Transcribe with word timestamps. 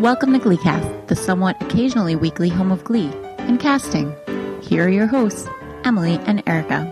Welcome 0.00 0.34
to 0.34 0.38
GleeCast, 0.38 1.06
the 1.06 1.16
somewhat 1.16 1.56
occasionally 1.62 2.16
weekly 2.16 2.50
home 2.50 2.70
of 2.70 2.84
Glee 2.84 3.10
and 3.38 3.58
casting. 3.58 4.14
Here 4.60 4.84
are 4.84 4.90
your 4.90 5.06
hosts, 5.06 5.48
Emily 5.84 6.20
and 6.26 6.42
Erica. 6.46 6.84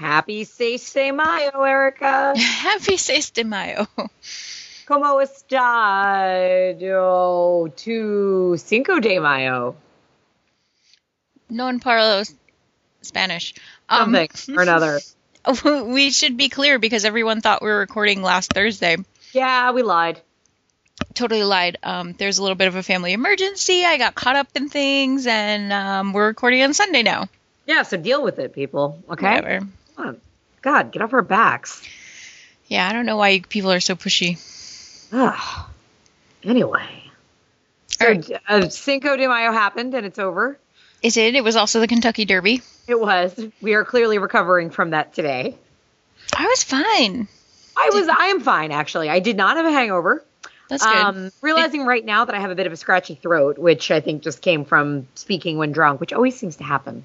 Happy 0.00 0.42
Seis 0.42 0.92
de 0.92 1.12
Mayo, 1.12 1.62
Erica. 1.62 2.34
Happy 2.36 2.96
Seis 2.96 3.30
de 3.30 3.44
Mayo. 3.44 3.86
¿Cómo 4.88 5.22
está? 5.22 6.76
Yo, 6.80 7.68
tu 7.76 8.56
Cinco 8.58 8.98
de 8.98 9.20
Mayo. 9.20 9.76
No 11.48 11.66
one 11.66 11.78
parlos 11.78 12.34
Spanish. 13.02 13.54
Um, 13.88 14.12
Something 14.12 14.58
or 14.58 14.62
another. 14.62 14.98
we 15.84 16.10
should 16.10 16.36
be 16.36 16.48
clear 16.48 16.80
because 16.80 17.04
everyone 17.04 17.42
thought 17.42 17.62
we 17.62 17.68
were 17.68 17.78
recording 17.78 18.22
last 18.22 18.52
Thursday. 18.52 18.96
Yeah, 19.32 19.70
we 19.70 19.82
lied. 19.82 20.20
Totally 21.18 21.42
lied. 21.42 21.78
Um, 21.82 22.12
there's 22.12 22.38
a 22.38 22.42
little 22.42 22.54
bit 22.54 22.68
of 22.68 22.76
a 22.76 22.82
family 22.84 23.12
emergency. 23.12 23.84
I 23.84 23.98
got 23.98 24.14
caught 24.14 24.36
up 24.36 24.46
in 24.54 24.68
things, 24.68 25.26
and 25.26 25.72
um, 25.72 26.12
we're 26.12 26.28
recording 26.28 26.62
on 26.62 26.72
Sunday 26.74 27.02
now. 27.02 27.28
Yeah, 27.66 27.82
so 27.82 27.96
deal 27.96 28.22
with 28.22 28.38
it, 28.38 28.54
people. 28.54 29.02
Okay? 29.10 29.34
Whatever. 29.34 29.66
God, 30.62 30.92
get 30.92 31.02
off 31.02 31.12
our 31.12 31.22
backs. 31.22 31.82
Yeah, 32.68 32.88
I 32.88 32.92
don't 32.92 33.04
know 33.04 33.16
why 33.16 33.40
people 33.40 33.72
are 33.72 33.80
so 33.80 33.96
pushy. 33.96 34.38
Ugh. 35.12 35.66
Anyway. 36.44 36.86
So, 37.88 38.06
right. 38.06 38.30
uh, 38.46 38.68
Cinco 38.68 39.16
de 39.16 39.26
Mayo 39.26 39.50
happened 39.50 39.94
and 39.94 40.06
it's 40.06 40.20
over. 40.20 40.56
It 41.02 41.14
did. 41.14 41.34
It 41.34 41.42
was 41.42 41.56
also 41.56 41.80
the 41.80 41.88
Kentucky 41.88 42.26
Derby. 42.26 42.62
It 42.86 43.00
was. 43.00 43.44
We 43.60 43.74
are 43.74 43.84
clearly 43.84 44.18
recovering 44.18 44.70
from 44.70 44.90
that 44.90 45.14
today. 45.14 45.56
I 46.32 46.46
was 46.46 46.62
fine. 46.62 47.26
I 47.76 47.90
was. 47.92 48.06
I 48.06 48.26
am 48.26 48.40
fine, 48.40 48.70
actually. 48.70 49.10
I 49.10 49.18
did 49.18 49.36
not 49.36 49.56
have 49.56 49.66
a 49.66 49.72
hangover. 49.72 50.24
That's 50.68 50.84
good. 50.84 50.96
Um, 50.96 51.30
realizing 51.40 51.84
right 51.86 52.04
now 52.04 52.24
that 52.26 52.34
I 52.34 52.40
have 52.40 52.50
a 52.50 52.54
bit 52.54 52.66
of 52.66 52.72
a 52.72 52.76
scratchy 52.76 53.14
throat, 53.14 53.58
which 53.58 53.90
I 53.90 54.00
think 54.00 54.22
just 54.22 54.42
came 54.42 54.64
from 54.64 55.08
speaking 55.14 55.56
when 55.58 55.72
drunk, 55.72 56.00
which 56.00 56.12
always 56.12 56.38
seems 56.38 56.56
to 56.56 56.64
happen. 56.64 57.04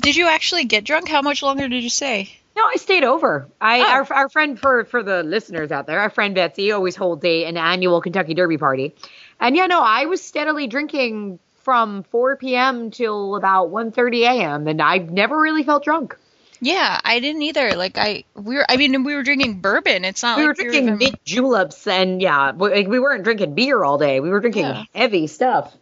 did 0.00 0.16
you 0.16 0.28
actually 0.28 0.64
get 0.64 0.84
drunk? 0.84 1.08
How 1.08 1.22
much 1.22 1.42
longer 1.42 1.68
did 1.68 1.82
you 1.82 1.90
stay? 1.90 2.30
No, 2.56 2.62
I 2.64 2.76
stayed 2.76 3.02
over. 3.04 3.46
I 3.60 3.80
Oh. 3.80 3.90
our, 3.92 4.12
our 4.12 4.28
friend 4.28 4.58
for 4.58 4.84
for 4.84 5.02
the 5.02 5.22
listeners 5.22 5.72
out 5.72 5.86
there, 5.86 6.00
our 6.00 6.10
friend 6.10 6.34
Betsy 6.34 6.70
always 6.72 6.94
holds 6.96 7.24
a 7.24 7.44
an 7.44 7.56
annual 7.56 8.00
Kentucky 8.00 8.34
Derby 8.34 8.58
party, 8.58 8.94
and 9.40 9.56
yeah, 9.56 9.66
no, 9.66 9.80
I 9.80 10.04
was 10.06 10.22
steadily 10.22 10.66
drinking 10.66 11.38
from 11.62 12.02
4 12.04 12.36
p.m. 12.36 12.90
till 12.90 13.36
about 13.36 13.70
1:30 13.70 14.20
a.m. 14.22 14.68
and 14.68 14.82
I 14.82 14.98
never 14.98 15.40
really 15.40 15.62
felt 15.62 15.82
drunk. 15.84 16.16
Yeah, 16.64 17.00
I 17.04 17.18
didn't 17.18 17.42
either. 17.42 17.74
Like 17.74 17.98
I, 17.98 18.22
we 18.34 18.54
were. 18.54 18.64
I 18.68 18.76
mean, 18.76 19.02
we 19.02 19.16
were 19.16 19.24
drinking 19.24 19.60
bourbon. 19.60 20.04
It's 20.04 20.22
not 20.22 20.38
we 20.38 20.46
like 20.46 20.56
were 20.56 20.70
drinking 20.70 20.96
mint 20.96 21.24
juleps 21.24 21.88
and 21.88 22.22
yeah, 22.22 22.52
we, 22.52 22.70
like, 22.70 22.86
we 22.86 23.00
weren't 23.00 23.24
drinking 23.24 23.54
beer 23.56 23.82
all 23.82 23.98
day. 23.98 24.20
We 24.20 24.30
were 24.30 24.38
drinking 24.38 24.66
Yeah. 24.66 24.84
heavy 24.94 25.26
stuff. 25.26 25.74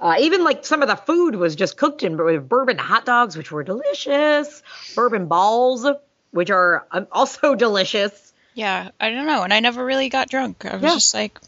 Uh, 0.00 0.16
even 0.18 0.42
like 0.42 0.66
some 0.66 0.82
of 0.82 0.88
the 0.88 0.96
food 0.96 1.36
was 1.36 1.54
just 1.54 1.76
cooked 1.76 2.02
in 2.02 2.16
with 2.16 2.48
bourbon 2.48 2.78
hot 2.78 3.06
dogs, 3.06 3.36
which 3.36 3.52
were 3.52 3.62
delicious. 3.62 4.60
Bourbon 4.96 5.26
balls, 5.28 5.86
which 6.32 6.50
are 6.50 6.84
um, 6.90 7.06
also 7.12 7.54
delicious. 7.66 8.32
Yeah, 8.54 8.90
I 8.98 9.10
don't 9.10 9.26
know. 9.26 9.44
And 9.44 9.54
I 9.54 9.60
never 9.60 9.84
really 9.84 10.08
got 10.08 10.28
drunk. 10.28 10.64
I 10.66 10.74
was 10.74 10.82
Yeah. 10.82 10.94
just 10.94 11.14
like, 11.14 11.38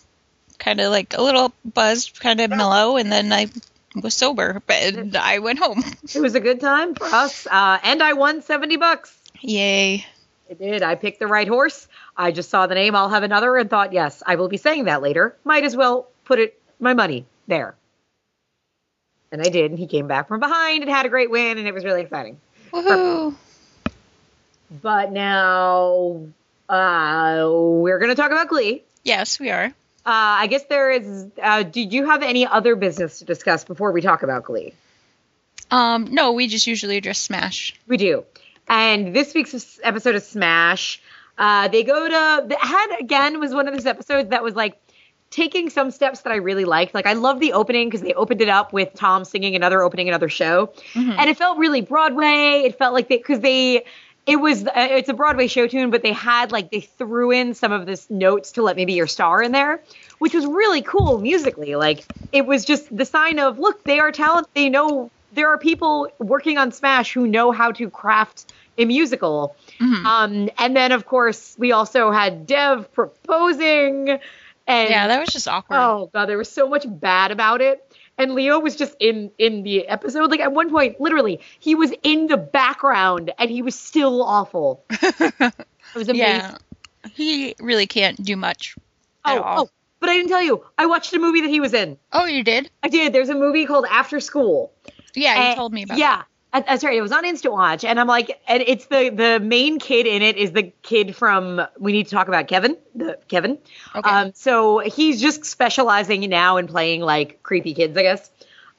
kind 0.60 0.80
of 0.80 0.92
like 0.92 1.12
a 1.18 1.22
little 1.22 1.52
buzzed, 1.64 2.20
kind 2.20 2.40
of 2.40 2.50
mellow, 2.50 2.96
and 2.98 3.10
then 3.10 3.32
I 3.32 3.48
was 4.02 4.14
sober. 4.14 4.62
But 4.66 5.16
I 5.16 5.38
went 5.38 5.58
home. 5.58 5.82
It 6.14 6.20
was 6.20 6.34
a 6.34 6.40
good 6.40 6.60
time 6.60 6.94
for 6.94 7.04
us, 7.04 7.46
uh, 7.46 7.78
and 7.82 8.02
I 8.02 8.12
won 8.14 8.42
seventy 8.42 8.76
bucks. 8.76 9.16
Yay! 9.40 10.06
It 10.48 10.58
did. 10.58 10.82
I 10.82 10.94
picked 10.94 11.18
the 11.18 11.26
right 11.26 11.48
horse. 11.48 11.88
I 12.16 12.30
just 12.30 12.48
saw 12.50 12.66
the 12.66 12.74
name. 12.74 12.94
I'll 12.94 13.08
have 13.08 13.22
another, 13.22 13.56
and 13.56 13.68
thought, 13.68 13.92
yes, 13.92 14.22
I 14.24 14.36
will 14.36 14.48
be 14.48 14.56
saying 14.56 14.84
that 14.84 15.02
later. 15.02 15.36
Might 15.44 15.64
as 15.64 15.76
well 15.76 16.08
put 16.24 16.38
it 16.38 16.58
my 16.78 16.94
money 16.94 17.26
there. 17.48 17.74
And 19.32 19.42
I 19.42 19.48
did. 19.48 19.72
And 19.72 19.78
he 19.78 19.86
came 19.86 20.06
back 20.06 20.28
from 20.28 20.40
behind 20.40 20.82
and 20.82 20.90
had 20.90 21.04
a 21.04 21.08
great 21.08 21.30
win, 21.30 21.58
and 21.58 21.66
it 21.66 21.74
was 21.74 21.84
really 21.84 22.02
exciting. 22.02 22.38
Woohoo! 22.72 23.34
But 24.82 25.12
now 25.12 26.26
uh, 26.68 27.48
we're 27.50 27.98
going 27.98 28.10
to 28.10 28.14
talk 28.14 28.30
about 28.30 28.48
Glee. 28.48 28.82
Yes, 29.04 29.38
we 29.38 29.50
are. 29.50 29.72
Uh, 30.06 30.38
I 30.40 30.46
guess 30.46 30.62
there 30.68 30.90
is. 30.92 31.26
Uh, 31.42 31.64
did 31.64 31.92
you 31.92 32.06
have 32.06 32.22
any 32.22 32.46
other 32.46 32.76
business 32.76 33.18
to 33.18 33.24
discuss 33.24 33.64
before 33.64 33.90
we 33.90 34.00
talk 34.00 34.22
about 34.22 34.44
Glee? 34.44 34.72
Um, 35.72 36.14
no, 36.14 36.30
we 36.30 36.46
just 36.46 36.68
usually 36.68 36.96
address 36.96 37.18
Smash. 37.18 37.74
We 37.88 37.96
do. 37.96 38.24
And 38.68 39.14
this 39.14 39.34
week's 39.34 39.80
episode 39.82 40.14
of 40.14 40.22
Smash, 40.22 41.02
uh, 41.38 41.66
they 41.68 41.82
go 41.82 42.06
to 42.06 42.46
the 42.46 42.56
had 42.56 43.00
again 43.00 43.40
was 43.40 43.52
one 43.52 43.66
of 43.66 43.74
those 43.74 43.86
episodes 43.86 44.30
that 44.30 44.44
was 44.44 44.54
like 44.54 44.80
taking 45.30 45.70
some 45.70 45.90
steps 45.90 46.20
that 46.22 46.32
I 46.32 46.36
really 46.36 46.64
liked. 46.64 46.94
Like 46.94 47.06
I 47.06 47.14
love 47.14 47.40
the 47.40 47.52
opening 47.52 47.88
because 47.88 48.02
they 48.02 48.14
opened 48.14 48.40
it 48.40 48.48
up 48.48 48.72
with 48.72 48.94
Tom 48.94 49.24
singing 49.24 49.56
another 49.56 49.82
opening 49.82 50.08
another 50.08 50.28
show, 50.28 50.72
and 51.18 51.28
it 51.28 51.36
felt 51.36 51.58
really 51.58 51.80
Broadway. 51.80 52.62
It 52.64 52.78
felt 52.78 52.94
like 52.94 53.08
they 53.08 53.16
because 53.16 53.40
they. 53.40 53.84
It 54.26 54.36
was 54.36 54.66
uh, 54.66 54.70
it's 54.74 55.08
a 55.08 55.14
Broadway 55.14 55.46
show 55.46 55.66
tune, 55.68 55.90
but 55.90 56.02
they 56.02 56.12
had 56.12 56.50
like 56.50 56.70
they 56.70 56.80
threw 56.80 57.30
in 57.30 57.54
some 57.54 57.70
of 57.72 57.86
this 57.86 58.10
notes 58.10 58.52
to 58.52 58.62
Let 58.62 58.76
Me 58.76 58.84
Be 58.84 58.94
Your 58.94 59.06
Star 59.06 59.42
in 59.42 59.52
there, 59.52 59.80
which 60.18 60.34
was 60.34 60.44
really 60.44 60.82
cool 60.82 61.18
musically. 61.18 61.76
Like 61.76 62.04
it 62.32 62.44
was 62.44 62.64
just 62.64 62.94
the 62.94 63.04
sign 63.04 63.38
of 63.38 63.58
look, 63.58 63.84
they 63.84 64.00
are 64.00 64.10
talented. 64.10 64.50
They 64.54 64.68
know 64.68 65.10
there 65.32 65.48
are 65.48 65.58
people 65.58 66.08
working 66.18 66.58
on 66.58 66.72
Smash 66.72 67.12
who 67.12 67.26
know 67.28 67.52
how 67.52 67.70
to 67.72 67.88
craft 67.90 68.52
a 68.78 68.84
musical. 68.84 69.54
Um, 70.06 70.50
and 70.58 70.74
then 70.74 70.90
of 70.92 71.06
course 71.06 71.54
we 71.58 71.70
also 71.72 72.10
had 72.10 72.46
Dev 72.46 72.92
proposing, 72.92 74.18
and 74.66 74.90
Yeah, 74.90 75.06
that 75.06 75.20
was 75.20 75.32
just 75.32 75.46
awkward. 75.46 75.76
oh 75.78 76.10
god, 76.12 76.26
there 76.26 76.38
was 76.38 76.50
so 76.50 76.68
much 76.68 76.84
bad 76.88 77.30
about 77.30 77.60
it. 77.60 77.85
And 78.18 78.34
Leo 78.34 78.58
was 78.60 78.76
just 78.76 78.94
in 79.00 79.30
in 79.38 79.62
the 79.62 79.86
episode. 79.88 80.30
Like 80.30 80.40
at 80.40 80.52
one 80.52 80.70
point, 80.70 81.00
literally, 81.00 81.40
he 81.58 81.74
was 81.74 81.92
in 82.02 82.26
the 82.28 82.36
background 82.38 83.32
and 83.38 83.50
he 83.50 83.62
was 83.62 83.78
still 83.78 84.22
awful. 84.22 84.84
It 85.94 85.98
was 86.00 86.08
amazing. 86.08 86.26
yeah, 86.26 86.58
he 87.12 87.54
really 87.60 87.86
can't 87.86 88.22
do 88.22 88.36
much. 88.36 88.74
at 89.24 89.38
Oh, 89.38 89.42
all. 89.42 89.60
oh, 89.64 89.70
but 90.00 90.10
I 90.10 90.14
didn't 90.14 90.28
tell 90.28 90.42
you. 90.42 90.62
I 90.76 90.86
watched 90.86 91.12
a 91.14 91.18
movie 91.18 91.40
that 91.42 91.48
he 91.48 91.60
was 91.60 91.72
in. 91.72 91.96
Oh, 92.12 92.26
you 92.26 92.42
did? 92.44 92.68
I 92.82 92.88
did. 92.88 93.12
There's 93.14 93.28
a 93.30 93.34
movie 93.34 93.64
called 93.66 93.86
After 93.88 94.20
School. 94.20 94.72
Yeah, 95.14 95.34
you 95.34 95.40
And- 95.40 95.56
told 95.56 95.72
me 95.72 95.84
about. 95.84 95.96
It. 95.96 96.00
Yeah. 96.00 96.16
that. 96.16 96.26
That's 96.60 96.84
right. 96.84 96.96
It 96.96 97.02
was 97.02 97.12
on 97.12 97.24
Instant 97.24 97.52
Watch, 97.52 97.84
and 97.84 97.98
I'm 97.98 98.06
like, 98.06 98.40
and 98.46 98.62
it's 98.66 98.86
the 98.86 99.10
the 99.10 99.40
main 99.40 99.78
kid 99.78 100.06
in 100.06 100.22
it 100.22 100.36
is 100.36 100.52
the 100.52 100.72
kid 100.82 101.16
from 101.16 101.60
We 101.78 101.92
Need 101.92 102.04
to 102.04 102.10
Talk 102.10 102.28
About 102.28 102.48
Kevin, 102.48 102.76
the 102.94 103.18
Kevin. 103.28 103.58
Okay. 103.94 104.08
Um, 104.08 104.32
so 104.34 104.78
he's 104.78 105.20
just 105.20 105.44
specializing 105.44 106.28
now 106.28 106.56
in 106.56 106.66
playing 106.66 107.00
like 107.02 107.42
creepy 107.42 107.74
kids, 107.74 107.96
I 107.96 108.02
guess. 108.02 108.30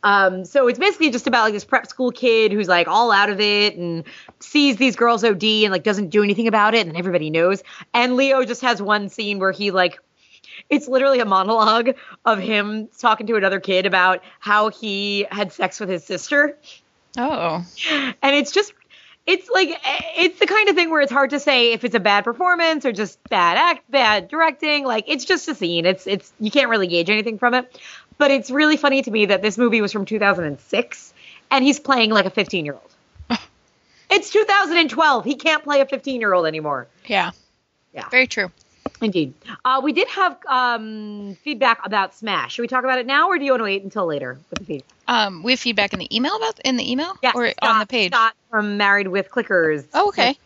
Um, 0.04 0.46
so 0.46 0.68
it's 0.68 0.80
basically 0.80 1.10
just 1.10 1.28
about 1.28 1.44
like 1.44 1.54
this 1.54 1.66
prep 1.66 1.88
school 1.88 2.12
kid 2.12 2.52
who's 2.52 2.68
like 2.68 2.88
all 2.88 3.12
out 3.12 3.30
of 3.30 3.40
it 3.40 3.76
and 3.76 4.04
sees 4.40 4.78
these 4.78 4.96
girls 4.96 5.24
OD 5.24 5.44
and 5.44 5.72
like 5.72 5.84
doesn't 5.84 6.10
do 6.10 6.24
anything 6.24 6.48
about 6.48 6.74
it, 6.74 6.88
and 6.88 6.96
everybody 6.96 7.30
knows. 7.30 7.64
And 7.94 8.16
Leo 8.16 8.46
just 8.46 8.62
has 8.62 8.82
one 8.82 9.10
scene 9.10 9.40
where 9.40 9.52
he 9.52 9.72
like 9.72 10.00
it's 10.70 10.88
literally 10.88 11.20
a 11.20 11.26
monologue 11.26 11.92
of 12.26 12.40
him 12.40 12.88
talking 12.98 13.28
to 13.28 13.36
another 13.36 13.60
kid 13.60 13.86
about 13.86 14.24
how 14.40 14.70
he 14.70 15.26
had 15.30 15.52
sex 15.52 15.80
with 15.80 15.90
his 15.90 16.04
sister 16.04 16.58
Oh, 17.18 17.66
and 18.22 18.36
it's 18.36 18.52
just 18.52 18.74
it's 19.26 19.50
like 19.50 19.78
it's 20.18 20.40
the 20.40 20.48
kind 20.48 20.70
of 20.70 20.76
thing 20.76 20.90
where 20.90 21.02
it's 21.02 21.12
hard 21.12 21.32
to 21.32 21.40
say 21.40 21.74
if 21.74 21.84
it's 21.84 21.96
a 21.96 22.00
bad 22.00 22.24
performance 22.24 22.86
or 22.86 22.94
just 22.94 23.22
bad 23.30 23.58
act 23.58 23.90
bad 23.92 24.30
directing. 24.30 24.86
Like 24.86 25.06
it's 25.08 25.26
just 25.26 25.48
a 25.50 25.56
scene. 25.56 25.86
It's 25.86 26.08
it's 26.08 26.32
you 26.40 26.50
can't 26.50 26.70
really 26.70 26.88
gauge 26.88 27.10
anything 27.10 27.38
from 27.38 27.54
it. 27.54 27.80
But 28.18 28.32
it's 28.32 28.50
really 28.50 28.78
funny 28.78 29.02
to 29.02 29.12
me 29.12 29.28
that 29.28 29.42
this 29.42 29.58
movie 29.58 29.82
was 29.82 29.92
from 29.92 30.06
2006 30.06 31.14
and 31.52 31.64
he's 31.64 31.80
playing 31.80 32.10
like 32.12 32.26
a 32.26 32.30
15 32.30 32.66
year 32.66 32.74
old 32.74 33.40
it's 34.10 34.32
2012 34.32 35.24
he 35.24 35.36
can't 35.36 35.64
play 35.64 35.82
a 35.82 35.86
15 35.86 36.22
year 36.22 36.34
old 36.34 36.46
anymore. 36.48 36.88
Yeah. 37.06 37.32
Yeah. 37.94 38.08
Very 38.10 38.28
true. 38.28 38.52
indeed. 39.02 39.34
Uh, 39.66 39.82
we 39.84 39.92
did 39.92 40.08
have 40.08 40.38
um, 40.48 41.36
feedback 41.44 41.86
about 41.86 42.16
smash. 42.16 42.54
Should 42.54 42.62
we 42.62 42.68
talk 42.68 42.84
about 42.84 43.00
it 43.00 43.06
now 43.06 43.28
or 43.28 43.38
do 43.38 43.44
you 43.46 43.52
want 43.52 43.60
to 43.62 43.66
wait 43.66 43.84
until 43.84 44.06
later 44.06 44.40
with 44.50 44.60
the 44.60 44.66
feedback 44.66 44.97
Um, 45.08 45.44
we 45.44 45.54
have 45.54 45.60
feedback 45.60 45.94
in 45.94 46.00
the 46.00 46.16
email 46.16 46.36
about 46.36 46.60
in 46.66 46.78
the 46.78 46.92
email 46.92 47.14
yeah 47.24 47.32
or 47.36 47.50
Scott- 47.52 47.70
on 47.70 47.80
the 47.80 47.86
page. 47.86 48.12
Scott 48.12 48.34
from 48.50 48.78
married 48.78 49.08
with 49.08 49.30
clickers 49.30 49.86
Oh, 49.94 50.10
okay. 50.10 50.38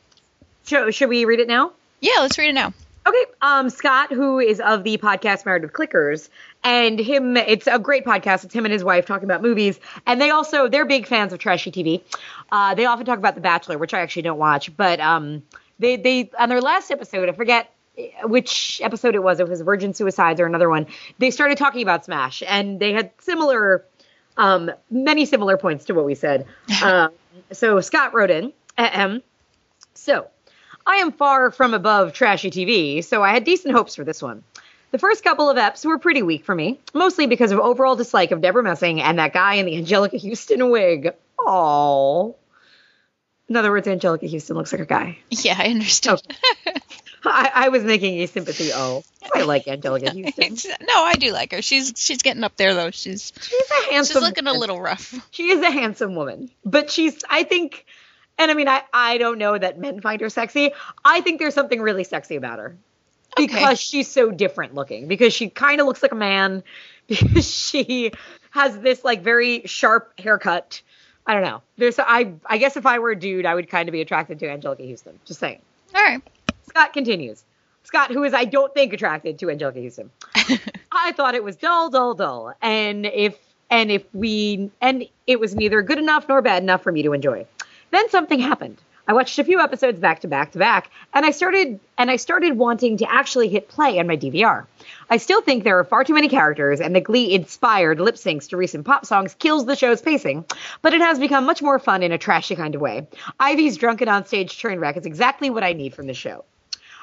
should, 0.66 0.94
should 0.94 1.10
we 1.10 1.26
read 1.26 1.40
it 1.40 1.48
now 1.48 1.72
Yeah, 2.00 2.20
let's 2.20 2.38
read 2.38 2.50
it 2.50 2.54
now. 2.54 2.74
Okay, 3.08 3.26
um, 3.42 3.72
Scott, 3.72 4.12
who 4.12 4.38
is 4.38 4.60
of 4.60 4.84
the 4.84 5.00
podcast 5.00 5.44
Married 5.44 5.64
with 5.64 5.74
Clickers, 5.74 6.30
and 6.64 7.00
him, 7.00 7.36
it's 7.36 7.66
a 7.66 7.80
great 7.80 8.06
podcast. 8.06 8.44
It's 8.44 8.54
him 8.54 8.64
and 8.66 8.72
his 8.72 8.84
wife 8.84 9.08
talking 9.08 9.24
about 9.24 9.42
movies, 9.42 9.80
and 10.06 10.22
they 10.22 10.30
also 10.30 10.68
they're 10.68 10.86
big 10.86 11.08
fans 11.08 11.34
of 11.34 11.40
trashy 11.40 11.72
TV. 11.72 12.04
Uh, 12.52 12.76
they 12.76 12.86
often 12.86 13.08
talk 13.08 13.18
about 13.18 13.34
The 13.34 13.42
Bachelor, 13.42 13.80
which 13.80 13.96
I 13.96 14.02
actually 14.02 14.22
don't 14.22 14.38
watch, 14.38 14.78
but 14.78 15.00
um, 15.00 15.42
they 15.80 15.96
they 15.96 16.30
on 16.38 16.50
their 16.50 16.62
last 16.62 16.92
episode, 16.92 17.28
I 17.28 17.32
forget 17.32 17.74
which 18.24 18.80
episode 18.84 19.16
it 19.16 19.24
was. 19.24 19.40
It 19.40 19.48
was 19.50 19.62
Virgin 19.62 19.96
Suicides 19.96 20.40
or 20.40 20.46
another 20.46 20.70
one. 20.70 20.86
They 21.18 21.32
started 21.32 21.58
talking 21.58 21.82
about 21.82 22.06
Smash, 22.06 22.44
and 22.48 22.80
they 22.80 22.94
had 22.94 23.10
similar, 23.20 23.84
um, 24.42 24.72
many 24.90 25.26
similar 25.26 25.56
points 25.56 25.86
to 25.86 25.94
what 25.94 26.04
we 26.04 26.16
said. 26.16 26.48
um, 26.84 27.12
so 27.52 27.80
Scott 27.80 28.14
wrote 28.14 28.32
in, 28.32 28.52
ahem. 28.78 29.22
so 29.94 30.28
I 30.86 30.98
am 30.98 31.12
far 31.12 31.52
from 31.52 31.76
above 31.76 32.14
trashy 32.14 32.50
TV, 32.50 33.04
so 33.04 33.24
I 33.24 33.32
had 33.34 33.44
decent 33.44 33.76
hopes 33.76 33.96
for 33.96 34.04
this 34.04 34.22
one. 34.22 34.44
The 34.90 34.98
first 34.98 35.24
couple 35.24 35.50
of 35.50 35.58
eps 35.58 35.86
were 35.86 36.00
pretty 36.00 36.24
weak 36.24 36.44
for 36.44 36.56
me, 36.56 36.80
mostly 36.94 37.28
because 37.28 37.52
of 37.52 37.60
overall 37.60 37.96
dislike 37.96 38.32
of 38.32 38.42
Debra 38.42 38.64
Messing 38.64 39.00
and 39.00 39.20
that 39.20 39.32
guy 39.32 39.54
in 39.54 39.66
the 39.66 39.74
Anjelica 39.74 40.20
Huston 40.22 40.70
wig. 40.70 41.14
Oh. 41.40 42.36
In 43.48 43.56
other 43.56 43.72
words, 43.72 43.88
Anjelica 43.88 44.30
Huston 44.30 44.58
looks 44.58 44.72
like 44.74 44.82
a 44.82 44.86
guy. 44.86 45.20
Yeah, 45.30 45.56
I 45.58 45.68
understood. 45.68 46.22
I, 47.24 47.52
I 47.54 47.70
was 47.70 47.84
making 47.84 48.20
a 48.22 48.26
sympathy 48.28 48.72
O. 48.74 49.04
I 49.34 49.44
like 49.44 49.66
Anjelica 49.66 50.24
Huston. 50.36 50.72
No, 50.82 51.04
I 51.04 51.14
do 51.14 51.32
like 51.32 51.52
her. 51.52 51.62
She's 51.62 51.94
she's 51.96 52.22
getting 52.24 52.44
up 52.44 52.56
there 52.58 52.74
though. 52.74 52.92
She's 52.92 53.32
She's 53.42 53.70
a 53.70 53.92
handsome. 53.92 54.16
she's 54.16 54.24
looking 54.24 54.48
a 54.48 54.54
little 54.54 54.82
rough. 54.82 55.14
She 55.32 55.50
is 55.50 55.62
a 55.62 55.70
handsome 55.72 56.16
woman, 56.16 56.50
but 56.66 56.90
she's. 56.90 57.24
I 57.30 57.44
think, 57.44 57.86
and 58.38 58.50
I 58.50 58.54
mean, 58.56 58.68
I 58.68 58.84
I 58.94 59.18
don't 59.20 59.38
know 59.38 59.58
that 59.58 59.78
men 59.80 60.02
find 60.02 60.20
her 60.22 60.30
sexy. 60.30 60.72
I 61.06 61.22
think 61.22 61.40
there's 61.40 61.54
something 61.54 61.82
really 61.82 62.04
sexy 62.04 62.36
about 62.36 62.60
her 62.60 62.76
because 63.38 63.64
Okay. 63.64 63.76
she's 63.76 64.08
so 64.10 64.32
different 64.32 64.74
looking. 64.74 65.08
Because 65.08 65.34
she 65.34 65.50
kind 65.50 65.80
of 65.80 65.88
looks 65.88 66.02
like 66.04 66.12
a 66.12 66.16
man. 66.16 66.64
Because 67.08 67.50
she 67.54 68.14
has 68.52 68.78
this 68.80 69.04
like 69.04 69.22
very 69.22 69.64
sharp 69.66 70.18
haircut. 70.18 70.82
I 71.28 71.34
don't 71.34 71.44
know. 71.44 71.62
There's. 71.78 72.00
I 72.00 72.34
I 72.46 72.58
guess 72.58 72.78
if 72.78 72.86
I 72.86 73.00
were 73.00 73.12
a 73.12 73.20
dude, 73.20 73.46
I 73.46 73.54
would 73.54 73.70
kind 73.70 73.90
of 73.90 73.94
be 73.94 74.00
attracted 74.02 74.40
to 74.40 74.46
Anjelica 74.48 74.90
Huston. 74.90 75.20
Just 75.26 75.40
saying. 75.42 75.62
All 75.94 76.02
right. 76.02 76.22
Scott 76.68 76.94
continues. 76.94 77.44
Scott, 77.84 78.12
who 78.12 78.24
is 78.24 78.34
I 78.34 78.46
don't 78.46 78.74
think 78.74 78.94
attracted 78.94 79.40
to 79.40 79.48
Anjelica 79.48 79.84
Huston. 79.84 80.12
I 80.92 81.12
thought 81.14 81.36
it 81.36 81.44
was 81.44 81.56
dull, 81.56 81.90
dull, 81.90 82.14
dull. 82.14 82.54
And 82.62 83.06
if 83.06 83.38
and 83.70 83.92
if 83.92 84.04
we 84.14 84.70
and 84.80 85.08
it 85.26 85.40
was 85.40 85.56
neither 85.56 85.82
good 85.82 85.98
enough 85.98 86.28
nor 86.30 86.42
bad 86.42 86.62
enough 86.62 86.84
for 86.84 86.92
me 86.92 87.04
to 87.04 87.14
enjoy. 87.14 87.46
Then 87.90 88.10
something 88.10 88.40
happened. 88.40 88.78
I 89.08 89.14
watched 89.14 89.40
a 89.40 89.44
few 89.44 89.60
episodes 89.60 90.00
back 90.00 90.22
to 90.22 90.28
back 90.28 90.52
to 90.52 90.60
back, 90.60 90.90
and 91.14 91.26
I 91.26 91.32
started 91.32 91.80
and 91.98 92.12
I 92.12 92.18
started 92.18 92.58
wanting 92.58 92.98
to 92.98 93.12
actually 93.12 93.50
hit 93.50 93.68
play 93.68 94.00
on 94.00 94.08
my 94.08 94.16
DVR. 94.16 94.68
I 95.10 95.18
still 95.18 95.42
think 95.42 95.64
there 95.64 95.80
are 95.80 95.84
far 95.84 96.04
too 96.04 96.14
many 96.14 96.30
characters, 96.30 96.80
and 96.80 96.96
the 96.96 97.02
Glee 97.02 97.34
inspired 97.34 98.00
lip 98.00 98.16
syncs 98.16 98.50
to 98.50 98.58
recent 98.58 98.86
pop 98.86 99.06
songs 99.06 99.34
kills 99.34 99.66
the 99.66 99.76
show's 99.76 100.02
pacing, 100.02 100.46
but 100.82 100.94
it 100.94 101.02
has 101.02 101.20
become 101.20 101.46
much 101.46 101.62
more 101.62 101.80
fun 101.80 102.04
in 102.04 102.12
a 102.12 102.18
trashy 102.18 102.56
kind 102.56 102.76
of 102.76 102.82
way. 102.82 103.08
Ivy's 103.40 103.78
drunken 103.78 104.08
onstage 104.08 104.58
train 104.58 104.80
wreck 104.80 104.98
is 104.98 105.06
exactly 105.06 105.50
what 105.50 105.64
I 105.64 105.74
need 105.74 105.94
from 105.94 106.08
the 106.08 106.14
show. 106.14 106.46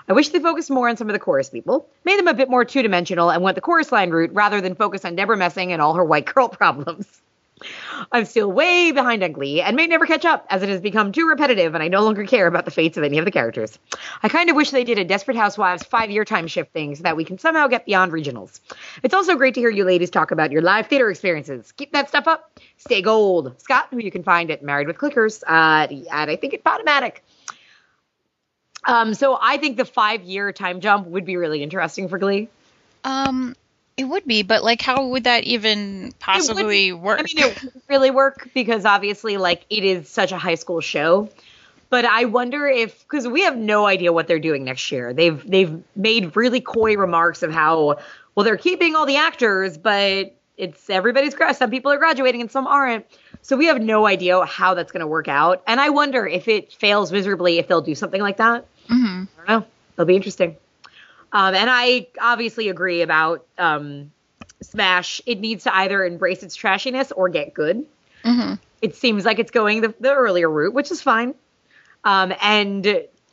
I 0.08 0.14
wish 0.14 0.30
they 0.30 0.38
focused 0.38 0.70
more 0.70 0.88
on 0.88 0.96
some 0.96 1.08
of 1.08 1.12
the 1.12 1.18
chorus 1.18 1.50
people, 1.50 1.86
made 2.04 2.18
them 2.18 2.28
a 2.28 2.34
bit 2.34 2.48
more 2.48 2.64
two 2.64 2.82
dimensional, 2.82 3.30
and 3.30 3.42
went 3.42 3.56
the 3.56 3.60
chorus 3.60 3.92
line 3.92 4.10
route 4.10 4.30
rather 4.32 4.60
than 4.60 4.74
focus 4.74 5.04
on 5.04 5.16
Debra 5.16 5.36
Messing 5.36 5.72
and 5.72 5.82
all 5.82 5.94
her 5.94 6.04
white 6.04 6.26
girl 6.26 6.48
problems. 6.48 7.20
I'm 8.12 8.24
still 8.24 8.50
way 8.50 8.92
behind 8.92 9.22
on 9.22 9.32
Glee 9.32 9.60
and 9.60 9.76
may 9.76 9.86
never 9.86 10.06
catch 10.06 10.24
up 10.24 10.46
as 10.48 10.62
it 10.62 10.68
has 10.68 10.80
become 10.80 11.12
too 11.12 11.28
repetitive 11.28 11.74
and 11.74 11.82
I 11.82 11.88
no 11.88 12.02
longer 12.02 12.24
care 12.24 12.46
about 12.46 12.64
the 12.64 12.70
fates 12.70 12.96
of 12.96 13.04
any 13.04 13.18
of 13.18 13.24
the 13.24 13.30
characters. 13.30 13.78
I 14.22 14.28
kind 14.28 14.50
of 14.50 14.56
wish 14.56 14.70
they 14.70 14.84
did 14.84 14.98
a 14.98 15.04
Desperate 15.04 15.36
Housewives 15.36 15.82
five 15.82 16.10
year 16.10 16.24
time 16.24 16.46
shift 16.46 16.72
thing 16.72 16.94
so 16.94 17.02
that 17.02 17.16
we 17.16 17.24
can 17.24 17.38
somehow 17.38 17.66
get 17.66 17.86
beyond 17.86 18.12
regionals. 18.12 18.60
It's 19.02 19.14
also 19.14 19.36
great 19.36 19.54
to 19.54 19.60
hear 19.60 19.70
you 19.70 19.84
ladies 19.84 20.10
talk 20.10 20.30
about 20.30 20.52
your 20.52 20.62
live 20.62 20.86
theater 20.86 21.10
experiences. 21.10 21.72
Keep 21.72 21.92
that 21.92 22.08
stuff 22.08 22.28
up. 22.28 22.58
Stay 22.76 23.02
gold. 23.02 23.60
Scott, 23.60 23.88
who 23.90 23.98
you 23.98 24.10
can 24.10 24.22
find 24.22 24.50
at 24.50 24.62
Married 24.62 24.86
with 24.86 24.96
Clickers, 24.96 25.42
uh, 25.42 25.92
at 26.12 26.28
I 26.28 26.36
think 26.36 26.54
it's 26.54 26.62
Podomatic. 26.62 27.22
Um, 28.84 29.14
so 29.14 29.38
I 29.40 29.56
think 29.56 29.76
the 29.76 29.84
five 29.84 30.22
year 30.22 30.52
time 30.52 30.80
jump 30.80 31.06
would 31.08 31.24
be 31.24 31.36
really 31.36 31.62
interesting 31.62 32.08
for 32.08 32.18
Glee. 32.18 32.48
Um, 33.04 33.54
it 33.96 34.04
would 34.04 34.24
be, 34.26 34.42
but 34.42 34.62
like, 34.62 34.80
how 34.80 35.08
would 35.08 35.24
that 35.24 35.44
even 35.44 36.12
possibly 36.20 36.92
work? 36.92 37.18
I 37.18 37.22
mean, 37.22 37.38
it 37.38 37.62
wouldn't 37.62 37.82
really 37.88 38.10
work 38.10 38.48
because 38.54 38.84
obviously, 38.84 39.36
like, 39.36 39.64
it 39.70 39.82
is 39.82 40.08
such 40.08 40.30
a 40.30 40.38
high 40.38 40.54
school 40.54 40.80
show. 40.80 41.28
But 41.90 42.04
I 42.04 42.26
wonder 42.26 42.66
if 42.66 43.00
because 43.00 43.26
we 43.26 43.42
have 43.42 43.56
no 43.56 43.86
idea 43.86 44.12
what 44.12 44.28
they're 44.28 44.38
doing 44.38 44.64
next 44.64 44.92
year. 44.92 45.12
They've 45.12 45.42
they've 45.50 45.82
made 45.96 46.36
really 46.36 46.60
coy 46.60 46.96
remarks 46.96 47.42
of 47.42 47.50
how 47.50 47.98
well 48.34 48.44
they're 48.44 48.58
keeping 48.58 48.94
all 48.94 49.06
the 49.06 49.16
actors, 49.16 49.78
but 49.78 50.36
it's 50.56 50.90
everybody's 50.90 51.34
gra- 51.34 51.54
some 51.54 51.70
people 51.70 51.90
are 51.90 51.96
graduating 51.98 52.42
and 52.42 52.50
some 52.50 52.66
aren't. 52.66 53.06
So 53.48 53.56
we 53.56 53.64
have 53.66 53.80
no 53.80 54.06
idea 54.06 54.44
how 54.44 54.74
that's 54.74 54.92
going 54.92 55.00
to 55.00 55.06
work 55.06 55.26
out. 55.26 55.62
And 55.66 55.80
I 55.80 55.88
wonder 55.88 56.26
if 56.26 56.48
it 56.48 56.70
fails 56.70 57.10
miserably, 57.10 57.56
if 57.56 57.66
they'll 57.66 57.80
do 57.80 57.94
something 57.94 58.20
like 58.20 58.36
that. 58.36 58.66
Mhm. 58.88 59.26
I 59.26 59.36
don't 59.38 59.48
know. 59.48 59.66
It'll 59.94 60.04
be 60.04 60.16
interesting. 60.16 60.54
Um, 61.32 61.54
and 61.54 61.70
I 61.70 62.08
obviously 62.20 62.68
agree 62.68 63.00
about 63.00 63.46
um, 63.56 64.12
Smash. 64.60 65.22
It 65.24 65.40
needs 65.40 65.64
to 65.64 65.74
either 65.74 66.04
embrace 66.04 66.42
its 66.42 66.58
trashiness 66.58 67.10
or 67.16 67.30
get 67.30 67.54
good. 67.54 67.86
Mhm. 68.22 68.58
It 68.82 68.96
seems 68.96 69.24
like 69.24 69.38
it's 69.38 69.50
going 69.50 69.80
the, 69.80 69.94
the 69.98 70.12
earlier 70.12 70.50
route, 70.50 70.74
which 70.74 70.90
is 70.90 71.00
fine. 71.00 71.34
Um, 72.04 72.34
and 72.42 72.84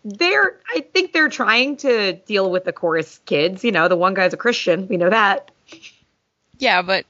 they're, 0.05 0.59
I 0.73 0.79
think 0.93 1.11
they're 1.11 1.27
trying 1.27 1.75
to 1.77 2.13
deal 2.13 2.49
with 2.49 2.63
the 2.63 2.71
chorus 2.71 3.19
kids. 3.25 3.65
You 3.65 3.73
know, 3.73 3.89
the 3.89 3.97
one 3.97 4.13
guy's 4.13 4.31
a 4.31 4.37
Christian. 4.37 4.87
We 4.87 4.95
know 4.95 5.09
that. 5.09 5.51
Yeah, 6.57 6.83
but 6.83 7.05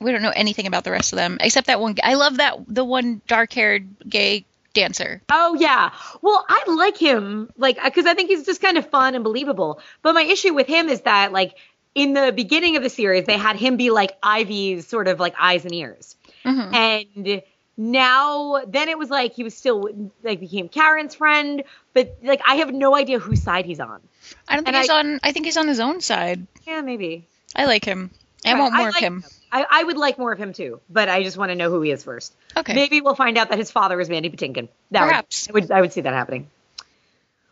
we 0.00 0.12
don't 0.12 0.22
know 0.22 0.32
anything 0.34 0.66
about 0.66 0.84
the 0.84 0.90
rest 0.90 1.12
of 1.12 1.16
them 1.16 1.38
except 1.40 1.66
that 1.68 1.80
one. 1.80 1.96
I 2.02 2.14
love 2.14 2.36
that 2.38 2.58
the 2.68 2.84
one 2.84 3.20
dark-haired 3.26 3.86
gay 4.08 4.44
dancer. 4.74 5.20
Oh 5.30 5.54
yeah. 5.58 5.90
Well, 6.22 6.44
I 6.48 6.64
like 6.68 6.96
him, 6.96 7.50
like, 7.56 7.82
because 7.82 8.06
I 8.06 8.14
think 8.14 8.30
he's 8.30 8.44
just 8.46 8.60
kind 8.60 8.78
of 8.78 8.88
fun 8.90 9.14
and 9.14 9.24
believable. 9.24 9.80
But 10.02 10.14
my 10.14 10.22
issue 10.22 10.54
with 10.54 10.66
him 10.68 10.88
is 10.88 11.00
that, 11.02 11.32
like, 11.32 11.54
in 11.94 12.12
the 12.12 12.32
beginning 12.34 12.76
of 12.76 12.82
the 12.82 12.90
series, 12.90 13.24
they 13.24 13.36
had 13.38 13.56
him 13.56 13.76
be 13.76 13.90
like 13.90 14.12
Ivy's 14.22 14.86
sort 14.86 15.08
of 15.08 15.18
like 15.18 15.34
eyes 15.40 15.64
and 15.64 15.74
ears, 15.74 16.14
Mhm. 16.44 16.72
and 16.74 17.42
now 17.76 18.62
then 18.66 18.88
it 18.88 18.98
was 18.98 19.08
like 19.10 19.34
he 19.34 19.42
was 19.42 19.54
still 19.56 19.88
like 20.22 20.38
became 20.40 20.68
Karen's 20.68 21.14
friend, 21.14 21.64
but 21.94 22.18
like 22.22 22.40
I 22.46 22.56
have 22.56 22.72
no 22.72 22.94
idea 22.94 23.18
whose 23.18 23.42
side 23.42 23.64
he's 23.66 23.80
on. 23.80 24.00
I 24.46 24.54
don't 24.56 24.64
think 24.64 24.76
And 24.76 24.76
he's 24.76 24.90
I- 24.90 24.98
on. 24.98 25.20
I 25.24 25.32
think 25.32 25.46
he's 25.46 25.56
on 25.56 25.66
his 25.66 25.80
own 25.80 26.00
side. 26.00 26.46
Yeah, 26.66 26.82
maybe. 26.82 27.26
I 27.56 27.64
like 27.64 27.84
him. 27.84 28.10
I 28.44 28.58
want 28.58 28.74
more 28.74 28.86
I 28.86 28.88
of 28.88 28.94
like 28.94 29.02
him. 29.02 29.24
I, 29.50 29.66
I 29.68 29.84
would 29.84 29.96
like 29.96 30.18
more 30.18 30.32
of 30.32 30.38
him 30.38 30.52
too, 30.52 30.80
but 30.90 31.08
I 31.08 31.22
just 31.22 31.36
want 31.36 31.50
to 31.50 31.56
know 31.56 31.70
who 31.70 31.80
he 31.82 31.90
is 31.90 32.04
first. 32.04 32.34
Okay. 32.56 32.74
Maybe 32.74 33.00
we'll 33.00 33.14
find 33.14 33.36
out 33.38 33.48
that 33.50 33.58
his 33.58 33.70
father 33.70 34.00
is 34.00 34.08
Mandy 34.08 34.30
Patinkin. 34.30 34.68
That 34.90 35.02
would- 35.02 35.08
Perhaps. 35.08 35.48
I 35.48 35.52
would, 35.52 35.70
I 35.70 35.80
would 35.80 35.92
see 35.92 36.02
that 36.02 36.12
happening. 36.14 36.48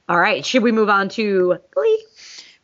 All 0.08 0.18
right. 0.18 0.44
Should 0.44 0.62
we 0.62 0.72
move 0.72 0.88
on 0.88 1.08
to 1.10 1.58
Glee? 1.74 2.04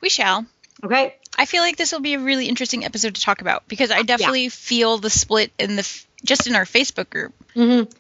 We 0.01 0.09
shall. 0.09 0.47
Okay. 0.85 1.15
I 1.37 1.47
feel 1.47 1.63
like 1.63 1.77
this 1.77 1.93
will 1.93 2.01
be 2.01 2.15
a 2.15 2.19
really 2.21 2.47
interesting 2.49 2.85
episode 2.85 3.15
to 3.15 3.21
talk 3.21 3.41
about 3.41 3.67
because 3.69 3.91
I 3.91 4.03
definitely 4.03 4.49
feel 4.49 4.99
the 4.99 5.11
split 5.11 5.51
in 5.59 5.77
the 5.77 6.03
just 6.25 6.47
in 6.47 6.55
our 6.55 6.65
Facebook 6.65 7.09
group. 7.11 7.33
Mm-hmm. 7.57 7.91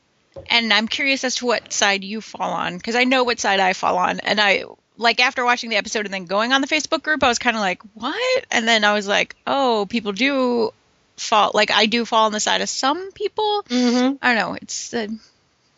and 0.50 0.72
I'm 0.72 0.86
curious 0.88 1.24
as 1.24 1.34
to 1.36 1.46
what 1.46 1.72
side 1.72 2.04
you 2.04 2.20
fall 2.20 2.52
on 2.52 2.76
because 2.76 2.94
I 2.94 3.04
know 3.04 3.24
what 3.24 3.38
side 3.40 3.58
I 3.60 3.72
fall 3.72 3.98
on, 3.98 4.20
and 4.20 4.40
I 4.40 4.64
like 5.02 5.20
after 5.20 5.44
watching 5.44 5.68
the 5.70 5.76
episode 5.76 6.04
and 6.06 6.14
then 6.14 6.24
going 6.24 6.52
on 6.52 6.60
the 6.60 6.66
Facebook 6.66 7.02
group, 7.02 7.22
I 7.22 7.28
was 7.28 7.38
kind 7.38 7.56
of 7.56 7.60
like, 7.60 7.82
what? 7.94 8.46
And 8.50 8.66
then 8.66 8.84
I 8.84 8.94
was 8.94 9.06
like, 9.06 9.36
oh, 9.46 9.86
people 9.90 10.12
do 10.12 10.72
fall 11.18 11.50
like 11.54 11.70
I 11.70 11.86
do 11.86 12.04
fall 12.04 12.24
on 12.26 12.32
the 12.32 12.40
side 12.40 12.62
of 12.62 12.68
some 12.68 13.12
people. 13.12 13.64
Mm-hmm. 13.68 14.16
I 14.22 14.34
don't 14.34 14.48
know. 14.50 14.58
It's 14.60 14.94
uh, 14.94 15.08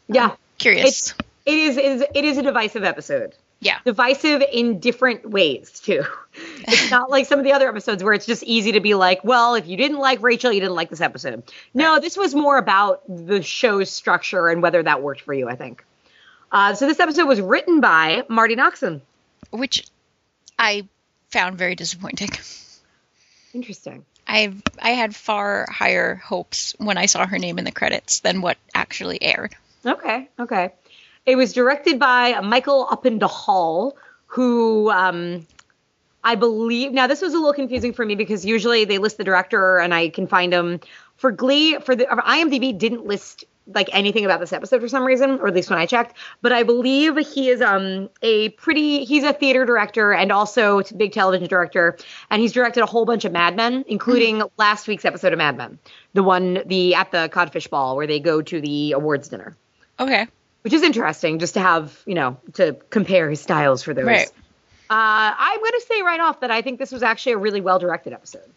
Yeah. 0.09 0.37
curious. 0.59 0.87
It's 0.87 1.14
it 1.47 1.54
is, 1.59 1.76
it 1.76 1.85
is 1.85 2.04
it 2.14 2.25
is 2.25 2.38
a 2.38 2.43
divisive 2.43 2.85
episode. 2.85 3.35
yeah, 3.61 3.78
Divisive 3.85 4.43
in 4.52 4.78
different 4.81 5.28
ways 5.28 5.81
too. 5.81 6.04
It's 6.66 6.90
not 6.90 7.11
like 7.11 7.26
some 7.26 7.38
of 7.38 7.45
the 7.45 7.52
other 7.52 7.69
episodes 7.69 8.02
where 8.02 8.12
it's 8.14 8.25
just 8.26 8.43
easy 8.43 8.73
to 8.73 8.81
be 8.81 8.95
like, 8.95 9.23
well, 9.23 9.54
if 9.54 9.66
you 9.69 9.76
didn't 9.76 9.99
like 9.99 10.23
Rachel, 10.23 10.50
you 10.50 10.61
didn't 10.61 10.75
like 10.75 10.88
this 10.90 11.00
episode. 11.02 11.43
No, 11.75 12.00
this 12.00 12.16
was 12.16 12.35
more 12.35 12.57
about 12.59 13.02
the 13.09 13.43
show's 13.43 13.90
structure 13.90 14.49
and 14.49 14.62
whether 14.62 14.83
that 14.83 15.02
worked 15.02 15.21
for 15.21 15.35
you. 15.35 15.49
I 15.49 15.57
think. 15.57 15.85
Uh, 16.50 16.75
so 16.75 16.87
this 16.87 17.00
episode 17.00 17.26
was 17.26 17.40
written 17.40 17.81
by 17.81 18.25
Marti 18.28 18.57
Noxon. 18.57 19.00
Which 19.50 19.86
I 20.58 20.88
found 21.30 21.58
very 21.58 21.74
disappointing. 21.74 22.30
Interesting. 23.52 24.04
I 24.26 24.54
I 24.80 24.90
had 24.90 25.14
far 25.14 25.66
higher 25.70 26.14
hopes 26.16 26.74
when 26.78 26.96
I 26.96 27.06
saw 27.06 27.26
her 27.26 27.38
name 27.38 27.58
in 27.58 27.64
the 27.64 27.72
credits 27.72 28.20
than 28.20 28.40
what 28.40 28.56
actually 28.74 29.22
aired. 29.22 29.54
Okay, 29.84 30.28
okay. 30.38 30.72
It 31.26 31.36
was 31.36 31.52
directed 31.52 31.98
by 31.98 32.40
Michael 32.40 32.86
Uppendahl, 32.86 33.92
who 34.26 34.90
um, 34.90 35.46
I 36.22 36.34
believe. 36.34 36.92
Now, 36.92 37.06
this 37.06 37.22
was 37.22 37.34
a 37.34 37.36
little 37.36 37.52
confusing 37.52 37.92
for 37.92 38.04
me 38.04 38.14
because 38.14 38.44
usually 38.44 38.84
they 38.84 38.98
list 38.98 39.18
the 39.18 39.24
director 39.24 39.78
and 39.78 39.94
I 39.94 40.08
can 40.08 40.26
find 40.26 40.52
him. 40.52 40.80
For 41.16 41.30
Glee, 41.30 41.78
for 41.78 41.94
the 41.94 42.06
IMDb 42.06 42.76
didn't 42.76 43.06
list 43.06 43.44
like 43.66 43.88
anything 43.92 44.25
about 44.25 44.40
this 44.40 44.52
episode 44.52 44.80
for 44.80 44.88
some 44.88 45.04
reason, 45.04 45.38
or 45.40 45.49
at 45.49 45.54
least 45.54 45.71
when 45.71 45.78
I 45.78 45.87
checked. 45.87 46.16
But 46.42 46.52
I 46.52 46.62
believe 46.62 47.16
he 47.16 47.49
is 47.49 47.61
um 47.62 48.11
a 48.23 48.50
pretty. 48.50 49.04
He's 49.04 49.25
a 49.25 49.33
theater 49.33 49.64
director 49.64 50.12
and 50.12 50.30
also 50.30 50.80
a 50.80 50.94
big 50.94 51.12
television 51.12 51.49
director, 51.49 51.97
and 52.30 52.42
he's 52.42 52.52
directed 52.52 52.83
a 52.83 52.87
whole 52.87 53.04
bunch 53.04 53.25
of 53.25 53.33
Mad 53.33 53.56
Men, 53.56 53.85
including 53.88 54.42
last 54.59 54.87
week's 54.87 55.04
episode 55.04 55.33
of 55.33 55.38
Mad 55.38 55.56
Men, 55.56 55.78
the 56.12 56.23
one 56.23 56.62
the 56.66 56.94
at 56.94 57.11
the 57.11 57.28
Codfish 57.33 57.68
Ball 57.68 57.97
where 57.97 58.06
they 58.06 58.21
go 58.21 58.42
to 58.42 58.61
the 58.61 58.92
awards 58.92 59.28
dinner 59.28 59.56
Okay. 59.99 60.26
which 60.62 60.73
is 60.73 60.83
interesting 60.83 61.38
just 61.38 61.54
to 61.54 61.61
have 61.61 62.02
you 62.06 62.14
know 62.14 62.37
to 62.54 62.76
compare 62.90 63.30
his 63.30 63.40
styles 63.40 63.83
for 63.83 63.94
those. 63.94 64.04
Right. 64.04 64.28
Uh, 64.90 65.33
I'm 65.38 65.59
going 65.61 65.73
to 65.73 65.85
say 65.88 66.02
right 66.02 66.21
off 66.21 66.40
that 66.40 66.50
I 66.50 66.61
think 66.61 66.78
this 66.78 66.92
was 66.92 67.02
actually 67.02 67.33
a 67.33 67.38
really 67.38 67.62
well 67.62 67.78
directed 67.78 68.12
episode. 68.12 68.49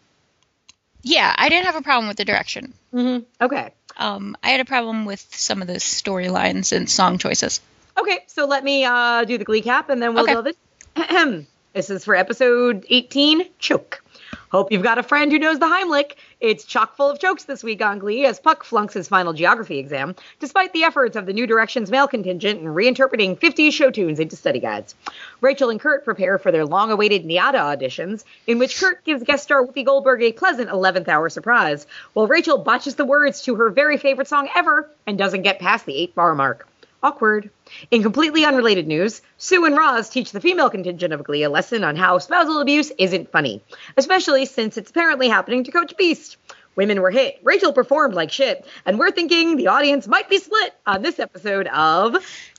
Yeah, 1.02 1.34
I 1.38 1.48
didn't 1.48 1.64
have 1.64 1.76
a 1.76 1.82
problem 1.82 2.08
with 2.08 2.18
the 2.18 2.24
direction. 2.24 2.74
Mm-hmm. 2.92 3.44
Okay. 3.44 3.72
Um, 3.98 4.36
I 4.42 4.50
had 4.50 4.60
a 4.60 4.64
problem 4.64 5.04
with 5.04 5.26
some 5.34 5.60
of 5.60 5.68
the 5.68 5.74
storylines 5.74 6.74
and 6.74 6.88
song 6.88 7.18
choices. 7.18 7.60
Okay. 7.98 8.20
So 8.26 8.46
let 8.46 8.62
me 8.64 8.84
uh, 8.84 9.24
do 9.24 9.38
the 9.38 9.44
Glee 9.44 9.62
cap, 9.62 9.90
and 9.90 10.00
then 10.02 10.14
we'll 10.14 10.24
Okay. 10.24 10.34
go 10.34 10.42
this. 10.42 10.56
this 11.72 11.90
is 11.90 12.04
for 12.04 12.14
episode 12.14 12.86
18, 12.88 13.42
Choke. 13.58 14.02
Hope 14.50 14.72
you've 14.72 14.82
got 14.82 14.96
a 14.96 15.02
friend 15.02 15.30
who 15.30 15.38
knows 15.38 15.58
the 15.58 15.66
Heimlich. 15.66 16.14
It's 16.40 16.64
chock 16.64 16.96
full 16.96 17.10
of 17.10 17.18
jokes 17.18 17.44
this 17.44 17.62
week 17.62 17.82
on 17.82 17.98
Glee 17.98 18.24
as 18.24 18.40
Puck 18.40 18.64
flunks 18.64 18.94
his 18.94 19.06
final 19.06 19.34
geography 19.34 19.78
exam, 19.78 20.14
despite 20.40 20.72
the 20.72 20.84
efforts 20.84 21.16
of 21.16 21.26
the 21.26 21.34
New 21.34 21.46
Directions 21.46 21.90
male 21.90 22.08
contingent 22.08 22.60
in 22.60 22.66
reinterpreting 22.66 23.38
50 23.38 23.70
show 23.70 23.90
tunes 23.90 24.18
into 24.18 24.36
study 24.36 24.58
guides. 24.58 24.94
Rachel 25.42 25.68
and 25.68 25.78
Kurt 25.78 26.02
prepare 26.02 26.38
for 26.38 26.50
their 26.50 26.64
long 26.64 26.90
awaited 26.90 27.24
NYADA 27.24 27.58
auditions, 27.58 28.24
in 28.46 28.58
which 28.58 28.80
Kurt 28.80 29.04
gives 29.04 29.22
guest 29.22 29.42
star 29.42 29.66
Whoopi 29.66 29.84
Goldberg 29.84 30.22
a 30.22 30.32
pleasant 30.32 30.70
11th 30.70 31.08
hour 31.08 31.28
surprise, 31.28 31.86
while 32.14 32.26
Rachel 32.26 32.56
botches 32.56 32.94
the 32.94 33.04
words 33.04 33.42
to 33.42 33.56
her 33.56 33.68
very 33.68 33.98
favorite 33.98 34.28
song 34.28 34.48
ever 34.54 34.88
and 35.06 35.18
doesn't 35.18 35.42
get 35.42 35.58
past 35.58 35.84
the 35.84 35.94
8 35.94 36.14
bar 36.14 36.34
mark. 36.34 36.66
Awkward. 37.02 37.50
In 37.90 38.02
completely 38.02 38.44
unrelated 38.44 38.86
news, 38.86 39.22
Sue 39.36 39.64
and 39.64 39.76
Roz 39.76 40.08
teach 40.08 40.32
the 40.32 40.40
female 40.40 40.70
contingent 40.70 41.12
of 41.12 41.24
Glee 41.24 41.42
a 41.42 41.50
lesson 41.50 41.84
on 41.84 41.96
how 41.96 42.18
spousal 42.18 42.60
abuse 42.60 42.90
isn't 42.98 43.30
funny, 43.30 43.62
especially 43.96 44.46
since 44.46 44.76
it's 44.76 44.90
apparently 44.90 45.28
happening 45.28 45.64
to 45.64 45.72
Coach 45.72 45.94
Beiste. 45.96 46.36
Women 46.76 47.00
were 47.02 47.10
hit, 47.10 47.40
Rachel 47.42 47.72
performed 47.72 48.14
like 48.14 48.30
shit, 48.30 48.64
and 48.86 48.98
we're 48.98 49.10
thinking 49.10 49.56
the 49.56 49.66
audience 49.66 50.06
might 50.06 50.28
be 50.28 50.38
split 50.38 50.74
on 50.86 51.02
this 51.02 51.18
episode 51.18 51.66
of 51.66 52.16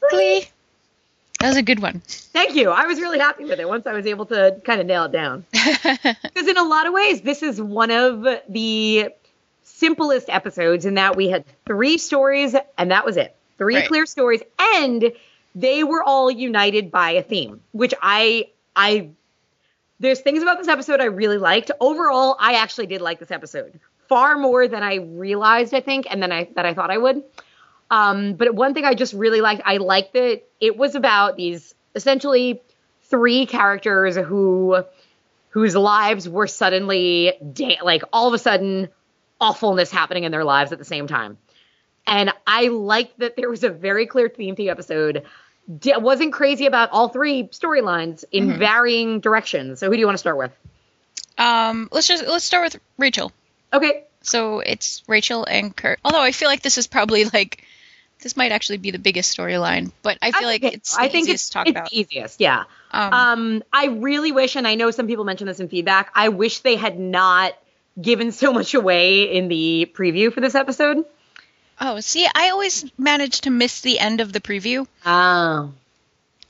Glee. 0.09 0.45
That 1.39 1.47
was 1.47 1.57
a 1.57 1.61
good 1.61 1.79
one. 1.79 2.01
Thank 2.05 2.55
you. 2.55 2.69
I 2.69 2.85
was 2.85 2.99
really 2.99 3.19
happy 3.19 3.45
with 3.45 3.61
it 3.61 3.69
once 3.69 3.87
I 3.87 3.93
was 3.93 4.05
able 4.05 4.25
to 4.25 4.59
kind 4.65 4.81
of 4.81 4.87
nail 4.87 5.05
it 5.05 5.13
down. 5.13 5.45
Because 5.53 6.47
in 6.47 6.57
a 6.57 6.63
lot 6.63 6.85
of 6.85 6.93
ways, 6.93 7.21
this 7.21 7.41
is 7.41 7.61
one 7.61 7.91
of 7.91 8.25
the 8.49 9.09
simplest 9.63 10.27
episodes 10.29 10.85
in 10.85 10.95
that 10.95 11.15
we 11.15 11.29
had 11.29 11.45
three 11.65 11.97
stories 11.97 12.55
and 12.77 12.91
that 12.91 13.05
was 13.05 13.15
it. 13.15 13.35
Three 13.59 13.75
Right. 13.75 13.87
clear 13.87 14.07
stories, 14.07 14.41
and 14.57 15.11
they 15.53 15.83
were 15.83 16.01
all 16.01 16.31
united 16.31 16.89
by 16.89 17.11
a 17.11 17.21
theme, 17.21 17.61
which 17.73 17.93
I 18.01 18.47
I 18.75 19.09
there's 19.99 20.21
things 20.21 20.41
about 20.41 20.57
this 20.57 20.67
episode 20.67 21.01
I 21.01 21.05
really 21.05 21.37
liked. 21.37 21.69
Overall, 21.79 22.35
I 22.39 22.53
actually 22.55 22.87
did 22.87 23.01
like 23.01 23.19
this 23.19 23.31
episode 23.31 23.79
far 24.07 24.37
more 24.37 24.67
than 24.67 24.81
I 24.81 24.95
realized. 24.95 25.73
I 25.73 25.81
think, 25.81 26.07
and 26.09 26.23
then 26.23 26.31
I 26.31 26.49
that 26.55 26.65
I 26.65 26.73
thought 26.73 26.89
I 26.89 26.97
would. 26.97 27.21
Um, 27.91 28.33
but 28.33 28.53
one 28.53 28.73
thing 28.73 28.85
I 28.85 28.93
just 28.93 29.13
really 29.13 29.41
liked, 29.41 29.61
I 29.65 29.77
liked 29.77 30.13
that 30.13 30.43
it 30.59 30.77
was 30.77 30.95
about 30.95 31.35
these 31.37 31.75
essentially 31.95 32.61
three 33.03 33.45
characters 33.45 34.15
who 34.15 34.83
whose 35.49 35.75
lives 35.75 36.29
were 36.29 36.47
suddenly 36.47 37.33
da- 37.53 37.79
like 37.83 38.03
all 38.13 38.27
of 38.27 38.33
a 38.33 38.37
sudden 38.37 38.89
awfulness 39.41 39.89
happening 39.91 40.23
in 40.23 40.31
their 40.31 40.43
lives 40.43 40.71
at 40.71 40.77
the 40.77 40.85
same 40.85 41.07
time. 41.07 41.37
And 42.07 42.33
I 42.47 42.67
liked 42.69 43.19
that 43.19 43.35
there 43.35 43.49
was 43.49 43.63
a 43.63 43.69
very 43.69 44.05
clear 44.07 44.29
theme 44.29 44.55
to 44.55 44.63
the 44.63 44.69
episode. 44.69 45.25
D- 45.79 45.93
wasn't 45.95 46.33
crazy 46.33 46.65
about 46.65 46.89
all 46.91 47.09
three 47.09 47.43
storylines 47.49 48.23
in 48.31 48.57
varying 48.57 49.19
directions. 49.19 49.79
So 49.79 49.87
who 49.87 49.93
do 49.93 49.99
you 49.99 50.05
want 50.07 50.15
to 50.15 50.19
start 50.19 50.37
with? 50.37 50.51
Um, 51.37 51.87
let's 51.91 52.07
just 52.07 52.25
let's 52.27 52.43
start 52.43 52.73
with 52.73 52.81
Rachel. 52.97 53.31
Okay. 53.71 54.03
So 54.21 54.59
it's 54.59 55.03
Rachel 55.07 55.45
and 55.45 55.75
Kurt. 55.75 55.99
Although 56.03 56.21
I 56.21 56.31
feel 56.31 56.49
like 56.49 56.61
this 56.61 56.77
is 56.77 56.87
probably 56.87 57.25
like 57.25 57.63
this 58.21 58.35
might 58.35 58.51
actually 58.51 58.77
be 58.77 58.91
the 58.91 58.99
biggest 58.99 59.37
storyline, 59.37 59.91
but 60.01 60.17
I 60.21 60.31
feel 60.31 60.47
like 60.47 60.63
it's 60.63 60.95
the 60.95 61.03
I 61.03 61.07
think 61.07 61.23
easiest 61.27 61.43
it's, 61.43 61.49
to 61.49 61.53
talk 61.53 61.67
it's 61.67 61.77
about. 61.77 61.93
easiest. 61.93 62.41
Yeah. 62.41 62.63
Um, 62.91 63.13
Um, 63.13 63.63
I 63.71 63.85
really 63.87 64.31
wish, 64.31 64.55
and 64.57 64.67
I 64.67 64.75
know 64.75 64.91
some 64.91 65.07
people 65.07 65.23
mentioned 65.23 65.49
this 65.49 65.59
in 65.59 65.69
feedback. 65.69 66.11
I 66.15 66.29
wish 66.29 66.59
they 66.59 66.75
had 66.75 66.99
not 66.99 67.53
given 68.01 68.31
so 68.31 68.51
much 68.51 68.73
away 68.73 69.35
in 69.35 69.47
the 69.47 69.89
preview 69.93 70.33
for 70.33 70.41
this 70.41 70.55
episode. 70.55 71.05
Oh, 71.79 71.99
see, 71.99 72.27
I 72.33 72.49
always 72.49 72.85
manage 72.97 73.41
to 73.41 73.49
miss 73.49 73.81
the 73.81 73.99
end 73.99 74.21
of 74.21 74.31
the 74.33 74.39
preview. 74.41 74.87
Oh. 75.05 75.71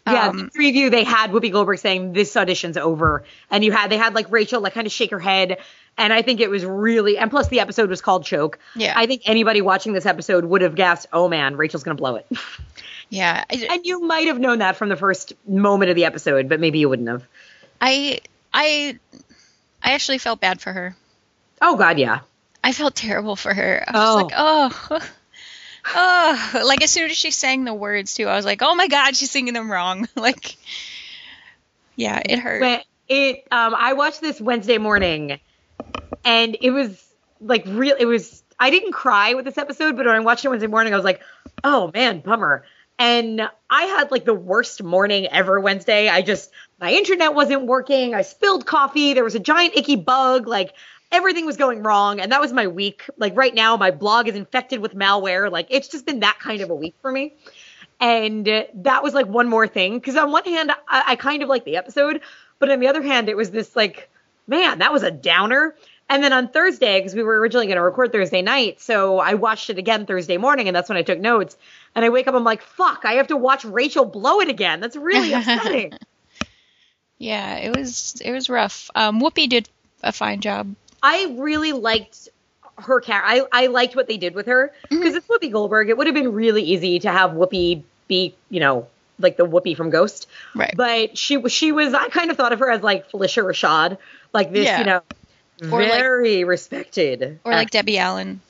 Yeah, 0.07 0.27
Um, 0.29 0.37
the 0.37 0.59
preview 0.59 0.89
they 0.89 1.03
had 1.03 1.29
Whoopi 1.31 1.51
Goldberg 1.51 1.77
saying 1.77 2.13
this 2.13 2.35
audition's 2.35 2.77
over, 2.77 3.23
and 3.51 3.63
you 3.63 3.71
had 3.71 3.91
they 3.91 3.97
had 3.97 4.15
like 4.15 4.31
Rachel 4.31 4.59
like 4.61 4.73
kind 4.73 4.87
of 4.87 4.93
shake 4.93 5.11
her 5.11 5.19
head, 5.19 5.57
and 5.99 6.11
I 6.11 6.23
think 6.23 6.39
it 6.39 6.49
was 6.49 6.65
really 6.65 7.17
and 7.17 7.29
plus 7.29 7.47
the 7.49 7.59
episode 7.59 7.89
was 7.91 8.01
called 8.01 8.25
Choke. 8.25 8.57
Yeah. 8.75 8.93
I 8.95 9.05
think 9.05 9.23
anybody 9.25 9.61
watching 9.61 9.93
this 9.93 10.07
episode 10.07 10.45
would 10.45 10.61
have 10.61 10.73
guessed, 10.73 11.05
oh 11.13 11.27
man, 11.29 11.57
Rachel's 11.57 11.83
gonna 11.83 11.95
blow 11.95 12.15
it, 12.15 12.25
Yeah, 13.09 13.43
I, 13.51 13.67
and 13.71 13.85
you 13.85 14.01
might 14.01 14.27
have 14.27 14.39
known 14.39 14.59
that 14.59 14.77
from 14.77 14.89
the 14.89 14.95
first 14.95 15.33
moment 15.47 15.89
of 15.91 15.95
the 15.95 16.05
episode, 16.05 16.47
but 16.49 16.59
maybe 16.59 16.79
you 16.79 16.89
wouldn't 16.89 17.09
have. 17.09 17.23
I, 17.81 18.19
I, 18.53 18.97
I 19.83 19.91
actually 19.93 20.17
felt 20.19 20.39
bad 20.39 20.59
for 20.61 20.71
her. 20.73 20.95
Oh 21.61 21.75
god, 21.75 21.99
yeah. 21.99 22.21
I 22.63 22.71
felt 22.71 22.95
terrible 22.95 23.35
for 23.35 23.53
her. 23.53 23.83
I 23.87 23.91
was 23.91 24.09
Oh. 24.09 24.15
like, 24.23 24.33
oh, 24.37 25.07
oh, 25.95 26.61
like 26.65 26.83
as 26.83 26.91
soon 26.91 27.09
as 27.09 27.17
she 27.17 27.31
sang 27.31 27.63
the 27.63 27.73
words 27.73 28.13
too, 28.13 28.27
I 28.27 28.35
was 28.35 28.45
like, 28.45 28.61
oh 28.61 28.75
my 28.75 28.87
god, 28.87 29.15
she's 29.15 29.31
singing 29.31 29.53
them 29.53 29.71
wrong. 29.71 30.07
like, 30.15 30.57
yeah, 31.95 32.21
it 32.23 32.39
hurt. 32.39 32.61
when 32.61 32.81
it 33.07 33.47
um 33.51 33.75
I 33.75 33.93
watched 33.93 34.21
this 34.21 34.39
Wednesday 34.39 34.77
morning 34.77 35.39
and 36.23 36.57
it 36.61 36.71
was 36.71 37.03
like 37.41 37.63
real 37.67 37.95
it 37.99 38.05
was 38.05 38.43
I 38.59 38.69
didn't 38.69 38.91
cry 38.91 39.33
with 39.33 39.45
this 39.45 39.57
episode, 39.57 39.95
but 39.95 40.05
when 40.05 40.15
I 40.15 40.19
watched 40.19 40.43
it 40.43 40.49
Wednesday 40.49 40.67
morning, 40.67 40.93
I 40.93 40.97
was 40.97 41.05
like, 41.05 41.21
oh 41.63 41.91
man, 41.93 42.19
bummer. 42.19 42.65
And 42.97 43.49
I 43.69 43.83
had 43.83 44.11
like 44.11 44.25
the 44.25 44.33
worst 44.33 44.83
morning 44.83 45.27
ever 45.27 45.57
Wednesday. 45.59 46.09
I 46.09 46.21
just 46.21 46.51
my 46.81 46.91
internet 46.91 47.33
wasn't 47.33 47.65
working. 47.65 48.13
I 48.13 48.23
spilled 48.23 48.65
coffee. 48.65 49.13
There 49.13 49.23
was 49.23 49.35
a 49.35 49.39
giant 49.39 49.77
icky 49.77 49.95
bug. 49.95 50.47
Like 50.47 50.73
everything 51.11 51.45
was 51.45 51.57
going 51.57 51.83
wrong. 51.83 52.19
And 52.19 52.31
that 52.31 52.41
was 52.41 52.53
my 52.53 52.67
week. 52.67 53.03
Like 53.17 53.35
right 53.35 53.53
now, 53.53 53.77
my 53.77 53.91
blog 53.91 54.27
is 54.27 54.35
infected 54.35 54.79
with 54.79 54.95
malware. 54.95 55.51
Like 55.51 55.67
it's 55.69 55.87
just 55.87 56.05
been 56.05 56.21
that 56.21 56.39
kind 56.39 56.61
of 56.61 56.69
a 56.69 56.75
week 56.75 56.95
for 57.01 57.11
me. 57.11 57.33
And 57.99 58.47
uh, 58.47 58.63
that 58.75 59.03
was 59.03 59.13
like 59.13 59.27
one 59.27 59.49
more 59.49 59.67
thing. 59.67 59.99
Because 59.99 60.15
on 60.15 60.31
one 60.31 60.45
hand, 60.45 60.71
I, 60.87 61.03
I 61.07 61.15
kind 61.15 61.43
of 61.43 61.49
like 61.49 61.65
the 61.65 61.77
episode, 61.77 62.21
but 62.59 62.69
on 62.69 62.79
the 62.79 62.87
other 62.87 63.01
hand, 63.01 63.29
it 63.29 63.35
was 63.35 63.51
this 63.51 63.75
like, 63.75 64.09
man, 64.47 64.79
that 64.79 64.93
was 64.93 65.03
a 65.03 65.11
downer. 65.11 65.75
And 66.11 66.23
then 66.23 66.33
on 66.33 66.47
Thursday, 66.49 66.99
because 66.99 67.13
we 67.13 67.21
were 67.21 67.39
originally 67.39 67.67
going 67.67 67.75
to 67.75 67.83
record 67.83 68.11
Thursday 68.11 68.41
night, 68.41 68.81
so 68.81 69.19
I 69.19 69.35
watched 69.35 69.69
it 69.69 69.77
again 69.77 70.07
Thursday 70.07 70.37
morning, 70.37 70.67
and 70.67 70.75
that's 70.75 70.89
when 70.89 70.97
I 70.97 71.03
took 71.03 71.19
notes. 71.19 71.55
And 71.93 72.03
I 72.03 72.09
wake 72.09 72.27
up, 72.27 72.33
I'm 72.33 72.43
like, 72.43 72.63
fuck, 72.63 73.05
I 73.05 73.13
have 73.13 73.27
to 73.27 73.37
watch 73.37 73.63
Rachel 73.63 74.05
blow 74.05 74.39
it 74.39 74.49
again. 74.49 74.79
That's 74.79 74.95
really 74.95 75.33
upsetting. 75.33 75.93
yeah, 77.19 77.57
it 77.57 77.77
was 77.77 78.19
it 78.25 78.31
was 78.31 78.49
rough. 78.49 78.89
Um, 78.95 79.21
Whoopi 79.21 79.47
did 79.47 79.69
a 80.01 80.11
fine 80.11 80.39
job. 80.39 80.73
I 81.01 81.35
really 81.37 81.73
liked 81.73 82.29
her 82.77 83.01
character. 83.01 83.47
I, 83.51 83.63
I 83.63 83.67
liked 83.67 83.95
what 83.95 84.07
they 84.07 84.17
did 84.17 84.35
with 84.35 84.47
her 84.47 84.73
mm-hmm. 84.85 84.99
because 84.99 85.15
it's 85.15 85.27
Whoopi 85.27 85.51
Goldberg. 85.51 85.89
It 85.89 85.97
would 85.97 86.07
have 86.07 86.13
been 86.13 86.33
really 86.33 86.63
easy 86.63 86.99
to 86.99 87.11
have 87.11 87.31
Whoopi 87.31 87.83
be, 88.07 88.35
you 88.49 88.59
know, 88.59 88.87
like 89.19 89.37
the 89.37 89.45
Whoopi 89.45 89.75
from 89.75 89.89
Ghost. 89.89 90.27
Right. 90.55 90.73
But 90.75 91.17
she 91.17 91.37
was 91.37 91.51
she 91.51 91.71
was 91.71 91.93
I 91.93 92.07
kind 92.09 92.31
of 92.31 92.37
thought 92.37 92.53
of 92.53 92.59
her 92.59 92.71
as 92.71 92.81
like 92.81 93.09
Phylicia 93.11 93.43
Rashad, 93.43 93.97
like 94.33 94.51
this, 94.51 94.65
Yeah. 94.65 94.79
you 94.79 94.85
know, 94.85 95.01
Or 95.71 95.81
like- 95.81 95.91
very 95.91 96.43
respected. 96.43 97.39
Or 97.43 97.51
like 97.51 97.69
Debbie 97.71 97.97
Allen. 97.97 98.41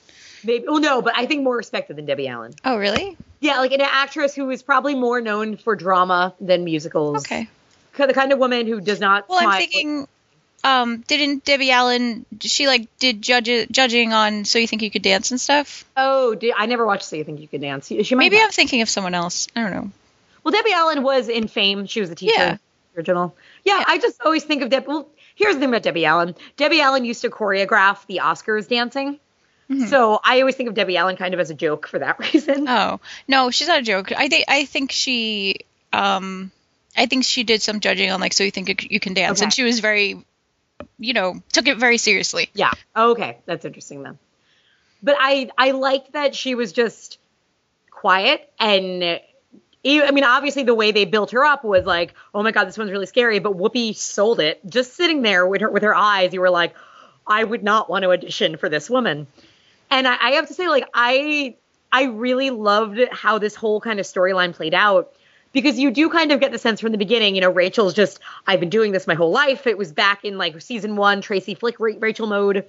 maybe, 0.44 0.66
oh 0.68 0.78
no, 0.78 1.02
but 1.02 1.14
I 1.16 1.26
think 1.26 1.42
more 1.42 1.56
respected 1.56 1.96
than 1.96 2.06
Debbie 2.06 2.28
Allen. 2.28 2.54
Oh, 2.64 2.76
really? 2.76 3.16
Yeah, 3.40 3.58
like 3.58 3.72
an 3.72 3.80
actress 3.80 4.34
who 4.34 4.50
is 4.50 4.62
probably 4.62 4.94
more 4.94 5.20
known 5.20 5.56
for 5.56 5.74
drama 5.74 6.34
than 6.40 6.64
musicals. 6.64 7.22
Okay. 7.24 7.48
The 7.96 8.14
kind 8.14 8.32
of 8.32 8.38
woman 8.38 8.66
who 8.66 8.80
does 8.80 9.00
not. 9.00 9.28
Well, 9.28 9.46
I'm 9.46 9.58
thinking, 9.58 10.08
um, 10.64 10.98
didn't 11.06 11.44
Debbie 11.44 11.70
Allen? 11.70 12.26
She 12.40 12.66
like 12.66 12.86
did 12.98 13.22
judge 13.22 13.48
judging 13.70 14.12
on 14.12 14.44
So 14.44 14.58
You 14.58 14.66
Think 14.66 14.82
You 14.82 14.90
Could 14.90 15.02
Dance 15.02 15.30
and 15.30 15.40
stuff. 15.40 15.84
Oh, 15.96 16.34
did, 16.34 16.54
I 16.56 16.66
never 16.66 16.84
watched 16.86 17.04
So 17.04 17.16
You 17.16 17.24
Think 17.24 17.40
You 17.40 17.48
Could 17.48 17.60
Dance. 17.60 17.86
She, 17.88 18.14
Maybe 18.14 18.36
have. 18.36 18.46
I'm 18.46 18.50
thinking 18.52 18.82
of 18.82 18.88
someone 18.88 19.14
else. 19.14 19.48
I 19.56 19.62
don't 19.62 19.72
know. 19.72 19.90
Well, 20.44 20.52
Debbie 20.52 20.72
Allen 20.72 21.02
was 21.02 21.28
in 21.28 21.48
Fame. 21.48 21.86
She 21.86 22.00
was 22.00 22.10
a 22.10 22.14
teacher. 22.14 22.32
Yeah. 22.36 22.56
Original. 22.96 23.34
Yeah, 23.64 23.78
Yeah. 23.78 23.84
I 23.86 23.98
just 23.98 24.20
always 24.24 24.44
think 24.44 24.62
of 24.62 24.70
Debbie. 24.70 24.86
Well, 24.88 25.08
here's 25.34 25.54
the 25.54 25.60
thing 25.60 25.68
about 25.68 25.82
Debbie 25.82 26.04
Allen. 26.04 26.34
Debbie 26.56 26.80
Allen 26.80 27.04
used 27.04 27.22
to 27.22 27.30
choreograph 27.30 28.06
the 28.06 28.20
Oscars 28.22 28.68
dancing. 28.68 29.18
Mm-hmm. 29.70 29.86
So 29.86 30.20
I 30.24 30.40
always 30.40 30.56
think 30.56 30.68
of 30.68 30.74
Debbie 30.74 30.96
Allen 30.96 31.16
kind 31.16 31.32
of 31.32 31.38
as 31.40 31.50
a 31.50 31.54
joke 31.54 31.86
for 31.86 32.00
that 32.00 32.18
reason. 32.32 32.68
Oh 32.68 33.00
no, 33.28 33.50
she's 33.50 33.68
not 33.68 33.78
a 33.78 33.82
joke. 33.82 34.10
I 34.12 34.28
think 34.28 34.44
I 34.48 34.64
think 34.64 34.90
she, 34.90 35.60
um, 35.92 36.50
I 36.96 37.06
think 37.06 37.24
she 37.24 37.44
did 37.44 37.62
some 37.62 37.78
judging 37.78 38.10
on 38.10 38.20
like 38.20 38.32
So 38.32 38.42
You 38.42 38.50
Think 38.50 38.68
You 38.68 38.74
You 38.90 38.98
Can 39.00 39.14
Dance, 39.14 39.42
and 39.42 39.52
she 39.52 39.62
was 39.62 39.78
very, 39.78 40.24
you 40.98 41.12
know, 41.12 41.42
took 41.52 41.66
it 41.66 41.78
very 41.78 41.98
seriously. 41.98 42.50
Yeah. 42.54 42.72
Okay, 42.96 43.38
that's 43.46 43.64
interesting 43.64 44.02
then. 44.02 44.18
But 45.02 45.16
I 45.18 45.50
I 45.56 45.70
liked 45.72 46.12
that 46.12 46.34
she 46.34 46.54
was 46.54 46.72
just 46.72 47.18
quiet 47.90 48.50
and 48.58 49.20
I 49.84 50.10
mean 50.10 50.24
obviously 50.24 50.62
the 50.62 50.74
way 50.74 50.92
they 50.92 51.04
built 51.04 51.30
her 51.30 51.44
up 51.44 51.64
was 51.64 51.86
like, 51.86 52.14
"Oh 52.34 52.42
my 52.42 52.50
god, 52.50 52.66
this 52.66 52.76
one's 52.76 52.90
really 52.90 53.06
scary," 53.06 53.38
but 53.38 53.56
Whoopi 53.56 53.96
sold 53.96 54.40
it. 54.40 54.60
Just 54.68 54.94
sitting 54.94 55.22
there 55.22 55.46
with 55.46 55.62
her 55.62 55.70
with 55.70 55.82
her 55.82 55.94
eyes, 55.94 56.32
you 56.34 56.40
were 56.40 56.50
like, 56.50 56.74
"I 57.26 57.42
would 57.42 57.62
not 57.62 57.88
want 57.88 58.02
to 58.02 58.12
audition 58.12 58.56
for 58.56 58.68
this 58.68 58.90
woman." 58.90 59.26
And 59.90 60.06
I, 60.06 60.16
I 60.20 60.30
have 60.32 60.48
to 60.48 60.54
say 60.54 60.68
like 60.68 60.86
I 60.92 61.56
I 61.90 62.04
really 62.04 62.50
loved 62.50 63.00
how 63.10 63.38
this 63.38 63.54
whole 63.54 63.80
kind 63.80 63.98
of 63.98 64.06
storyline 64.06 64.54
played 64.54 64.74
out 64.74 65.12
because 65.52 65.78
you 65.78 65.90
do 65.90 66.08
kind 66.08 66.32
of 66.32 66.40
get 66.40 66.52
the 66.52 66.58
sense 66.58 66.80
from 66.80 66.92
the 66.92 66.98
beginning, 66.98 67.34
you 67.34 67.40
know, 67.40 67.50
Rachel's 67.50 67.94
just, 67.94 68.20
I've 68.46 68.60
been 68.60 68.70
doing 68.70 68.92
this 68.92 69.06
my 69.06 69.14
whole 69.14 69.30
life. 69.30 69.66
It 69.66 69.76
was 69.76 69.92
back 69.92 70.24
in 70.24 70.38
like 70.38 70.60
season 70.60 70.96
one, 70.96 71.20
Tracy 71.20 71.54
Flick 71.54 71.76
Rachel 71.78 72.26
mode. 72.26 72.66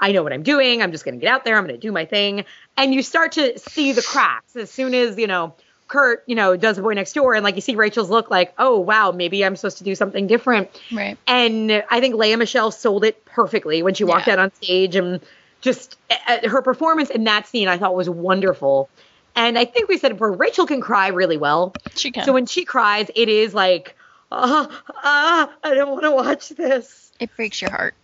I 0.00 0.12
know 0.12 0.22
what 0.22 0.32
I'm 0.32 0.42
doing. 0.42 0.82
I'm 0.82 0.90
just 0.90 1.04
going 1.04 1.14
to 1.14 1.20
get 1.20 1.32
out 1.32 1.44
there. 1.44 1.56
I'm 1.56 1.64
going 1.64 1.76
to 1.76 1.80
do 1.80 1.92
my 1.92 2.04
thing. 2.04 2.44
And 2.76 2.92
you 2.92 3.02
start 3.02 3.32
to 3.32 3.58
see 3.58 3.92
the 3.92 4.02
cracks 4.02 4.56
as 4.56 4.70
soon 4.70 4.94
as, 4.94 5.16
you 5.16 5.26
know, 5.26 5.54
Kurt, 5.86 6.24
you 6.26 6.34
know, 6.34 6.56
does 6.56 6.76
the 6.76 6.82
boy 6.82 6.94
next 6.94 7.12
door, 7.12 7.34
and 7.34 7.44
like 7.44 7.56
you 7.56 7.60
see 7.60 7.76
Rachel's 7.76 8.08
look, 8.08 8.30
like, 8.30 8.54
oh 8.58 8.78
wow, 8.78 9.12
maybe 9.12 9.44
I'm 9.44 9.54
supposed 9.54 9.78
to 9.78 9.84
do 9.84 9.94
something 9.94 10.26
different. 10.26 10.70
Right. 10.90 11.18
And 11.26 11.84
I 11.90 12.00
think 12.00 12.14
Lea 12.14 12.34
Michele 12.36 12.70
sold 12.70 13.04
it 13.04 13.22
perfectly 13.26 13.82
when 13.82 13.92
she 13.92 14.02
walked 14.02 14.26
Yeah. 14.26 14.32
out 14.32 14.38
on 14.38 14.52
stage, 14.54 14.96
and 14.96 15.20
just 15.60 15.96
uh, 16.26 16.48
her 16.48 16.62
performance 16.62 17.10
in 17.10 17.24
that 17.24 17.46
scene 17.46 17.68
I 17.68 17.76
thought 17.76 17.94
was 17.94 18.08
wonderful. 18.08 18.88
And 19.36 19.58
I 19.58 19.64
think 19.64 19.88
we 19.88 19.98
said 19.98 20.12
it 20.12 20.14
before, 20.14 20.32
Rachel 20.32 20.66
can 20.66 20.80
cry 20.80 21.08
really 21.08 21.36
well. 21.36 21.74
She 21.96 22.10
can. 22.12 22.24
So 22.24 22.32
when 22.32 22.46
she 22.46 22.64
cries, 22.64 23.10
it 23.14 23.28
is 23.28 23.54
like, 23.54 23.96
ah, 24.30 24.82
ah, 25.02 25.52
I 25.62 25.74
don't 25.74 25.90
want 25.90 26.02
to 26.04 26.12
watch 26.12 26.48
this. 26.50 27.12
it 27.18 27.34
breaks 27.36 27.60
your 27.60 27.70
heart. 27.70 27.94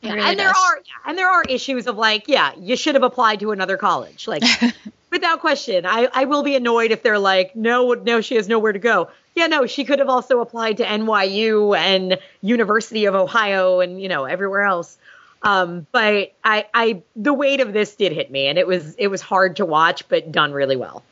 Yeah, 0.00 0.14
really 0.14 0.30
and 0.30 0.38
there 0.38 0.48
does. 0.48 0.56
are 0.56 0.76
yeah, 0.78 1.10
and 1.10 1.18
there 1.18 1.30
are 1.30 1.44
issues 1.48 1.86
of 1.86 1.96
like, 1.96 2.26
yeah, 2.26 2.52
you 2.58 2.76
should 2.76 2.96
have 2.96 3.04
applied 3.04 3.38
to 3.40 3.52
another 3.52 3.76
college, 3.76 4.26
like 4.26 4.42
without 5.10 5.40
question. 5.40 5.86
I 5.86 6.08
I 6.12 6.24
will 6.24 6.42
be 6.42 6.56
annoyed 6.56 6.90
if 6.90 7.04
they're 7.04 7.20
like, 7.20 7.54
no, 7.54 7.94
no, 7.94 8.20
she 8.20 8.34
has 8.34 8.48
nowhere 8.48 8.72
to 8.72 8.80
go. 8.80 9.10
Yeah, 9.36 9.46
no, 9.46 9.66
she 9.66 9.84
could 9.84 10.00
have 10.00 10.08
also 10.08 10.40
applied 10.40 10.78
to 10.78 10.84
NYU 10.84 11.78
and 11.78 12.18
University 12.42 13.04
of 13.04 13.14
Ohio 13.14 13.78
and 13.78 14.02
you 14.02 14.08
know 14.08 14.24
everywhere 14.24 14.62
else. 14.62 14.98
Um, 15.42 15.86
but 15.92 16.32
I 16.44 16.66
I 16.72 17.02
the 17.16 17.32
weight 17.32 17.60
of 17.60 17.72
this 17.72 17.96
did 17.96 18.12
hit 18.12 18.30
me, 18.30 18.46
and 18.46 18.58
it 18.58 18.66
was 18.66 18.94
it 18.94 19.08
was 19.08 19.20
hard 19.20 19.56
to 19.56 19.66
watch, 19.66 20.08
but 20.08 20.30
done 20.30 20.52
really 20.52 20.76
well. 20.76 21.02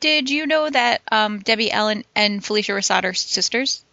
Did 0.00 0.28
you 0.28 0.46
know 0.46 0.68
that 0.68 1.00
um, 1.10 1.38
Debbie 1.40 1.70
Allen 1.70 2.04
and 2.14 2.42
Phylicia 2.42 2.74
Rashad 2.74 3.04
are 3.04 3.14
sisters? 3.14 3.84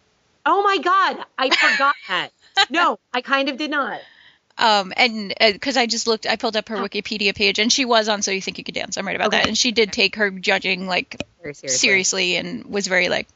Oh 0.44 0.62
my 0.62 0.78
god, 0.78 1.24
I 1.38 1.50
forgot 1.50 1.96
that. 2.08 2.30
No, 2.70 2.98
I 3.12 3.20
kind 3.20 3.48
of 3.48 3.56
did 3.56 3.70
not. 3.70 4.00
Um, 4.56 4.92
and 4.96 5.34
because 5.38 5.76
I 5.76 5.86
just 5.86 6.06
looked, 6.06 6.26
I 6.26 6.36
pulled 6.36 6.56
up 6.56 6.68
her 6.68 6.76
Wikipedia 6.76 7.34
page, 7.34 7.58
and 7.58 7.72
she 7.72 7.84
was 7.84 8.08
on 8.08 8.22
So 8.22 8.30
You 8.30 8.40
Think 8.40 8.58
You 8.58 8.64
Could 8.64 8.74
Dance. 8.74 8.96
I'm 8.96 9.06
right 9.06 9.16
about 9.16 9.28
Okay. 9.28 9.38
that. 9.38 9.48
And 9.48 9.56
she 9.58 9.72
did 9.72 9.92
take 9.92 10.16
her 10.16 10.30
judging 10.30 10.86
like 10.86 11.20
Very 11.42 11.54
seriously. 11.54 11.78
seriously 11.78 12.36
and 12.36 12.66
was 12.66 12.86
very 12.86 13.08
like 13.08 13.26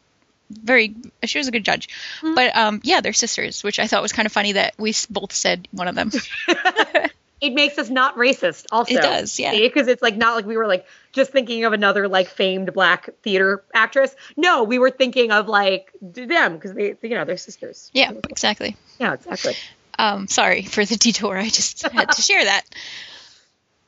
very. 0.50 0.94
She 1.24 1.38
was 1.38 1.48
a 1.48 1.50
good 1.50 1.64
judge. 1.64 1.88
Hmm. 2.20 2.34
But 2.34 2.56
um, 2.56 2.80
yeah, 2.84 3.00
they're 3.00 3.12
sisters, 3.12 3.62
which 3.62 3.78
I 3.78 3.86
thought 3.86 4.02
was 4.02 4.12
kind 4.12 4.26
of 4.26 4.32
funny 4.32 4.52
that 4.52 4.74
we 4.78 4.94
both 5.10 5.32
said 5.32 5.68
one 5.72 5.88
of 5.88 5.94
them. 5.94 6.10
it 7.40 7.54
makes 7.54 7.78
us 7.78 7.88
not 7.88 8.16
racist 8.16 8.66
also 8.72 8.94
It 8.94 9.00
does, 9.02 9.38
yeah. 9.38 9.52
because 9.52 9.86
it's 9.88 10.02
like 10.02 10.16
not 10.16 10.34
like 10.34 10.44
we 10.46 10.56
were 10.56 10.66
like 10.66 10.86
just 11.12 11.30
thinking 11.30 11.64
of 11.64 11.72
another 11.72 12.08
like 12.08 12.28
famed 12.28 12.72
black 12.72 13.10
theater 13.22 13.62
actress 13.72 14.14
no 14.36 14.64
we 14.64 14.78
were 14.78 14.90
thinking 14.90 15.30
of 15.30 15.48
like 15.48 15.92
them 16.00 16.54
because 16.56 16.74
they 16.74 16.96
you 17.02 17.10
know 17.14 17.24
they're 17.24 17.36
sisters 17.36 17.90
yeah, 17.94 18.10
exactly. 18.28 18.76
yeah 18.98 19.14
exactly 19.14 19.54
Um, 20.00 20.26
sorry 20.28 20.62
for 20.62 20.84
the 20.84 20.96
detour. 20.96 21.36
I 21.36 21.48
just 21.48 21.82
had 21.92 22.10
to 22.12 22.22
share 22.22 22.44
that. 22.44 22.62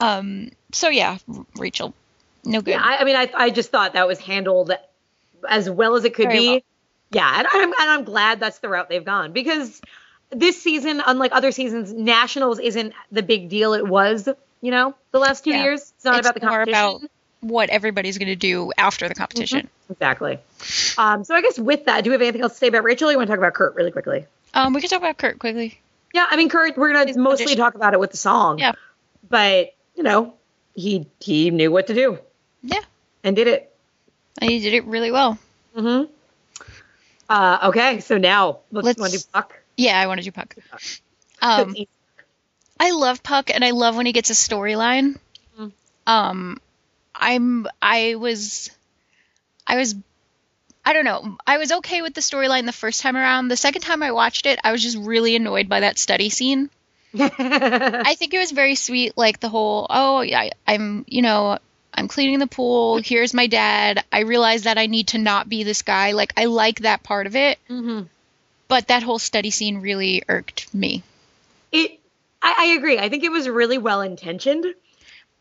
Um, 0.00 0.50
so 0.72 0.88
yeah, 0.88 1.18
Rachel, 1.56 1.92
no 2.44 2.60
good. 2.62 2.72
yeah, 2.72 2.82
I, 2.82 2.98
I 2.98 3.04
mean 3.04 3.16
I, 3.16 3.30
I 3.34 3.50
just 3.50 3.70
thought 3.70 3.92
that 3.94 4.06
was 4.06 4.18
handled 4.18 4.72
as 5.48 5.68
well 5.70 5.94
as 5.96 6.04
it 6.04 6.14
could 6.14 6.26
Very 6.26 6.38
be 6.38 6.48
well. 6.48 6.60
yeah 7.12 7.38
and 7.38 7.46
I'm, 7.50 7.72
and 7.72 7.90
I'm 7.90 8.04
glad 8.04 8.40
that's 8.40 8.58
the 8.58 8.68
route 8.68 8.88
they've 8.88 9.04
gone 9.04 9.32
because 9.32 9.80
this 10.30 10.60
season 10.62 11.02
unlike 11.06 11.32
other 11.32 11.50
seasons 11.52 11.92
nationals 11.92 12.58
isn't 12.58 12.92
the 13.10 13.22
big 13.22 13.48
deal 13.48 13.72
it 13.74 13.86
was 13.86 14.28
you 14.60 14.70
know 14.70 14.94
the 15.12 15.18
last 15.18 15.44
two 15.44 15.50
Yeah. 15.50 15.62
years 15.64 15.92
it's 15.96 16.04
not 16.04 16.18
It's 16.18 16.28
about 16.28 16.40
the 16.40 16.46
more 16.46 16.58
competition 16.64 16.78
about 16.96 17.10
what 17.40 17.70
everybody's 17.70 18.18
going 18.18 18.28
to 18.28 18.36
do 18.36 18.70
after 18.76 19.08
the 19.08 19.14
competition. 19.14 19.66
Exactly. 19.88 20.38
Um, 20.98 21.24
so 21.24 21.34
I 21.34 21.40
guess 21.40 21.58
with 21.58 21.86
that, 21.86 22.04
do 22.04 22.10
we 22.10 22.12
have 22.12 22.20
anything 22.20 22.42
else 22.42 22.52
to 22.52 22.58
say 22.58 22.66
about 22.66 22.84
Rachel? 22.84 23.08
Or 23.08 23.12
you 23.12 23.16
want 23.16 23.28
to 23.28 23.32
talk 23.32 23.38
about 23.38 23.54
Kurt 23.54 23.74
really 23.76 23.90
quickly? 23.90 24.26
Um, 24.52 24.74
we 24.74 24.82
can 24.82 24.90
talk 24.90 24.98
about 24.98 25.16
Kurt 25.16 25.38
quickly. 25.38 25.80
Yeah, 26.12 26.26
I 26.28 26.36
mean 26.36 26.50
Kurt, 26.50 26.76
we're 26.76 26.92
gonna 26.92 27.16
mostly 27.18 27.44
audition. 27.44 27.56
talk 27.58 27.76
about 27.76 27.94
it 27.94 27.98
with 28.00 28.10
the 28.10 28.18
song. 28.18 28.58
Yeah. 28.58 28.72
But 29.30 29.74
you 29.96 30.02
know, 30.02 30.34
he 30.74 31.06
he 31.20 31.50
knew 31.50 31.70
what 31.72 31.86
to 31.86 31.94
do 31.94 32.18
Yeah, 32.62 32.80
and 33.24 33.34
did 33.34 33.46
it. 33.48 33.69
And 34.40 34.50
he 34.50 34.60
did 34.60 34.74
it 34.74 34.84
really 34.84 35.10
well. 35.10 35.38
Mm-hmm. 35.76 36.10
Uh, 37.28 37.58
okay, 37.68 38.00
so 38.00 38.18
now 38.18 38.58
let's, 38.72 38.84
Let's- 38.86 39.00
want 39.00 39.12
to 39.12 39.18
do 39.18 39.24
Puck. 39.32 39.56
Yeah, 39.76 39.98
I 39.98 40.06
want 40.08 40.18
to 40.20 40.24
do 40.24 40.32
Puck. 40.32 40.54
Um, 41.42 41.74
I 42.80 42.90
love 42.90 43.22
Puck, 43.22 43.48
and 43.54 43.64
I 43.64 43.70
love 43.70 43.96
when 43.96 44.04
he 44.04 44.12
gets 44.12 44.28
a 44.28 44.34
storyline. 44.34 45.16
Mhm. 45.58 45.72
Um, 46.06 46.60
I'm 47.14 47.66
I 47.80 48.16
was, 48.16 48.70
I 49.66 49.76
was, 49.78 49.94
I 50.84 50.92
don't 50.92 51.06
know. 51.06 51.38
I 51.46 51.56
was 51.56 51.72
okay 51.72 52.02
with 52.02 52.12
the 52.12 52.20
storyline 52.20 52.66
the 52.66 52.72
first 52.72 53.00
time 53.00 53.16
around. 53.16 53.48
The 53.48 53.56
second 53.56 53.80
time 53.80 54.02
I 54.02 54.12
watched 54.12 54.44
it, 54.44 54.58
I 54.62 54.70
was 54.72 54.82
just 54.82 54.98
really 54.98 55.34
annoyed 55.34 55.68
by 55.70 55.80
that 55.80 55.98
study 55.98 56.28
scene. 56.28 56.68
I 57.18 58.14
think 58.18 58.34
it 58.34 58.38
was 58.38 58.50
very 58.50 58.74
sweet, 58.74 59.16
like 59.16 59.40
the 59.40 59.48
whole, 59.48 59.86
oh, 59.88 60.20
yeah, 60.20 60.50
I'm, 60.66 61.04
you 61.08 61.22
know, 61.22 61.58
I'm 62.00 62.08
cleaning 62.08 62.38
the 62.40 62.46
pool. 62.46 63.00
Here's 63.02 63.32
my 63.34 63.46
dad. 63.46 64.02
I 64.10 64.20
realize 64.20 64.62
that 64.64 64.78
I 64.78 64.86
need 64.86 65.08
to 65.08 65.18
not 65.18 65.48
be 65.48 65.62
this 65.62 65.82
guy. 65.82 66.12
Like, 66.12 66.32
I 66.36 66.46
like 66.46 66.80
that 66.80 67.02
part 67.02 67.26
of 67.26 67.36
it, 67.36 67.58
Mhm. 67.68 68.08
but 68.68 68.88
that 68.88 69.02
whole 69.02 69.18
study 69.18 69.50
scene 69.50 69.78
really 69.78 70.22
irked 70.28 70.72
me. 70.74 71.02
It. 71.70 71.98
I, 72.42 72.54
I 72.58 72.64
agree. 72.78 72.98
I 72.98 73.08
think 73.10 73.22
it 73.22 73.30
was 73.30 73.48
really 73.48 73.78
well 73.78 74.00
intentioned, 74.00 74.64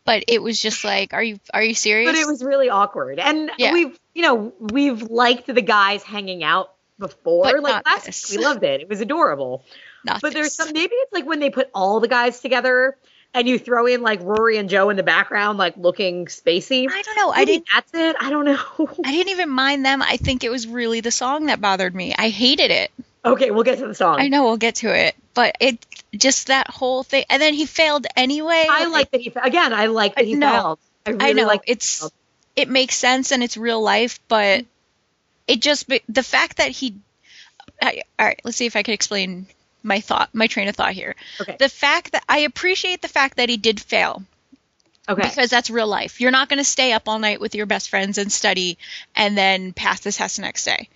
But 0.04 0.24
it 0.28 0.42
was 0.42 0.60
just 0.60 0.84
like, 0.84 1.12
are 1.14 1.22
you 1.22 1.40
are 1.52 1.62
you 1.62 1.74
serious? 1.74 2.10
but 2.12 2.18
it 2.18 2.26
was 2.26 2.42
really 2.44 2.68
awkward. 2.68 3.18
And 3.18 3.50
Yeah. 3.58 3.72
we've, 3.72 3.98
you 4.14 4.22
know, 4.22 4.52
we've 4.60 5.02
liked 5.02 5.46
the 5.46 5.62
guys 5.62 6.02
hanging 6.02 6.42
out 6.44 6.72
before. 6.98 7.44
But 7.44 7.62
like 7.62 7.86
last 7.86 8.06
this. 8.06 8.30
we 8.30 8.38
loved 8.38 8.64
it. 8.64 8.82
It 8.82 8.88
was 8.88 9.00
adorable. 9.00 9.64
Not 10.04 10.20
But 10.22 10.32
there's 10.34 10.54
some 10.54 10.72
maybe 10.72 10.94
it's 10.94 11.12
like 11.12 11.26
when 11.26 11.40
they 11.40 11.50
put 11.50 11.70
all 11.74 12.00
the 12.00 12.08
guys 12.08 12.40
together 12.40 12.96
and 13.34 13.48
you 13.48 13.58
throw 13.58 13.86
in 13.86 14.02
like 14.02 14.20
Rory 14.22 14.56
and 14.58 14.68
Joe 14.68 14.90
in 14.90 14.96
the 14.96 15.02
background, 15.02 15.58
like 15.58 15.76
looking 15.76 16.26
spacey. 16.26 16.86
I 16.90 17.02
don't 17.02 17.16
know. 17.16 17.30
I 17.30 17.44
didn't. 17.44 17.66
That's 17.72 17.92
it. 17.94 18.16
I 18.20 18.30
don't 18.30 18.44
know. 18.44 18.58
I 19.04 19.10
didn't 19.12 19.30
even 19.30 19.50
mind 19.50 19.84
them. 19.84 20.02
I 20.02 20.16
think 20.16 20.44
it 20.44 20.50
was 20.50 20.66
really 20.66 21.00
the 21.00 21.10
song 21.10 21.46
that 21.46 21.60
bothered 21.60 21.94
me. 21.94 22.14
I 22.16 22.28
hated 22.30 22.70
it. 22.70 22.90
okay, 23.24 23.50
we'll 23.50 23.62
get 23.64 23.78
to 23.78 23.86
the 23.86 23.94
song. 23.94 24.20
I 24.20 24.28
know 24.28 24.44
we'll 24.44 24.56
get 24.56 24.76
to 24.76 24.92
it, 24.94 25.14
but 25.34 25.56
it 25.60 25.84
just 26.14 26.48
that 26.48 26.68
whole 26.68 27.02
thing. 27.02 27.24
And 27.30 27.40
then 27.40 27.54
he 27.54 27.66
failed 27.66 28.06
anyway. 28.16 28.66
I 28.68 28.86
like 28.86 29.10
that 29.12 29.20
he 29.20 29.32
again. 29.42 29.72
I 29.72 29.86
like 29.86 30.16
that 30.16 30.24
he 30.24 30.34
No. 30.34 30.50
failed. 30.50 30.78
I 31.06 31.10
really 31.10 31.24
I 31.24 31.32
know 31.32 31.46
like. 31.46 31.62
it's 31.66 32.10
it 32.56 32.68
makes 32.68 32.96
sense 32.96 33.30
and 33.30 33.42
it's 33.42 33.56
real 33.56 33.80
life, 33.80 34.18
but 34.28 34.64
it 35.46 35.60
just 35.60 35.88
the 36.08 36.22
fact 36.22 36.56
that 36.58 36.70
he. 36.72 36.96
I, 37.80 38.02
all 38.18 38.26
right, 38.26 38.40
let's 38.44 38.56
see 38.58 38.66
if 38.66 38.76
I 38.76 38.82
can 38.82 38.92
explain 38.92 39.46
my 39.82 40.00
thought, 40.00 40.30
my 40.32 40.46
train 40.46 40.68
of 40.68 40.76
thought 40.76 40.92
here. 40.92 41.14
Okay. 41.40 41.56
The 41.58 41.68
fact 41.68 42.12
that 42.12 42.24
I 42.28 42.40
appreciate 42.40 43.02
the 43.02 43.08
fact 43.08 43.36
that 43.36 43.48
he 43.48 43.56
did 43.56 43.80
fail 43.80 44.22
okay. 45.08 45.22
because 45.22 45.50
that's 45.50 45.70
real 45.70 45.86
life. 45.86 46.20
You're 46.20 46.30
not 46.30 46.48
going 46.48 46.58
to 46.58 46.64
stay 46.64 46.92
up 46.92 47.08
all 47.08 47.18
night 47.18 47.40
with 47.40 47.54
your 47.54 47.66
best 47.66 47.88
friends 47.88 48.18
and 48.18 48.30
study 48.30 48.78
and 49.14 49.36
then 49.36 49.72
pass 49.72 50.00
the 50.00 50.12
test 50.12 50.36
the 50.36 50.42
next 50.42 50.64
day 50.64 50.88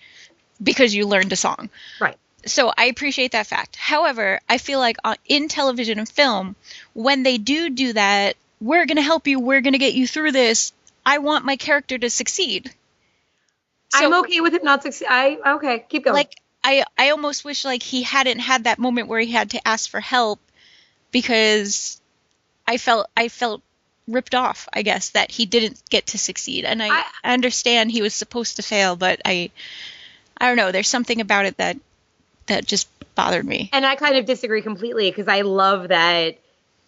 because 0.61 0.95
you 0.95 1.07
learned 1.07 1.33
a 1.33 1.35
song. 1.35 1.69
right. 1.99 2.17
So 2.47 2.71
I 2.77 2.85
appreciate 2.85 3.31
that 3.31 3.47
fact. 3.47 3.75
However, 3.75 4.39
I 4.47 4.59
feel 4.59 4.77
like 4.77 4.97
on, 5.03 5.15
in 5.25 5.47
television 5.47 5.97
and 5.97 6.07
film, 6.07 6.55
when 6.93 7.23
they 7.23 7.39
do 7.39 7.71
do 7.71 7.93
that, 7.93 8.35
we're 8.61 8.85
going 8.85 8.97
to 8.97 9.01
help 9.01 9.27
you, 9.27 9.39
we're 9.39 9.61
going 9.61 9.73
to 9.73 9.79
get 9.79 9.95
you 9.95 10.07
through 10.07 10.31
this. 10.31 10.71
I 11.03 11.17
want 11.17 11.45
my 11.45 11.55
character 11.55 11.97
to 11.97 12.09
succeed. 12.09 12.71
So, 13.89 14.05
I'm 14.05 14.25
okay 14.25 14.41
with 14.41 14.53
it 14.53 14.63
not 14.63 14.83
succeed. 14.83 15.07
I 15.09 15.37
okay. 15.55 15.85
Keep 15.89 16.05
going. 16.05 16.15
Like 16.15 16.35
I, 16.67 16.83
I 16.97 17.09
almost 17.11 17.45
wish 17.45 17.63
like 17.63 17.83
he 17.83 18.01
hadn't 18.03 18.39
had 18.39 18.63
that 18.63 18.79
moment 18.79 19.07
where 19.07 19.19
he 19.19 19.31
had 19.31 19.51
to 19.51 19.67
ask 19.67 19.89
for 19.89 19.99
help 19.99 20.39
because 21.11 22.01
I 22.67 22.77
felt 22.77 23.07
I 23.15 23.27
felt 23.29 23.61
ripped 24.07 24.35
off. 24.35 24.67
I 24.73 24.81
guess 24.81 25.09
that 25.11 25.31
he 25.31 25.45
didn't 25.45 25.81
get 25.89 26.07
to 26.07 26.17
succeed, 26.17 26.65
and 26.65 26.81
I, 26.81 26.89
I- 26.89 27.03
I 27.23 27.33
understand 27.33 27.91
he 27.91 28.01
was 28.01 28.13
supposed 28.13 28.55
to 28.57 28.63
fail, 28.63 28.95
but 28.95 29.21
I, 29.25 29.51
I 30.37 30.47
don't 30.47 30.57
know. 30.57 30.71
There's 30.71 30.89
something 30.89 31.21
about 31.21 31.45
it 31.45 31.57
that 31.57 31.77
that 32.47 32.65
just 32.65 32.87
bothered 33.15 33.45
me. 33.45 33.69
and 33.73 33.85
I 33.85 33.95
kind 33.95 34.17
of 34.17 34.25
disagree 34.25 34.61
completely 34.61 35.09
because 35.09 35.27
I 35.27 35.41
love 35.41 35.87
that 35.89 36.37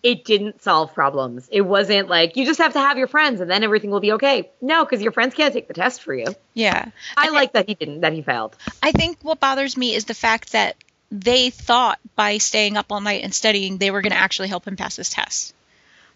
it 0.08 0.24
didn't 0.24 0.62
solve 0.62 0.93
problems. 0.93 1.50
It 1.52 1.60
wasn't 1.60 2.08
like 2.08 2.38
you 2.38 2.46
just 2.46 2.60
have 2.60 2.72
to 2.74 2.80
have 2.80 2.98
your 2.98 3.08
friends 3.08 3.41
and 3.41 3.52
then 3.52 3.62
everything 3.62 3.89
will 3.89 4.00
be 4.00 4.13
okay. 4.13 4.50
No, 4.62 4.86
because 4.86 5.02
your 5.02 5.12
friends 5.12 5.34
can't 5.34 5.54
take 5.54 5.67
the 5.67 5.74
test 5.74 6.02
for 6.02 6.13
you. 6.13 6.28
Yeah. 6.54 6.91
I 7.17 7.28
like 7.32 7.52
that 7.52 7.67
he 7.67 7.76
didn't. 7.76 8.00
That 8.00 8.13
he 8.13 8.22
failed. 8.22 8.56
I 8.82 8.93
think 8.93 9.17
what 9.22 9.41
bothers 9.41 9.76
me 9.76 9.93
is 9.93 10.06
the 10.06 10.13
fact 10.13 10.54
that 10.54 10.78
they 11.12 11.50
thought 11.50 12.00
by 12.15 12.38
staying 12.38 12.78
up 12.78 12.86
all 12.89 13.02
night 13.02 13.26
and 13.26 13.36
studying 13.36 13.80
they 13.80 13.91
were 13.91 14.02
going 14.02 14.13
to 14.13 14.17
actually 14.17 14.48
help 14.48 14.65
him 14.65 14.78
pass 14.78 14.96
this 14.96 15.10
test. 15.10 15.54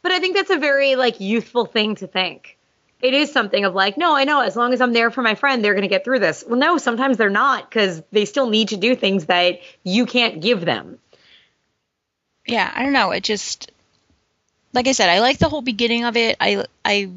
But 0.02 0.14
I 0.14 0.20
think 0.20 0.38
that's 0.38 0.52
a 0.52 0.58
very 0.58 0.96
like 0.96 1.20
youthful 1.20 1.66
thing 1.66 1.96
to 1.96 2.08
think. 2.08 2.58
It 3.02 3.14
is 3.14 3.34
something 3.34 3.66
of 3.66 3.76
like, 3.76 3.98
no, 3.98 4.16
I 4.16 4.24
know, 4.24 4.40
as 4.40 4.56
long 4.56 4.72
as 4.72 4.80
I'm 4.80 4.94
there 4.94 5.12
for 5.12 5.22
my 5.22 5.36
friend, 5.36 5.62
they're 5.62 5.74
going 5.74 5.82
to 5.82 5.90
get 5.90 6.06
through 6.06 6.20
this. 6.20 6.46
Well, 6.48 6.58
no, 6.58 6.78
sometimes 6.78 7.18
they're 7.18 7.30
not 7.30 7.70
because 7.70 8.02
they 8.14 8.24
still 8.24 8.50
need 8.50 8.70
to 8.70 8.78
do 8.78 8.96
things 8.96 9.26
that 9.26 9.60
you 9.84 10.06
can't 10.06 10.40
give 10.40 10.64
them. 10.64 10.98
Yeah, 12.48 12.72
I 12.74 12.84
don't 12.84 12.94
know. 12.94 13.12
It 13.12 13.24
just 13.24 13.72
like 14.74 14.88
I 14.88 14.92
said, 14.94 15.10
I 15.10 15.20
like 15.20 15.38
the 15.38 15.50
whole 15.50 15.62
beginning 15.62 16.06
of 16.06 16.18
it. 16.18 16.38
I 16.40 16.66
I 16.84 17.10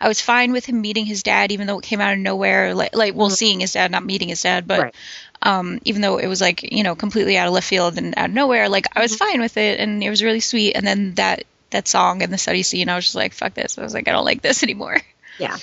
I 0.00 0.08
was 0.08 0.20
fine 0.20 0.52
with 0.52 0.66
him 0.66 0.80
meeting 0.80 1.06
his 1.06 1.22
dad, 1.22 1.52
even 1.52 1.66
though 1.66 1.78
it 1.78 1.84
came 1.84 2.00
out 2.00 2.12
of 2.12 2.18
nowhere. 2.18 2.74
Like 2.74 2.94
like 2.94 3.14
well, 3.14 3.30
seeing 3.30 3.60
his 3.60 3.72
dad, 3.72 3.90
not 3.90 4.04
meeting 4.04 4.28
his 4.28 4.42
dad, 4.42 4.66
but 4.66 4.80
Right. 4.80 4.94
um, 5.42 5.80
even 5.84 6.02
though 6.02 6.18
it 6.18 6.26
was 6.26 6.40
like 6.40 6.62
you 6.72 6.82
know 6.82 6.94
completely 6.94 7.38
out 7.38 7.48
of 7.48 7.54
left 7.54 7.68
field 7.68 7.96
and 7.98 8.14
out 8.16 8.28
of 8.30 8.34
nowhere, 8.34 8.68
like 8.68 8.86
I 8.96 9.00
was 9.00 9.14
fine 9.16 9.40
with 9.40 9.56
it, 9.56 9.80
and 9.80 10.02
it 10.02 10.10
was 10.10 10.22
really 10.22 10.40
sweet. 10.40 10.74
And 10.74 10.86
then 10.86 11.14
that 11.14 11.44
that 11.70 11.88
song 11.88 12.22
and 12.22 12.32
the 12.32 12.38
study 12.38 12.62
scene, 12.62 12.88
I 12.88 12.94
was 12.94 13.04
just 13.04 13.16
like, 13.16 13.32
fuck 13.32 13.54
this. 13.54 13.78
I 13.78 13.82
was 13.82 13.94
like, 13.94 14.08
I 14.08 14.12
don't 14.12 14.24
like 14.24 14.42
this 14.42 14.62
anymore. 14.62 15.00
Yeah. 15.38 15.56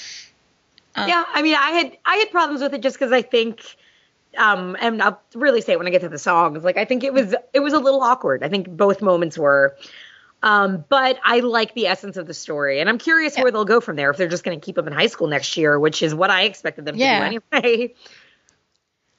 Um, 0.96 1.08
yeah, 1.10 1.24
I 1.34 1.42
mean, 1.42 1.56
I 1.56 1.72
had 1.72 1.98
I 2.06 2.16
had 2.18 2.32
problems 2.32 2.62
with 2.62 2.74
it 2.74 2.82
just 2.82 2.98
because 2.98 3.12
I 3.12 3.24
think, 3.24 3.62
um, 4.38 4.78
and 4.80 5.02
I'll 5.02 5.20
really 5.34 5.62
say 5.62 5.74
it 5.74 5.78
when 5.78 5.88
I 5.88 5.90
get 5.92 6.02
to 6.02 6.10
the 6.10 6.20
songs. 6.20 6.64
Like, 6.64 6.78
I 6.78 6.86
think 6.86 7.04
it 7.04 7.14
was 7.14 7.34
it 7.54 7.60
was 7.60 7.74
a 7.74 7.80
little 7.80 8.02
awkward. 8.02 8.44
I 8.44 8.50
think 8.50 8.68
both 8.68 9.02
moments 9.02 9.38
were. 9.38 9.76
Um, 10.44 10.84
but 10.90 11.18
I 11.24 11.40
like 11.40 11.74
the 11.74 11.88
essence 11.88 12.18
of 12.18 12.28
the 12.28 12.34
story, 12.34 12.80
and 12.82 12.90
I'm 12.90 12.98
curious 12.98 13.36
Yeah. 13.36 13.44
where 13.44 13.52
they'll 13.52 13.66
go 13.66 13.80
from 13.80 13.96
there. 13.96 14.12
If 14.12 14.18
they're 14.18 14.28
just 14.28 14.44
going 14.44 14.60
to 14.60 14.64
keep 14.64 14.76
them 14.76 14.86
in 14.88 14.94
high 14.94 15.08
school 15.08 15.28
next 15.28 15.56
year, 15.58 15.80
which 15.80 16.04
is 16.04 16.14
what 16.14 16.30
I 16.30 16.44
expected 16.44 16.86
them 16.86 16.96
Yeah. 16.98 17.30
to 17.30 17.40
do 17.40 17.42
anyway. 17.64 17.94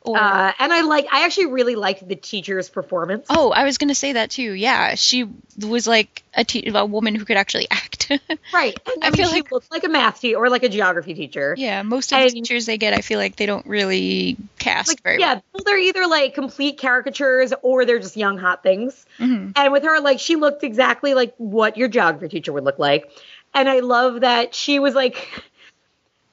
Or, 0.06 0.18
Uh, 0.18 0.52
and 0.58 0.70
I 0.70 0.82
like, 0.82 1.06
I 1.10 1.24
actually 1.24 1.46
really 1.46 1.76
liked 1.76 2.06
the 2.06 2.14
teacher's 2.14 2.68
performance. 2.68 3.24
oh, 3.30 3.50
I 3.50 3.64
was 3.64 3.78
gonna 3.78 3.94
say 3.94 4.12
that 4.12 4.30
too. 4.30 4.52
Yeah, 4.52 4.96
she 4.96 5.26
was 5.66 5.86
like 5.86 6.22
a, 6.34 6.44
te- 6.44 6.70
a 6.74 6.84
woman 6.84 7.14
who 7.14 7.24
could 7.24 7.38
actually 7.38 7.68
act. 7.70 8.10
Right. 8.52 8.78
And, 8.86 9.02
I, 9.02 9.06
I 9.06 9.10
mean, 9.10 9.16
feel 9.16 9.28
she 9.28 9.36
like- 9.36 9.50
looked 9.50 9.72
like 9.72 9.84
a 9.84 9.88
math 9.88 10.20
teacher 10.20 10.36
or 10.36 10.50
like 10.50 10.62
a 10.62 10.68
geography 10.68 11.14
teacher. 11.14 11.54
yeah, 11.56 11.82
most 11.82 12.12
of 12.12 12.20
the 12.20 12.28
teachers 12.28 12.66
they 12.66 12.76
get, 12.76 12.92
I 12.92 13.00
feel 13.00 13.18
like 13.18 13.36
they 13.36 13.46
don't 13.46 13.64
really 13.66 14.36
cast 14.58 14.88
Like, 14.88 15.02
very 15.02 15.20
yeah, 15.20 15.40
well, 15.54 15.62
they're 15.64 15.78
either 15.78 16.06
like 16.06 16.34
complete 16.34 16.78
caricatures 16.78 17.54
or 17.62 17.86
they're 17.86 17.98
just 17.98 18.18
young 18.18 18.36
hot 18.36 18.62
things. 18.62 19.06
Mhm. 19.18 19.52
And 19.56 19.72
with 19.72 19.84
her, 19.84 20.00
like, 20.00 20.20
she 20.20 20.36
looked 20.36 20.64
exactly 20.64 21.14
like 21.14 21.32
what 21.38 21.78
your 21.78 21.88
geography 21.88 22.28
teacher 22.28 22.52
would 22.52 22.64
look 22.64 22.78
like. 22.78 23.10
And 23.54 23.70
I 23.70 23.80
love 23.80 24.20
that 24.20 24.54
she 24.54 24.80
was 24.80 24.94
like, 24.94 25.28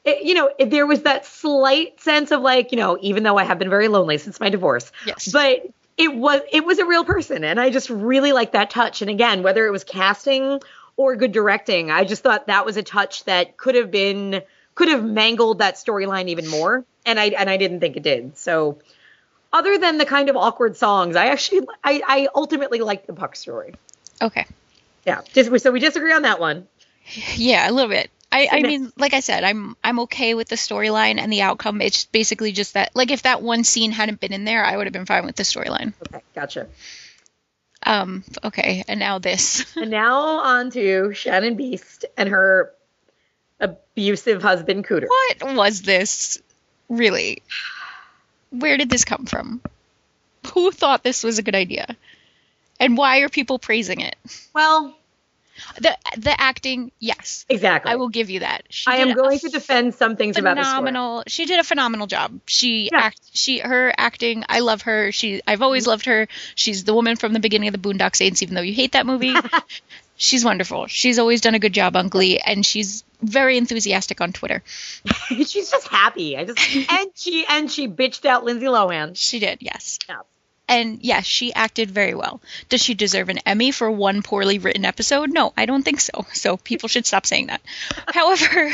it- 0.05 0.23
you 0.23 0.33
know, 0.33 0.49
there 0.59 0.85
was 0.85 1.03
that 1.03 1.25
slight 1.25 1.99
sense 2.01 2.31
of 2.31 2.41
like, 2.41 2.71
you 2.71 2.77
know, 2.77 2.97
even 3.01 3.23
though 3.23 3.37
I 3.37 3.43
have 3.43 3.59
been 3.59 3.69
very 3.69 3.87
lonely 3.87 4.17
since 4.17 4.39
my 4.39 4.49
divorce, 4.49 4.91
Yes. 5.05 5.29
but 5.31 5.65
it 5.97 6.15
was 6.15 6.41
it 6.51 6.65
was 6.65 6.79
a 6.79 6.85
real 6.85 7.03
person, 7.05 7.43
and 7.43 7.59
I 7.59 7.69
just 7.69 7.89
really 7.89 8.31
like 8.31 8.53
that 8.53 8.69
touch. 8.69 9.01
And 9.01 9.09
again, 9.11 9.43
whether 9.43 9.65
it 9.67 9.71
was 9.71 9.83
casting 9.83 10.59
or 10.97 11.15
good 11.15 11.31
directing, 11.31 11.91
I 11.91 12.03
just 12.05 12.23
thought 12.23 12.47
that 12.47 12.65
was 12.65 12.77
a 12.77 12.83
touch 12.83 13.25
that 13.25 13.57
could 13.57 13.75
have 13.75 13.91
been 13.91 14.41
could 14.73 14.87
have 14.87 15.03
mangled 15.03 15.59
that 15.59 15.75
storyline 15.75 16.29
even 16.29 16.47
more, 16.47 16.83
and 17.05 17.19
I 17.19 17.25
and 17.27 17.49
I 17.49 17.57
didn't 17.57 17.79
think 17.79 17.97
it 17.97 18.03
did. 18.03 18.37
So. 18.37 18.79
Other 19.53 19.77
than 19.77 19.97
the 19.97 20.05
kind 20.05 20.29
of 20.29 20.37
awkward 20.37 20.77
songs, 20.77 21.17
I 21.17 21.25
actually 21.25 21.67
I, 21.83 22.01
I 22.07 22.27
ultimately 22.33 22.79
liked 22.79 23.05
the 23.05 23.11
Puck 23.11 23.35
story. 23.35 23.73
Okay. 24.21 24.45
Yeah, 25.05 25.19
so 25.33 25.71
we 25.71 25.81
disagree 25.81 26.13
on 26.13 26.21
that 26.21 26.39
one. 26.39 26.67
Yeah, 27.35 27.69
a 27.69 27.71
little 27.73 27.89
bit. 27.89 28.09
I, 28.31 28.47
I 28.51 28.61
mean, 28.61 28.91
like 28.97 29.13
I 29.13 29.19
said, 29.19 29.43
I'm 29.43 29.75
I'm 29.83 29.99
okay 30.01 30.33
with 30.35 30.47
the 30.47 30.55
storyline 30.55 31.19
and 31.19 31.31
the 31.31 31.41
outcome. 31.41 31.81
It's 31.81 32.05
basically 32.05 32.53
just 32.53 32.75
that, 32.75 32.95
like, 32.95 33.11
if 33.11 33.23
that 33.23 33.41
one 33.41 33.63
scene 33.65 33.91
hadn't 33.91 34.21
been 34.21 34.31
in 34.31 34.45
there, 34.45 34.63
I 34.63 34.77
would 34.77 34.87
have 34.87 34.93
been 34.93 35.05
fine 35.05 35.25
with 35.25 35.35
the 35.35 35.43
storyline. 35.43 35.93
Okay, 36.07 36.23
gotcha. 36.33 36.67
Um. 37.83 38.23
Okay, 38.43 38.83
and 38.87 38.99
now 38.99 39.19
this. 39.19 39.65
And 39.75 39.91
now 39.91 40.39
on 40.39 40.71
to 40.71 41.13
Shannon 41.13 41.57
Beiste 41.57 42.05
and 42.15 42.29
her 42.29 42.71
abusive 43.59 44.41
husband 44.41 44.85
Cooter. 44.85 45.07
what 45.07 45.55
was 45.55 45.81
this? 45.81 46.41
Really? 46.87 47.41
Where 48.51 48.77
did 48.77 48.89
this 48.89 49.03
come 49.03 49.25
from? 49.25 49.61
Who 50.53 50.71
thought 50.71 51.03
this 51.03 51.23
was 51.23 51.37
a 51.39 51.43
good 51.43 51.55
idea? 51.55 51.95
And 52.79 52.97
why 52.97 53.19
are 53.19 53.29
people 53.29 53.59
praising 53.59 54.01
it? 54.01 54.15
Well, 54.53 54.95
The 55.79 55.97
the 56.17 56.39
acting, 56.39 56.91
yes, 56.99 57.45
exactly. 57.49 57.91
I 57.91 57.95
will 57.95 58.09
give 58.09 58.29
you 58.29 58.39
that. 58.39 58.63
She 58.69 58.89
I 58.89 58.97
am 58.97 59.13
going 59.13 59.39
to 59.39 59.49
defend 59.49 59.95
some 59.95 60.15
things 60.15 60.37
about 60.37 60.57
phenomenal. 60.57 61.23
She 61.27 61.45
did 61.45 61.59
a 61.59 61.63
phenomenal 61.63 62.07
job. 62.07 62.39
She 62.45 62.89
Yeah. 62.91 62.99
act. 62.99 63.19
She 63.33 63.59
her 63.59 63.93
acting. 63.97 64.43
I 64.49 64.59
love 64.59 64.83
her. 64.83 65.11
She. 65.11 65.41
I've 65.45 65.61
always 65.61 65.87
loved 65.87 66.05
her. 66.05 66.27
She's 66.55 66.83
the 66.83 66.93
woman 66.93 67.15
from 67.15 67.33
the 67.33 67.39
beginning 67.39 67.67
of 67.67 67.73
the 67.73 67.79
Boondock 67.79 68.15
Saints. 68.15 68.41
Even 68.41 68.55
though 68.55 68.61
you 68.61 68.73
hate 68.73 68.93
that 68.93 69.05
movie, 69.05 69.35
she's 70.17 70.43
wonderful. 70.43 70.87
She's 70.87 71.19
always 71.19 71.41
done 71.41 71.55
a 71.55 71.59
good 71.59 71.73
job 71.73 71.95
on 71.95 72.09
Glee, 72.09 72.39
and 72.39 72.65
she's 72.65 73.03
very 73.21 73.57
enthusiastic 73.57 74.19
on 74.21 74.33
Twitter. 74.33 74.63
She's 75.27 75.69
just 75.69 75.87
happy. 75.87 76.35
I 76.35 76.45
just 76.45 76.59
and 76.91 77.09
she 77.13 77.45
and 77.47 77.71
she 77.71 77.87
bitched 77.87 78.25
out 78.25 78.43
Lindsay 78.43 78.65
Lohan. 78.65 79.15
She 79.15 79.37
did, 79.39 79.59
yes. 79.61 79.99
Yeah. 80.09 80.21
And 80.71 80.99
yes, 81.03 81.25
she 81.25 81.53
acted 81.53 81.91
very 81.91 82.15
well. 82.15 82.39
Does 82.69 82.81
she 82.81 82.93
deserve 82.93 83.27
an 83.27 83.39
Emmy 83.39 83.71
for 83.71 83.91
one 83.91 84.21
poorly 84.21 84.57
written 84.57 84.85
episode? 84.85 85.29
No, 85.29 85.51
I 85.57 85.65
don't 85.65 85.83
think 85.83 85.99
so. 85.99 86.25
So 86.31 86.55
people 86.55 86.87
should 86.87 87.05
stop 87.05 87.25
saying 87.25 87.47
that. 87.47 87.61
However, 88.07 88.71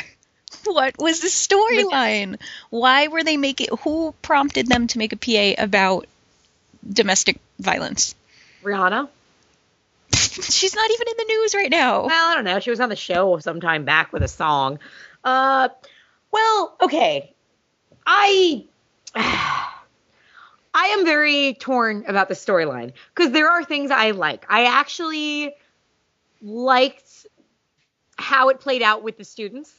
what 0.66 1.00
was 1.00 1.22
the 1.22 1.28
storyline? 1.28 2.40
Why 2.70 3.08
were 3.08 3.24
they 3.24 3.36
making? 3.36 3.70
Who 3.80 4.14
prompted 4.22 4.68
them 4.68 4.86
to 4.88 5.00
make 5.00 5.12
a 5.12 5.18
PA 5.18 5.60
about 5.62 6.06
domestic 6.88 7.40
violence? 7.58 8.14
Rihanna. 8.64 9.10
She's 10.14 10.76
not 10.76 10.92
even 10.92 11.08
in 11.08 11.18
the 11.18 11.34
news 11.34 11.56
right 11.56 11.72
now. 11.72 12.06
Well, 12.06 12.32
I 12.32 12.36
don't 12.36 12.46
know. 12.46 12.60
She 12.60 12.70
was 12.70 12.80
on 12.80 12.90
the 12.90 12.96
show 12.96 13.40
sometime 13.40 13.86
back 13.86 14.14
with 14.14 14.22
a 14.22 14.28
song. 14.28 14.78
Uh, 15.24 15.70
well, 16.32 16.78
okay. 16.80 17.34
I 18.06 18.66
I 20.78 20.90
am 20.90 21.06
very 21.06 21.56
torn 21.56 22.06
about 22.08 22.28
the 22.28 22.36
storyline 22.36 22.94
because 23.16 23.32
there 23.32 23.50
are 23.50 23.64
things 23.64 23.90
I 23.90 24.12
like. 24.12 24.46
I 24.48 24.66
actually 24.66 25.56
liked 26.40 27.26
how 28.16 28.50
it 28.50 28.60
played 28.60 28.84
out 28.84 29.02
with 29.02 29.18
the 29.18 29.24
students. 29.24 29.74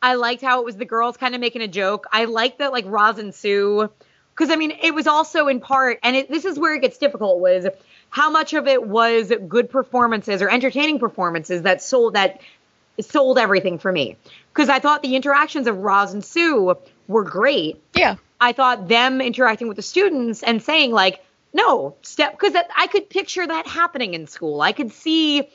I 0.00 0.14
liked 0.14 0.40
how 0.40 0.60
it 0.60 0.64
was 0.64 0.76
the 0.76 0.84
girls 0.84 1.16
kind 1.16 1.34
of 1.34 1.40
making 1.40 1.62
a 1.62 1.66
joke. 1.66 2.06
I 2.12 2.26
liked 2.26 2.60
that 2.60 2.70
like 2.70 2.84
Roz 2.86 3.18
and 3.18 3.34
Sue 3.34 3.90
because 4.32 4.50
I 4.50 4.54
mean 4.54 4.70
it 4.80 4.94
was 4.94 5.08
also 5.08 5.48
in 5.48 5.58
part, 5.58 5.98
and 6.04 6.14
it, 6.14 6.30
this 6.30 6.44
is 6.44 6.56
where 6.56 6.72
it 6.72 6.82
gets 6.82 6.98
difficult 6.98 7.40
was 7.40 7.66
how 8.08 8.30
much 8.30 8.52
of 8.54 8.68
it 8.68 8.86
was 8.86 9.32
good 9.48 9.68
performances 9.68 10.40
or 10.40 10.48
entertaining 10.48 11.00
performances 11.00 11.62
that 11.62 11.82
sold 11.82 12.14
that 12.14 12.40
sold 13.00 13.38
everything 13.38 13.80
for 13.80 13.90
me 13.90 14.16
because 14.54 14.68
I 14.68 14.78
thought 14.78 15.02
the 15.02 15.16
interactions 15.16 15.66
of 15.66 15.78
Roz 15.78 16.14
and 16.14 16.24
Sue 16.24 16.76
were 17.08 17.24
great. 17.24 17.82
Yeah. 17.92 18.18
I 18.40 18.52
thought 18.52 18.88
them 18.88 19.20
interacting 19.20 19.68
with 19.68 19.76
the 19.76 19.82
students 19.82 20.42
and 20.42 20.62
saying 20.62 20.92
like, 20.92 21.24
no, 21.52 21.96
step 22.02 22.32
because 22.32 22.54
I 22.76 22.86
could 22.86 23.08
picture 23.08 23.46
that 23.46 23.66
happening 23.66 24.14
in 24.14 24.26
school. 24.26 24.60
I 24.60 24.72
could 24.72 24.92
see, 24.92 25.48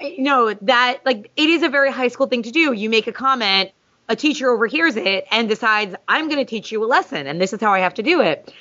you 0.00 0.22
know, 0.22 0.54
that 0.54 1.00
like 1.04 1.30
it 1.36 1.50
is 1.50 1.62
a 1.62 1.68
very 1.68 1.92
high 1.92 2.08
school 2.08 2.26
thing 2.26 2.42
to 2.44 2.50
do. 2.50 2.72
You 2.72 2.88
make 2.88 3.06
a 3.06 3.12
comment, 3.12 3.72
a 4.08 4.16
teacher 4.16 4.50
overhears 4.50 4.96
it 4.96 5.26
and 5.30 5.48
decides 5.48 5.94
I'm 6.08 6.28
going 6.28 6.38
to 6.38 6.44
teach 6.44 6.72
you 6.72 6.84
a 6.84 6.86
lesson, 6.86 7.26
and 7.26 7.40
this 7.40 7.52
is 7.52 7.60
how 7.60 7.72
I 7.72 7.80
have 7.80 7.94
to 7.94 8.02
do 8.02 8.20
it. 8.20 8.52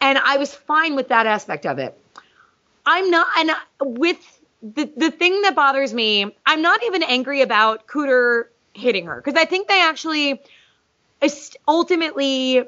And 0.00 0.18
I 0.18 0.38
was 0.38 0.54
fine 0.54 0.96
with 0.96 1.08
that 1.08 1.26
aspect 1.26 1.66
of 1.66 1.78
it. 1.78 1.98
I'm 2.86 3.10
not, 3.10 3.26
and 3.38 3.50
with 3.80 4.40
the 4.62 4.90
the 4.96 5.10
thing 5.10 5.42
that 5.42 5.54
bothers 5.54 5.92
me, 5.92 6.34
I'm 6.46 6.62
not 6.62 6.82
even 6.84 7.02
angry 7.02 7.42
about 7.42 7.86
Cooter 7.86 8.44
hitting 8.72 9.06
her 9.06 9.16
because 9.22 9.40
I 9.40 9.44
think 9.44 9.68
they 9.68 9.80
actually 9.80 10.40
ultimately 11.66 12.64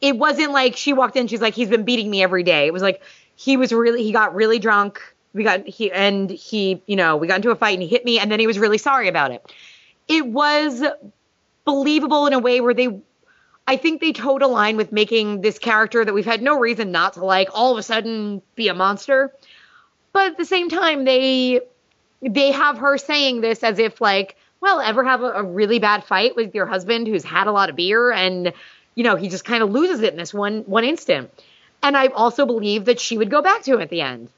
it 0.00 0.16
wasn't 0.16 0.52
like 0.52 0.76
she 0.76 0.92
walked 0.92 1.16
in 1.16 1.26
she's 1.26 1.40
like 1.40 1.54
he's 1.54 1.68
been 1.68 1.84
beating 1.84 2.10
me 2.10 2.22
every 2.22 2.42
day. 2.42 2.66
It 2.66 2.72
was 2.72 2.82
like 2.82 3.02
he 3.36 3.56
was 3.56 3.72
really 3.72 4.02
he 4.02 4.12
got 4.12 4.34
really 4.34 4.58
drunk. 4.58 5.00
We 5.32 5.44
got 5.44 5.66
he 5.66 5.90
and 5.90 6.30
he 6.30 6.82
you 6.86 6.96
know 6.96 7.16
we 7.16 7.26
got 7.26 7.36
into 7.36 7.50
a 7.50 7.56
fight 7.56 7.74
and 7.74 7.82
he 7.82 7.88
hit 7.88 8.04
me 8.04 8.18
and 8.18 8.30
then 8.30 8.40
he 8.40 8.46
was 8.46 8.58
really 8.58 8.78
sorry 8.78 9.08
about 9.08 9.30
it. 9.30 9.52
It 10.06 10.26
was 10.26 10.82
believable 11.64 12.26
in 12.26 12.32
a 12.32 12.38
way 12.38 12.60
where 12.60 12.72
they 12.72 12.98
i 13.66 13.76
think 13.76 14.00
they 14.00 14.10
towed 14.12 14.40
a 14.40 14.46
line 14.46 14.78
with 14.78 14.90
making 14.90 15.42
this 15.42 15.58
character 15.58 16.02
that 16.02 16.14
we've 16.14 16.24
had 16.24 16.40
no 16.40 16.58
reason 16.58 16.90
not 16.90 17.12
to 17.12 17.22
like 17.22 17.48
all 17.52 17.72
of 17.72 17.78
a 17.78 17.82
sudden 17.82 18.40
be 18.54 18.68
a 18.68 18.74
monster. 18.74 19.34
But 20.14 20.32
at 20.32 20.38
the 20.38 20.46
same 20.46 20.70
time 20.70 21.04
they 21.04 21.60
they 22.22 22.52
have 22.52 22.78
her 22.78 22.98
saying 22.98 23.40
this 23.40 23.62
as 23.62 23.78
if 23.78 24.00
like 24.00 24.36
well 24.60 24.80
ever 24.80 25.04
have 25.04 25.22
a, 25.22 25.32
a 25.32 25.42
really 25.42 25.78
bad 25.78 26.04
fight 26.04 26.34
with 26.36 26.54
your 26.54 26.66
husband 26.66 27.06
who's 27.06 27.24
had 27.24 27.46
a 27.46 27.52
lot 27.52 27.68
of 27.68 27.76
beer 27.76 28.10
and 28.10 28.52
you 28.98 29.04
know 29.04 29.14
he 29.14 29.28
just 29.28 29.44
kind 29.44 29.62
of 29.62 29.70
loses 29.70 30.00
it 30.00 30.12
in 30.12 30.18
this 30.18 30.34
one 30.34 30.64
one 30.66 30.82
instant. 30.82 31.30
And 31.84 31.96
i 31.96 32.08
also 32.08 32.44
believe 32.46 32.86
that 32.86 32.98
she 32.98 33.16
would 33.16 33.30
go 33.30 33.40
back 33.40 33.62
to 33.62 33.74
him 33.74 33.80
at 33.80 33.90
the 33.90 34.00
end. 34.00 34.28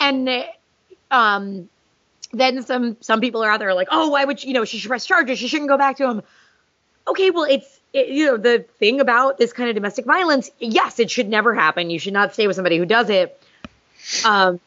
And 0.00 0.44
um 1.10 1.68
then 2.32 2.62
some 2.62 2.96
some 3.02 3.20
people 3.20 3.44
are 3.44 3.50
out 3.50 3.60
there 3.60 3.74
like 3.74 3.88
oh 3.90 4.08
why 4.08 4.24
would 4.24 4.40
she, 4.40 4.48
you 4.48 4.54
know 4.54 4.64
she 4.64 4.78
should 4.78 4.88
press 4.88 5.04
charges. 5.04 5.38
She 5.38 5.48
shouldn't 5.48 5.68
go 5.68 5.76
back 5.76 5.98
to 5.98 6.08
him. 6.08 6.22
Okay 7.06 7.28
well 7.30 7.44
it's 7.44 7.78
it, 7.92 8.08
you 8.08 8.24
know 8.24 8.38
the 8.38 8.64
thing 8.78 9.00
about 9.00 9.36
this 9.36 9.52
kind 9.52 9.68
of 9.68 9.74
domestic 9.74 10.06
violence 10.06 10.50
yes 10.58 10.98
it 10.98 11.10
should 11.10 11.28
never 11.28 11.54
happen. 11.54 11.90
You 11.90 11.98
should 11.98 12.14
not 12.14 12.32
stay 12.32 12.46
with 12.46 12.56
somebody 12.56 12.78
who 12.78 12.86
does 12.86 13.10
it. 13.10 13.38
Um 14.24 14.60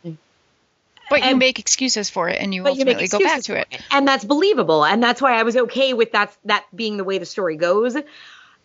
But 1.09 1.25
you 1.25 1.35
make 1.35 1.57
excuses 1.57 2.07
for 2.11 2.29
it 2.29 2.39
and 2.39 2.53
you 2.53 2.61
but 2.61 2.75
you 2.75 2.85
make 2.85 2.97
ultimately 2.97 3.07
go 3.07 3.17
back 3.17 3.41
to 3.45 3.53
for 3.53 3.57
it. 3.57 3.81
and 3.89 4.07
that's 4.07 4.25
believable. 4.25 4.85
And 4.85 5.01
that's 5.01 5.23
why 5.23 5.39
i 5.39 5.41
was 5.41 5.57
okay 5.65 5.93
with 5.93 6.11
that 6.11 6.37
that 6.45 6.65
being 6.75 6.97
the 6.97 7.03
way 7.03 7.17
the 7.17 7.25
story 7.25 7.55
goes 7.55 7.97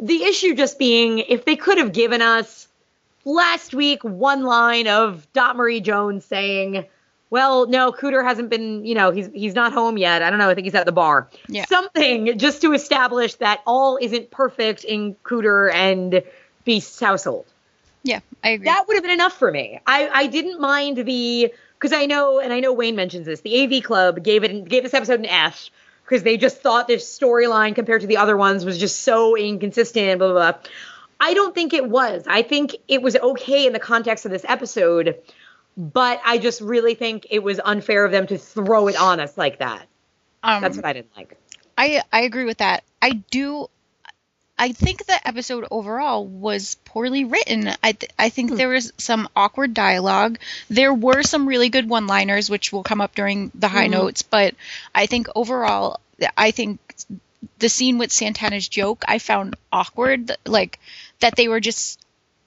the 0.01 0.25
issue 0.25 0.55
just 0.55 0.79
being 0.79 1.19
if 1.21 1.45
they 1.45 1.57
could 1.57 1.79
have 1.79 1.93
given 1.93 2.21
us 2.23 2.69
last 3.25 3.75
week 3.75 4.03
one 4.05 4.43
line 4.43 4.87
of 4.89 5.27
dot 5.33 5.57
marie 5.57 5.81
jones 5.81 6.25
saying 6.25 6.85
well 7.31 7.67
no 7.67 7.91
cooter 7.93 8.23
hasn't 8.25 8.51
been 8.51 8.85
you 8.85 8.95
know 8.95 9.11
he's 9.11 9.29
he's 9.33 9.55
not 9.55 9.73
home 9.73 9.97
yet 9.97 10.21
i 10.23 10.29
don't 10.31 10.39
know 10.39 10.51
i 10.51 10.55
think 10.55 10.67
he's 10.67 10.75
at 10.75 10.85
the 10.85 10.93
bar 10.93 11.29
Yeah. 11.49 11.65
something 11.67 12.39
just 12.39 12.61
to 12.63 12.73
establish 12.73 13.35
that 13.37 13.61
all 13.67 13.99
isn't 14.01 14.31
perfect 14.31 14.85
in 14.85 15.15
cooter 15.25 15.73
and 15.73 16.23
Beiste's 16.67 17.01
household 17.01 17.47
Yeah, 18.03 18.21
I 18.43 18.51
agree. 18.51 18.65
that 18.67 18.85
would 18.87 18.95
have 18.95 19.03
been 19.03 19.13
enough 19.13 19.35
for 19.39 19.51
me. 19.51 19.81
I, 19.87 20.09
I 20.09 20.27
didn't 20.29 20.61
mind 20.61 20.97
the 20.99 21.53
because 21.79 21.93
I 21.93 22.07
know 22.07 22.41
and 22.41 22.53
I 22.53 22.61
know 22.61 22.73
Wayne 22.73 22.97
mentions 22.97 23.27
this. 23.27 23.41
The 23.43 23.63
AV 23.79 23.83
Club 23.85 24.23
gave 24.23 24.45
it 24.45 24.67
gave 24.69 24.83
this 24.83 24.95
episode 24.95 25.21
an 25.21 25.27
F 25.27 25.69
because 26.05 26.23
they 26.23 26.37
just 26.37 26.61
thought 26.61 26.87
this 26.87 27.19
storyline 27.19 27.75
compared 27.75 28.03
to 28.03 28.07
the 28.07 28.19
other 28.19 28.37
ones 28.37 28.65
was 28.65 28.79
just 28.79 29.01
so 29.01 29.37
inconsistent, 29.37 30.19
blah, 30.19 30.33
blah, 30.33 30.53
blah. 30.53 30.61
I 31.21 31.35
don't 31.35 31.55
think 31.55 31.73
it 31.73 31.89
was. 31.89 32.25
I 32.27 32.43
think 32.43 32.77
it 32.89 33.01
was 33.01 33.17
okay 33.17 33.67
in 33.67 33.73
the 33.73 33.79
context 33.79 34.27
of 34.27 34.31
this 34.31 34.45
episode, 34.47 35.17
but 35.77 36.21
I 36.25 36.39
just 36.39 36.61
really 36.61 36.95
think 36.95 37.27
it 37.31 37.43
was 37.43 37.61
unfair 37.65 38.05
of 38.05 38.13
them 38.13 38.27
to 38.27 38.39
throw 38.39 38.89
it 38.89 38.97
on 38.97 39.21
us 39.21 39.39
like 39.39 39.61
that. 39.61 39.87
Um, 40.43 40.61
That's 40.61 40.77
what 40.77 40.85
I 40.85 40.93
didn't 40.93 41.17
like. 41.17 41.39
I 41.79 42.03
I 42.13 42.21
agree 42.21 42.45
with 42.45 42.59
that. 42.59 42.85
I 43.01 43.11
do. 43.31 43.69
I 44.57 44.73
think 44.73 45.05
the 45.05 45.27
episode 45.27 45.67
overall 45.71 46.25
was 46.25 46.77
poorly 46.85 47.25
written. 47.25 47.71
I 47.83 47.93
th- 47.93 48.13
I 48.19 48.29
think 48.29 48.51
hmm. 48.51 48.57
there 48.57 48.69
was 48.69 48.93
some 48.99 49.29
awkward 49.35 49.75
dialogue. 49.75 50.39
There 50.71 50.95
were 50.95 51.23
some 51.23 51.49
really 51.49 51.71
good 51.71 51.89
one-liners, 51.89 52.49
which 52.49 52.73
will 52.73 52.85
come 52.85 53.01
up 53.01 53.15
during 53.15 53.51
the 53.55 53.69
high 53.69 53.87
hmm. 53.87 53.93
notes. 53.93 54.23
But 54.23 54.55
I 54.95 55.07
think 55.07 55.27
overall, 55.35 55.99
I 56.37 56.53
think 56.53 56.79
the 57.59 57.69
scene 57.69 57.99
with 57.99 58.13
Santana's 58.13 58.69
joke 58.69 59.05
I 59.09 59.19
found 59.19 59.57
awkward. 59.73 60.31
Like 60.47 60.79
that 61.19 61.35
they 61.35 61.49
were 61.49 61.61
just 61.61 61.99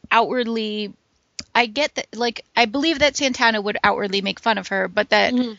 outwardly. 0.10 0.94
I 1.54 1.66
get 1.66 1.94
that. 1.96 2.08
Like 2.16 2.46
I 2.56 2.66
believe 2.66 3.00
that 3.00 3.18
Santana 3.18 3.60
would 3.60 3.78
outwardly 3.84 4.22
make 4.22 4.40
fun 4.40 4.58
of 4.58 4.70
her, 4.70 4.88
but 4.88 5.10
that. 5.10 5.34
Hmm. 5.34 5.54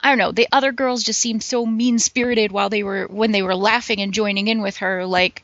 I 0.00 0.10
don't 0.10 0.18
know. 0.18 0.30
The 0.30 0.46
other 0.52 0.70
girls 0.70 1.02
just 1.02 1.18
seemed 1.18 1.42
so 1.42 1.66
mean 1.66 1.98
spirited 1.98 2.52
while 2.52 2.68
they 2.68 2.84
were 2.84 3.06
when 3.08 3.32
they 3.32 3.42
were 3.42 3.56
laughing 3.56 4.00
and 4.00 4.14
joining 4.14 4.46
in 4.46 4.62
with 4.62 4.76
her. 4.76 5.04
Like, 5.04 5.42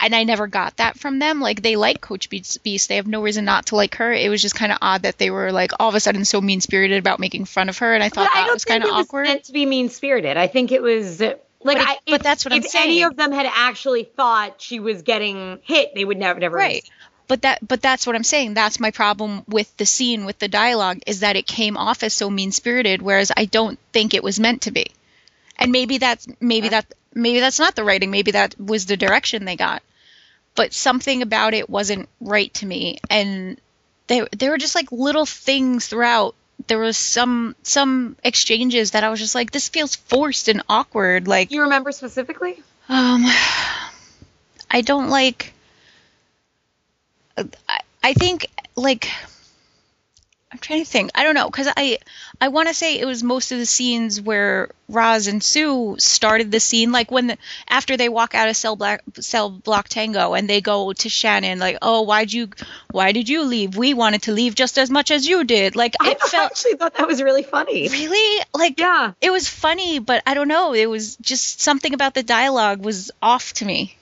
and 0.00 0.14
I 0.14 0.24
never 0.24 0.46
got 0.46 0.76
that 0.78 0.98
from 0.98 1.18
them. 1.18 1.40
Like, 1.40 1.62
they 1.62 1.76
like 1.76 2.00
Coach 2.00 2.30
Beiste. 2.30 2.86
They 2.86 2.96
have 2.96 3.06
no 3.06 3.22
reason 3.22 3.44
not 3.44 3.66
to 3.66 3.76
like 3.76 3.96
her. 3.96 4.12
It 4.12 4.28
was 4.30 4.40
just 4.42 4.54
kind 4.54 4.70
of 4.72 4.78
odd 4.80 5.02
that 5.02 5.18
they 5.18 5.30
were 5.30 5.50
like 5.52 5.72
all 5.80 5.88
of 5.88 5.94
a 5.94 6.00
sudden 6.00 6.24
so 6.24 6.40
mean 6.40 6.60
spirited 6.60 6.98
about 6.98 7.18
making 7.20 7.44
fun 7.46 7.68
of 7.68 7.78
her. 7.78 7.94
And 7.94 8.02
I 8.02 8.08
thought 8.08 8.28
But 8.32 8.34
that 8.38 8.44
don't 8.46 8.54
was 8.54 8.64
kind 8.64 8.84
of 8.84 8.90
awkward. 8.90 9.24
meant 9.26 9.44
to 9.44 9.52
be 9.52 9.66
mean 9.66 9.88
spirited. 9.88 10.36
I 10.36 10.46
think 10.46 10.70
it 10.72 10.82
was 10.82 11.20
like, 11.20 11.40
But 11.64 11.76
I, 11.78 11.96
but 12.06 12.14
if- 12.16 12.22
that's 12.22 12.44
what 12.44 12.54
I'm 12.54 12.62
saying. 12.62 12.84
if 12.84 12.88
any 12.90 13.02
of 13.02 13.16
them 13.16 13.32
had 13.32 13.46
actually 13.52 14.04
thought 14.04 14.60
she 14.62 14.78
was 14.80 15.02
getting 15.02 15.58
hit, 15.62 15.94
they 15.94 16.04
would 16.04 16.18
never, 16.18 16.38
never. 16.38 16.56
right 16.56 16.88
but 17.26 17.42
that 17.42 17.58
but 17.68 17.82
that's 17.82 18.06
what 18.06 18.16
i'm 18.16 18.24
saying 18.24 18.54
that's 18.54 18.80
my 18.80 18.90
problem 18.90 19.42
with 19.48 19.76
the 19.76 19.84
scene 19.84 20.24
with 20.24 20.38
the 20.38 20.48
dialogue 20.48 20.98
is 21.06 21.20
that 21.20 21.36
it 21.36 21.46
came 21.46 21.76
off 21.76 22.02
as 22.02 22.14
so 22.14 22.30
mean 22.30 22.52
spirited 22.52 23.02
whereas 23.02 23.30
i 23.36 23.44
don't 23.44 23.78
think 23.92 24.14
it 24.14 24.22
was 24.22 24.40
meant 24.40 24.62
to 24.62 24.70
be 24.70 24.86
and 25.58 25.70
maybe 25.70 25.98
that's 25.98 26.26
maybe 26.40 26.70
that 26.70 26.86
maybe 27.18 27.40
that's 27.40 27.58
not 27.58 27.74
the 27.74 27.84
writing 27.84 28.10
maybe 28.10 28.30
that 28.30 28.58
was 28.58 28.86
the 28.86 28.96
direction 28.96 29.44
they 29.44 29.56
got 29.56 29.82
but 30.54 30.72
something 30.72 31.22
about 31.22 31.54
it 31.54 31.68
wasn't 31.68 32.08
right 32.20 32.52
to 32.54 32.66
me 32.66 32.98
and 33.10 33.60
there 34.06 34.26
there 34.36 34.50
were 34.50 34.58
just 34.58 34.74
like 34.74 34.90
little 34.90 35.26
things 35.26 35.86
throughout 35.86 36.34
there 36.66 36.78
was 36.78 36.96
some 36.96 37.54
some 37.62 38.16
exchanges 38.24 38.92
that 38.92 39.04
i 39.04 39.08
was 39.08 39.20
just 39.20 39.34
like 39.34 39.50
this 39.50 39.68
feels 39.68 39.94
forced 39.94 40.48
and 40.48 40.62
awkward 40.68 41.28
like 41.28 41.50
you 41.50 41.62
remember 41.62 41.92
specifically? 41.92 42.62
um, 42.88 43.24
I 44.70 44.80
don't 44.82 45.08
like. 45.08 45.52
I, 47.36 47.80
I 48.02 48.12
think 48.14 48.46
like 48.76 49.10
I'm 50.50 50.58
trying 50.58 50.82
to 50.82 50.88
think. 50.90 51.10
I 51.14 51.24
don't 51.24 51.34
know 51.34 51.46
because 51.50 51.68
I 51.76 51.98
I 52.40 52.48
want 52.48 52.68
to 52.68 52.74
say 52.74 52.98
it 52.98 53.04
was 53.04 53.22
most 53.22 53.52
of 53.52 53.58
the 53.58 53.66
scenes 53.66 54.18
where 54.18 54.70
Roz 54.88 55.26
and 55.26 55.42
Sue 55.44 55.96
started 55.98 56.50
the 56.50 56.58
scene, 56.58 56.90
like 56.90 57.10
when 57.10 57.26
the, 57.26 57.38
after 57.68 57.98
they 57.98 58.08
walk 58.08 58.34
out 58.34 58.48
of 58.48 58.56
cell 58.56 58.74
block 58.74 59.00
cell 59.20 59.50
block 59.50 59.88
tango 59.88 60.32
and 60.32 60.48
they 60.48 60.62
go 60.62 60.94
to 60.94 61.08
Shannon, 61.10 61.58
like, 61.58 61.76
oh, 61.82 62.00
why'd 62.02 62.32
you 62.32 62.48
why 62.90 63.12
did 63.12 63.28
you 63.28 63.42
leave? 63.44 63.76
We 63.76 63.92
wanted 63.92 64.22
to 64.22 64.32
leave 64.32 64.54
just 64.54 64.78
as 64.78 64.88
much 64.90 65.10
as 65.10 65.26
you 65.28 65.44
did. 65.44 65.76
Like 65.76 65.94
I 66.00 66.12
it 66.12 66.20
felt 66.22 66.52
actually 66.52 66.74
thought 66.76 66.94
that 66.94 67.06
was 67.06 67.22
really 67.22 67.42
funny. 67.42 67.88
really 67.88 68.44
like 68.54 68.80
Yeah. 68.80 69.12
it 69.20 69.30
was 69.30 69.46
funny, 69.50 69.98
but 69.98 70.22
I 70.26 70.32
don't 70.32 70.48
know. 70.48 70.72
It 70.72 70.86
was 70.86 71.16
just 71.16 71.60
something 71.60 71.92
about 71.92 72.14
the 72.14 72.22
dialogue 72.22 72.82
was 72.82 73.10
off 73.20 73.52
to 73.54 73.66
me. 73.66 73.96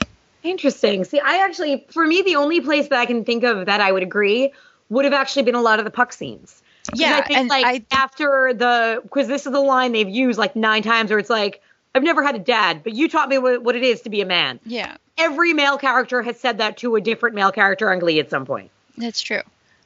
Interesting. 0.45 1.03
See, 1.03 1.19
I 1.19 1.39
actually, 1.45 1.87
for 1.91 2.07
me, 2.07 2.23
the 2.23 2.37
only 2.37 2.61
place 2.61 2.87
that 2.89 3.01
I 3.01 3.07
can 3.07 3.25
think 3.25 3.43
of 3.43 3.67
that 3.67 3.81
I 3.81 3.91
would 3.91 4.05
agree 4.05 4.53
would 4.89 5.05
have 5.05 5.15
actually 5.15 5.43
been 5.43 5.55
a 5.55 5.63
lot 5.63 5.79
of 5.79 5.85
the 5.85 5.91
puck 5.91 6.13
scenes. 6.13 6.63
Yeah, 6.95 7.17
I 7.17 7.23
think 7.23 7.39
and 7.39 7.49
like 7.49 7.65
I 7.67 7.85
after 7.91 8.55
the 8.55 9.01
because 9.03 9.27
this 9.27 9.47
is 9.47 9.53
the 9.53 9.61
line 9.61 9.93
they've 9.93 10.09
used 10.09 10.39
like 10.39 10.55
nine 10.55 10.83
times 10.83 11.11
where 11.11 11.19
it's 11.19 11.31
like 11.31 11.61
I've 11.95 12.03
never 12.03 12.23
had 12.23 12.37
a 12.37 12.41
dad, 12.41 12.83
but 12.85 12.95
you 12.95 13.09
taught 13.09 13.29
me 13.29 13.39
what, 13.39 13.63
what 13.63 13.75
it 13.75 13.83
is 13.83 14.03
to 14.03 14.11
be 14.11 14.21
a 14.21 14.27
man. 14.27 14.61
yeah, 14.65 14.97
Every 15.19 15.53
male 15.55 15.79
character 15.79 16.23
has 16.23 16.39
said 16.39 16.59
that 16.59 16.77
to 16.79 16.95
a 16.97 17.01
different 17.01 17.35
male 17.35 17.51
character 17.51 17.91
on 17.91 17.99
Glee 17.99 18.21
at 18.21 18.31
some 18.31 18.45
point. 18.45 18.71
that's 18.97 19.21
true. 19.21 19.41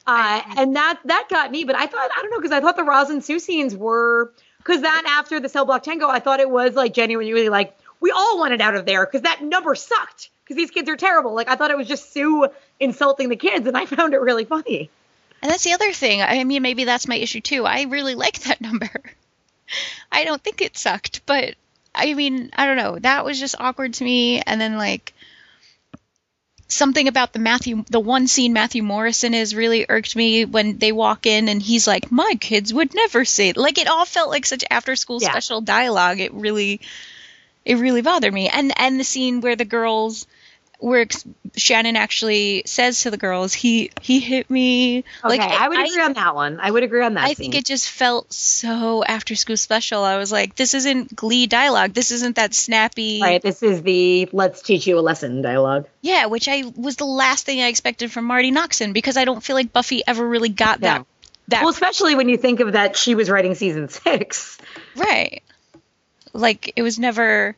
Uh, 0.05 0.41
and 0.57 0.75
that 0.75 0.99
that 1.05 1.27
got 1.29 1.51
me, 1.51 1.63
but 1.63 1.75
I 1.75 1.85
thought 1.87 2.09
I 2.15 2.21
don't 2.21 2.31
know 2.31 2.37
because 2.37 2.51
I 2.51 2.59
thought 2.59 2.75
the 2.75 2.83
Roz 2.83 3.09
and 3.09 3.23
Sue 3.23 3.39
scenes 3.39 3.75
were 3.75 4.31
because 4.57 4.81
that 4.81 5.03
after 5.07 5.39
the 5.39 5.49
cell 5.49 5.65
block 5.65 5.83
tango, 5.83 6.07
I 6.07 6.19
thought 6.19 6.39
it 6.39 6.49
was 6.49 6.73
like 6.75 6.93
genuinely 6.93 7.49
like 7.49 7.77
we 7.99 8.11
all 8.11 8.39
wanted 8.39 8.61
out 8.61 8.75
of 8.75 8.85
there 8.85 9.05
because 9.05 9.21
that 9.21 9.41
number 9.41 9.73
sucked 9.75 10.29
because 10.43 10.57
these 10.57 10.71
kids 10.71 10.89
are 10.89 10.97
terrible. 10.97 11.33
Like 11.33 11.49
I 11.49 11.55
thought 11.55 11.71
it 11.71 11.77
was 11.77 11.87
just 11.87 12.11
Sue 12.11 12.47
insulting 12.81 13.29
the 13.29 13.35
kids, 13.37 13.67
and 13.67 13.77
I 13.77 13.85
found 13.85 14.13
it 14.13 14.19
really 14.21 14.43
funny. 14.45 14.89
And 15.41 15.49
that's 15.51 15.63
the 15.63 15.73
other 15.73 15.93
thing. 15.93 16.21
I 16.21 16.43
mean, 16.43 16.61
maybe 16.61 16.83
that's 16.83 17.07
my 17.07 17.15
issue 17.15 17.39
too. 17.41 17.65
I 17.65 17.83
really 17.83 18.15
like 18.15 18.39
that 18.41 18.61
number. 18.61 18.89
I 20.11 20.25
don't 20.25 20.43
think 20.43 20.61
it 20.61 20.77
sucked, 20.77 21.25
but 21.25 21.55
I 21.95 22.13
mean, 22.13 22.51
I 22.53 22.65
don't 22.65 22.77
know. 22.77 22.99
That 22.99 23.25
was 23.25 23.39
just 23.39 23.55
awkward 23.59 23.93
to 23.95 24.03
me. 24.03 24.41
And 24.41 24.59
then 24.59 24.77
like 24.77 25.13
something 26.67 27.07
about 27.07 27.33
the 27.33 27.39
Matthew, 27.39 27.83
the 27.89 27.99
one 27.99 28.27
scene 28.27 28.53
Matthew 28.53 28.83
Morrison 28.83 29.33
is 29.33 29.55
really 29.55 29.85
irked 29.89 30.15
me 30.15 30.45
when 30.45 30.77
they 30.77 30.91
walk 30.91 31.25
in 31.25 31.49
and 31.49 31.61
he's 31.61 31.87
like, 31.87 32.11
"My 32.11 32.35
kids 32.39 32.73
would 32.73 32.93
never 32.93 33.25
say." 33.25 33.49
It. 33.49 33.57
Like 33.57 33.77
it 33.77 33.87
all 33.87 34.05
felt 34.05 34.29
like 34.29 34.45
such 34.45 34.63
after 34.69 34.95
school 34.95 35.19
Yeah. 35.21 35.31
special 35.31 35.61
dialogue. 35.61 36.19
It 36.19 36.33
really, 36.33 36.81
it 37.65 37.75
really 37.75 38.01
bothered 38.01 38.33
me. 38.33 38.47
And 38.49 38.73
and 38.77 38.99
the 38.99 39.03
scene 39.03 39.41
where 39.41 39.55
the 39.55 39.65
girls. 39.65 40.27
Where 40.81 41.01
ex- 41.01 41.23
Shannon 41.55 41.95
actually 41.95 42.63
says 42.65 43.01
to 43.01 43.11
the 43.11 43.17
girls, 43.17 43.53
"He 43.53 43.91
he 44.01 44.19
hit 44.19 44.49
me." 44.49 44.99
Okay, 45.23 45.37
like 45.37 45.39
I 45.41 45.69
would 45.69 45.79
agree 45.79 46.01
on 46.01 46.13
that 46.13 46.33
one. 46.33 46.59
I 46.59 46.71
would 46.71 46.81
agree 46.81 47.03
on 47.03 47.13
that. 47.13 47.23
I 47.23 47.27
scene. 47.27 47.35
think 47.35 47.55
it 47.55 47.65
just 47.65 47.87
felt 47.87 48.33
so 48.33 49.03
after 49.03 49.35
school 49.35 49.57
special. 49.57 50.03
I 50.03 50.17
was 50.17 50.31
like, 50.31 50.55
this 50.55 50.73
isn't 50.73 51.15
Glee 51.15 51.45
dialogue. 51.45 51.93
This 51.93 52.11
isn't 52.11 52.37
that 52.37 52.55
snappy. 52.55 53.19
right. 53.21 53.39
This 53.41 53.61
is 53.61 53.83
the 53.83 54.27
let's 54.33 54.63
teach 54.63 54.87
you 54.87 54.97
a 54.97 55.01
lesson 55.01 55.43
dialogue. 55.43 55.87
Yeah, 56.01 56.25
which 56.25 56.47
I 56.47 56.63
was 56.75 56.95
the 56.95 57.05
last 57.05 57.45
thing 57.45 57.61
I 57.61 57.67
expected 57.67 58.11
from 58.11 58.25
Marti 58.25 58.51
Noxon 58.51 58.91
because 58.91 59.17
I 59.17 59.25
don't 59.25 59.43
feel 59.43 59.55
like 59.55 59.71
Buffy 59.71 60.01
ever 60.07 60.27
really 60.27 60.49
got 60.49 60.79
Yeah. 60.81 60.97
that. 60.99 61.05
That 61.49 61.61
Well, 61.61 61.69
especially 61.73 62.15
when 62.15 62.27
you 62.27 62.37
think 62.37 62.59
of 62.59 62.71
that 62.73 62.97
she 62.97 63.13
was 63.13 63.29
writing 63.29 63.53
season 63.53 63.87
six. 63.89 64.57
right. 64.95 65.43
Like 66.33 66.73
it 66.75 66.81
was 66.81 66.97
never 66.97 67.55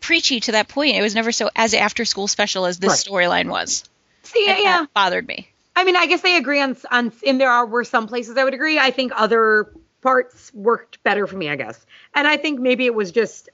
preachy 0.00 0.40
to 0.40 0.52
that 0.52 0.68
point. 0.68 0.96
It 0.96 1.02
was 1.02 1.14
never 1.14 1.32
so 1.32 1.50
as 1.56 1.74
after 1.74 2.04
school 2.04 2.28
special 2.28 2.66
as 2.66 2.78
this 2.78 3.04
storyline 3.04 3.48
was. 3.50 3.84
See, 4.22 4.44
yeah, 4.46 4.52
And 4.54 4.62
yeah. 4.62 4.78
That 4.80 4.94
bothered 4.94 5.26
me. 5.26 5.48
I 5.76 5.84
mean, 5.84 5.96
I 5.96 6.06
guess 6.06 6.20
they 6.22 6.36
agree 6.36 6.60
on 6.60 6.76
on. 6.90 7.12
And 7.26 7.40
there 7.40 7.50
are 7.50 7.66
were 7.66 7.84
some 7.84 8.06
places 8.08 8.36
I 8.36 8.44
would 8.44 8.54
agree. 8.54 8.78
I 8.78 8.90
think 8.90 9.12
other 9.14 9.72
parts 10.02 10.52
worked 10.54 11.02
better 11.02 11.26
for 11.26 11.36
me. 11.36 11.48
I 11.48 11.56
guess, 11.56 11.84
and 12.14 12.26
I 12.26 12.36
think 12.36 12.60
maybe 12.60 12.86
it 12.86 12.94
was 12.94 13.12
just, 13.12 13.48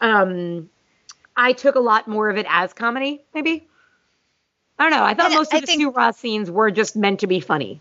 um, 0.00 0.68
I 1.36 1.52
took 1.52 1.74
a 1.74 1.80
lot 1.80 2.08
more 2.08 2.28
of 2.28 2.36
it 2.36 2.46
as 2.48 2.72
comedy. 2.72 3.24
Maybe 3.34 3.66
I 4.78 4.84
don't 4.84 4.92
know. 4.92 5.04
I 5.04 5.14
thought 5.14 5.26
And 5.26 5.34
most 5.34 5.52
of 5.54 5.60
the 5.60 5.66
think- 5.66 5.80
Sue 5.80 5.90
Roz 5.90 6.16
scenes 6.16 6.50
were 6.50 6.70
just 6.70 6.96
meant 6.96 7.20
to 7.20 7.26
be 7.26 7.40
funny. 7.40 7.80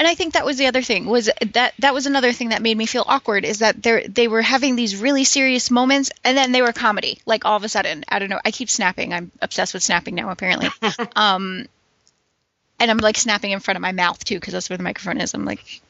And 0.00 0.08
I 0.08 0.14
think 0.14 0.32
that 0.32 0.46
was 0.46 0.56
the 0.56 0.66
other 0.66 0.80
thing 0.80 1.04
was 1.04 1.28
that 1.52 1.74
that 1.78 1.92
was 1.92 2.06
another 2.06 2.32
thing 2.32 2.48
that 2.48 2.62
made 2.62 2.76
me 2.76 2.86
feel 2.86 3.04
awkward 3.06 3.44
is 3.44 3.58
that 3.58 3.82
they 3.82 4.06
they 4.06 4.28
were 4.28 4.40
having 4.40 4.74
these 4.74 4.96
really 4.96 5.24
serious 5.24 5.70
moments 5.70 6.10
and 6.24 6.38
then 6.38 6.52
they 6.52 6.62
were 6.62 6.72
comedy 6.72 7.20
like 7.26 7.44
all 7.44 7.54
of 7.54 7.64
a 7.64 7.68
sudden 7.68 8.02
I 8.08 8.18
don't 8.18 8.30
know 8.30 8.40
I 8.42 8.50
keep 8.50 8.70
snapping 8.70 9.12
I'm 9.12 9.30
obsessed 9.42 9.74
with 9.74 9.82
snapping 9.82 10.14
now 10.14 10.30
apparently. 10.30 10.70
Um 11.16 11.66
and 12.78 12.90
I'm 12.90 12.96
like 12.96 13.18
snapping 13.18 13.50
in 13.50 13.60
front 13.60 13.76
of 13.76 13.82
my 13.82 13.92
mouth 13.92 14.24
too 14.24 14.40
because 14.40 14.54
that's 14.54 14.70
where 14.70 14.78
the 14.78 14.82
microphone 14.82 15.20
is 15.20 15.34
I'm 15.34 15.44
like 15.44 15.82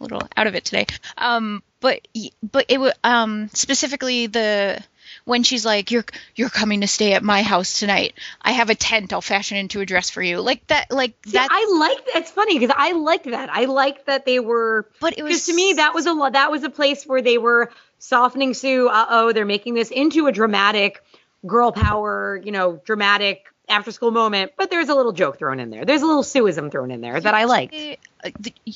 a 0.00 0.02
little 0.02 0.22
out 0.36 0.48
of 0.48 0.56
it 0.56 0.64
today. 0.64 0.86
Um 1.16 1.62
but 1.78 2.00
but 2.42 2.66
it 2.68 2.80
was 2.80 2.94
um 3.04 3.48
specifically 3.54 4.26
the 4.26 4.82
when 5.26 5.42
she's 5.42 5.66
like 5.66 5.90
you're 5.90 6.04
you're 6.34 6.48
coming 6.48 6.80
to 6.80 6.86
stay 6.86 7.12
at 7.12 7.22
my 7.22 7.42
house 7.42 7.80
tonight 7.80 8.14
I 8.40 8.52
have 8.52 8.70
a 8.70 8.74
tent 8.74 9.12
I'll 9.12 9.20
fashion 9.20 9.58
into 9.58 9.80
a 9.80 9.86
dress 9.86 10.08
for 10.08 10.22
you 10.22 10.40
like 10.40 10.66
that 10.68 10.90
like 10.90 11.20
that 11.32 11.48
I 11.50 11.76
liked. 11.78 12.08
It's 12.14 12.30
funny 12.30 12.58
because 12.58 12.74
I 12.78 12.92
liked 12.92 13.24
that. 13.26 13.50
I 13.50 13.64
liked 13.66 14.06
that 14.06 14.24
they 14.24 14.40
were. 14.40 14.88
but 15.00 15.18
it 15.18 15.22
was 15.22 15.30
Because 15.32 15.46
to 15.46 15.54
me, 15.54 15.74
that 15.74 15.92
was 15.94 16.06
a 16.06 16.30
that 16.32 16.50
was 16.50 16.62
a 16.64 16.70
place 16.70 17.04
where 17.04 17.20
they 17.20 17.38
were 17.38 17.70
softening 17.98 18.54
Sue. 18.54 18.88
Uh 18.88 19.06
oh, 19.10 19.32
they're 19.32 19.44
making 19.44 19.74
this 19.74 19.90
into 19.90 20.26
a 20.28 20.32
dramatic 20.32 21.02
girl 21.44 21.72
power, 21.72 22.40
you 22.42 22.52
know, 22.52 22.80
dramatic 22.84 23.44
after 23.68 23.90
school 23.90 24.12
moment. 24.12 24.52
But 24.56 24.70
there's 24.70 24.88
a 24.88 24.94
little 24.94 25.12
joke 25.12 25.38
thrown 25.38 25.58
in 25.60 25.70
there. 25.70 25.84
There's 25.84 26.02
a 26.02 26.06
little 26.06 26.22
Sueism 26.22 26.70
thrown 26.70 26.90
in 26.92 27.00
there 27.00 27.20
that 27.20 27.34
I 27.34 27.44
liked. 27.44 27.74
Uh, 28.22 28.30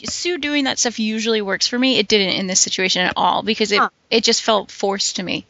Sue 0.04 0.38
doing 0.38 0.64
that 0.64 0.78
stuff 0.78 0.98
usually 0.98 1.42
works 1.42 1.66
for 1.68 1.78
me. 1.78 1.98
It 1.98 2.08
didn't 2.08 2.34
in 2.34 2.46
this 2.48 2.60
situation 2.60 3.02
at 3.02 3.12
all 3.16 3.42
because 3.42 3.70
it 3.72 3.78
Huh. 3.78 3.90
it 4.10 4.24
just 4.24 4.42
felt 4.42 4.70
forced 4.70 5.16
to 5.16 5.22
me. 5.22 5.46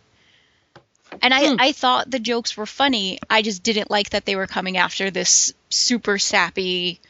And 1.22 1.32
I 1.34 1.48
Hmm. 1.50 1.56
I 1.58 1.72
thought 1.72 2.10
the 2.10 2.18
jokes 2.18 2.56
were 2.56 2.66
funny. 2.66 3.18
I 3.28 3.42
just 3.42 3.62
didn't 3.62 3.90
like 3.90 4.10
that 4.10 4.24
they 4.24 4.36
were 4.36 4.46
coming 4.46 4.76
after 4.76 5.10
this 5.10 5.52
super 5.68 6.18
sappy 6.18 7.00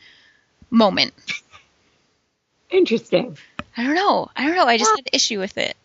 moment. 0.71 1.15
Interesting. 2.71 3.37
I 3.77 3.85
don't 3.85 3.95
know. 3.95 4.31
I 4.37 4.47
don't 4.47 4.57
know. 4.57 4.67
I 4.67 4.77
just 4.79 4.89
Well- 4.89 4.97
had 4.97 5.07
an 5.07 5.11
issue 5.17 5.39
with 5.39 5.59
it. 5.59 5.77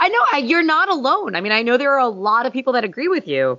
I 0.00 0.08
know 0.08 0.18
I, 0.30 0.38
you're 0.38 0.62
not 0.62 0.88
alone. 0.88 1.34
I 1.34 1.40
mean, 1.40 1.50
I 1.50 1.62
know 1.62 1.76
there 1.76 1.92
are 1.94 1.98
a 1.98 2.08
lot 2.08 2.46
of 2.46 2.52
people 2.52 2.74
that 2.74 2.84
agree 2.84 3.08
with 3.08 3.26
you. 3.26 3.58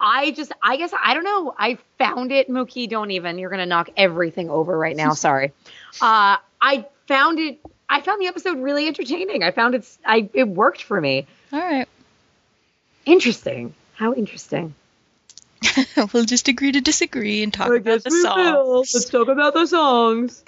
I 0.00 0.32
just, 0.32 0.50
I 0.60 0.76
guess, 0.76 0.92
I 1.00 1.14
don't 1.14 1.22
know. 1.22 1.54
I 1.56 1.78
found 1.98 2.32
it, 2.32 2.48
Mookie. 2.50 2.88
Don't 2.88 3.12
even. 3.12 3.38
You're 3.38 3.50
gonna 3.50 3.66
knock 3.66 3.88
everything 3.96 4.50
over 4.50 4.76
right 4.76 4.96
now. 4.96 5.12
Sorry. 5.14 5.52
Uh, 6.00 6.38
I 6.60 6.86
found 7.06 7.38
it. 7.38 7.60
I 7.88 8.00
found 8.00 8.20
the 8.20 8.26
episode 8.26 8.58
really 8.58 8.88
entertaining. 8.88 9.44
I 9.44 9.52
found 9.52 9.76
it. 9.76 9.86
I 10.04 10.28
it 10.34 10.48
worked 10.48 10.82
for 10.82 11.00
me. 11.00 11.28
All 11.52 11.60
right. 11.60 11.86
Interesting. 13.04 13.74
How 13.94 14.14
interesting. 14.14 14.74
we'll 16.12 16.24
just 16.24 16.48
agree 16.48 16.72
to 16.72 16.80
disagree 16.80 17.42
and 17.42 17.52
talk 17.52 17.68
about 17.68 18.02
the 18.02 18.10
songs. 18.10 18.94
Let's 18.94 19.08
talk 19.08 19.28
about 19.28 19.54
the 19.54 19.66
songs. 19.66 20.42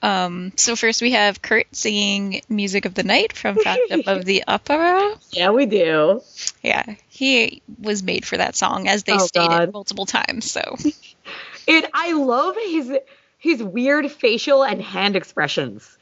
Um, 0.00 0.52
so 0.56 0.76
first 0.76 1.02
we 1.02 1.12
have 1.12 1.42
Kurt 1.42 1.66
singing 1.74 2.42
"Music 2.48 2.84
of 2.84 2.94
the 2.94 3.02
Night" 3.02 3.32
from 3.32 3.56
Phantom 3.56 4.02
of 4.06 4.24
the 4.24 4.44
Opera. 4.48 5.16
Yeah, 5.32 5.50
we 5.50 5.66
do. 5.66 6.22
Yeah, 6.62 6.84
he 7.08 7.62
was 7.80 8.02
made 8.02 8.24
for 8.24 8.36
that 8.36 8.54
song, 8.54 8.86
as 8.88 9.02
they 9.02 9.14
Oh, 9.14 9.26
stated 9.26 9.48
God. 9.48 9.72
multiple 9.72 10.06
times. 10.06 10.50
So 10.50 10.76
It. 11.66 11.84
I 11.92 12.12
love 12.12 12.56
his 12.56 12.96
his 13.38 13.62
weird 13.62 14.10
facial 14.10 14.64
and 14.64 14.80
hand 14.80 15.16
expressions. 15.16 15.96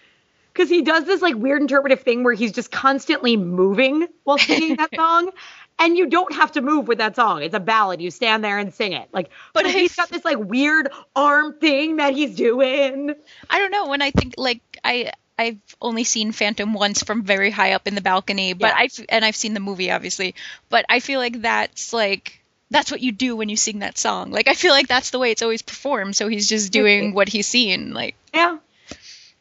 Because 0.53 0.71
he 0.71 0.83
does 0.83 1.05
this 1.05 1.21
like 1.21 1.35
weird 1.35 1.61
interpretive 1.61 2.01
thing 2.01 2.23
where 2.25 2.33
he's 2.33 2.53
just 2.53 2.71
constantly 2.71 3.37
moving 3.37 4.07
while 4.25 4.39
singing 4.39 4.77
that 4.77 4.95
song. 4.95 5.31
And 5.79 5.97
you 5.97 6.07
don't 6.07 6.35
have 6.35 6.53
to 6.53 6.63
move 6.63 6.89
with 6.89 6.99
that 6.99 7.17
song. 7.17 7.43
It's 7.43 7.55
a 7.55 7.61
ballad. 7.61 8.01
You 8.01 8.11
stand 8.11 8.43
there 8.43 8.59
and 8.59 8.73
sing 8.73 8.93
it. 8.93 9.09
Like, 9.13 9.31
but 9.53 9.65
But 9.65 9.73
he's 9.73 9.95
got 9.95 10.09
this 10.09 10.25
like 10.25 10.39
weird 10.39 10.89
arm 11.15 11.55
thing 11.59 11.97
that 11.97 12.15
he's 12.15 12.35
doing. 12.35 13.15
I 13.51 13.59
don't 13.59 13.71
know 13.71 13.89
when 13.89 14.01
I 14.01 14.11
think 14.11 14.35
like 14.39 14.61
I 14.83 15.13
I've 15.39 15.59
only 15.83 16.05
seen 16.05 16.33
Phantom 16.33 16.73
once 16.73 17.03
from 17.03 17.25
very 17.25 17.51
high 17.51 17.73
up 17.73 17.87
in 17.87 17.95
the 17.95 18.01
balcony, 18.01 18.55
but 18.55 18.69
Yeah. 18.69 18.77
I've 18.79 19.07
and 19.11 19.25
I've 19.25 19.37
seen 19.37 19.53
the 19.53 19.61
movie 19.61 19.91
obviously, 19.91 20.35
but 20.71 20.87
I 20.89 21.01
feel 21.01 21.21
like 21.21 21.43
that's 21.43 21.93
like 21.93 22.41
that's 22.71 22.91
what 22.91 23.01
you 23.01 23.13
do 23.13 23.37
when 23.37 23.49
you 23.51 23.57
sing 23.57 23.81
that 23.81 23.99
song. 23.99 24.31
Like 24.31 24.49
I 24.49 24.55
feel 24.55 24.73
like 24.73 24.89
that's 24.89 25.11
the 25.11 25.19
way 25.19 25.31
it's 25.31 25.43
always 25.43 25.61
performed. 25.63 26.17
So 26.17 26.29
he's 26.29 26.49
just 26.49 26.73
doing 26.73 27.13
what 27.13 27.29
he's 27.29 27.47
seen. 27.47 27.93
Like 27.93 28.17
Yeah. 28.33 28.59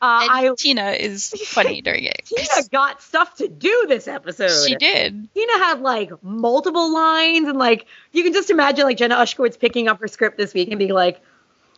Uh, 0.01 0.27
I 0.29 0.49
Tina 0.57 0.91
is 0.91 1.29
funny 1.47 1.81
during 1.81 2.03
it. 2.03 2.23
Tina 2.25 2.67
got 2.71 3.01
stuff 3.01 3.37
to 3.37 3.47
do 3.47 3.85
this 3.87 4.07
episode. 4.07 4.51
She 4.67 4.75
did. 4.75 5.29
Tina 5.33 5.53
had 5.57 5.81
like 5.81 6.11
multiple 6.23 6.93
lines 6.93 7.47
and 7.47 7.57
like 7.57 7.85
you 8.11 8.23
can 8.23 8.33
just 8.33 8.49
imagine 8.49 8.85
like 8.85 8.97
Jenna 8.97 9.15
Ushkowitz 9.15 9.57
picking 9.57 9.87
up 9.87 9.99
her 10.01 10.07
script 10.07 10.37
this 10.37 10.53
week 10.53 10.69
and 10.69 10.77
being 10.79 10.91
like, 10.93 11.21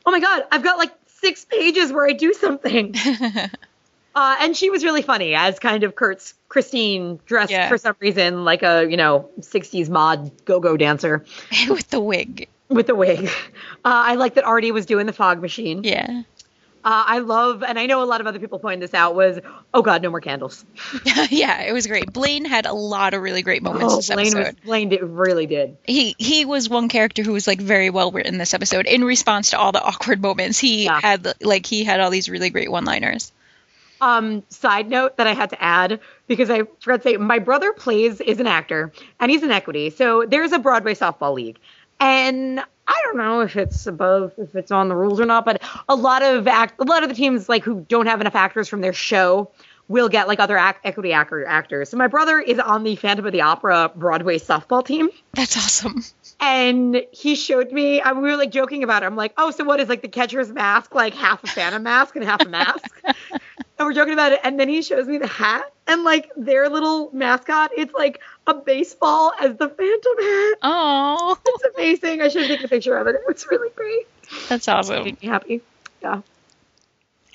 "Oh 0.06 0.12
my 0.12 0.20
god, 0.20 0.44
I've 0.52 0.64
got 0.64 0.78
like 0.78 0.92
six 1.22 1.46
pages 1.46 1.94
where 1.94 2.06
I 2.08 2.14
do 2.14 2.34
something." 2.34 2.96
uh, 4.16 4.36
and 4.42 4.58
she 4.58 4.70
was 4.70 4.84
really 4.84 5.04
funny 5.04 5.36
as 5.36 5.60
kind 5.60 5.84
of 5.84 5.96
Kurt's 5.96 6.34
Christine 6.50 7.20
dressed 7.26 7.52
Yeah. 7.52 7.70
for 7.70 7.78
some 7.78 7.96
reason 8.00 8.44
like 8.46 8.64
a 8.64 8.88
you 8.90 8.98
know 8.98 9.30
'60s 9.40 9.90
mod 9.90 10.32
go-go 10.44 10.76
dancer 10.76 11.24
With 11.70 11.90
the 11.90 12.00
wig. 12.02 12.50
with 12.68 12.88
the 12.88 12.96
wig. 12.96 13.26
Uh, 13.28 13.30
I 13.84 14.16
like 14.16 14.34
that 14.36 14.44
Artie 14.44 14.72
was 14.72 14.86
doing 14.86 15.06
the 15.06 15.14
fog 15.14 15.42
machine. 15.42 15.84
Yeah. 15.84 16.24
Uh, 16.84 17.04
I 17.06 17.20
love, 17.20 17.64
and 17.64 17.78
I 17.78 17.86
know 17.86 18.02
a 18.02 18.06
lot 18.06 18.22
of 18.22 18.28
other 18.28 18.40
people 18.40 18.60
pointed 18.60 18.82
this 18.82 18.94
out. 18.94 19.14
Was 19.16 19.40
oh 19.74 19.82
god, 19.82 20.02
no 20.02 20.10
more 20.10 20.22
candles. 20.22 20.64
yeah, 21.30 21.62
it 21.64 21.74
was 21.74 21.86
great. 21.88 22.14
Blaine 22.14 22.46
had 22.46 22.66
a 22.66 22.72
lot 22.74 23.14
of 23.14 23.22
really 23.22 23.42
great 23.42 23.62
moments 23.62 23.94
Oh, 23.94 23.96
this 23.98 24.08
Blaine 24.10 24.28
episode. 24.28 24.56
was 24.56 24.66
Blaine 24.66 24.90
did, 24.90 25.02
really 25.04 25.46
did. 25.48 25.76
he 25.86 26.16
he 26.18 26.46
was 26.46 26.70
one 26.70 26.88
character 26.88 27.24
who 27.24 27.34
was 27.34 27.46
like 27.48 27.60
very 27.60 27.90
well 27.90 28.12
written 28.12 28.38
this 28.38 28.54
episode 28.54 28.86
in 28.86 29.04
response 29.04 29.50
to 29.50 29.58
all 29.58 29.72
the 29.74 29.84
awkward 29.84 30.22
moments 30.22 30.60
he 30.60 30.86
Yeah. 30.86 31.02
had 31.02 31.28
like 31.42 31.66
he 31.66 31.84
had 31.84 32.00
all 32.00 32.10
these 32.10 32.30
really 32.30 32.50
great 32.50 32.72
one 32.72 32.86
liners 32.86 33.32
um 34.00 34.44
side 34.50 34.88
note 34.90 35.18
that 35.18 35.26
I 35.28 35.34
had 35.34 35.50
to 35.50 35.62
add 35.64 36.00
because 36.28 36.50
I 36.52 36.60
forgot 36.80 37.02
to 37.02 37.10
say 37.10 37.18
my 37.18 37.40
brother 37.40 37.74
plays 37.74 38.22
is 38.22 38.40
an 38.40 38.48
actor 38.48 38.92
and 39.20 39.32
he's 39.32 39.42
in 39.44 39.50
equity. 39.52 39.90
So 39.90 40.24
there's 40.28 40.52
a 40.52 40.60
Broadway 40.60 40.94
softball 40.94 41.34
league. 41.34 41.58
And 42.00 42.64
I 42.88 43.02
don't 43.04 43.18
know 43.18 43.42
if 43.42 43.56
it's 43.56 43.86
above 43.88 44.34
if 44.38 44.56
it's 44.56 44.72
on 44.72 44.88
the 44.88 44.96
rules 44.96 45.20
or 45.20 45.26
not, 45.26 45.46
but 45.46 45.62
a 45.90 45.96
lot 45.96 46.24
of 46.24 46.48
act 46.48 46.80
a 46.80 46.86
lot 46.86 47.04
of 47.04 47.10
the 47.10 47.16
teams 47.16 47.50
like 47.50 47.64
who 47.64 47.86
don't 47.88 48.08
have 48.08 48.22
enough 48.22 48.36
actors 48.36 48.68
from 48.68 48.82
their 48.82 48.94
show 48.94 49.52
will 49.90 50.10
get 50.10 50.28
like 50.28 50.40
other 50.40 50.58
act, 50.58 50.86
equity 50.86 51.14
actor, 51.14 51.46
actors. 51.46 51.90
So 51.90 51.98
my 51.98 52.08
brother 52.08 52.40
is 52.40 52.60
on 52.60 52.84
the 52.84 52.96
Phantom 52.96 53.26
of 53.26 53.32
the 53.32 53.42
Opera 53.42 53.92
Broadway 53.96 54.38
softball 54.38 54.86
team. 54.86 55.10
that's 55.34 55.56
awesome 55.56 56.04
and 56.40 57.04
he 57.12 57.36
showed 57.36 57.72
me 57.72 58.00
and 58.02 58.22
we 58.22 58.30
were 58.30 58.38
like 58.38 58.52
joking 58.52 58.84
about 58.84 59.04
it 59.04 59.06
i'm 59.06 59.16
like 59.16 59.34
oh 59.38 59.52
so 59.52 59.64
what 59.64 59.80
is 59.80 59.90
like 59.90 60.02
the 60.02 60.08
catcher's 60.08 60.52
mask 60.52 60.94
like 60.94 61.14
half 61.14 61.44
a 61.44 61.48
phantom 61.48 61.84
mask 61.84 62.16
and 62.16 62.26
half 62.26 62.42
a 62.42 62.50
mask 62.50 63.02
and 63.78 63.86
we're 63.86 63.94
joking 63.94 64.14
about 64.14 64.32
it 64.32 64.40
and 64.44 64.60
then 64.60 64.70
he 64.70 64.82
shows 64.82 65.08
me 65.08 65.18
the 65.18 65.28
hat 65.28 65.72
and 65.88 66.04
like 66.04 66.32
their 66.36 66.70
little 66.70 67.10
mascot 67.14 67.72
it's 67.78 67.94
like 67.94 68.20
a 68.46 68.54
baseball 68.54 69.34
as 69.40 69.56
the 69.58 69.70
phantom 69.70 70.18
hat. 70.18 70.58
Oh 70.64 71.38
it's 71.46 71.76
amazing. 71.76 72.22
I 72.22 72.30
should 72.30 72.42
have 72.42 72.50
taken 72.50 72.66
a 72.66 72.70
picture 72.70 72.98
of 72.98 73.08
it. 73.08 73.16
It's 73.30 73.50
really 73.50 73.70
great. 73.76 74.08
That's 74.50 74.68
it 74.68 74.72
awesome. 74.72 75.04
made 75.04 75.22
me 75.22 75.28
happy. 75.28 75.62
Yeah. 76.02 76.22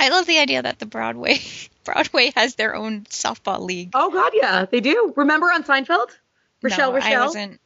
I 0.00 0.08
love 0.08 0.26
the 0.26 0.38
idea 0.38 0.62
that 0.62 0.78
the 0.78 0.86
broadway 0.86 1.40
broadway 1.84 2.32
has 2.34 2.54
their 2.54 2.74
own 2.74 3.02
softball 3.02 3.60
league. 3.60 3.90
Oh 3.94 4.10
god 4.10 4.32
yeah. 4.34 4.66
They 4.66 4.80
do. 4.80 5.12
Remember 5.16 5.46
on 5.46 5.64
seinfeld? 5.64 6.10
Rochelle 6.62 6.92
no, 6.92 6.98
i 6.98 7.24
wasn't 7.24 7.60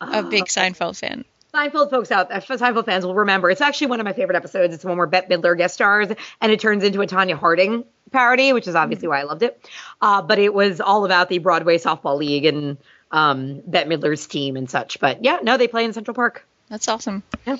a 0.00 0.22
big 0.24 0.42
oh. 0.42 0.46
seinfeld 0.46 0.98
fan 0.98 1.24
Seinfeld 1.52 1.90
folks 1.90 2.10
out, 2.12 2.30
uh, 2.30 2.40
Seinfeld 2.40 2.84
fans 2.86 3.04
will 3.04 3.14
remember. 3.14 3.50
It's 3.50 3.60
actually 3.60 3.88
one 3.88 4.00
of 4.00 4.04
my 4.04 4.12
favorite 4.12 4.36
episodes. 4.36 4.72
It's 4.74 4.82
the 4.82 4.88
one 4.88 4.98
where 4.98 5.06
Bette 5.06 5.26
Midler 5.34 5.56
guest 5.56 5.74
stars, 5.74 6.08
and 6.40 6.52
it 6.52 6.60
turns 6.60 6.84
into 6.84 7.00
a 7.02 7.06
Tonya 7.06 7.34
Harding 7.34 7.84
parody, 8.12 8.52
which 8.52 8.68
is 8.68 8.74
obviously 8.74 9.08
why 9.08 9.20
I 9.20 9.22
loved 9.24 9.42
it. 9.42 9.68
Uh, 10.00 10.22
but 10.22 10.38
it 10.38 10.52
was 10.54 10.80
all 10.80 11.04
about 11.04 11.28
the 11.28 11.38
Broadway 11.38 11.78
softball 11.78 12.18
league 12.18 12.44
and 12.44 12.76
um, 13.10 13.60
Bette 13.66 13.88
Midler's 13.88 14.26
team 14.26 14.56
and 14.56 14.70
such. 14.70 15.00
But 15.00 15.24
yeah, 15.24 15.38
no, 15.42 15.56
they 15.56 15.66
play 15.68 15.84
in 15.84 15.92
Central 15.92 16.14
Park. 16.14 16.46
that's 16.68 16.86
awesome 16.86 17.22
Yeah. 17.46 17.56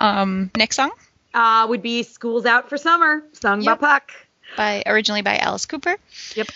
um 0.00 0.50
next 0.56 0.76
song 0.76 0.90
Uh, 1.32 1.66
would 1.68 1.80
be 1.82 2.02
"School's 2.02 2.44
Out 2.46 2.68
for 2.68 2.76
Summer," 2.78 3.22
sung 3.32 3.62
Yep. 3.62 3.80
by 3.80 3.86
Puck. 3.88 4.10
by 4.56 4.82
originally 4.86 5.22
by 5.22 5.38
alice 5.38 5.64
cooper 5.66 5.96
Yep. 6.34 6.48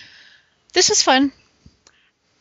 this 0.74 0.90
was 0.90 1.02
fun 1.02 1.32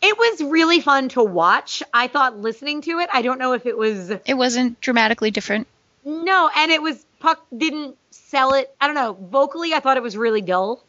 It 0.01 0.17
was 0.17 0.43
really 0.43 0.79
fun 0.79 1.09
to 1.09 1.23
watch. 1.23 1.83
I 1.93 2.07
thought 2.07 2.37
listening 2.37 2.81
to 2.83 2.99
it, 2.99 3.09
I 3.13 3.21
don't 3.21 3.39
know 3.39 3.53
if 3.53 3.65
it 3.65 3.77
was 3.77 4.09
it 4.09 4.33
wasn't 4.35 4.79
dramatically 4.81 5.31
different 5.31 5.67
no, 6.05 6.49
and 6.55 6.71
it 6.71 6.81
was 6.81 7.05
Puck 7.19 7.45
didn't 7.55 7.97
sell 8.11 8.53
it. 8.53 8.73
I 8.79 8.87
don't 8.87 8.95
know. 8.95 9.13
Vocally, 9.13 9.73
I 9.73 9.79
thought 9.79 9.97
it 9.97 10.03
was 10.03 10.15
really 10.15 10.41
dull. 10.41 10.83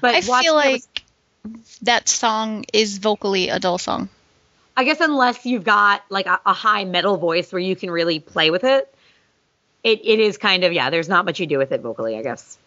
But 0.00 0.14
i 0.14 0.20
feel 0.20 0.54
like 0.54 0.82
was- 1.44 1.78
that 1.82 2.08
song 2.08 2.66
is 2.74 2.98
vocally 2.98 3.48
a 3.48 3.58
dull 3.58 3.78
song 3.78 4.10
I 4.76 4.84
guess 4.84 5.00
unless 5.00 5.46
you've 5.46 5.64
got 5.64 6.04
like 6.10 6.26
a, 6.26 6.38
a 6.44 6.52
high 6.52 6.84
metal 6.84 7.16
voice 7.16 7.50
where 7.50 7.60
you 7.60 7.74
can 7.76 7.90
really 7.90 8.20
play 8.20 8.50
with 8.50 8.64
it, 8.64 8.94
it 9.82 10.00
it 10.04 10.20
is 10.20 10.38
kind 10.38 10.64
of 10.64 10.72
yeah. 10.72 10.90
There's 10.90 11.08
not 11.08 11.24
much 11.24 11.40
you 11.40 11.46
do 11.46 11.58
with 11.58 11.72
it 11.72 11.80
vocally, 11.80 12.16
I 12.16 12.22
guess. 12.22 12.58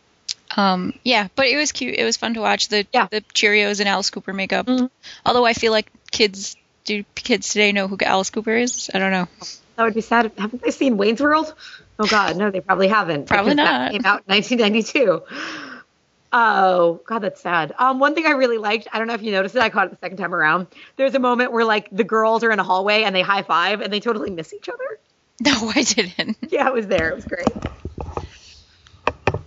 Um, 0.56 0.94
yeah, 1.04 1.28
but 1.36 1.48
it 1.48 1.58
was 1.58 1.72
cute. 1.72 1.96
It 1.96 2.04
was 2.04 2.18
fun 2.18 2.34
to 2.36 2.42
watch 2.42 2.68
the 2.70 2.86
Yeah. 2.94 3.08
the 3.10 3.22
Cheerios 3.34 3.80
and 3.80 3.90
Alice 3.90 4.10
Cooper 4.10 4.34
makeup. 4.34 4.68
Mhm. 4.68 4.90
Although 5.26 5.46
I 5.46 5.54
feel 5.54 5.72
like 5.72 5.92
kids 6.12 6.56
do 6.86 7.04
kids 7.16 7.50
today 7.50 7.72
know 7.72 7.88
who 7.88 7.98
Alice 8.04 8.30
Cooper 8.30 8.56
is? 8.56 8.90
I 8.94 9.00
don't 9.00 9.12
know. 9.12 9.28
That 9.78 9.84
would 9.86 9.94
be 9.96 10.02
sad. 10.02 10.32
Haven't 10.38 10.62
they 10.62 10.72
seen 10.72 10.98
Wayne's 10.98 11.22
World? 11.22 11.54
Oh 11.98 12.06
God, 12.08 12.38
no, 12.38 12.52
they 12.52 12.60
probably 12.62 12.88
haven't. 12.88 13.26
Probably 13.28 13.56
not. 13.56 13.66
That 13.66 13.92
came 13.94 14.06
out 14.06 14.24
in 14.28 14.34
1992. 14.36 15.22
Oh 16.36 17.00
God, 17.08 17.20
that's 17.20 17.42
sad. 17.42 17.74
Um, 17.78 18.00
one 18.00 18.16
thing 18.16 18.26
I 18.26 18.32
really 18.32 18.58
liked. 18.58 18.88
I 18.92 18.98
don't 18.98 19.08
know 19.08 19.14
if 19.14 19.22
you 19.22 19.32
noticed 19.32 19.56
it. 19.56 19.62
I 19.62 19.70
caught 19.70 19.88
it 19.88 19.92
the 19.92 19.98
second 20.02 20.18
time 20.18 20.34
around. 20.34 20.68
There's 20.98 21.14
a 21.16 21.20
moment 21.20 21.52
where 21.52 21.64
like 21.66 21.90
the 21.92 22.04
girls 22.04 22.44
are 22.44 22.52
in 22.52 22.60
a 22.60 22.64
hallway 22.64 23.04
and 23.04 23.16
they 23.16 23.22
high 23.22 23.44
five 23.44 23.82
and 23.82 23.94
they 23.94 24.00
totally 24.00 24.30
miss 24.32 24.54
each 24.54 24.70
other. 24.70 24.78
No, 25.42 25.72
I 25.76 25.82
didn't. 25.82 26.38
Yeah, 26.50 26.68
it 26.68 26.74
was 26.74 26.86
there. 26.88 27.10
It 27.10 27.16
was 27.16 27.26
great. 27.26 27.52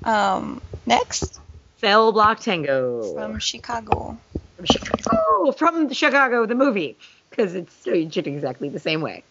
Um, 0.05 0.61
next 0.87 1.39
Cell 1.81 2.13
Block 2.13 2.41
Tango. 2.41 3.15
from 3.15 3.39
Chicago. 3.39 4.19
from 4.57 4.65
Chicago, 4.65 5.53
from 5.53 5.93
Chicago, 5.93 6.47
the 6.47 6.55
movie, 6.55 6.97
because 7.31 7.55
it's 7.55 7.75
staged 7.75 8.17
exactly 8.27 8.69
the 8.69 8.81
same 8.81 9.01
way. 9.01 9.23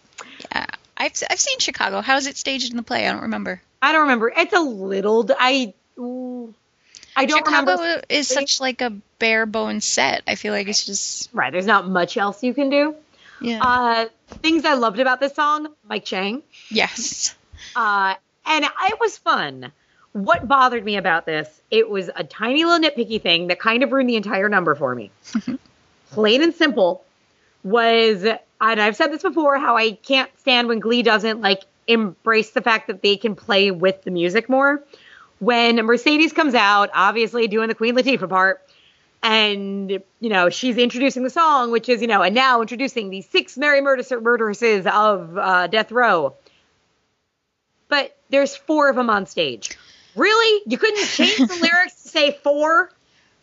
Yeah, 0.52 0.66
I've 0.96 1.12
I've 1.28 1.40
seen 1.40 1.58
Chicago. 1.58 2.00
How's 2.00 2.26
it 2.26 2.36
staged 2.36 2.70
in 2.70 2.76
the 2.76 2.82
play? 2.82 3.06
I 3.08 3.12
don't 3.12 3.22
remember. 3.22 3.60
I 3.82 3.92
don't 3.92 4.02
remember. 4.02 4.32
It's 4.36 4.52
a 4.52 4.60
little. 4.60 5.28
I. 5.38 5.74
ooh, 5.98 6.54
I 7.16 7.26
don't 7.26 7.38
Chicago 7.46 7.72
remember. 7.72 8.02
is 8.08 8.28
such 8.28 8.60
like 8.60 8.82
a 8.82 8.90
bare 9.18 9.46
bones 9.46 9.86
set. 9.86 10.22
I 10.26 10.34
feel 10.34 10.52
like 10.52 10.68
it's 10.68 10.84
just 10.84 11.30
Right. 11.32 11.50
There's 11.52 11.66
not 11.66 11.88
much 11.88 12.16
else 12.16 12.42
you 12.42 12.52
can 12.54 12.68
do. 12.70 12.94
yeah. 13.40 13.62
Uh, 13.62 14.06
things 14.42 14.64
I 14.64 14.74
loved 14.74 15.00
about 15.00 15.20
this 15.20 15.34
song, 15.34 15.68
Mike 15.88 16.04
Chang. 16.04 16.42
yes. 16.70 17.34
Uh, 17.74 18.14
and 18.46 18.64
it 18.64 19.00
was 19.00 19.16
fun. 19.18 19.72
What 20.16 20.48
bothered 20.48 20.82
me 20.82 20.96
about 20.96 21.26
this, 21.26 21.60
it 21.70 21.90
was 21.90 22.08
a 22.16 22.24
tiny 22.24 22.64
little 22.64 22.88
nitpicky 22.88 23.20
thing 23.20 23.48
that 23.48 23.60
kind 23.60 23.82
of 23.82 23.92
ruined 23.92 24.08
the 24.08 24.16
entire 24.16 24.48
number 24.48 24.74
for 24.74 24.94
me. 24.94 25.10
Plain 26.10 26.42
and 26.42 26.54
simple 26.54 27.04
was, 27.62 28.24
and 28.24 28.40
I've 28.58 28.96
said 28.96 29.12
this 29.12 29.20
before, 29.20 29.58
how 29.58 29.76
I 29.76 29.92
can't 29.92 30.30
stand 30.38 30.68
when 30.68 30.80
Glee 30.80 31.02
doesn't 31.02 31.42
like 31.42 31.64
embrace 31.86 32.52
the 32.52 32.62
fact 32.62 32.86
that 32.86 33.02
they 33.02 33.18
can 33.18 33.34
play 33.34 33.70
with 33.70 34.04
the 34.04 34.10
music 34.10 34.48
more. 34.48 34.82
When 35.38 35.76
Mercedes 35.84 36.32
comes 36.32 36.54
out, 36.54 36.88
obviously 36.94 37.46
doing 37.46 37.68
the 37.68 37.74
Queen 37.74 37.94
Latifah 37.94 38.30
part, 38.30 38.66
and 39.22 39.90
you 39.90 40.30
know 40.30 40.48
she's 40.48 40.78
introducing 40.78 41.24
the 41.24 41.30
song, 41.30 41.72
which 41.72 41.90
is 41.90 42.00
you 42.00 42.06
know, 42.06 42.22
and 42.22 42.34
now 42.34 42.62
introducing 42.62 43.10
the 43.10 43.20
six 43.20 43.58
Mary 43.58 43.82
murder- 43.82 44.18
murderesses 44.22 44.86
of 44.86 45.36
uh, 45.36 45.66
Death 45.66 45.92
Row. 45.92 46.32
But 47.90 48.16
there's 48.30 48.56
four 48.56 48.88
of 48.88 48.96
them 48.96 49.10
on 49.10 49.26
stage. 49.26 49.76
Really? 50.16 50.62
You 50.66 50.78
couldn't 50.78 51.04
change 51.06 51.36
the 51.36 51.58
lyrics 51.60 52.02
to 52.02 52.08
say 52.08 52.38
four? 52.42 52.90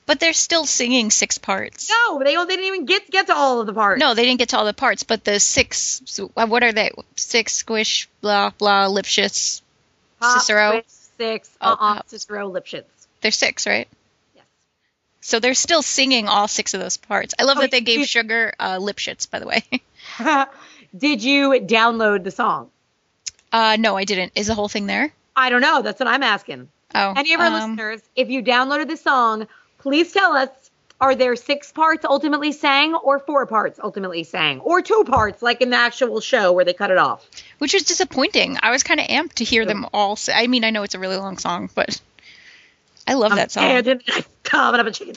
But 0.05 0.19
they're 0.19 0.34
still 0.34 0.65
singing 0.65 1.11
six 1.11 1.38
parts. 1.38 1.89
No, 1.89 2.19
they. 2.19 2.36
They 2.36 2.45
didn't 2.45 2.65
even 2.65 2.86
get 2.86 3.09
get 3.09 3.28
to 3.28 3.36
all 3.36 3.61
of 3.61 3.67
the 3.67 3.74
parts. 3.74 3.99
No, 4.01 4.13
they 4.13 4.26
didn't 4.26 4.39
get 4.39 4.49
to 4.49 4.57
all 4.57 4.65
the 4.65 4.74
parts, 4.74 5.03
but 5.03 5.24
the 5.24 5.39
six. 5.39 6.19
uh, 6.36 6.45
What 6.45 6.61
are 6.61 6.74
they? 6.74 6.91
Six 7.15 7.53
squish 7.53 8.09
blah 8.19 8.49
blah 8.49 8.88
Lipschitz. 8.89 9.61
Pop, 10.19 10.41
Cicero. 10.41 10.71
Swiss, 10.71 11.09
six. 11.17 11.49
Uh 11.61 11.76
uh 11.80 12.01
Cicero 12.07 12.51
Lipschitz. 12.51 12.84
They're 13.21 13.32
six, 13.32 13.65
right? 13.65 13.88
Yes. 14.36 14.43
So 15.21 15.39
they're 15.39 15.53
still 15.53 15.82
singing 15.82 16.28
all 16.28 16.49
six 16.49 16.74
of 16.74 16.82
those 16.82 16.97
parts. 16.97 17.34
I 17.39 17.43
love 17.43 17.57
Oh, 17.57 17.61
that 17.61 17.71
they 17.71 17.80
gave 17.80 18.05
Sugar 18.05 18.53
uh, 18.59 18.80
Lipschitz, 18.80 19.30
by 19.32 19.39
the 19.39 19.47
way. 19.47 19.63
Did 20.97 21.24
you 21.24 21.51
download 21.61 22.26
the 22.26 22.32
song? 22.32 22.69
uh, 23.53 23.78
no, 23.80 23.95
I 23.95 24.03
didn't. 24.03 24.34
Is 24.36 24.47
the 24.47 24.55
whole 24.55 24.67
thing 24.67 24.86
there? 24.88 25.13
I 25.36 25.49
don't 25.49 25.61
know. 25.61 25.81
That's 25.81 25.99
what 25.99 26.07
I'm 26.07 26.23
asking. 26.23 26.69
Oh, 26.95 27.13
Any 27.15 27.34
of 27.34 27.39
our 27.39 27.47
um, 27.47 27.53
listeners, 27.53 28.01
if 28.15 28.29
you 28.29 28.43
downloaded 28.43 28.88
the 28.88 28.97
song, 28.97 29.47
please 29.79 30.11
tell 30.11 30.36
us 30.36 30.49
are 31.01 31.15
there 31.15 31.36
six 31.36 31.71
parts 31.71 32.05
ultimately 32.05 32.51
sang 32.53 32.93
or 32.95 33.19
four 33.19 33.45
parts 33.45 33.79
ultimately 33.84 34.23
sang 34.23 34.61
or 34.61 34.81
two 34.81 35.03
parts 35.05 35.41
like 35.41 35.59
in 35.59 35.69
the 35.69 35.75
actual 35.75 36.21
show 36.21 36.53
where 36.53 36.63
they 36.63 36.73
cut 36.73 36.91
it 36.91 36.97
off? 36.97 37.27
which 37.57 37.73
was 37.73 37.84
disappointing. 37.84 38.57
I 38.61 38.71
was 38.71 38.84
kind 38.84 38.99
of 38.99 39.07
amped 39.07 39.34
to 39.36 39.43
hear 39.43 39.65
them 39.65 39.86
all. 39.93 40.15
Say, 40.15 40.34
I 40.34 40.47
mean, 40.47 40.63
I 40.63 40.69
know 40.69 40.84
it's 40.84 40.95
a 40.95 40.99
really 40.99 41.17
long 41.17 41.38
song, 41.38 41.69
but 41.73 41.99
I 43.07 43.15
love 43.15 43.36
that 43.36 43.51
song. 43.51 43.63
Carving 44.43 44.79
up 44.79 44.88
a 44.88 44.91
chicken. 44.91 45.15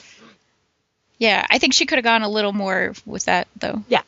Yeah, 1.19 1.45
I 1.49 1.57
think 1.57 1.73
she 1.73 1.85
could 1.85 1.97
have 1.97 2.05
gone 2.05 2.21
a 2.21 2.29
little 2.29 2.53
more 2.53 2.93
with 3.05 3.25
that 3.25 3.47
though. 3.55 3.83
Yeah. 3.87 4.01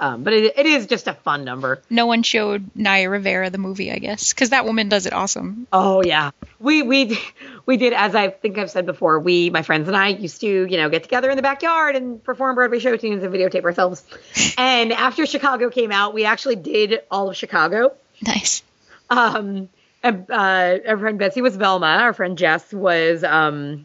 Um, 0.00 0.22
but 0.24 0.32
it, 0.32 0.54
it 0.56 0.64
is 0.64 0.86
just 0.86 1.08
a 1.08 1.12
fun 1.12 1.44
number. 1.44 1.82
No 1.90 2.06
one 2.06 2.22
showed 2.22 2.70
Naya 2.74 3.10
Rivera 3.10 3.50
the 3.50 3.58
movie, 3.58 3.92
I 3.92 3.98
guess, 3.98 4.32
because 4.32 4.48
that 4.48 4.64
woman 4.64 4.88
does 4.88 5.04
it 5.04 5.12
awesome. 5.12 5.66
Oh 5.74 6.02
yeah, 6.02 6.30
we 6.58 6.80
we 6.82 7.20
we 7.66 7.76
did 7.76 7.92
as 7.92 8.14
I 8.14 8.30
think 8.30 8.56
I've 8.56 8.70
said 8.70 8.86
before. 8.86 9.20
We 9.20 9.50
my 9.50 9.60
friends 9.60 9.88
and 9.88 9.96
I 9.96 10.08
used 10.08 10.40
to 10.40 10.46
you 10.46 10.78
know 10.78 10.88
get 10.88 11.02
together 11.02 11.28
in 11.28 11.36
the 11.36 11.42
backyard 11.42 11.96
and 11.96 12.24
perform 12.24 12.54
Broadway 12.54 12.78
show 12.78 12.96
tunes 12.96 13.22
and 13.22 13.32
videotape 13.32 13.62
ourselves. 13.64 14.02
and 14.58 14.90
after 14.94 15.26
Chicago 15.26 15.68
came 15.68 15.92
out, 15.92 16.14
we 16.14 16.24
actually 16.24 16.56
did 16.56 17.02
all 17.10 17.28
of 17.28 17.36
Chicago. 17.36 17.92
Nice. 18.22 18.62
Um, 19.10 19.68
and, 20.02 20.30
uh, 20.30 20.78
our 20.88 20.96
friend 20.96 21.18
Betsy 21.18 21.42
was 21.42 21.56
Velma. 21.56 21.86
Our 21.86 22.14
friend 22.14 22.38
Jess 22.38 22.72
was 22.72 23.22
um, 23.22 23.84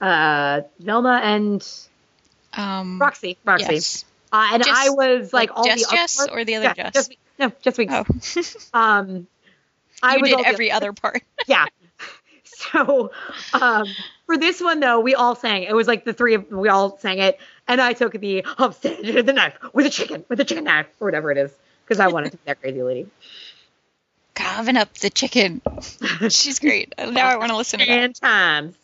uh, 0.00 0.60
Velma 0.78 1.20
and 1.24 1.66
Um, 2.52 3.00
Roxy. 3.00 3.38
Roxy. 3.44 3.74
Yes. 3.74 4.04
Uh, 4.36 4.48
and 4.54 4.64
Jess- 4.64 4.74
I 4.76 4.90
was 4.90 5.32
like, 5.32 5.50
all 5.54 5.64
Jess 5.64 5.86
the 5.88 5.96
parts- 5.96 6.28
or 6.30 6.44
the 6.44 6.56
other 6.56 6.64
yeah, 6.76 6.90
Jess? 6.90 6.92
Just, 6.92 7.16
no, 7.38 7.52
just 7.62 7.78
weeks. 7.78 7.92
Oh, 7.94 8.04
Um, 8.78 9.26
I 10.02 10.18
did 10.20 10.44
every 10.44 10.70
other 10.70 10.92
part. 10.92 11.22
yeah. 11.46 11.66
So 12.44 13.12
um, 13.54 13.86
for 14.26 14.36
this 14.36 14.60
one 14.60 14.80
though, 14.80 15.00
we 15.00 15.14
all 15.14 15.34
sang. 15.36 15.62
It 15.62 15.74
was 15.74 15.86
like 15.86 16.04
the 16.04 16.12
three 16.12 16.34
of 16.34 16.50
we 16.50 16.68
all 16.68 16.98
sang 16.98 17.18
it, 17.18 17.38
and 17.68 17.80
I 17.80 17.92
took 17.92 18.12
the 18.12 18.44
upstairs 18.58 19.24
the 19.24 19.32
knife 19.32 19.54
with 19.72 19.86
a 19.86 19.90
chicken 19.90 20.24
with 20.28 20.40
a 20.40 20.44
chicken 20.44 20.64
knife 20.64 20.86
or 21.00 21.06
whatever 21.06 21.30
it 21.30 21.38
is 21.38 21.52
because 21.84 22.00
I 22.00 22.08
wanted 22.08 22.32
to 22.32 22.36
be 22.38 22.42
that 22.46 22.60
crazy 22.60 22.82
lady. 22.82 23.06
Carving 24.34 24.76
up 24.76 24.92
the 24.98 25.08
chicken. 25.10 25.62
She's 26.28 26.58
great. 26.58 26.92
Now 26.98 27.28
I 27.28 27.36
want 27.36 27.50
to 27.50 27.56
listen 27.56 27.80
to 27.80 27.86
that. 27.86 27.92
And 27.92 28.14
times. 28.14 28.74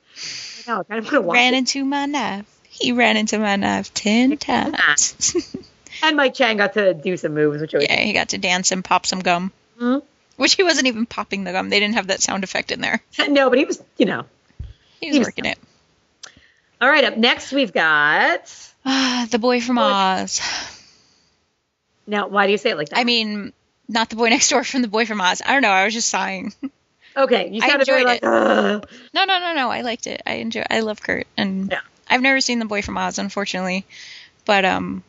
I 0.67 0.71
know. 0.71 0.81
I 0.81 0.83
kind 0.85 0.99
of 0.99 1.05
want 1.05 1.15
to 1.15 1.21
watch 1.21 1.35
Ran 1.35 1.55
it. 1.55 1.59
into 1.59 1.85
my 1.85 2.07
knife. 2.07 2.62
He 2.75 2.93
ran 2.93 3.17
into 3.17 3.39
my 3.39 3.57
knife 3.57 3.93
ten 3.95 4.37
times. 4.39 5.37
And 6.05 6.17
Mike 6.17 6.35
Chang 6.35 6.57
got 6.57 6.73
to 6.73 6.95
do 6.95 7.17
some 7.17 7.35
moves, 7.35 7.61
which 7.61 7.75
was 7.75 7.85
yeah, 7.85 8.01
he 8.01 8.13
got 8.13 8.31
to 8.31 8.39
dance 8.39 8.73
and 8.73 8.83
pop 8.83 9.07
some 9.07 9.21
gum. 9.21 9.53
Mhm. 9.79 10.03
Which 10.37 10.55
he 10.55 10.63
wasn't 10.65 10.87
even 10.89 11.07
popping 11.07 11.45
the 11.45 11.53
gum. 11.53 11.69
They 11.69 11.79
didn't 11.79 11.95
have 11.95 12.09
that 12.09 12.21
sound 12.23 12.43
effect 12.45 12.73
in 12.73 12.81
there. 12.81 13.01
no, 13.29 13.49
but 13.51 13.59
he 13.59 13.67
was, 13.67 13.81
you 13.99 14.07
know. 14.07 14.25
He 15.01 15.09
was 15.09 15.15
He 15.15 15.19
was- 15.21 15.29
working 15.29 15.45
it. 15.45 15.59
All 16.81 16.89
right, 16.89 17.05
up 17.05 17.17
next 17.17 17.53
we've 17.53 17.73
got. 17.73 18.41
Ah, 18.85 19.29
the 19.31 19.39
boy 19.39 19.61
from 19.61 19.79
Oz. 19.79 20.41
Now, 22.07 22.27
why 22.29 22.47
do 22.47 22.53
you 22.53 22.59
say 22.59 22.71
it 22.71 22.77
like 22.77 22.89
that? 22.89 22.99
I 22.99 23.05
mean, 23.05 23.53
not 23.89 24.11
the 24.11 24.17
boy 24.17 24.31
next 24.31 24.49
door 24.49 24.65
from 24.65 24.83
the 24.83 24.89
boy 24.89 25.07
from 25.07 25.21
Oz. 25.21 25.43
I 25.45 25.53
don't 25.53 25.63
know. 25.63 25.71
I 25.71 25.85
was 25.85 25.95
just 25.95 26.09
sighing. 26.09 26.53
okay, 27.17 27.49
you 27.51 27.61
I 27.63 27.69
sounded 27.69 27.87
very 27.87 28.01
enjoyed 28.03 28.23
like. 28.23 28.25
"Ugh." 28.25 28.89
No, 29.15 29.25
no, 29.25 29.39
no, 29.39 29.55
no. 29.55 29.71
I 29.71 29.83
liked 29.83 30.07
it. 30.09 30.23
I 30.27 30.35
enjoy. 30.37 30.65
I 30.69 30.81
love 30.81 31.01
Kurt, 31.03 31.27
and 31.37 31.71
Yeah. 31.71 31.81
I've 32.13 32.23
never 32.23 32.41
seen 32.41 32.59
the 32.59 32.65
boy 32.65 32.83
from 32.83 32.97
Oz, 32.99 33.19
unfortunately, 33.19 33.85
but 34.45 34.65
um, 34.65 35.03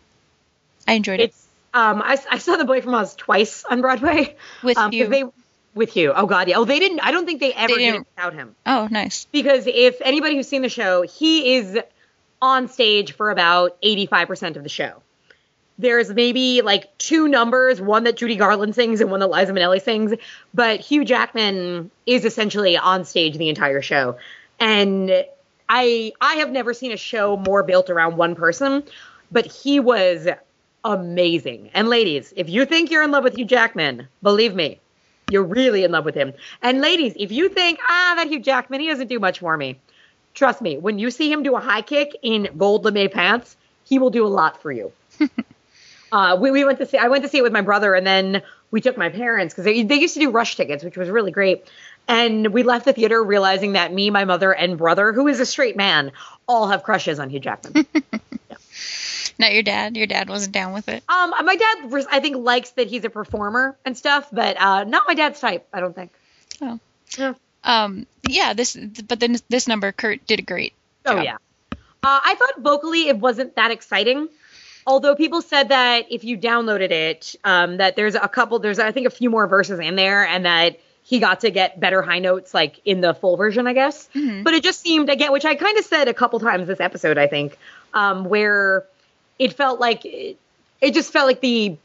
I 0.87 0.93
enjoyed 0.93 1.19
it 1.19 1.33
um, 1.73 2.03
I, 2.03 2.19
I 2.29 2.37
saw 2.37 2.55
the 2.55 2.65
Boy 2.65 2.81
from 2.81 2.93
Oz 2.93 3.15
twice 3.15 3.63
on 3.65 3.81
Broadway. 3.81 4.35
with 4.63 4.77
um, 4.77 4.93
you. 4.93 5.07
They, 5.07 5.23
with 5.73 5.97
you. 5.97 6.13
Oh 6.15 6.27
God, 6.27 6.47
yeah. 6.47 6.57
Oh, 6.57 6.65
they 6.65 6.79
didn't. 6.79 6.99
I 6.99 7.11
don't 7.11 7.25
think 7.25 7.39
they 7.39 7.51
ever 7.51 7.73
They 7.73 7.79
did 7.79 7.95
it 7.95 8.05
without 8.15 8.33
him. 8.33 8.55
oh, 8.65 8.87
nice. 8.91 9.25
Because 9.31 9.65
if 9.65 9.99
anybody 10.01 10.35
who's 10.35 10.47
seen 10.47 10.61
the 10.61 10.69
show, 10.69 11.01
he 11.01 11.55
is 11.55 11.79
on 12.41 12.67
stage 12.67 13.13
for 13.13 13.31
about 13.31 13.81
85% 13.81 14.55
of 14.55 14.63
the 14.63 14.69
show. 14.69 15.01
There's 15.79 16.13
maybe 16.13 16.61
like 16.61 16.95
two 16.99 17.27
numbers, 17.27 17.81
one 17.81 18.03
that 18.03 18.17
Judy 18.17 18.35
Garland 18.35 18.75
sings 18.75 19.01
and 19.01 19.09
one 19.09 19.21
that 19.21 19.31
Liza 19.31 19.51
Minnelli 19.51 19.81
sings, 19.81 20.13
but 20.53 20.79
Hugh 20.79 21.03
Jackman 21.03 21.89
is 22.05 22.25
essentially 22.25 22.77
on 22.77 23.05
stage 23.05 23.37
the 23.37 23.49
entire 23.49 23.81
show. 23.81 24.17
And 24.59 25.25
I 25.69 26.13
I 26.21 26.35
have 26.35 26.51
never 26.51 26.73
seen 26.73 26.91
a 26.91 26.97
show 26.97 27.37
more 27.37 27.63
built 27.63 27.89
around 27.89 28.17
one 28.17 28.35
person, 28.35 28.83
but 29.31 29.45
he 29.45 29.79
was 29.79 30.27
amazing. 30.83 31.69
And 31.73 31.87
ladies, 31.89 32.33
if 32.35 32.49
you 32.49 32.65
think 32.65 32.91
you're 32.91 33.03
in 33.03 33.11
love 33.11 33.23
with 33.23 33.35
Hugh 33.35 33.45
Jackman, 33.45 34.07
believe 34.21 34.53
me, 34.53 34.79
you're 35.29 35.43
really 35.43 35.83
in 35.83 35.91
love 35.91 36.05
with 36.05 36.15
him. 36.15 36.33
And 36.61 36.81
ladies, 36.81 37.13
if 37.17 37.31
you 37.31 37.49
think, 37.49 37.79
ah, 37.87 38.13
that 38.17 38.27
Hugh 38.27 38.39
Jackman, 38.39 38.81
he 38.81 38.87
doesn't 38.87 39.07
do 39.07 39.19
much 39.19 39.39
for 39.39 39.55
me, 39.55 39.79
trust 40.33 40.61
me, 40.61 40.77
when 40.77 40.99
you 40.99 41.09
see 41.11 41.31
him 41.31 41.43
do 41.43 41.55
a 41.55 41.59
high 41.59 41.81
kick 41.81 42.15
in 42.21 42.49
gold 42.57 42.85
lame 42.85 43.09
pants, 43.09 43.55
he 43.85 43.99
will 43.99 44.09
do 44.09 44.25
a 44.25 44.29
lot 44.29 44.61
for 44.61 44.71
you. 44.71 44.91
uh, 46.11 46.37
we, 46.39 46.51
we 46.51 46.63
went 46.65 46.79
to 46.79 46.85
see, 46.85 46.97
I 46.97 47.07
went 47.07 47.23
to 47.23 47.29
see 47.29 47.39
it 47.39 47.43
with 47.43 47.53
my 47.53 47.61
brother, 47.61 47.95
and 47.95 48.05
then 48.05 48.41
we 48.71 48.81
took 48.81 48.97
my 48.97 49.09
parents 49.09 49.53
because 49.53 49.65
they, 49.65 49.83
they 49.83 49.95
used 49.95 50.15
to 50.15 50.19
do 50.19 50.31
rush 50.31 50.55
tickets, 50.55 50.83
which 50.83 50.97
was 50.97 51.09
really 51.09 51.31
great. 51.31 51.69
And 52.07 52.53
we 52.53 52.63
left 52.63 52.85
the 52.85 52.93
theater 52.93 53.23
realizing 53.23 53.73
that 53.73 53.93
me, 53.93 54.09
my 54.09 54.25
mother, 54.25 54.51
and 54.51 54.77
brother, 54.77 55.13
who 55.13 55.27
is 55.27 55.39
a 55.39 55.45
straight 55.45 55.77
man, 55.77 56.11
all 56.47 56.67
have 56.67 56.83
crushes 56.83 57.19
on 57.19 57.29
Hugh 57.29 57.39
Jackman. 57.39 57.85
Not 59.39 59.53
your 59.53 59.63
dad. 59.63 59.97
Your 59.97 60.07
dad 60.07 60.29
wasn't 60.29 60.53
down 60.53 60.73
with 60.73 60.89
it. 60.89 61.03
um, 61.09 61.33
my 61.43 61.55
dad, 61.55 62.05
I 62.11 62.19
think, 62.19 62.37
likes 62.37 62.71
that 62.71 62.87
he's 62.87 63.03
a 63.03 63.09
performer 63.09 63.75
and 63.85 63.97
stuff, 63.97 64.27
but 64.31 64.59
uh, 64.61 64.83
not 64.83 65.03
my 65.07 65.15
dad's 65.15 65.39
type. 65.39 65.67
I 65.73 65.79
don't 65.79 65.95
think. 65.95 66.11
Oh. 66.61 66.79
Yeah. 67.17 67.33
Um, 67.63 68.05
yeah. 68.27 68.53
This, 68.53 68.75
but 68.75 69.19
then 69.19 69.35
this 69.49 69.67
number, 69.67 69.91
Kurt 69.91 70.25
did 70.27 70.39
a 70.39 70.43
great. 70.43 70.73
Oh 71.05 71.15
job. 71.15 71.23
yeah. 71.23 71.37
Uh, 71.71 72.19
I 72.23 72.35
thought 72.35 72.61
vocally 72.61 73.07
it 73.07 73.17
wasn't 73.17 73.55
that 73.55 73.71
exciting. 73.71 74.29
Although 74.85 75.15
people 75.15 75.41
said 75.41 75.69
that 75.69 76.11
if 76.11 76.23
you 76.23 76.37
downloaded 76.37 76.91
it, 76.91 77.35
um, 77.43 77.77
that 77.77 77.95
there's 77.95 78.15
a 78.15 78.27
couple, 78.27 78.59
there's 78.59 78.79
I 78.79 78.91
think 78.91 79.07
a 79.07 79.11
few 79.11 79.29
more 79.29 79.47
verses 79.47 79.79
in 79.79 79.95
there, 79.95 80.25
and 80.27 80.45
that 80.45 80.79
he 81.05 81.19
got 81.19 81.41
to 81.41 81.51
get 81.51 81.79
better 81.79 82.01
high 82.01 82.19
notes 82.19 82.53
like 82.53 82.79
in 82.85 83.01
the 83.01 83.13
full 83.13 83.35
version, 83.37 83.67
I 83.67 83.73
guess. 83.73 84.09
Mhm. 84.15 84.43
But 84.43 84.53
it 84.53 84.63
just 84.63 84.79
seemed 84.81 85.09
again, 85.09 85.31
which 85.31 85.45
I 85.45 85.55
kind 85.55 85.77
of 85.77 85.85
said 85.85 86.07
a 86.07 86.13
couple 86.13 86.39
times 86.39 86.67
this 86.67 86.79
episode, 86.79 87.17
I 87.17 87.27
think, 87.27 87.57
um, 87.93 88.25
where 88.25 88.85
it 89.37 89.53
felt 89.53 89.79
like 89.79 90.05
it, 90.05 90.37
it 90.81 90.93
just 90.93 91.11
felt 91.11 91.27
like 91.27 91.41
the 91.41 91.75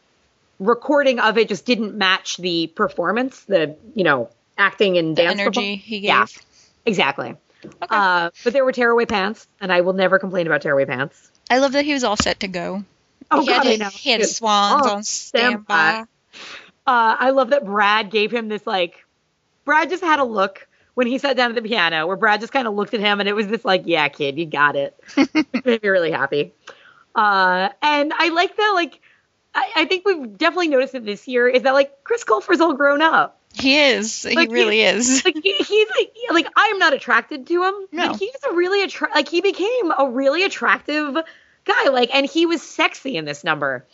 recording 0.60 1.18
of 1.20 1.38
it 1.38 1.48
just 1.48 1.64
didn't 1.66 1.94
match 1.96 2.36
the 2.36 2.66
performance, 2.68 3.40
the 3.44 3.76
you 3.94 4.04
know 4.04 4.28
acting 4.56 4.98
and 4.98 5.16
The 5.16 5.22
dance 5.24 5.40
energy 5.40 5.76
he 5.76 6.00
gave. 6.00 6.08
Yeah. 6.08 6.26
Exactly. 6.86 7.34
Okay. 7.64 7.86
Uh, 7.90 8.30
but 8.44 8.52
there 8.52 8.64
were 8.64 8.72
tearaway 8.72 9.04
pants, 9.04 9.46
and 9.60 9.72
I 9.72 9.80
will 9.82 9.92
never 9.92 10.18
complain 10.18 10.46
about 10.46 10.62
tearaway 10.62 10.84
pants. 10.84 11.30
I 11.50 11.58
love 11.58 11.72
that 11.72 11.84
he 11.84 11.92
was 11.92 12.04
all 12.04 12.16
set 12.16 12.40
to 12.40 12.48
go. 12.48 12.84
Oh 13.30 13.40
he 13.40 13.46
God, 13.48 13.66
his, 13.66 13.80
I 13.80 13.84
know. 13.84 13.90
he 13.90 14.10
had 14.10 14.24
swans 14.26 14.82
Oh, 14.86 14.90
on 14.96 15.02
standby. 15.02 16.04
Uh, 16.86 17.16
I 17.18 17.30
love 17.30 17.50
that 17.50 17.64
Brad 17.64 18.10
gave 18.10 18.32
him 18.32 18.48
this 18.48 18.66
like. 18.66 19.04
Brad 19.68 19.90
just 19.90 20.02
had 20.02 20.18
a 20.18 20.24
look 20.24 20.66
when 20.94 21.06
he 21.06 21.18
sat 21.18 21.36
down 21.36 21.50
at 21.50 21.62
the 21.62 21.68
piano, 21.68 22.06
where 22.06 22.16
Brad 22.16 22.40
just 22.40 22.54
kind 22.54 22.66
of 22.66 22.72
looked 22.72 22.94
at 22.94 23.00
him, 23.00 23.20
and 23.20 23.28
it 23.28 23.34
was 23.34 23.48
this 23.48 23.66
like, 23.66 23.82
"Yeah, 23.84 24.08
kid, 24.08 24.38
you 24.38 24.46
got 24.46 24.76
it." 24.76 24.98
it 25.14 25.46
made 25.66 25.82
me 25.82 25.88
really 25.90 26.10
happy. 26.10 26.54
Uh, 27.14 27.68
and 27.82 28.10
I 28.16 28.30
like 28.30 28.56
that. 28.56 28.72
Like, 28.74 28.98
I, 29.54 29.70
I 29.76 29.84
think 29.84 30.06
we've 30.06 30.38
definitely 30.38 30.68
noticed 30.68 30.94
it 30.94 31.04
this 31.04 31.28
year. 31.28 31.46
Is 31.46 31.64
that 31.64 31.74
like 31.74 32.02
Chris 32.02 32.24
Colfer's 32.24 32.62
all 32.62 32.72
grown 32.72 33.02
up? 33.02 33.38
He 33.52 33.78
is. 33.78 34.24
Like, 34.24 34.48
he 34.48 34.54
really 34.54 34.80
is. 34.80 35.22
like 35.26 35.36
he, 35.36 35.52
he's 35.52 35.88
like, 35.98 36.14
like 36.32 36.46
I 36.56 36.68
am 36.68 36.78
not 36.78 36.94
attracted 36.94 37.46
to 37.46 37.64
him. 37.64 37.74
No. 37.92 38.08
But 38.08 38.16
he's 38.18 38.36
a 38.50 38.54
really 38.54 38.84
attra- 38.84 39.10
like 39.14 39.28
he 39.28 39.42
became 39.42 39.92
a 39.98 40.08
really 40.08 40.44
attractive 40.44 41.14
guy. 41.66 41.88
Like, 41.90 42.08
and 42.14 42.24
he 42.24 42.46
was 42.46 42.62
sexy 42.62 43.18
in 43.18 43.26
this 43.26 43.44
number. 43.44 43.84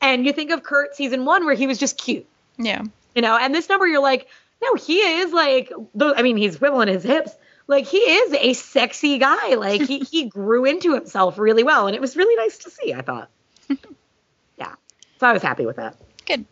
And 0.00 0.24
you 0.24 0.32
think 0.32 0.52
of 0.52 0.62
Kurt 0.62 0.96
season 0.96 1.26
one 1.26 1.44
where 1.44 1.54
he 1.54 1.66
was 1.66 1.76
just 1.76 1.98
cute, 1.98 2.26
Yeah. 2.56 2.82
you 3.14 3.20
know. 3.20 3.36
And 3.36 3.54
this 3.54 3.68
number, 3.68 3.86
you're 3.86 4.00
like, 4.02 4.26
no, 4.62 4.74
he 4.74 4.98
is 4.98 5.32
like. 5.32 5.72
I 6.00 6.22
mean, 6.22 6.36
he's 6.36 6.60
wiggling 6.60 6.88
his 6.88 7.02
hips, 7.02 7.32
like 7.66 7.86
he 7.86 7.98
is 7.98 8.32
a 8.34 8.52
sexy 8.54 9.18
guy. 9.18 9.54
Like 9.54 9.82
he 9.82 10.00
he 10.00 10.24
grew 10.28 10.64
into 10.64 10.94
himself 10.94 11.38
really 11.38 11.62
well, 11.62 11.86
and 11.86 11.94
it 11.94 12.00
was 12.00 12.16
really 12.16 12.36
nice 12.36 12.58
to 12.58 12.70
see. 12.70 12.92
I 12.92 13.02
thought. 13.02 13.30
yeah, 14.58 14.74
so 15.20 15.26
I 15.26 15.32
was 15.32 15.42
happy 15.42 15.66
with 15.66 15.76
that. 15.76 15.96
Good. 16.26 16.44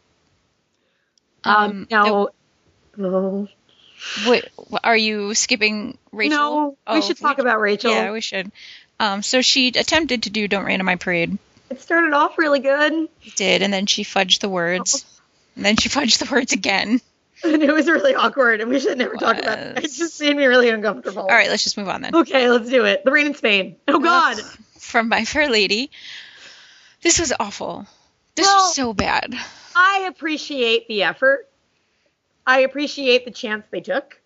Um, 1.44 1.86
now, 1.90 2.28
oh, 2.98 3.48
Wait, 4.26 4.44
are 4.82 4.96
you 4.96 5.34
skipping 5.34 5.96
Rachel? 6.12 6.36
no, 6.38 6.68
we 6.70 6.76
Oh, 6.98 7.00
should 7.00 7.18
talk 7.18 7.38
about 7.38 7.60
Rachel. 7.60 7.92
Yeah, 7.92 8.12
we 8.12 8.20
should. 8.20 8.50
Um, 8.98 9.22
so 9.22 9.42
she 9.42 9.68
attempted 9.68 10.24
to 10.24 10.30
do 10.30 10.48
"Don't 10.48 10.64
Rain 10.64 10.80
on 10.80 10.86
My 10.86 10.96
Parade," 10.96 11.38
It 11.70 11.80
started 11.80 12.12
off 12.12 12.38
really 12.38 12.60
good, 12.60 13.08
did, 13.36 13.62
and 13.62 13.72
then 13.72 13.86
she 13.86 14.04
fudged 14.04 14.40
the 14.40 14.48
words, 14.48 15.04
and 15.54 15.64
then 15.64 15.76
she 15.76 15.88
fudged 15.88 16.18
the 16.18 16.32
words 16.32 16.52
again. 16.52 17.00
and 17.44 17.62
it 17.62 17.72
was 17.72 17.86
really 17.86 18.14
awkward, 18.14 18.60
and 18.60 18.70
we 18.70 18.80
should 18.80 18.98
never 18.98 19.14
talk 19.14 19.38
about 19.38 19.58
it. 19.58 19.78
It 19.84 19.92
just 19.92 20.20
made 20.20 20.36
me 20.36 20.46
really 20.46 20.70
uncomfortable. 20.70 21.22
All 21.22 21.28
right, 21.28 21.50
let's 21.50 21.64
just 21.64 21.76
move 21.76 21.88
on 21.88 22.00
then. 22.02 22.14
Okay, 22.14 22.48
let's 22.50 22.68
do 22.68 22.84
it. 22.84 23.04
The 23.04 23.10
rain 23.10 23.26
in 23.26 23.34
Spain. 23.34 23.76
Oh 23.88 23.98
God. 23.98 24.40
From 24.78 25.08
My 25.08 25.24
Fair 25.24 25.50
Lady. 25.50 25.90
This 27.02 27.18
was 27.18 27.32
awful. 27.38 27.86
This 28.34 28.46
Well- 28.46 28.56
was 28.56 28.74
so 28.74 28.94
bad. 28.94 29.34
I 29.74 30.06
appreciate 30.08 30.88
the 30.88 31.02
effort. 31.02 31.48
I 32.46 32.60
appreciate 32.60 33.24
the 33.24 33.30
chance 33.30 33.66
they 33.70 33.80
took. 33.80 34.18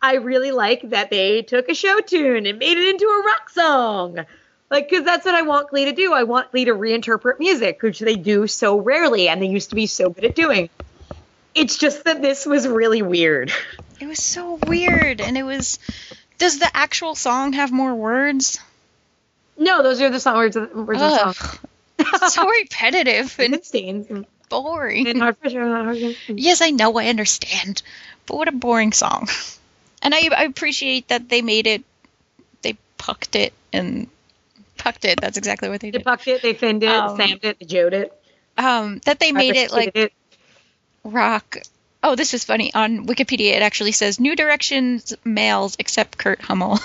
I 0.00 0.14
really 0.16 0.50
like 0.50 0.90
that 0.90 1.10
they 1.10 1.42
took 1.42 1.68
a 1.68 1.74
show 1.74 2.00
tune 2.00 2.46
and 2.46 2.58
made 2.58 2.78
it 2.78 2.88
into 2.88 3.04
a 3.06 3.22
rock 3.24 3.50
song. 3.50 4.24
Like, 4.70 4.88
because 4.88 5.04
that's 5.04 5.24
what 5.24 5.34
I 5.34 5.42
want 5.42 5.70
Glee 5.70 5.86
to 5.86 5.92
do. 5.92 6.12
I 6.12 6.24
want 6.24 6.50
Glee 6.50 6.66
to 6.66 6.72
reinterpret 6.72 7.38
music, 7.38 7.82
which 7.82 8.00
they 8.00 8.16
do 8.16 8.46
so 8.46 8.78
rarely 8.78 9.28
and 9.28 9.42
they 9.42 9.46
used 9.46 9.70
to 9.70 9.76
be 9.76 9.86
so 9.86 10.10
good 10.10 10.24
at 10.24 10.34
doing. 10.34 10.68
It's 11.54 11.78
just 11.78 12.04
that 12.04 12.20
this 12.22 12.46
was 12.46 12.66
really 12.66 13.02
weird. 13.02 13.52
It 14.00 14.06
was 14.06 14.22
so 14.22 14.58
weird, 14.66 15.20
and 15.20 15.36
it 15.38 15.44
was. 15.44 15.78
Does 16.38 16.58
the 16.58 16.68
actual 16.74 17.14
song 17.14 17.52
have 17.52 17.70
more 17.70 17.94
words? 17.94 18.58
No, 19.56 19.82
those 19.84 20.00
are 20.00 20.10
the 20.10 20.18
song 20.18 20.36
words 20.36 20.56
of, 20.56 20.74
words 20.74 21.00
of 21.00 21.10
the 21.10 21.32
song. 21.32 21.58
Ugh. 22.00 22.20
so 22.30 22.48
repetitive 22.48 23.36
and 23.38 23.54
And 23.54 23.64
stains 23.64 24.10
and, 24.10 24.26
boring. 24.48 25.06
and 25.06 25.20
hard 25.20 25.40
pressure. 25.40 25.64
hard 25.64 25.86
pressure. 25.86 26.14
Yes, 26.28 26.60
I 26.60 26.70
know, 26.70 26.98
I 26.98 27.06
understand, 27.06 27.82
but 28.26 28.36
what 28.36 28.48
a 28.48 28.52
boring 28.52 28.92
song. 28.92 29.28
And 30.02 30.12
I, 30.14 30.28
I 30.36 30.42
appreciate 30.44 31.08
that 31.08 31.28
they 31.28 31.40
made 31.40 31.66
it. 31.68 31.84
They 32.62 32.76
pucked 32.98 33.36
it 33.36 33.52
and 33.72 34.08
pucked 34.76 35.04
it. 35.04 35.20
That's 35.20 35.38
exactly 35.38 35.68
what 35.68 35.80
they 35.80 35.92
did. 35.92 36.00
They 36.00 36.04
pucked 36.04 36.26
it, 36.26 36.42
they 36.42 36.52
thinned 36.52 36.82
it, 36.82 36.88
Um, 36.90 37.16
sammed 37.16 37.44
it, 37.44 37.58
they 37.60 37.66
jode 37.66 37.92
it. 37.92 38.12
Um, 38.58 39.00
that 39.04 39.18
they 39.20 39.30
made 39.32 39.56
it 39.56 39.70
like 39.70 39.94
fabricated 39.94 40.12
rock. 41.04 41.58
Oh, 42.02 42.16
this 42.16 42.34
is 42.34 42.44
funny. 42.44 42.72
On 42.74 43.06
Wikipedia, 43.06 43.54
it 43.54 43.62
actually 43.62 43.92
says 43.92 44.20
New 44.20 44.36
Directions 44.36 45.14
males 45.24 45.76
except 45.78 46.18
Kurt 46.18 46.40
Hummel, 46.40 46.78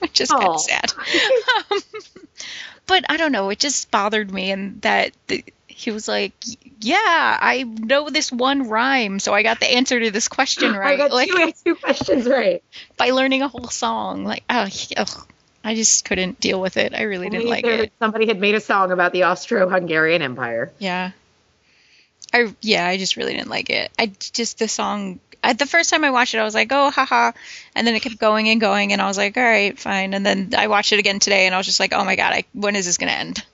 which 0.00 0.20
is 0.20 0.30
kind 0.30 0.48
of 0.48 0.60
sad. 0.60 0.92
um, 1.70 1.80
but 2.86 3.04
I 3.08 3.16
don't 3.16 3.32
know. 3.32 3.48
It 3.50 3.58
just 3.58 3.90
bothered 3.90 4.30
me, 4.30 4.50
and 4.50 4.82
that 4.82 5.12
the, 5.28 5.44
he 5.66 5.90
was 5.90 6.08
like, 6.08 6.32
"Yeah, 6.80 6.96
I 7.40 7.62
know 7.62 8.10
this 8.10 8.30
one 8.30 8.68
rhyme, 8.68 9.18
so 9.18 9.32
I 9.32 9.42
got 9.42 9.60
the 9.60 9.66
answer 9.66 9.98
to 9.98 10.10
this 10.10 10.28
question 10.28 10.74
right. 10.74 10.94
I 10.94 10.96
got 10.96 11.12
like 11.12 11.30
two, 11.30 11.52
two 11.64 11.74
questions 11.74 12.26
right. 12.26 12.62
by 12.96 13.10
learning 13.10 13.42
a 13.42 13.48
whole 13.48 13.68
song. 13.68 14.24
Like, 14.24 14.44
oh, 14.50 14.68
ugh. 14.96 15.26
I 15.64 15.74
just 15.74 16.04
couldn't 16.04 16.38
deal 16.38 16.60
with 16.60 16.76
it. 16.76 16.94
I 16.94 17.02
really 17.02 17.28
didn't 17.28 17.48
like 17.48 17.64
it. 17.64 17.92
Somebody 17.98 18.28
had 18.28 18.38
made 18.38 18.54
a 18.54 18.60
song 18.60 18.92
about 18.92 19.12
the 19.12 19.24
Austro-Hungarian 19.24 20.22
Empire. 20.22 20.70
Yeah. 20.78 21.10
I 22.36 22.54
yeah, 22.60 22.86
I 22.86 22.96
just 22.98 23.16
really 23.16 23.34
didn't 23.34 23.48
like 23.50 23.70
it. 23.70 23.90
I 23.98 24.06
just 24.32 24.58
the 24.58 24.68
song. 24.68 25.20
I, 25.44 25.52
the 25.52 25.66
first 25.66 25.90
time 25.90 26.02
I 26.04 26.10
watched 26.10 26.34
it, 26.34 26.38
I 26.38 26.44
was 26.44 26.54
like, 26.54 26.72
oh, 26.72 26.90
haha, 26.90 27.30
and 27.74 27.86
then 27.86 27.94
it 27.94 28.00
kept 28.00 28.18
going 28.18 28.48
and 28.48 28.60
going, 28.60 28.92
and 28.92 29.00
I 29.00 29.06
was 29.06 29.16
like, 29.16 29.36
all 29.36 29.42
right, 29.44 29.78
fine. 29.78 30.12
And 30.14 30.26
then 30.26 30.52
I 30.56 30.66
watched 30.66 30.92
it 30.92 30.98
again 30.98 31.18
today, 31.20 31.46
and 31.46 31.54
I 31.54 31.58
was 31.58 31.66
just 31.66 31.78
like, 31.78 31.92
oh 31.92 32.04
my 32.04 32.16
god, 32.16 32.32
I, 32.32 32.44
when 32.52 32.74
is 32.76 32.84
this 32.86 32.98
gonna 32.98 33.12
end? 33.12 33.44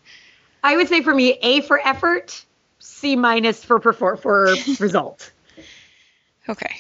I 0.65 0.77
would 0.77 0.89
say 0.89 1.03
for 1.03 1.15
me, 1.15 1.33
A 1.43 1.61
for 1.61 1.79
effort, 1.87 2.45
C 2.79 3.17
minus 3.17 3.63
for 3.65 3.79
perfor- 3.81 4.19
for 4.21 4.55
result. 4.83 5.31
Okay, 6.49 6.75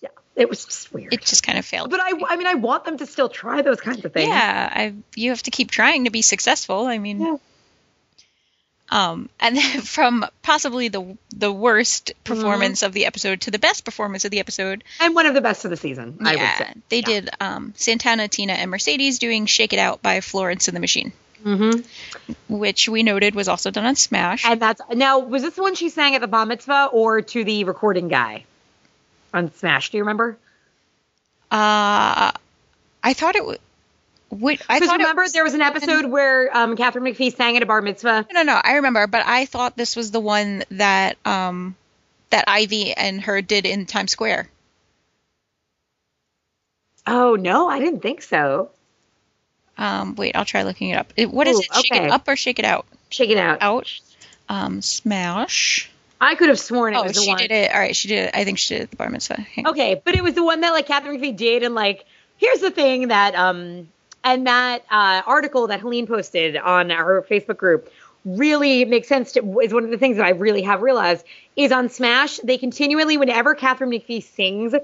Yeah, 0.00 0.10
it 0.36 0.48
was 0.48 0.64
just 0.64 0.92
weird. 0.92 1.12
it 1.12 1.22
just 1.24 1.42
kind 1.42 1.58
of 1.58 1.64
failed. 1.64 1.90
but 1.90 2.00
I, 2.00 2.12
I 2.28 2.36
mean, 2.36 2.46
I 2.46 2.54
want 2.54 2.84
them 2.84 2.98
to 2.98 3.06
still 3.06 3.28
try 3.28 3.62
those 3.62 3.80
kinds 3.80 4.04
of 4.04 4.12
things. 4.12 4.28
yeah, 4.28 4.68
I 4.72 4.94
you 5.16 5.30
have 5.30 5.42
to 5.44 5.50
keep 5.50 5.70
trying 5.70 6.04
to 6.04 6.10
be 6.10 6.22
successful. 6.22 6.86
I 6.86 6.98
mean, 6.98 7.20
Yeah. 7.20 7.36
Um, 8.90 9.28
and 9.40 9.56
then 9.56 9.80
from 9.96 10.24
possibly 10.42 10.88
the 10.88 11.16
the 11.36 11.52
worst 11.52 12.12
Mm-hmm. 12.24 12.34
performance 12.42 12.82
of 12.82 12.92
the 12.92 13.06
episode 13.06 13.40
to 13.42 13.50
the 13.50 13.58
best 13.58 13.84
performance 13.84 14.24
of 14.24 14.30
the 14.30 14.38
episode, 14.40 14.84
And 15.00 15.14
one 15.14 15.26
of 15.26 15.34
the 15.34 15.40
best 15.40 15.64
of 15.64 15.70
the 15.70 15.76
season, 15.76 16.18
I 16.24 16.36
would 16.36 16.66
say. 16.66 16.74
they 16.88 17.00
did 17.00 17.30
um, 17.40 17.72
Santana, 17.76 18.28
Tina, 18.28 18.52
and 18.54 18.70
Mercedes 18.70 19.18
doing 19.18 19.46
"Shake 19.46 19.72
It 19.72 19.78
Out" 19.78 20.02
by 20.02 20.20
Florence 20.20 20.68
and 20.68 20.76
the 20.76 20.80
Machine. 20.80 21.12
Mm-hmm. 21.44 22.32
which 22.48 22.88
we 22.88 23.04
noted 23.04 23.34
was 23.36 23.46
also 23.46 23.70
done 23.70 23.84
on 23.86 23.94
Smash. 23.94 24.44
And 24.44 24.60
that's 24.60 24.80
now. 24.92 25.20
Was 25.20 25.42
this 25.42 25.54
the 25.54 25.62
one 25.62 25.76
she 25.76 25.88
sang 25.88 26.14
at 26.16 26.20
the 26.20 26.26
bar 26.26 26.44
mitzvah 26.44 26.88
or 26.92 27.22
to 27.22 27.44
the 27.44 27.62
recording 27.64 28.08
guy 28.08 28.44
on 29.32 29.54
Smash? 29.54 29.90
Do 29.90 29.98
you 29.98 30.02
remember? 30.02 30.36
uh, 31.50 32.32
I 33.02 33.12
thought 33.14 33.36
it 33.36 33.44
was. 33.44 33.58
What 34.30 34.60
I 34.68 34.76
Because 34.76 34.88
thought 34.90 34.98
remember 34.98 35.22
was, 35.22 35.32
there 35.32 35.44
was 35.44 35.54
an 35.54 35.62
episode 35.62 36.04
where 36.06 36.54
um, 36.54 36.76
Katharine 36.76 37.04
McPhee 37.14 37.34
sang 37.34 37.56
at 37.56 37.62
a 37.62 37.66
bar 37.66 37.80
mitzvah. 37.80 38.26
no, 38.32 38.42
no, 38.42 38.60
I 38.62 38.74
remember, 38.74 39.06
but 39.06 39.22
I 39.24 39.46
thought 39.46 39.76
this 39.76 39.96
was 39.96 40.10
the 40.10 40.20
one 40.20 40.64
that 40.72 41.16
um 41.24 41.76
that 42.30 42.44
Ivy 42.46 42.92
and 42.92 43.22
her 43.22 43.40
did 43.40 43.64
in 43.64 43.86
Times 43.86 44.12
Square. 44.12 44.48
Oh 47.06 47.36
no, 47.36 47.68
I 47.68 47.78
didn't 47.78 48.00
think 48.00 48.22
so. 48.22 48.70
Um, 49.78 50.14
wait, 50.16 50.36
I'll 50.36 50.44
try 50.44 50.64
looking 50.64 50.90
it 50.90 50.96
up. 50.98 51.12
It, 51.16 51.30
what 51.30 51.46
is 51.46 51.56
Ooh, 51.56 51.60
it? 51.60 51.74
Shake 51.86 51.92
okay. 51.92 52.04
it 52.06 52.10
up 52.10 52.26
or 52.28 52.36
shake 52.36 52.58
it 52.58 52.64
out? 52.64 52.84
Shake 53.10 53.30
it 53.30 53.38
out. 53.38 53.58
Out. 53.62 54.00
Um, 54.48 54.82
Smash. 54.82 55.90
I 56.20 56.34
could 56.34 56.48
have 56.48 56.58
sworn 56.58 56.94
it 56.94 56.98
Oh, 56.98 57.04
was 57.04 57.12
the 57.14 57.22
she 57.22 57.28
one. 57.28 57.38
did 57.38 57.52
it. 57.52 57.72
All 57.72 57.78
right, 57.78 57.94
she 57.94 58.08
did 58.08 58.24
it. 58.26 58.30
I 58.34 58.44
think 58.44 58.58
she 58.58 58.74
did 58.74 58.80
it 58.80 58.82
at 58.84 58.90
the 58.90 58.96
bar 58.96 59.08
mitzvah. 59.08 59.40
Hang 59.40 59.66
on. 59.66 59.72
Okay, 59.72 60.02
but 60.04 60.16
it 60.16 60.22
was 60.22 60.34
the 60.34 60.42
one 60.44 60.60
that 60.62 60.72
like 60.72 60.86
Katharine 60.86 61.20
McPhee 61.20 61.36
did, 61.36 61.62
and 61.62 61.74
like 61.74 62.04
here's 62.38 62.60
the 62.60 62.70
thing 62.72 63.08
that 63.08 63.34
um 63.36 63.88
and 64.24 64.46
that 64.46 64.82
uh, 64.90 65.22
article 65.26 65.68
that 65.68 65.80
Helene 65.80 66.06
posted 66.06 66.56
on 66.56 66.90
our 66.90 67.22
Facebook 67.22 67.56
group 67.56 67.90
really 68.24 68.84
makes 68.84 69.08
sense. 69.08 69.32
To, 69.32 69.60
is 69.60 69.72
one 69.72 69.84
of 69.84 69.90
the 69.90 69.98
things 69.98 70.16
that 70.16 70.26
I 70.26 70.30
really 70.30 70.62
have 70.62 70.82
realized 70.82 71.24
is 71.56 71.72
on 71.72 71.88
Smash 71.88 72.38
they 72.38 72.58
continually 72.58 73.16
whenever 73.16 73.54
Katharine 73.54 73.90
McPhee 73.90 74.22
sings, 74.22 74.74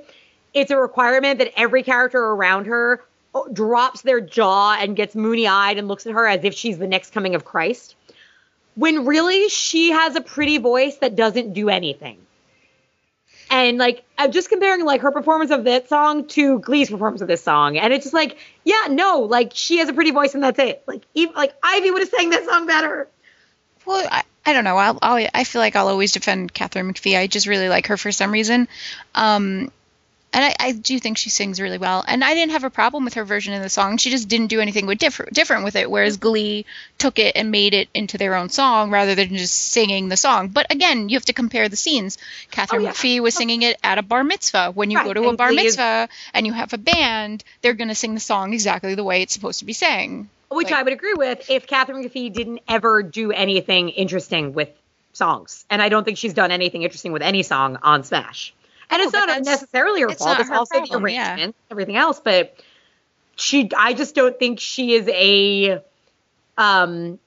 it's 0.52 0.70
a 0.70 0.76
requirement 0.76 1.38
that 1.38 1.52
every 1.56 1.82
character 1.82 2.22
around 2.22 2.66
her 2.66 3.02
oh, 3.34 3.48
drops 3.52 4.02
their 4.02 4.20
jaw 4.20 4.76
and 4.78 4.96
gets 4.96 5.14
moony 5.14 5.46
eyed 5.46 5.78
and 5.78 5.88
looks 5.88 6.06
at 6.06 6.12
her 6.12 6.26
as 6.26 6.44
if 6.44 6.54
she's 6.54 6.78
the 6.78 6.86
next 6.86 7.12
coming 7.12 7.34
of 7.34 7.44
Christ. 7.44 7.96
When 8.76 9.04
really 9.04 9.48
she 9.48 9.90
has 9.90 10.16
a 10.16 10.20
pretty 10.20 10.58
voice 10.58 10.96
that 10.98 11.16
doesn't 11.16 11.52
do 11.52 11.68
anything. 11.68 12.18
And 13.50 13.78
like 13.78 14.04
I'm 14.18 14.32
just 14.32 14.48
comparing 14.48 14.84
like 14.84 15.02
her 15.02 15.10
performance 15.10 15.50
of 15.50 15.64
that 15.64 15.88
song 15.88 16.26
to 16.28 16.58
Glee's 16.60 16.90
performance 16.90 17.20
of 17.20 17.28
this 17.28 17.42
song, 17.42 17.76
and 17.76 17.92
it's 17.92 18.04
just 18.04 18.14
like, 18.14 18.38
yeah, 18.64 18.86
no, 18.88 19.20
like 19.20 19.52
she 19.54 19.78
has 19.78 19.88
a 19.88 19.92
pretty 19.92 20.10
voice 20.10 20.34
and 20.34 20.42
that's 20.42 20.58
it. 20.58 20.82
Like 20.86 21.02
even 21.14 21.34
like 21.34 21.54
Ivy 21.62 21.90
would 21.90 22.00
have 22.00 22.08
sang 22.08 22.30
that 22.30 22.44
song 22.44 22.66
better. 22.66 23.08
Well, 23.86 24.06
I, 24.10 24.22
I 24.46 24.52
don't 24.52 24.64
know. 24.64 24.76
I'll, 24.76 24.98
I'll, 25.02 25.26
I 25.34 25.44
feel 25.44 25.60
like 25.60 25.76
I'll 25.76 25.88
always 25.88 26.12
defend 26.12 26.52
Katharine 26.52 26.92
McPhee. 26.92 27.18
I 27.18 27.26
just 27.26 27.46
really 27.46 27.68
like 27.68 27.88
her 27.88 27.96
for 27.96 28.12
some 28.12 28.32
reason. 28.32 28.68
Um, 29.14 29.70
and 30.34 30.44
I, 30.44 30.54
I 30.58 30.72
do 30.72 30.98
think 30.98 31.16
she 31.16 31.30
sings 31.30 31.60
really 31.60 31.78
well. 31.78 32.04
And 32.06 32.22
I 32.22 32.34
didn't 32.34 32.52
have 32.52 32.64
a 32.64 32.70
problem 32.70 33.04
with 33.04 33.14
her 33.14 33.24
version 33.24 33.54
of 33.54 33.62
the 33.62 33.68
song. 33.70 33.96
She 33.96 34.10
just 34.10 34.28
didn't 34.28 34.48
do 34.48 34.60
anything 34.60 34.84
with 34.86 34.98
different 34.98 35.32
different 35.32 35.64
with 35.64 35.76
it. 35.76 35.90
Whereas 35.90 36.18
Glee 36.18 36.66
took 36.98 37.18
it 37.18 37.36
and 37.36 37.50
made 37.50 37.72
it 37.72 37.88
into 37.94 38.18
their 38.18 38.34
own 38.34 38.48
song 38.50 38.90
rather 38.90 39.14
than 39.14 39.28
just 39.36 39.54
singing 39.54 40.08
the 40.08 40.16
song. 40.16 40.48
But 40.48 40.66
again, 40.70 41.08
you 41.08 41.16
have 41.16 41.24
to 41.26 41.32
compare 41.32 41.68
the 41.68 41.76
scenes. 41.76 42.18
Katharine 42.50 42.82
Oh, 42.82 42.84
yeah. 42.86 42.90
McPhee 42.92 43.20
was 43.20 43.34
singing 43.34 43.62
it 43.62 43.78
at 43.82 43.96
a 43.98 44.02
bar 44.02 44.24
mitzvah. 44.24 44.72
When 44.72 44.90
you 44.90 44.98
Right, 44.98 45.06
go 45.06 45.14
to 45.14 45.22
a 45.24 45.28
and 45.30 45.38
bar 45.38 45.48
Glee 45.50 45.60
is- 45.60 45.76
mitzvah 45.78 46.08
and 46.34 46.46
you 46.46 46.52
have 46.52 46.72
a 46.72 46.78
band, 46.78 47.44
they're 47.62 47.72
going 47.74 47.88
to 47.88 47.94
sing 47.94 48.14
the 48.14 48.20
song 48.20 48.52
exactly 48.52 48.94
the 48.96 49.04
way 49.04 49.22
it's 49.22 49.32
supposed 49.32 49.60
to 49.60 49.64
be 49.64 49.72
sang. 49.72 50.28
Which 50.50 50.66
Like- 50.66 50.74
I 50.74 50.82
would 50.82 50.92
agree 50.92 51.14
with 51.14 51.48
if 51.48 51.66
Katharine 51.66 52.04
McPhee 52.04 52.32
didn't 52.32 52.60
ever 52.68 53.02
do 53.02 53.32
anything 53.32 53.88
interesting 53.88 54.52
with 54.52 54.68
songs. 55.12 55.64
And 55.70 55.80
I 55.80 55.88
don't 55.88 56.04
think 56.04 56.18
she's 56.18 56.34
done 56.34 56.50
anything 56.50 56.82
interesting 56.82 57.12
with 57.12 57.22
any 57.22 57.42
song 57.44 57.78
on 57.82 58.02
Smash. 58.04 58.52
And 58.90 59.00
No, 59.00 59.04
it's 59.04 59.12
not 59.12 59.42
necessarily 59.44 60.02
her 60.02 60.08
it's 60.08 60.22
fault. 60.22 60.38
It's 60.40 60.48
her 60.48 60.54
also 60.56 60.80
the 60.80 60.86
problem, 60.88 61.08
yeah. 61.12 61.30
arrangement, 61.34 61.56
everything 61.70 61.96
else. 61.96 62.20
But 62.22 62.56
she, 63.36 63.70
I 63.76 63.92
just 63.94 64.14
don't 64.14 64.38
think 64.38 64.60
she 64.60 64.94
is 64.94 65.08
a. 65.08 65.82
Um, 66.56 67.18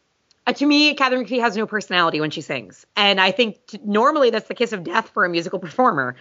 uh, 0.45 0.53
to 0.53 0.65
me, 0.65 0.93
Katharine 0.93 1.25
McPhee 1.25 1.41
has 1.41 1.57
no 1.57 1.67
personality 1.67 2.21
when 2.21 2.31
she 2.31 2.39
sings, 2.41 2.85
and 2.95 3.19
I 3.19 3.31
think 3.31 3.57
t- 3.67 3.79
normally 3.83 4.29
that's 4.29 4.47
the 4.47 4.55
kiss 4.55 4.71
of 4.71 4.83
death 4.83 5.09
for 5.09 5.25
a 5.25 5.29
musical 5.29 5.59
performer. 5.59 6.15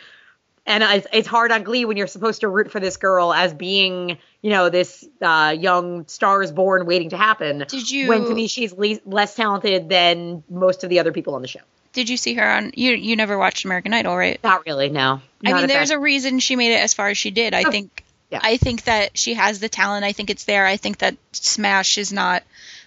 And 0.68 0.82
it's, 0.82 1.06
it's 1.12 1.28
hard 1.28 1.52
on 1.52 1.62
Glee 1.62 1.84
when 1.84 1.96
you're 1.96 2.08
supposed 2.08 2.40
to 2.40 2.48
root 2.48 2.72
for 2.72 2.80
this 2.80 2.96
girl 2.96 3.32
as 3.32 3.54
being, 3.54 4.18
you 4.42 4.50
know, 4.50 4.68
this 4.68 5.06
uh, 5.22 5.54
young 5.56 6.04
is 6.42 6.50
born 6.50 6.86
waiting 6.86 7.10
to 7.10 7.16
happen. 7.16 7.64
Did 7.68 7.88
you- 7.88 8.08
When 8.08 8.24
to 8.24 8.34
me 8.34 8.48
she's 8.48 8.72
le- 8.72 8.98
less 9.06 9.36
talented 9.36 9.88
than 9.88 10.42
most 10.50 10.82
of 10.82 10.90
the 10.90 10.98
other 10.98 11.12
people 11.12 11.36
on 11.36 11.42
the 11.42 11.46
show. 11.46 11.60
Did 11.96 12.10
you 12.10 12.18
see 12.18 12.34
her 12.34 12.46
on? 12.46 12.72
You 12.76 12.92
you 12.92 13.16
never 13.16 13.38
watched 13.38 13.64
American 13.64 13.94
Idol, 13.94 14.14
right? 14.14 14.38
Not 14.44 14.66
really, 14.66 14.90
no. 14.90 15.22
I 15.42 15.52
mean, 15.54 15.66
there's 15.66 15.90
a 15.90 15.98
reason 15.98 16.40
she 16.40 16.54
made 16.54 16.72
it 16.72 16.80
as 16.80 16.92
far 16.92 17.08
as 17.08 17.16
she 17.16 17.30
did. 17.30 17.54
I 17.54 17.60
Of- 17.62 17.72
think 17.72 18.04
Yeah. 18.30 18.40
I 18.42 18.58
think 18.58 18.84
that 18.84 19.16
she 19.16 19.32
has 19.32 19.60
the 19.60 19.70
talent. 19.70 20.04
I 20.04 20.12
think 20.12 20.28
it's 20.28 20.44
there. 20.44 20.66
I 20.66 20.76
think 20.76 20.98
that 20.98 21.16
Smash 21.32 21.96
is 21.96 22.12
not 22.12 22.42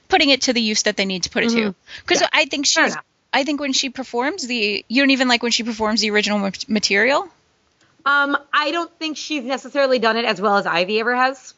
putting 0.09 0.29
it 0.29 0.43
to 0.43 0.53
the 0.53 0.61
use 0.61 0.83
that 0.83 0.95
they 0.95 1.05
need 1.05 1.23
to 1.23 1.31
put 1.31 1.43
it 1.43 1.49
to. 1.49 1.55
Mhm. 1.55 1.75
Because 2.05 2.21
Yeah. 2.21 2.29
I 2.31 2.45
think 2.45 2.67
she's. 2.67 2.95
I 3.33 3.43
think 3.45 3.59
when 3.59 3.73
she 3.73 3.89
performs 3.89 4.45
the, 4.45 4.85
you 4.87 5.01
don't 5.01 5.09
even 5.11 5.27
like 5.27 5.41
when 5.41 5.51
she 5.51 5.63
performs 5.63 6.01
the 6.01 6.11
original 6.11 6.51
material. 6.67 7.27
Um, 8.05 8.37
I 8.53 8.69
don't 8.71 8.91
think 8.99 9.17
she's 9.17 9.43
necessarily 9.43 9.97
done 9.97 10.17
it 10.17 10.25
as 10.25 10.39
well 10.39 10.57
as 10.57 10.65
Ivy 10.67 10.99
ever 10.99 11.15
has. 11.15 11.53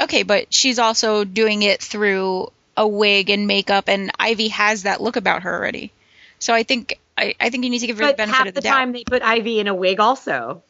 Okay, 0.00 0.22
but 0.22 0.52
she's 0.54 0.78
also 0.78 1.24
doing 1.24 1.62
it 1.62 1.82
through 1.82 2.52
a 2.76 2.86
wig 2.86 3.30
and 3.30 3.46
makeup, 3.46 3.88
and 3.88 4.10
Ivy 4.18 4.48
has 4.48 4.84
that 4.84 5.00
look 5.00 5.16
about 5.16 5.42
her 5.42 5.54
already. 5.54 5.92
So 6.42 6.52
I 6.52 6.64
think 6.64 6.98
I, 7.16 7.34
I 7.38 7.50
think 7.50 7.62
you 7.62 7.70
need 7.70 7.78
to 7.78 7.86
give 7.86 7.98
her 7.98 8.06
the 8.06 8.10
But 8.12 8.16
benefit 8.16 8.36
half 8.36 8.48
of 8.48 8.54
the, 8.54 8.60
the, 8.60 8.64
doubt. 8.64 8.74
time 8.74 8.92
they 8.92 9.04
put 9.04 9.22
Ivy 9.22 9.60
in 9.60 9.68
a 9.68 9.74
wig 9.74 10.00
also. 10.00 10.64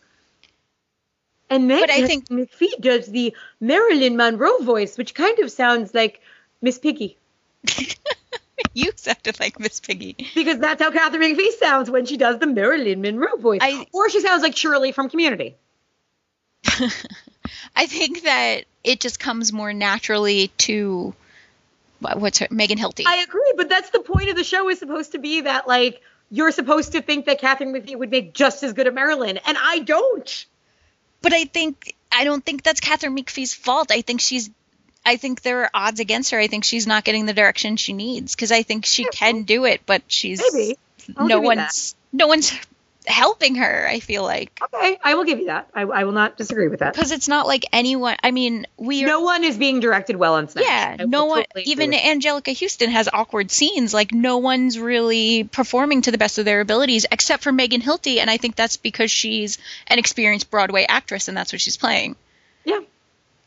And 1.48 1.70
then 1.70 1.80
But 1.80 1.90
I 1.90 2.06
think- 2.06 2.28
McPhee 2.28 2.78
does 2.78 3.06
the 3.06 3.34
Marilyn 3.58 4.16
Monroe 4.18 4.58
voice, 4.58 4.98
which 4.98 5.14
kind 5.14 5.38
of 5.38 5.50
sounds 5.50 5.94
like 5.94 6.20
Miss 6.60 6.78
Piggy. 6.78 7.16
you 8.74 8.90
sounded 8.96 9.40
like 9.40 9.58
Miss 9.58 9.80
Piggy. 9.80 10.14
Because 10.34 10.58
that's 10.58 10.82
how 10.82 10.90
Katharine 10.90 11.34
McPhee 11.36 11.52
sounds 11.58 11.90
when 11.90 12.04
she 12.04 12.18
does 12.18 12.38
the 12.38 12.46
Marilyn 12.46 13.00
Monroe 13.00 13.36
voice. 13.38 13.60
I- 13.62 13.86
or 13.94 14.10
she 14.10 14.20
sounds 14.20 14.42
like 14.42 14.54
Shirley 14.54 14.92
from 14.92 15.08
Community. 15.08 15.56
I 17.76 17.86
think 17.86 18.24
that 18.24 18.64
it 18.84 19.00
just 19.00 19.18
comes 19.18 19.52
more 19.54 19.72
naturally 19.72 20.48
to 20.58 21.14
what's 22.16 22.38
her 22.38 22.48
Megan 22.50 22.78
Hilty. 22.78 23.04
I 23.06 23.22
agree, 23.22 23.54
but 23.56 23.68
that's 23.68 23.90
the 23.90 24.00
point 24.00 24.28
of 24.30 24.36
the 24.36 24.44
show 24.44 24.68
is 24.68 24.78
supposed 24.78 25.12
to 25.12 25.18
be 25.18 25.42
that 25.42 25.66
like 25.68 26.00
you're 26.30 26.50
supposed 26.50 26.92
to 26.92 27.02
think 27.02 27.26
that 27.26 27.40
Katharine 27.40 27.74
McPhee 27.74 27.96
would 27.96 28.10
make 28.10 28.32
just 28.34 28.62
as 28.62 28.72
good 28.72 28.86
a 28.86 28.92
Marilyn, 28.92 29.38
and 29.46 29.56
I 29.60 29.80
don't. 29.80 30.46
but 31.20 31.32
I 31.32 31.44
think 31.44 31.94
I 32.10 32.24
don't 32.24 32.44
think 32.44 32.62
that's 32.62 32.80
Katharine 32.80 33.16
McPhee's 33.16 33.54
fault. 33.54 33.90
I 33.90 34.02
think 34.02 34.20
she's 34.20 34.50
I 35.04 35.16
think 35.16 35.42
there 35.42 35.62
are 35.64 35.70
odds 35.74 36.00
against 36.00 36.30
her. 36.30 36.38
I 36.38 36.46
think 36.46 36.64
she's 36.64 36.86
not 36.86 37.04
getting 37.04 37.26
the 37.26 37.32
direction 37.32 37.76
she 37.76 37.92
needs 37.92 38.34
because 38.34 38.52
I 38.52 38.62
think 38.62 38.86
she 38.86 39.04
can 39.04 39.42
do 39.42 39.64
it, 39.64 39.82
but 39.86 40.02
she's 40.06 40.42
no 41.18 41.40
one's 41.40 41.94
no 42.12 42.26
one's 42.26 42.52
helping 43.06 43.56
her. 43.56 43.86
I 43.88 43.98
feel 44.00 44.22
like 44.22 44.60
Okay, 44.74 44.98
I 45.02 45.14
will 45.14 45.24
give 45.24 45.38
you 45.40 45.46
that. 45.46 45.68
I, 45.74 45.82
I 45.82 46.04
will 46.04 46.12
not 46.12 46.36
disagree 46.36 46.68
with 46.68 46.80
that. 46.80 46.92
because 46.94 47.10
it's 47.10 47.28
not 47.28 47.46
like 47.46 47.64
anyone. 47.72 48.16
I 48.22 48.30
mean, 48.30 48.66
we 48.76 49.04
are 49.04 49.06
No 49.08 49.20
one 49.20 49.44
is 49.44 49.56
being 49.58 49.80
directed 49.80 50.16
well 50.16 50.34
on 50.34 50.48
Smash. 50.48 50.64
Yeah, 50.64 50.96
I 51.00 51.04
no 51.04 51.24
one, 51.26 51.44
totally 51.44 51.64
even. 51.64 51.92
Anjelica 51.92 52.58
Huston 52.58 52.90
has 52.90 53.08
awkward 53.12 53.50
scenes. 53.50 53.92
Like, 53.92 54.12
no 54.12 54.38
one's 54.38 54.78
really 54.78 55.44
performing 55.44 56.02
to 56.02 56.10
the 56.12 56.18
best 56.18 56.38
of 56.38 56.44
their 56.44 56.60
abilities 56.60 57.06
except 57.10 57.42
for 57.42 57.52
Megan 57.52 57.80
Hilty. 57.80 58.18
And 58.18 58.30
I 58.30 58.36
think 58.36 58.56
that's 58.56 58.76
because 58.76 59.10
she's 59.10 59.58
an 59.88 59.98
experienced 59.98 60.50
Broadway 60.50 60.84
actress 60.88 61.28
and 61.28 61.36
that's 61.36 61.52
what 61.52 61.60
she's 61.60 61.76
playing. 61.76 62.16
Yeah, 62.64 62.78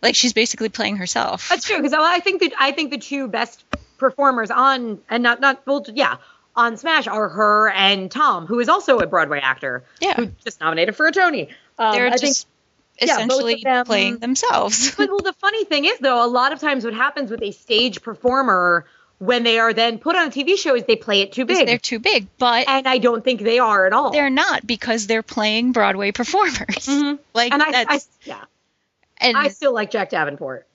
Like, 0.01 0.15
she's 0.15 0.33
basically 0.33 0.69
playing 0.69 0.97
herself. 0.97 1.47
that's 1.49 1.65
true. 1.65 1.77
Because 1.77 1.93
I 1.93 2.19
think 2.19 2.41
that 2.41 2.51
I 2.59 2.71
think 2.73 2.91
the 2.91 2.97
two 2.97 3.27
best 3.27 3.63
performers 3.97 4.51
on 4.51 4.99
and 5.09 5.23
not 5.23 5.39
not 5.39 5.65
well, 5.65 5.85
yeah 5.93 6.17
on 6.55 6.77
Smash 6.77 7.07
are 7.07 7.29
her 7.29 7.69
and 7.69 8.09
Tom, 8.09 8.45
who 8.47 8.59
is 8.59 8.69
also 8.69 8.99
a 8.99 9.07
Broadway 9.07 9.39
actor. 9.39 9.83
Yeah. 9.99 10.15
who 10.15 10.27
just 10.43 10.61
nominated 10.61 10.95
for 10.95 11.05
a 11.07 11.11
Tony. 11.11 11.49
Um, 11.77 11.93
They're 11.93 12.07
I 12.07 12.11
think 12.11 12.21
just 12.21 12.47
yeah, 13.01 13.13
essentially 13.15 13.61
them- 13.63 13.85
playing 13.85 14.17
themselves. 14.19 14.95
But 14.97 15.09
well, 15.09 15.19
the 15.19 15.33
funny 15.33 15.65
thing 15.65 15.85
is, 15.85 15.99
though, 15.99 16.25
a 16.25 16.27
lot 16.27 16.53
of 16.53 16.59
times 16.59 16.85
what 16.85 16.93
happens 16.93 17.29
with 17.29 17.41
a 17.43 17.51
stage 17.51 18.01
performer 18.01 18.85
when 19.19 19.43
they 19.43 19.59
are 19.59 19.73
then 19.73 19.97
put 19.97 20.15
on 20.15 20.27
a 20.27 20.31
TV 20.31 20.57
show 20.57 20.75
is 20.75 20.83
they 20.85 20.95
play 20.97 21.21
it 21.21 21.31
too 21.31 21.45
big, 21.45 21.65
they're 21.67 21.77
too 21.77 21.99
big, 21.99 22.27
but 22.37 22.67
and 22.67 22.85
I 22.85 22.97
don't 22.97 23.23
think 23.23 23.41
they 23.41 23.59
are 23.59 23.85
at 23.85 23.93
all. 23.93 24.11
they're 24.11 24.29
not 24.29 24.67
because 24.67 25.07
they're 25.07 25.23
playing 25.23 25.71
Broadway 25.71 26.11
performers. 26.11 26.85
Mhm. 26.87 27.19
Like, 27.33 27.53
and 27.53 27.63
I, 27.63 27.85
I, 27.87 27.99
yeah, 28.23 28.43
and 29.19 29.37
I 29.37 29.47
still 29.49 29.73
like 29.73 29.89
Jack 29.91 30.09
Davenport. 30.09 30.67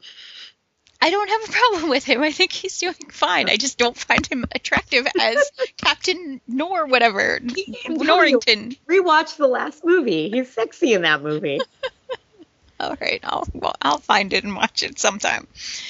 I 1.03 1.11
don't 1.11 1.29
have 1.29 1.49
a 1.49 1.53
problem 1.53 1.91
with 1.91 2.05
him. 2.05 2.23
I 2.23 2.31
think 2.31 2.53
he's 2.53 2.77
doing 2.79 2.95
fine. 3.11 3.49
I 3.49 3.57
just 3.57 3.79
don't 3.79 3.97
find 3.97 4.27
him 4.27 4.45
attractive 4.55 5.07
as 5.19 5.51
Captain 5.79 6.41
Nor 6.47 6.87
whatever 6.87 7.41
Norrington. 7.89 8.77
Rewatch 8.87 9.37
the 9.37 9.47
last 9.47 9.85
movie. 9.85 10.29
He's 10.29 10.53
sexy 10.53 10.93
in 10.93 11.03
that 11.03 11.23
movie. 11.23 11.61
All 12.81 12.97
right, 13.01 13.21
I'll 13.23 13.47
well, 13.53 13.75
I'll 13.83 13.99
find 13.99 14.33
it 14.33 14.45
and 14.45 14.57
watch 14.57 14.83
it 14.83 14.99
sometime. 14.99 15.47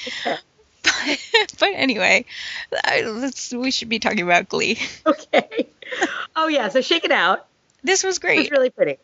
Okay. 0.07 0.37
But, 0.83 1.53
but 1.59 1.69
anyway, 1.73 2.25
let's 2.71 3.53
we 3.53 3.71
should 3.71 3.87
be 3.87 3.99
talking 3.99 4.21
about 4.21 4.49
Glee. 4.49 4.79
okay. 5.05 5.67
Oh 6.35 6.47
yeah, 6.47 6.69
so 6.69 6.81
shake 6.81 7.05
it 7.05 7.11
out. 7.11 7.47
This 7.83 8.03
was 8.03 8.19
great. 8.19 8.37
It 8.37 8.41
was 8.41 8.51
really 8.51 8.69
pretty. 8.71 8.97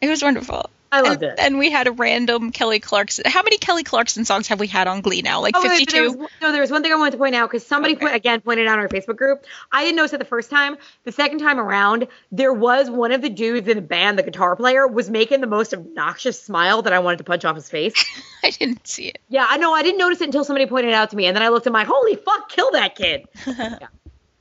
It 0.00 0.08
was 0.08 0.22
wonderful. 0.22 0.68
I 0.92 1.00
loved 1.00 1.22
and, 1.22 1.32
it. 1.32 1.38
And 1.38 1.58
we 1.58 1.70
had 1.70 1.86
a 1.86 1.92
random 1.92 2.52
Kelly 2.52 2.78
Clarkson. 2.78 3.24
How 3.26 3.42
many 3.42 3.56
Kelly 3.56 3.82
Clarkson 3.82 4.26
songs 4.26 4.46
have 4.48 4.60
we 4.60 4.66
had 4.66 4.86
on 4.86 5.00
Glee 5.00 5.22
now? 5.22 5.40
Like 5.40 5.56
Oh, 5.56 5.62
wait, 5.62 5.70
wait, 5.70 5.78
fifty 5.90 5.98
there 5.98 6.28
no, 6.42 6.52
there 6.52 6.60
was 6.60 6.70
one 6.70 6.82
thing 6.82 6.92
I 6.92 6.96
wanted 6.96 7.12
to 7.12 7.16
point 7.16 7.34
out 7.34 7.50
because 7.50 7.66
somebody 7.66 7.94
Okay. 7.94 8.06
put, 8.06 8.14
again 8.14 8.42
pointed 8.42 8.66
out 8.66 8.74
on 8.74 8.80
our 8.80 8.88
Facebook 8.88 9.16
group. 9.16 9.44
I 9.72 9.84
didn't 9.84 9.96
notice 9.96 10.12
it 10.12 10.18
the 10.18 10.26
first 10.26 10.50
time. 10.50 10.76
The 11.04 11.12
second 11.12 11.38
time 11.38 11.58
around, 11.58 12.08
there 12.30 12.52
was 12.52 12.90
one 12.90 13.12
of 13.12 13.22
the 13.22 13.30
dudes 13.30 13.66
in 13.68 13.76
the 13.76 13.82
band, 13.82 14.18
the 14.18 14.22
guitar 14.22 14.54
player, 14.54 14.86
was 14.86 15.08
making 15.08 15.40
the 15.40 15.46
most 15.46 15.72
obnoxious 15.72 16.40
smile 16.40 16.82
that 16.82 16.92
I 16.92 16.98
wanted 16.98 17.18
to 17.18 17.24
punch 17.24 17.46
off 17.46 17.56
his 17.56 17.70
face. 17.70 17.94
I 18.44 18.50
didn't 18.50 18.86
see 18.86 19.08
it. 19.08 19.18
yeah, 19.28 19.46
I 19.48 19.56
know. 19.56 19.72
I 19.72 19.82
didn't 19.82 19.98
notice 19.98 20.20
it 20.20 20.26
until 20.26 20.44
somebody 20.44 20.66
pointed 20.66 20.90
it 20.90 20.94
out 20.94 21.10
to 21.10 21.16
me, 21.16 21.26
and 21.26 21.34
then 21.34 21.42
I 21.42 21.48
looked 21.48 21.66
at 21.66 21.72
my 21.72 21.84
holy 21.84 22.16
fuck, 22.16 22.50
kill 22.50 22.72
that 22.72 22.96
kid. 22.96 23.26
yeah. 23.46 23.78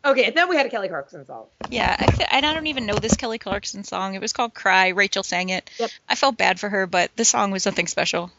Okay, 0.04 0.26
and 0.26 0.36
then 0.36 0.50
we 0.50 0.56
had 0.56 0.66
a 0.66 0.70
Kelly 0.70 0.88
Clarkson 0.88 1.26
song. 1.28 1.46
Yeah, 1.70 1.96
I, 1.98 2.06
th- 2.08 2.30
I 2.32 2.42
don't 2.42 2.66
even 2.68 2.86
know 2.88 2.96
this 2.96 3.16
Kelly 3.16 3.38
Clarkson 3.38 3.84
song. 3.84 4.16
It 4.16 4.22
was 4.22 4.34
called 4.34 4.54
"Cry." 4.54 4.90
Rachel 4.90 5.22
sang 5.24 5.50
it. 5.50 5.70
Yep. 5.80 5.92
I 6.10 6.16
felt 6.16 6.38
bad 6.38 6.60
for 6.60 6.68
her, 6.70 6.88
but 6.88 7.16
the 7.16 7.26
song 7.26 7.52
was 7.52 7.66
nothing 7.66 7.88
special. 7.88 8.32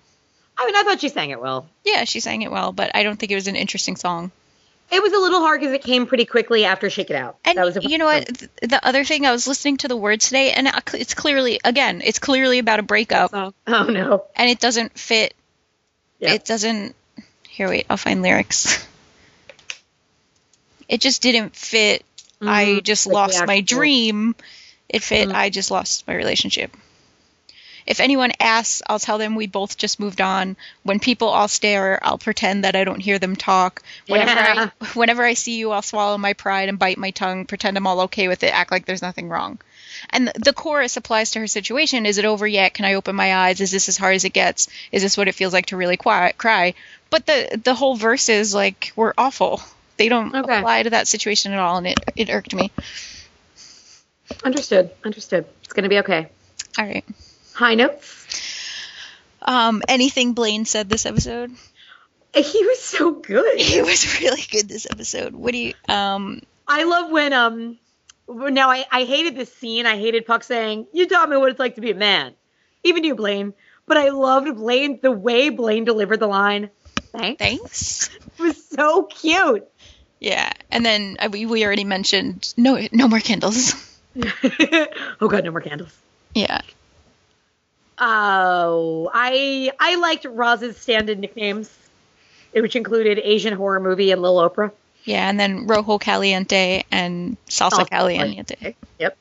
I 0.58 0.66
mean, 0.66 0.74
I 0.76 0.82
thought 0.82 1.00
she 1.00 1.08
sang 1.08 1.30
it 1.30 1.40
well. 1.40 1.68
Yeah, 1.84 2.04
she 2.04 2.20
sang 2.20 2.42
it 2.42 2.50
well, 2.50 2.72
but 2.72 2.90
I 2.94 3.04
don't 3.04 3.16
think 3.18 3.30
it 3.32 3.36
was 3.36 3.46
an 3.48 3.56
interesting 3.56 3.96
song. 3.96 4.32
It 4.90 5.02
was 5.02 5.12
a 5.14 5.18
little 5.18 5.40
hard 5.40 5.60
because 5.60 5.72
it 5.72 5.82
came 5.82 6.06
pretty 6.06 6.24
quickly 6.26 6.64
after 6.64 6.90
"Shake 6.90 7.10
It 7.10 7.16
Out." 7.16 7.36
And 7.44 7.56
that 7.56 7.64
was 7.64 7.76
a 7.76 7.82
you 7.88 7.96
know 7.96 8.06
what? 8.06 8.26
The 8.60 8.80
other 8.82 9.04
thing, 9.04 9.24
I 9.24 9.30
was 9.32 9.46
listening 9.46 9.76
to 9.78 9.88
the 9.88 9.96
words 9.96 10.26
today, 10.26 10.50
and 10.50 10.66
uh, 10.68 10.80
it's 10.94 11.14
clearly, 11.14 11.60
again, 11.64 12.02
it's 12.04 12.18
clearly 12.18 12.58
about 12.58 12.80
a 12.80 12.82
breakup, 12.82 13.32
Oh 13.32 13.52
no. 13.66 14.24
and 14.36 14.50
it 14.50 14.58
doesn't 14.60 14.98
fit. 14.98 15.32
Yeah. 16.18 16.34
It 16.34 16.44
doesn't. 16.44 16.94
Here, 17.48 17.68
wait, 17.68 17.86
I'll 17.88 17.96
find 17.96 18.20
lyrics. 18.20 18.86
It 20.92 21.00
just 21.00 21.22
didn't 21.22 21.56
fit. 21.56 22.04
I 22.42 22.64
Mhm, 22.66 22.82
just 22.82 23.06
like 23.06 23.14
lost 23.14 23.46
my 23.46 23.60
dream. 23.62 24.34
It 24.88 25.02
fit. 25.02 25.28
Mhm. 25.28 25.34
I 25.34 25.48
just 25.50 25.70
lost 25.70 26.06
my 26.06 26.14
relationship. 26.14 26.76
If 27.86 27.98
anyone 27.98 28.30
asks, 28.38 28.82
I'll 28.86 28.98
tell 29.00 29.18
them 29.18 29.34
we 29.34 29.46
both 29.48 29.76
just 29.76 29.98
moved 29.98 30.20
on. 30.20 30.56
When 30.84 31.00
people 31.00 31.28
all 31.28 31.48
stare, 31.48 31.98
I'll 32.02 32.18
pretend 32.18 32.64
that 32.64 32.76
I 32.76 32.84
don't 32.84 33.00
hear 33.00 33.18
them 33.18 33.34
talk. 33.34 33.82
Whenever 34.06 34.30
Yeah. 34.30 34.70
I 34.80 34.84
whenever 34.94 35.24
I 35.24 35.34
see 35.34 35.56
you, 35.56 35.70
I'll 35.72 35.82
swallow 35.82 36.18
my 36.18 36.32
pride 36.34 36.68
and 36.68 36.78
bite 36.78 36.98
my 36.98 37.10
tongue, 37.10 37.44
pretend 37.46 37.76
I'm 37.76 37.86
all 37.86 38.02
okay 38.02 38.28
with 38.28 38.42
it, 38.44 38.54
act 38.54 38.70
like 38.70 38.84
there's 38.86 39.02
nothing 39.02 39.28
wrong. 39.28 39.58
And 40.10 40.28
the- 40.28 40.52
chorus 40.52 40.96
applies 40.96 41.32
to 41.32 41.40
her 41.40 41.46
situation. 41.48 42.06
Is 42.06 42.18
it 42.18 42.24
over 42.24 42.46
yet? 42.46 42.74
Can 42.74 42.84
I 42.84 42.94
open 42.94 43.16
my 43.16 43.34
eyes? 43.34 43.60
Is 43.60 43.70
this 43.72 43.88
as 43.88 43.96
hard 43.96 44.14
as 44.14 44.24
it 44.24 44.32
gets? 44.32 44.68
Is 44.92 45.02
this 45.02 45.16
what 45.16 45.28
it 45.28 45.34
feels 45.34 45.52
like 45.52 45.66
to 45.66 45.76
really 45.76 45.96
cry? 45.96 46.74
But 47.10 47.26
the 47.26 47.60
the 47.64 47.74
whole 47.74 47.96
verses 47.96 48.54
like 48.54 48.92
were 48.94 49.14
awful. 49.18 49.60
They 49.96 50.08
don't 50.08 50.34
Okay. 50.34 50.58
apply 50.58 50.84
to 50.84 50.90
that 50.90 51.08
situation 51.08 51.52
at 51.52 51.58
all, 51.58 51.76
and 51.78 51.86
it 51.86 51.98
it 52.16 52.30
irked 52.30 52.54
me. 52.54 52.70
Understood. 54.44 54.90
Understood. 55.04 55.46
It's 55.64 55.72
gonna 55.72 55.88
be 55.88 55.98
okay. 55.98 56.28
All 56.78 56.84
right. 56.84 57.04
High 57.54 57.74
notes. 57.74 58.26
Um, 59.42 59.82
anything 59.88 60.32
Blaine 60.34 60.64
said 60.64 60.88
this 60.88 61.06
episode? 61.06 61.50
He 62.34 62.64
was 62.64 62.80
so 62.80 63.12
good. 63.12 63.60
He 63.60 63.82
was 63.82 64.18
really 64.22 64.40
good 64.50 64.66
this 64.66 64.86
episode. 64.90 65.34
What 65.34 65.52
do 65.52 65.58
you? 65.58 65.74
Um, 65.86 66.40
I 66.66 66.84
love 66.84 67.10
when 67.10 67.34
um. 67.34 67.78
Now 68.26 68.70
I, 68.70 68.86
I 68.90 69.04
hated 69.04 69.36
this 69.36 69.52
scene. 69.52 69.84
I 69.84 69.98
hated 69.98 70.24
Puck 70.24 70.42
saying, 70.42 70.86
"You 70.94 71.06
taught 71.06 71.28
me 71.28 71.36
what 71.36 71.50
it's 71.50 71.58
like 71.60 71.74
to 71.74 71.82
be 71.82 71.90
a 71.90 71.94
man." 71.94 72.32
Even 72.84 73.04
you, 73.04 73.14
Blaine. 73.14 73.52
But 73.86 73.98
I 73.98 74.08
loved 74.08 74.56
Blaine 74.56 74.98
the 75.02 75.10
way 75.12 75.50
Blaine 75.50 75.84
delivered 75.84 76.20
the 76.20 76.26
line. 76.26 76.70
Thanks. 77.12 77.38
thanks. 77.38 78.08
It 78.38 78.42
was 78.42 78.64
so 78.66 79.02
cute. 79.02 79.68
Yeah, 80.22 80.52
and 80.70 80.86
then 80.86 81.16
uh, 81.18 81.28
we 81.32 81.46
we 81.46 81.66
already 81.66 81.82
mentioned 81.82 82.54
no 82.56 82.78
no 82.92 83.08
more 83.08 83.18
candles. 83.18 83.74
oh 85.20 85.28
god, 85.28 85.42
no 85.44 85.50
more 85.50 85.60
candles. 85.60 85.92
Yeah. 86.32 86.60
Oh, 87.98 89.10
I 89.12 89.72
I 89.80 89.96
liked 89.96 90.24
Roz's 90.24 90.76
stand-in 90.76 91.18
nicknames, 91.18 91.76
which 92.52 92.76
included 92.76 93.18
Asian 93.18 93.52
horror 93.54 93.80
movie 93.80 94.12
and 94.12 94.22
Lil 94.22 94.36
Oprah. 94.36 94.70
Yeah, 95.02 95.28
and 95.28 95.40
then 95.40 95.66
Rojo 95.66 95.98
Caliente 95.98 96.84
and 96.92 97.36
Salsa 97.48 97.84
Salsa 97.84 97.90
Caliente. 97.90 98.76
Yep. 99.00 99.18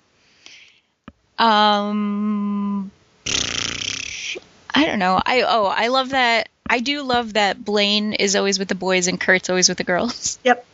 Um, 1.40 2.92
I 4.76 4.86
don't 4.86 5.00
know. 5.00 5.20
I 5.26 5.42
oh, 5.48 5.66
I 5.66 5.88
love 5.88 6.10
that. 6.10 6.50
I 6.72 6.80
do 6.80 7.04
love 7.04 7.34
that 7.34 7.64
Blaine 7.64 8.14
is 8.14 8.36
always 8.36 8.58
with 8.58 8.70
the 8.70 8.76
boys 8.76 9.08
and 9.08 9.20
Kurt's 9.20 9.50
always 9.50 9.68
with 9.70 9.78
the 9.78 9.84
girls. 9.84 10.40
Yep. 10.46 10.66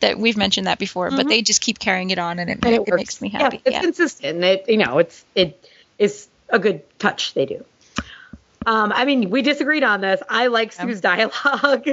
That 0.00 0.18
we've 0.18 0.36
mentioned 0.36 0.66
that 0.66 0.78
before, 0.80 1.10
but 1.10 1.26
Mhm. 1.26 1.28
they 1.28 1.42
just 1.42 1.60
keep 1.60 1.78
carrying 1.78 2.10
it 2.10 2.18
on, 2.18 2.38
and 2.40 2.50
it, 2.50 2.58
And 2.64 2.74
it, 2.74 2.82
it, 2.88 2.94
makes 2.94 3.20
me 3.20 3.28
happy. 3.28 3.56
Yeah, 3.58 3.62
it's 3.66 3.74
Yeah. 3.74 3.80
consistent. 3.82 4.42
It 4.42 4.64
you 4.68 4.78
know 4.78 4.98
it's 4.98 5.24
it 5.36 5.70
is 5.98 6.26
a 6.48 6.58
good 6.58 6.82
touch 6.98 7.34
they 7.34 7.46
do. 7.46 7.64
Um, 8.66 8.92
I 8.92 9.04
mean, 9.04 9.30
we 9.30 9.42
disagreed 9.42 9.84
on 9.84 10.00
this. 10.00 10.20
I 10.28 10.48
like 10.48 10.72
Sue's 10.72 11.00
dialogue. 11.00 11.86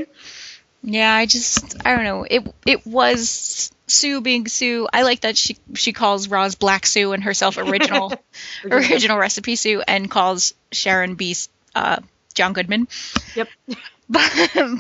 Yeah, 0.84 1.14
I 1.14 1.26
just 1.26 1.76
I 1.86 1.96
don't 1.96 2.04
know. 2.04 2.24
It 2.30 2.54
it 2.66 2.86
was 2.88 3.72
Sue 3.88 4.22
being 4.22 4.48
Sue. 4.48 4.88
I 4.92 5.04
like 5.04 5.22
that 5.22 5.38
she 5.38 5.58
she 5.76 5.94
calls 5.94 6.28
Roz 6.28 6.56
Black 6.56 6.86
Sue 6.88 7.12
and 7.14 7.24
herself 7.24 7.58
original 7.58 8.12
original 8.66 9.18
recipe 9.18 9.56
Sue 9.56 9.82
and 9.88 10.10
calls 10.10 10.54
Shannon 10.72 11.16
Beiste 11.16 11.50
Uh, 11.76 11.98
John 12.36 12.54
Goodman. 12.54 12.88
Yep. 13.36 13.50
But 14.08 14.32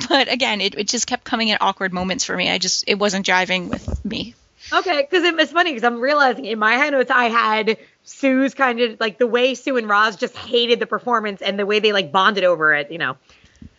but 0.08 0.32
again, 0.32 0.62
it, 0.62 0.76
it 0.76 0.88
just 0.88 1.08
kept 1.08 1.24
coming 1.24 1.50
at 1.50 1.60
awkward 1.60 1.92
moments 1.92 2.24
for 2.26 2.38
me. 2.38 2.52
I 2.52 2.60
just 2.60 2.84
it 2.86 3.00
wasn't 3.00 3.26
jiving 3.26 3.70
with 3.70 4.06
me. 4.06 4.36
Okay, 4.72 5.02
because 5.02 5.24
it, 5.24 5.40
it's 5.40 5.52
funny 5.52 5.72
because 5.72 5.84
I'm 5.84 6.00
realizing 6.00 6.46
in 6.46 6.60
my 6.60 6.76
high 6.78 6.90
notes 6.90 7.10
I 7.10 7.26
had 7.26 7.78
Sue's 8.04 8.54
kind 8.54 8.80
of 8.80 9.00
like 9.00 9.18
the 9.18 9.26
way 9.26 9.56
Sue 9.56 9.78
and 9.78 9.90
Roz 9.90 10.16
just 10.16 10.36
hated 10.36 10.80
the 10.80 10.86
performance 10.86 11.42
and 11.42 11.58
the 11.58 11.66
way 11.66 11.80
they 11.80 11.92
like 11.92 12.12
bonded 12.12 12.44
over 12.44 12.74
it. 12.76 12.92
You 12.92 13.00
know, 13.00 13.18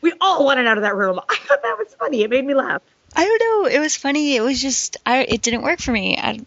we 0.00 0.12
all 0.20 0.44
wanted 0.44 0.66
out 0.66 0.78
of 0.78 0.82
that 0.82 0.96
room. 0.96 1.20
I 1.28 1.36
thought 1.36 1.62
that 1.62 1.78
was 1.78 1.94
funny. 1.94 2.22
It 2.22 2.30
made 2.30 2.44
me 2.44 2.54
laugh. 2.54 2.82
I 3.14 3.24
don't 3.24 3.40
know. 3.40 3.68
It 3.70 3.78
was 3.78 3.94
funny. 3.94 4.34
It 4.34 4.42
was 4.42 4.60
just 4.60 4.96
I 5.06 5.22
it 5.22 5.42
didn't 5.42 5.62
work 5.62 5.78
for 5.80 5.92
me. 5.92 6.18
I, 6.18 6.40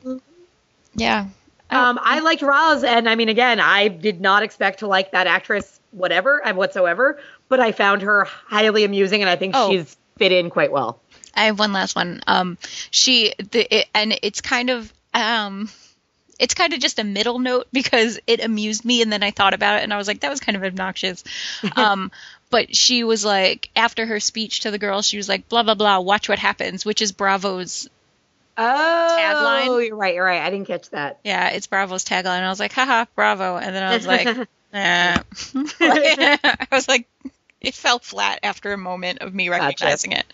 yeah. 0.94 1.28
Um, 1.72 2.00
I 2.02 2.20
liked 2.20 2.42
Roz, 2.42 2.84
and 2.84 3.08
I 3.08 3.16
mean, 3.16 3.30
again, 3.30 3.60
I 3.60 3.90
did 3.90 4.20
not 4.20 4.42
expect 4.42 4.80
to 4.80 4.88
like 4.88 5.12
that 5.12 5.28
actress, 5.28 5.79
whatever, 5.92 6.42
and 6.46 6.58
whatsoever. 6.58 7.20
But 7.48 7.60
I 7.60 7.72
found 7.72 8.02
her 8.04 8.26
highly 8.26 8.84
amusing, 8.84 9.22
and 9.22 9.30
I 9.30 9.36
think 9.36 9.54
Oh. 9.56 9.72
she's 9.72 9.96
fit 10.18 10.32
in 10.32 10.50
quite 10.50 10.72
well. 10.72 11.00
I 11.36 11.46
have 11.46 11.60
one 11.60 11.74
last 11.74 11.96
one. 11.96 12.22
Um, 12.28 12.58
she 12.92 13.34
the 13.38 13.78
it, 13.80 13.88
and 13.94 14.18
it's 14.22 14.42
kind 14.42 14.70
of 14.70 14.92
um, 15.14 15.70
it's 16.40 16.54
kind 16.54 16.74
of 16.74 16.80
just 16.80 17.00
a 17.00 17.04
middle 17.04 17.40
note 17.40 17.68
because 17.72 18.20
it 18.28 18.44
amused 18.44 18.84
me, 18.86 19.02
and 19.02 19.12
then 19.12 19.24
I 19.24 19.32
thought 19.32 19.54
about 19.54 19.80
it, 19.80 19.84
and 19.84 19.94
I 19.94 19.98
was 19.98 20.08
like, 20.08 20.22
that 20.22 20.30
was 20.30 20.40
kind 20.40 20.56
of 20.56 20.64
obnoxious. 20.64 21.24
Um, 21.76 22.12
but 22.52 22.76
she 22.76 23.04
was 23.04 23.24
like, 23.24 23.70
after 23.76 24.08
her 24.08 24.20
speech 24.20 24.62
to 24.62 24.72
the 24.72 24.80
girl, 24.80 25.04
she 25.04 25.18
was 25.18 25.30
like, 25.30 25.48
blah 25.50 25.64
blah 25.64 25.76
blah, 25.76 26.00
watch 26.00 26.28
what 26.28 26.40
happens, 26.40 26.84
which 26.86 27.02
is 27.02 27.12
Bravo's. 27.12 27.88
Oh, 28.58 29.18
Tagline? 29.18 29.68
Oh, 29.68 29.78
you're 29.78 29.96
right. 29.96 30.16
You're 30.16 30.26
right. 30.26 30.42
I 30.42 30.50
didn't 30.50 30.68
catch 30.68 30.90
that. 30.90 31.20
Yeah, 31.24 31.50
it's 31.50 31.68
Bravo's 31.68 32.04
tagline. 32.04 32.42
I 32.44 32.50
was 32.50 32.60
like, 32.60 32.74
haha, 32.74 33.06
Bravo, 33.16 33.56
and 33.56 33.74
then 33.74 33.84
I 33.84 33.96
was 33.96 34.06
like, 34.06 34.28
nah. 34.74 35.22
I 35.82 36.68
was 36.72 36.88
like, 36.88 37.08
it 37.62 37.76
fell 37.76 38.00
flat 38.00 38.40
after 38.44 38.74
a 38.74 38.78
moment 38.78 39.20
of 39.20 39.34
me 39.34 39.50
recognizing 39.50 40.14
it. 40.14 40.26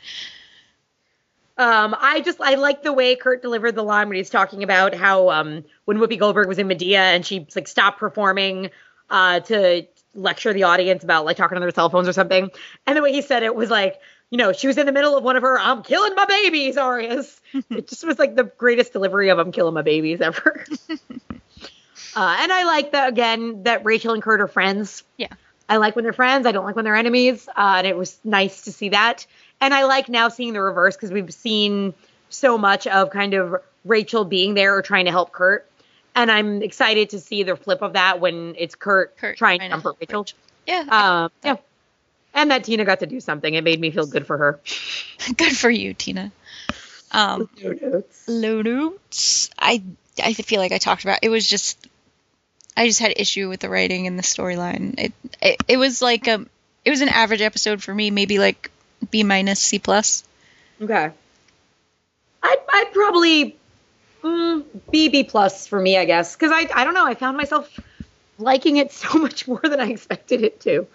Um, 1.58 1.96
I 1.98 2.20
just 2.20 2.42
I 2.42 2.56
like 2.56 2.84
the 2.84 2.92
way 2.92 3.16
Kurt 3.16 3.42
delivered 3.42 3.76
the 3.76 3.84
line 3.84 4.10
when 4.10 4.18
he's 4.18 4.30
talking 4.30 4.64
about 4.64 4.94
how 4.94 5.30
um 5.30 5.64
when 5.86 5.98
Whoopi 5.98 6.20
Goldberg 6.20 6.48
was 6.48 6.60
in 6.60 6.68
Medea 6.68 7.00
and 7.00 7.26
she 7.26 7.48
like 7.56 7.68
stopped 7.68 7.98
performing 7.98 8.72
uh 9.10 9.40
to 9.42 9.88
lecture 10.14 10.52
the 10.52 10.64
audience 10.64 11.04
about 11.04 11.24
like 11.24 11.38
talking 11.38 11.56
on 11.56 11.62
their 11.62 11.72
cell 11.72 11.90
phones 11.90 12.10
or 12.10 12.14
something, 12.14 12.52
and 12.86 12.98
the 12.98 13.02
way 13.02 13.14
he 13.14 13.22
said 13.22 13.42
it 13.44 13.56
was 13.56 13.70
like 13.70 14.02
you 14.32 14.38
know 14.38 14.52
she 14.52 14.68
was 14.68 14.78
in 14.78 14.86
the 14.86 14.92
middle 14.92 15.18
of 15.18 15.24
one 15.24 15.38
of 15.38 15.44
her 15.44 15.58
I'm 15.58 15.82
killing 15.82 16.14
my 16.14 16.26
babies 16.26 16.76
arias. 16.76 17.40
it 17.70 17.88
just 17.88 18.06
was 18.06 18.20
like 18.20 18.36
the 18.36 18.44
greatest 18.44 18.92
delivery 18.92 19.30
of 19.30 19.40
I'm 19.40 19.54
killing 19.54 19.74
my 19.74 19.82
babies 19.82 20.20
ever. 20.20 20.66
uh, 22.16 22.38
and 22.40 22.52
I 22.52 22.64
like 22.66 22.92
that 22.92 23.10
again 23.10 23.64
that 23.64 23.86
Rachel 23.86 24.14
and 24.14 24.22
Kurt 24.24 24.42
are 24.42 24.48
friends. 24.48 25.04
Yeah. 25.18 25.28
I 25.68 25.78
like 25.78 25.96
when 25.96 26.04
they're 26.04 26.14
friends. 26.14 26.46
I 26.46 26.52
don't 26.52 26.66
like 26.66 26.76
when 26.76 26.86
they're 26.86 26.96
enemies. 26.96 27.48
Uh, 27.50 27.76
and 27.78 27.88
it 27.88 27.98
was 27.98 28.20
nice 28.24 28.64
to 28.64 28.72
see 28.72 28.90
that. 28.90 29.26
And 29.60 29.74
I 29.74 29.86
like 29.86 30.10
now 30.10 30.30
seeing 30.30 30.54
the 30.54 30.62
reverse 30.62 30.96
because 30.96 31.12
we've 31.12 31.34
seen 31.34 31.94
so 32.30 32.58
much 32.58 32.86
of 32.88 33.10
kind 33.10 33.34
of 33.34 33.56
Rachel 33.84 34.26
being 34.26 34.54
there 34.54 34.76
or 34.76 34.82
trying 34.82 35.06
to 35.06 35.12
help 35.12 35.32
Kurt. 35.32 35.68
And 36.14 36.32
I'm 36.32 36.62
excited 36.62 37.10
to 37.12 37.20
see 37.20 37.44
the 37.44 37.56
flip 37.56 37.82
of 37.82 37.94
that 37.94 38.20
when 38.20 38.56
it's 38.58 38.76
Kurt, 38.76 39.18
Kurt 39.18 39.38
trying 39.38 39.60
to 39.60 39.68
trying 39.68 39.70
to 39.70 39.76
comfort 39.84 39.98
Rachel. 40.00 40.26
Yeah, 40.68 40.86
Um, 41.24 41.32
yeah. 41.44 41.56
And 42.34 42.52
that 42.52 42.64
Tina 42.66 42.84
got 42.86 43.00
to 43.00 43.06
do 43.06 43.20
something. 43.20 43.54
It 43.54 43.64
made 43.64 43.80
me 43.80 43.92
feel 43.92 44.06
good 44.06 44.28
for 44.28 44.38
her. 44.38 44.60
good 45.38 45.56
for 45.56 45.70
you, 45.70 45.94
Tina. 45.94 46.32
Um, 47.12 47.50
No 47.64 47.72
notes. 47.72 48.24
low 48.28 48.62
notes. 48.62 49.50
I 49.58 49.82
I 50.22 50.34
feel 50.34 50.60
like 50.60 50.72
I 50.72 50.78
talked 50.78 51.04
about 51.04 51.20
it 51.22 51.30
was 51.30 51.48
just 51.48 51.88
I 52.78 52.88
just 52.88 53.00
had 53.00 53.14
issue 53.16 53.50
with 53.50 53.60
the 53.60 53.70
writing 53.70 54.08
and 54.08 54.18
the 54.18 54.24
storyline. 54.24 54.96
It, 54.98 55.14
it 55.42 55.64
it 55.68 55.78
was 55.78 56.02
like 56.02 56.28
um 56.28 56.50
it 56.84 56.90
was 56.90 57.02
an 57.02 57.10
average 57.10 57.42
episode 57.42 57.82
for 57.82 57.94
me, 57.94 58.12
maybe 58.12 58.40
like 58.40 58.72
B 59.12 59.24
minus 59.24 59.60
C 59.60 59.80
plus. 59.80 60.24
Okay. 60.82 61.12
I'd, 62.44 62.58
I'd 62.70 62.94
probably 62.94 63.56
mm, 64.24 64.64
B 64.92 65.10
B 65.10 65.24
plus 65.24 65.68
for 65.68 65.80
me, 65.80 65.98
I 65.98 66.06
guess, 66.06 66.36
because 66.36 66.52
I 66.52 66.70
I 66.74 66.84
don't 66.84 66.94
know. 66.94 67.06
I 67.06 67.16
found 67.16 67.38
myself 67.38 67.80
liking 68.38 68.78
it 68.78 68.92
so 68.92 69.18
much 69.18 69.48
more 69.48 69.62
than 69.62 69.80
I 69.80 69.90
expected 69.90 70.44
it 70.44 70.60
to, 70.62 70.88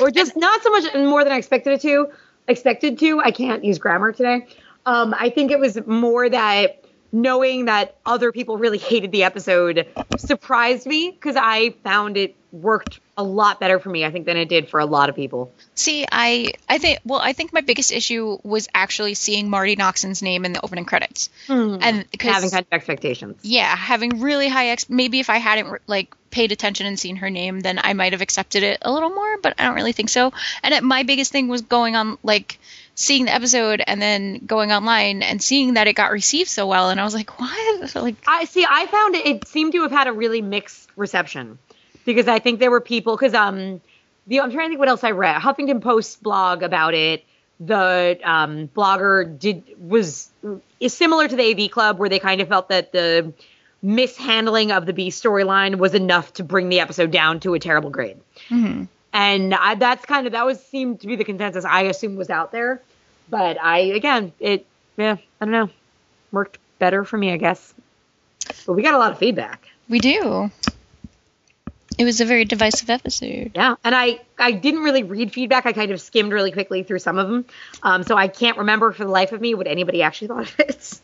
or 0.00 0.10
just 0.10 0.36
not 0.36 0.62
so 0.62 0.70
much 0.70 0.94
more 0.94 1.24
than 1.24 1.32
I 1.32 1.36
expected 1.36 1.74
it 1.74 1.80
to. 1.82 2.10
Expected 2.46 2.98
to. 3.00 3.20
I 3.20 3.30
can't 3.30 3.62
use 3.64 3.78
grammar 3.78 4.12
today. 4.12 4.46
Um, 4.86 5.14
I 5.18 5.28
think 5.28 5.50
it 5.50 5.58
was 5.58 5.86
more 5.86 6.26
that 6.30 6.77
knowing 7.12 7.66
that 7.66 7.96
other 8.04 8.32
people 8.32 8.58
really 8.58 8.78
hated 8.78 9.12
the 9.12 9.24
episode 9.24 9.86
surprised 10.18 10.86
me 10.86 11.10
because 11.10 11.36
I 11.36 11.70
found 11.84 12.16
it 12.16 12.34
worked 12.52 13.00
a 13.16 13.22
lot 13.22 13.60
better 13.60 13.78
for 13.78 13.90
me. 13.90 14.04
I 14.04 14.10
think 14.10 14.26
than 14.26 14.36
it 14.36 14.48
did 14.48 14.68
for 14.68 14.80
a 14.80 14.86
lot 14.86 15.08
of 15.08 15.16
people. 15.16 15.52
See, 15.74 16.06
I 16.10 16.52
I 16.68 16.78
think 16.78 17.00
well, 17.04 17.20
I 17.20 17.32
think 17.32 17.52
my 17.52 17.60
biggest 17.60 17.92
issue 17.92 18.38
was 18.42 18.68
actually 18.72 19.14
seeing 19.14 19.50
Marti 19.50 19.76
Noxon's 19.76 20.22
name 20.22 20.44
in 20.44 20.52
the 20.52 20.64
opening 20.64 20.84
credits, 20.84 21.28
hmm. 21.46 21.78
and 21.80 22.10
because 22.10 22.34
Having 22.34 22.50
kind 22.50 22.66
of 22.66 22.72
expectations. 22.72 23.38
yeah, 23.42 23.74
having 23.74 24.20
really 24.20 24.48
high 24.48 24.68
ex. 24.68 24.88
Maybe 24.88 25.20
if 25.20 25.30
I 25.30 25.38
hadn't 25.38 25.80
like 25.86 26.14
paid 26.30 26.52
attention 26.52 26.86
and 26.86 26.98
seen 26.98 27.16
her 27.16 27.30
name, 27.30 27.60
then 27.60 27.80
I 27.82 27.94
might 27.94 28.12
have 28.12 28.22
accepted 28.22 28.62
it 28.62 28.78
a 28.82 28.92
little 28.92 29.10
more. 29.10 29.38
But 29.38 29.54
I 29.58 29.64
don't 29.64 29.74
really 29.74 29.92
think 29.92 30.08
so. 30.08 30.32
And 30.62 30.74
it, 30.74 30.82
my 30.82 31.02
biggest 31.02 31.32
thing 31.32 31.48
was 31.48 31.62
going 31.62 31.96
on 31.96 32.18
like 32.22 32.58
seeing 32.98 33.26
the 33.26 33.32
episode 33.32 33.80
and 33.86 34.02
then 34.02 34.44
going 34.44 34.72
online 34.72 35.22
and 35.22 35.40
seeing 35.40 35.74
that 35.74 35.86
it 35.86 35.92
got 35.92 36.10
received 36.10 36.50
so 36.50 36.66
well, 36.66 36.90
and 36.90 37.00
I 37.00 37.04
was 37.04 37.14
like, 37.14 37.38
what? 37.38 37.94
Like, 37.94 38.16
I 38.26 38.44
see. 38.44 38.66
I 38.68 38.86
found 38.86 39.14
it, 39.14 39.26
it 39.26 39.48
seemed 39.48 39.72
to 39.72 39.82
have 39.82 39.92
had 39.92 40.08
a 40.08 40.12
really 40.12 40.42
mixed 40.42 40.90
reception 40.96 41.58
because 42.04 42.26
I 42.26 42.40
think 42.40 42.58
there 42.58 42.70
were 42.70 42.80
people 42.80 43.16
because 43.16 43.34
um 43.34 43.80
the 44.26 44.40
I'm 44.40 44.50
trying 44.50 44.66
to 44.66 44.70
think 44.70 44.80
what 44.80 44.88
else 44.88 45.04
I 45.04 45.12
read. 45.12 45.40
Huffington 45.40 45.80
Post 45.80 46.22
blog 46.22 46.62
about 46.62 46.94
it. 46.94 47.24
The 47.60 48.18
um, 48.22 48.68
blogger 48.68 49.38
did 49.38 49.64
was 49.78 50.30
is 50.80 50.92
similar 50.92 51.28
to 51.28 51.36
the 51.36 51.64
AV 51.64 51.70
Club 51.70 51.98
where 51.98 52.08
they 52.08 52.18
kind 52.18 52.40
of 52.40 52.48
felt 52.48 52.68
that 52.68 52.92
the 52.92 53.32
mishandling 53.80 54.72
of 54.72 54.86
the 54.86 54.92
B 54.92 55.08
storyline 55.10 55.76
was 55.76 55.94
enough 55.94 56.32
to 56.34 56.44
bring 56.44 56.68
the 56.68 56.80
episode 56.80 57.12
down 57.12 57.40
to 57.40 57.54
a 57.54 57.58
terrible 57.58 57.90
grade. 57.90 58.18
And 59.12 59.54
I, 59.54 59.74
that's 59.74 60.04
kind 60.04 60.26
of 60.26 60.32
that 60.32 60.44
was 60.44 60.62
seemed 60.62 61.00
to 61.00 61.06
be 61.06 61.16
the 61.16 61.24
consensus 61.24 61.64
I 61.64 61.82
assume 61.82 62.16
was 62.16 62.30
out 62.30 62.52
there. 62.52 62.82
But 63.30 63.60
I 63.60 63.78
again 63.78 64.32
it 64.40 64.66
yeah 64.96 65.16
I 65.40 65.44
don't 65.44 65.52
know 65.52 65.70
worked 66.32 66.58
better 66.78 67.04
for 67.04 67.16
me 67.16 67.32
I 67.32 67.36
guess. 67.36 67.74
But 68.66 68.74
we 68.74 68.82
got 68.82 68.94
a 68.94 68.98
lot 68.98 69.12
of 69.12 69.18
feedback. 69.18 69.68
we 69.88 69.98
do. 69.98 70.50
It 71.98 72.04
was 72.04 72.20
a 72.20 72.24
very 72.24 72.44
divisive 72.44 72.90
episode. 72.90 73.52
Yeah, 73.54 73.74
and 73.82 73.94
I 73.94 74.20
I 74.38 74.52
didn't 74.52 74.82
really 74.82 75.02
read 75.02 75.32
feedback. 75.32 75.66
I 75.66 75.72
kind 75.72 75.90
of 75.90 76.00
skimmed 76.00 76.32
really 76.32 76.52
quickly 76.52 76.84
through 76.84 77.00
some 77.00 77.18
of 77.18 77.26
them, 77.28 77.44
um, 77.82 78.02
so 78.04 78.16
I 78.16 78.28
can't 78.28 78.58
remember 78.58 78.92
for 78.92 79.04
the 79.04 79.10
life 79.10 79.32
of 79.32 79.40
me 79.40 79.54
what 79.54 79.66
anybody 79.66 80.02
actually 80.02 80.28
thought 80.28 80.44
of 80.44 80.60
it. 80.60 81.00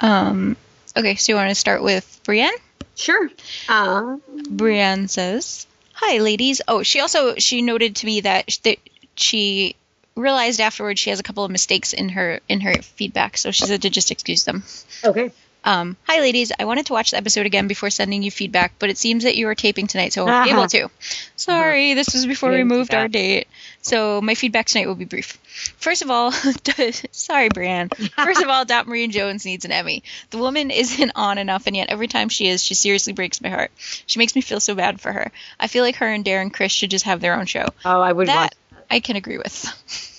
Um. 0.00 0.56
Okay, 0.94 1.14
so 1.14 1.32
you 1.32 1.36
want 1.36 1.48
to 1.48 1.54
start 1.54 1.82
with 1.82 2.20
Brienne? 2.24 2.52
Sure. 2.94 3.30
Uh, 3.68 4.16
Brienne 4.50 5.08
says, 5.08 5.66
"Hi, 6.04 6.18
ladies." 6.18 6.60
Oh, 6.66 6.82
she 6.82 7.00
also 7.00 7.36
she 7.36 7.62
noted 7.62 7.96
to 7.96 8.06
me 8.06 8.22
that 8.22 8.48
that 8.64 8.78
she 9.14 9.76
realized 10.16 10.60
afterwards 10.60 11.00
she 11.00 11.10
has 11.10 11.20
a 11.20 11.22
couple 11.22 11.44
of 11.44 11.50
mistakes 11.50 11.92
in 11.92 12.08
her 12.10 12.40
in 12.48 12.60
her 12.60 12.82
feedback, 12.82 13.38
so 13.38 13.50
she 13.52 13.66
said 13.66 13.82
to 13.82 13.90
just 13.90 14.10
excuse 14.10 14.44
them. 14.44 14.64
okay. 15.04 15.30
Um, 15.64 15.96
Hi, 16.08 16.20
ladies. 16.20 16.50
I 16.58 16.64
wanted 16.64 16.86
to 16.86 16.92
watch 16.92 17.12
the 17.12 17.16
episode 17.18 17.46
again 17.46 17.68
before 17.68 17.88
sending 17.90 18.22
you 18.22 18.30
feedback, 18.32 18.72
but 18.78 18.90
it 18.90 18.98
seems 18.98 19.24
that 19.24 19.36
you 19.36 19.46
are 19.48 19.54
taping 19.54 19.86
tonight, 19.86 20.12
so 20.12 20.26
I 20.26 20.30
won't 20.30 20.44
be 20.44 20.50
able 20.50 20.66
to. 20.68 20.90
Sorry, 21.36 21.94
this 21.94 22.12
was 22.12 22.26
before 22.26 22.50
we 22.50 22.64
moved 22.64 22.94
our 22.94 23.06
date, 23.08 23.46
so 23.80 24.20
my 24.20 24.34
feedback 24.34 24.66
tonight 24.66 24.86
will 24.88 24.96
be 24.96 25.04
brief. 25.04 25.38
First 25.76 26.02
of 26.02 26.10
all, 26.10 26.32
sorry, 27.12 27.48
Brienne. 27.48 27.90
First 28.16 28.42
of 28.42 28.48
all, 28.48 28.64
Dot 28.64 28.88
Marie 28.88 29.06
Jones 29.08 29.44
needs 29.44 29.64
an 29.64 29.70
Emmy. 29.72 30.02
The 30.30 30.38
woman 30.38 30.70
isn't 30.70 31.12
on 31.16 31.38
enough, 31.38 31.66
and 31.68 31.76
yet 31.76 31.90
every 31.90 32.08
time 32.08 32.28
she 32.28 32.48
is, 32.48 32.64
she 32.64 32.74
seriously 32.74 33.12
breaks 33.12 33.40
my 33.40 33.48
heart. 33.48 33.70
She 34.06 34.18
makes 34.18 34.34
me 34.34 34.40
feel 34.40 34.60
so 34.60 34.74
bad 34.74 35.00
for 35.00 35.12
her. 35.12 35.30
I 35.60 35.68
feel 35.68 35.84
like 35.84 35.96
her 35.96 36.08
and 36.08 36.24
Darren 36.24 36.52
Criss 36.52 36.72
should 36.72 36.90
just 36.90 37.04
have 37.04 37.20
their 37.20 37.38
own 37.38 37.46
show 37.46 37.66
Oh, 37.84 38.00
I 38.00 38.12
would 38.12 38.26
that 38.28 38.54
watch. 38.72 38.82
I 38.90 39.00
can 39.00 39.16
agree 39.16 39.38
with. 39.38 40.08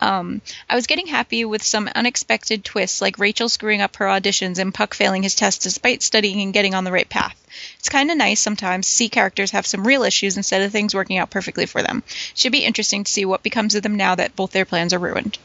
Um, 0.00 0.42
I 0.68 0.74
was 0.74 0.86
getting 0.86 1.06
happy 1.06 1.44
with 1.44 1.62
some 1.62 1.88
unexpected 1.94 2.64
twists, 2.64 3.00
like 3.00 3.18
Rachel 3.18 3.48
screwing 3.48 3.80
up 3.80 3.96
her 3.96 4.06
auditions 4.06 4.58
and 4.58 4.74
Puck 4.74 4.94
failing 4.94 5.22
his 5.22 5.34
test 5.34 5.62
despite 5.62 6.02
studying 6.02 6.40
and 6.42 6.52
getting 6.52 6.74
on 6.74 6.84
the 6.84 6.92
right 6.92 7.08
path. 7.08 7.40
It's 7.78 7.88
kind 7.88 8.10
of 8.10 8.16
nice 8.16 8.40
sometimes 8.40 8.86
to 8.86 8.92
see 8.92 9.08
characters 9.08 9.52
have 9.52 9.66
some 9.66 9.86
real 9.86 10.02
issues 10.02 10.36
instead 10.36 10.62
of 10.62 10.72
things 10.72 10.94
working 10.94 11.18
out 11.18 11.30
perfectly 11.30 11.66
for 11.66 11.82
them. 11.82 12.02
Should 12.34 12.52
be 12.52 12.64
interesting 12.64 13.04
to 13.04 13.12
see 13.12 13.24
what 13.24 13.42
becomes 13.44 13.74
of 13.74 13.82
them 13.82 13.96
now 13.96 14.16
that 14.16 14.36
both 14.36 14.50
their 14.50 14.64
plans 14.64 14.92
are 14.92 14.98
ruined. 14.98 15.38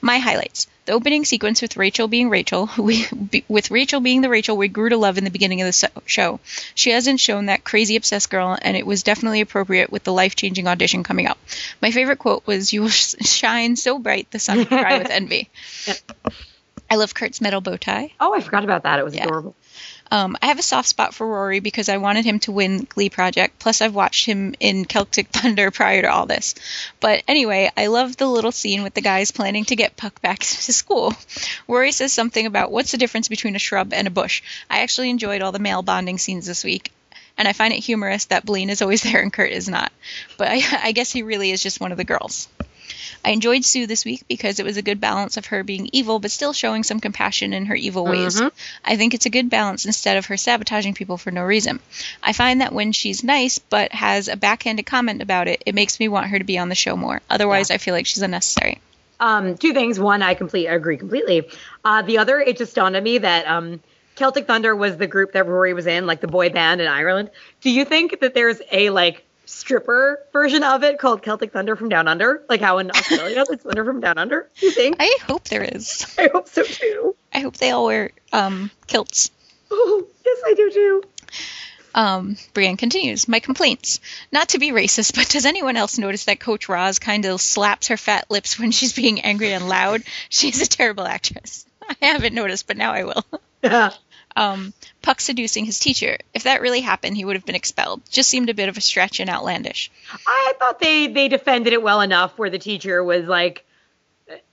My 0.00 0.18
highlights. 0.18 0.66
Opening 0.90 1.24
sequence 1.24 1.62
with 1.62 1.76
Rachel 1.76 2.08
being 2.08 2.28
Rachel, 2.30 2.68
we, 2.78 3.06
be, 3.08 3.44
with 3.48 3.70
Rachel 3.70 4.00
being 4.00 4.20
the 4.20 4.28
Rachel 4.28 4.56
we 4.56 4.68
grew 4.68 4.88
to 4.90 4.96
love 4.96 5.18
in 5.18 5.24
the 5.24 5.30
beginning 5.30 5.60
of 5.62 5.66
the 5.66 5.72
so- 5.72 5.88
show. 6.06 6.40
She 6.74 6.90
hasn't 6.90 7.20
shown 7.20 7.46
that 7.46 7.64
crazy 7.64 7.96
obsessed 7.96 8.30
girl, 8.30 8.56
and 8.60 8.76
it 8.76 8.86
was 8.86 9.02
definitely 9.02 9.40
appropriate 9.40 9.90
with 9.90 10.04
the 10.04 10.12
life 10.12 10.36
changing 10.36 10.66
audition 10.68 11.02
coming 11.02 11.26
up. 11.26 11.38
My 11.80 11.90
favorite 11.90 12.18
quote 12.18 12.46
was, 12.46 12.72
"You 12.72 12.82
will 12.82 12.88
sh- 12.88 13.14
shine 13.22 13.76
so 13.76 13.98
bright, 13.98 14.30
the 14.30 14.38
sun 14.38 14.58
will 14.58 14.66
cry 14.66 14.98
with 14.98 15.10
envy." 15.10 15.48
I 16.92 16.96
love 16.96 17.14
Kurt's 17.14 17.40
metal 17.40 17.60
bow 17.60 17.76
tie. 17.76 18.12
Oh, 18.18 18.34
I 18.34 18.40
forgot 18.40 18.64
about 18.64 18.82
that. 18.82 18.98
It 18.98 19.04
was 19.04 19.14
Yeah. 19.14 19.24
adorable. 19.24 19.54
Um, 20.10 20.36
I 20.42 20.46
have 20.46 20.58
a 20.58 20.62
soft 20.62 20.88
spot 20.88 21.14
for 21.14 21.26
Rory 21.26 21.60
because 21.60 21.88
I 21.88 21.98
wanted 21.98 22.24
him 22.24 22.40
to 22.40 22.52
win 22.52 22.86
Glee 22.88 23.10
Project. 23.10 23.58
Plus, 23.60 23.80
I've 23.80 23.94
watched 23.94 24.26
him 24.26 24.54
in 24.58 24.84
Celtic 24.84 25.28
Thunder 25.32 25.70
prior 25.70 26.02
to 26.02 26.10
all 26.10 26.26
this. 26.26 26.54
But 26.98 27.22
anyway, 27.28 27.70
I 27.76 27.86
love 27.86 28.16
the 28.16 28.26
little 28.26 28.52
scene 28.52 28.82
with 28.82 28.94
the 28.94 29.02
guys 29.02 29.30
planning 29.30 29.64
to 29.66 29.76
get 29.76 29.96
Puck 29.96 30.20
back 30.20 30.38
to 30.40 30.72
school. 30.72 31.14
Rory 31.68 31.92
says 31.92 32.12
something 32.12 32.44
about 32.44 32.72
what's 32.72 32.90
the 32.90 32.98
difference 32.98 33.28
between 33.28 33.54
a 33.54 33.60
shrub 33.60 33.92
and 33.92 34.08
a 34.08 34.10
bush. 34.10 34.42
I 34.68 34.80
actually 34.80 35.10
enjoyed 35.10 35.42
all 35.42 35.52
the 35.52 35.58
male 35.58 35.82
bonding 35.82 36.18
scenes 36.18 36.46
this 36.46 36.64
week. 36.64 36.92
And 37.38 37.46
I 37.46 37.52
find 37.52 37.72
it 37.72 37.78
humorous 37.78 38.26
that 38.26 38.44
Blaine 38.44 38.70
is 38.70 38.82
always 38.82 39.02
there 39.04 39.22
and 39.22 39.32
Kurt 39.32 39.52
is 39.52 39.68
not. 39.68 39.92
But 40.36 40.48
I, 40.50 40.62
I 40.82 40.92
guess 40.92 41.12
he 41.12 41.22
really 41.22 41.52
is 41.52 41.62
just 41.62 41.80
one 41.80 41.92
of 41.92 41.98
the 41.98 42.04
girls. 42.04 42.48
I 43.24 43.30
enjoyed 43.30 43.64
Sue 43.64 43.86
this 43.86 44.04
week 44.04 44.22
because 44.28 44.58
it 44.60 44.64
was 44.64 44.76
a 44.76 44.82
good 44.82 45.00
balance 45.00 45.36
of 45.36 45.46
her 45.46 45.62
being 45.62 45.88
evil 45.92 46.18
but 46.18 46.30
still 46.30 46.52
showing 46.52 46.82
some 46.82 47.00
compassion 47.00 47.52
in 47.52 47.66
her 47.66 47.74
evil 47.74 48.04
ways. 48.04 48.40
I 48.84 48.96
think 48.96 49.14
it's 49.14 49.26
a 49.26 49.30
good 49.30 49.50
balance 49.50 49.84
instead 49.84 50.16
of 50.16 50.26
her 50.26 50.36
sabotaging 50.36 50.94
people 50.94 51.16
for 51.16 51.30
no 51.30 51.42
reason. 51.42 51.80
I 52.22 52.32
find 52.32 52.60
that 52.60 52.72
when 52.72 52.92
she's 52.92 53.22
nice 53.24 53.58
but 53.58 53.92
has 53.92 54.28
a 54.28 54.36
backhanded 54.36 54.86
comment 54.86 55.22
about 55.22 55.48
it, 55.48 55.62
it 55.66 55.74
makes 55.74 56.00
me 56.00 56.08
want 56.08 56.28
her 56.28 56.38
to 56.38 56.44
be 56.44 56.58
on 56.58 56.68
the 56.68 56.74
show 56.74 56.96
more. 56.96 57.20
Otherwise, 57.28 57.70
I 57.70 57.78
feel 57.78 57.94
like 57.94 58.06
she's 58.06 58.22
unnecessary. 58.22 58.80
Um, 59.20 59.58
two 59.58 59.74
things. 59.74 60.00
One, 60.00 60.22
I 60.22 60.34
complete 60.34 60.66
agree 60.66 60.96
completely. 60.96 61.48
Uh, 61.84 62.02
the 62.02 62.18
other, 62.18 62.40
it 62.40 62.56
just 62.56 62.74
dawned 62.74 62.96
on 62.96 63.02
me 63.02 63.18
that 63.18 63.46
um, 63.46 63.80
Celtic 64.14 64.46
Thunder 64.46 64.74
was 64.74 64.96
the 64.96 65.06
group 65.06 65.32
that 65.32 65.46
Rory 65.46 65.74
was 65.74 65.86
in, 65.86 66.06
like 66.06 66.20
the 66.20 66.26
boy 66.26 66.50
band 66.50 66.80
in 66.80 66.86
Ireland. 66.86 67.30
Do 67.60 67.70
you 67.70 67.84
think 67.84 68.20
that 68.20 68.34
there's 68.34 68.60
a 68.72 68.90
like 68.90 69.24
stripper 69.50 70.20
version 70.32 70.62
of 70.62 70.82
it 70.82 70.98
called 70.98 71.22
Celtic 71.22 71.52
Thunder 71.52 71.76
from 71.76 71.88
Down 71.88 72.08
Under, 72.08 72.42
like 72.48 72.60
how 72.60 72.78
in 72.78 72.90
Australia 72.90 73.44
it's 73.50 73.62
Thunder 73.62 73.84
from 73.84 74.00
Down 74.00 74.18
Under? 74.18 74.48
You 74.56 74.70
think? 74.70 74.96
I 75.00 75.18
hope 75.26 75.44
there 75.44 75.64
is. 75.64 76.14
I 76.18 76.28
hope 76.32 76.48
so 76.48 76.62
too. 76.62 77.16
I 77.32 77.40
hope 77.40 77.56
they 77.56 77.70
all 77.70 77.86
wear 77.86 78.10
um, 78.32 78.70
kilts. 78.86 79.30
Oh, 79.70 80.06
yes, 80.24 80.38
I 80.46 80.54
do 80.54 80.70
too. 80.70 81.02
Um, 81.94 82.36
Brienne 82.54 82.76
continues, 82.76 83.26
My 83.26 83.40
complaints. 83.40 84.00
Not 84.30 84.50
to 84.50 84.58
be 84.58 84.70
racist, 84.70 85.16
but 85.16 85.28
does 85.28 85.46
anyone 85.46 85.76
else 85.76 85.98
notice 85.98 86.24
that 86.24 86.40
Coach 86.40 86.68
Roz 86.68 86.98
kind 86.98 87.24
of 87.24 87.40
slaps 87.40 87.88
her 87.88 87.96
fat 87.96 88.30
lips 88.30 88.58
when 88.58 88.70
she's 88.70 88.92
being 88.92 89.20
angry 89.20 89.52
and 89.52 89.68
loud? 89.68 90.02
She's 90.28 90.62
a 90.62 90.68
terrible 90.68 91.04
actress. 91.04 91.66
I 92.02 92.06
haven't 92.06 92.34
noticed, 92.34 92.66
but 92.66 92.76
now 92.76 92.92
I 92.92 93.04
will. 93.04 93.24
Yeah. 93.62 93.92
Um, 94.36 94.72
Puck 95.02 95.20
seducing 95.20 95.64
his 95.64 95.78
teacher. 95.78 96.18
If 96.34 96.44
that 96.44 96.60
really 96.60 96.80
happened, 96.80 97.16
he 97.16 97.24
would 97.24 97.36
have 97.36 97.46
been 97.46 97.54
expelled. 97.54 98.02
Just 98.10 98.28
seemed 98.28 98.48
a 98.48 98.54
bit 98.54 98.68
of 98.68 98.76
a 98.76 98.80
stretch 98.80 99.20
and 99.20 99.28
outlandish. 99.28 99.90
I 100.26 100.52
thought 100.58 100.78
they 100.78 101.08
they 101.08 101.28
defended 101.28 101.72
it 101.72 101.82
well 101.82 102.00
enough 102.00 102.38
where 102.38 102.50
the 102.50 102.58
teacher 102.58 103.02
was 103.02 103.26
like 103.26 103.64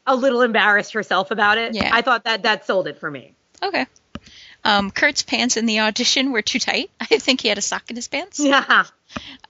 a 0.06 0.16
little 0.16 0.42
embarrassed 0.42 0.94
herself 0.94 1.32
about 1.32 1.58
it. 1.58 1.76
Yeah. 1.76 1.90
I 1.94 2.02
thought 2.02 2.24
that 2.24 2.44
that 2.44 2.66
sold 2.66 2.88
it 2.88 2.98
for 3.00 3.10
me. 3.10 3.34
Okay. 3.62 3.86
Um, 4.64 4.92
Kurt's 4.92 5.24
pants 5.24 5.56
in 5.56 5.66
the 5.66 5.80
audition 5.82 6.32
were 6.32 6.42
too 6.42 6.60
tight. 6.60 6.90
I 7.00 7.06
think 7.06 7.42
he 7.42 7.48
had 7.48 7.58
a 7.58 7.62
sock 7.62 7.90
in 7.90 7.96
his 7.96 8.08
pants. 8.08 8.40
Yeah. 8.40 8.86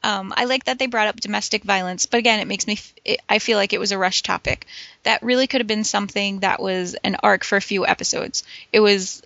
Um, 0.03 0.33
I 0.37 0.45
like 0.45 0.65
that 0.65 0.77
they 0.77 0.85
brought 0.85 1.07
up 1.07 1.19
domestic 1.19 1.63
violence, 1.63 2.05
but 2.05 2.19
again, 2.19 2.39
it 2.39 2.47
makes 2.47 2.67
me. 2.67 2.73
F- 2.73 2.93
it, 3.03 3.21
I 3.27 3.39
feel 3.39 3.57
like 3.57 3.73
it 3.73 3.79
was 3.79 3.91
a 3.91 3.97
rush 3.97 4.21
topic. 4.21 4.67
That 5.03 5.23
really 5.23 5.47
could 5.47 5.61
have 5.61 5.67
been 5.67 5.83
something 5.83 6.39
that 6.39 6.61
was 6.61 6.95
an 7.03 7.17
arc 7.23 7.43
for 7.43 7.55
a 7.55 7.61
few 7.61 7.85
episodes. 7.85 8.43
It 8.71 8.79
was. 8.79 9.23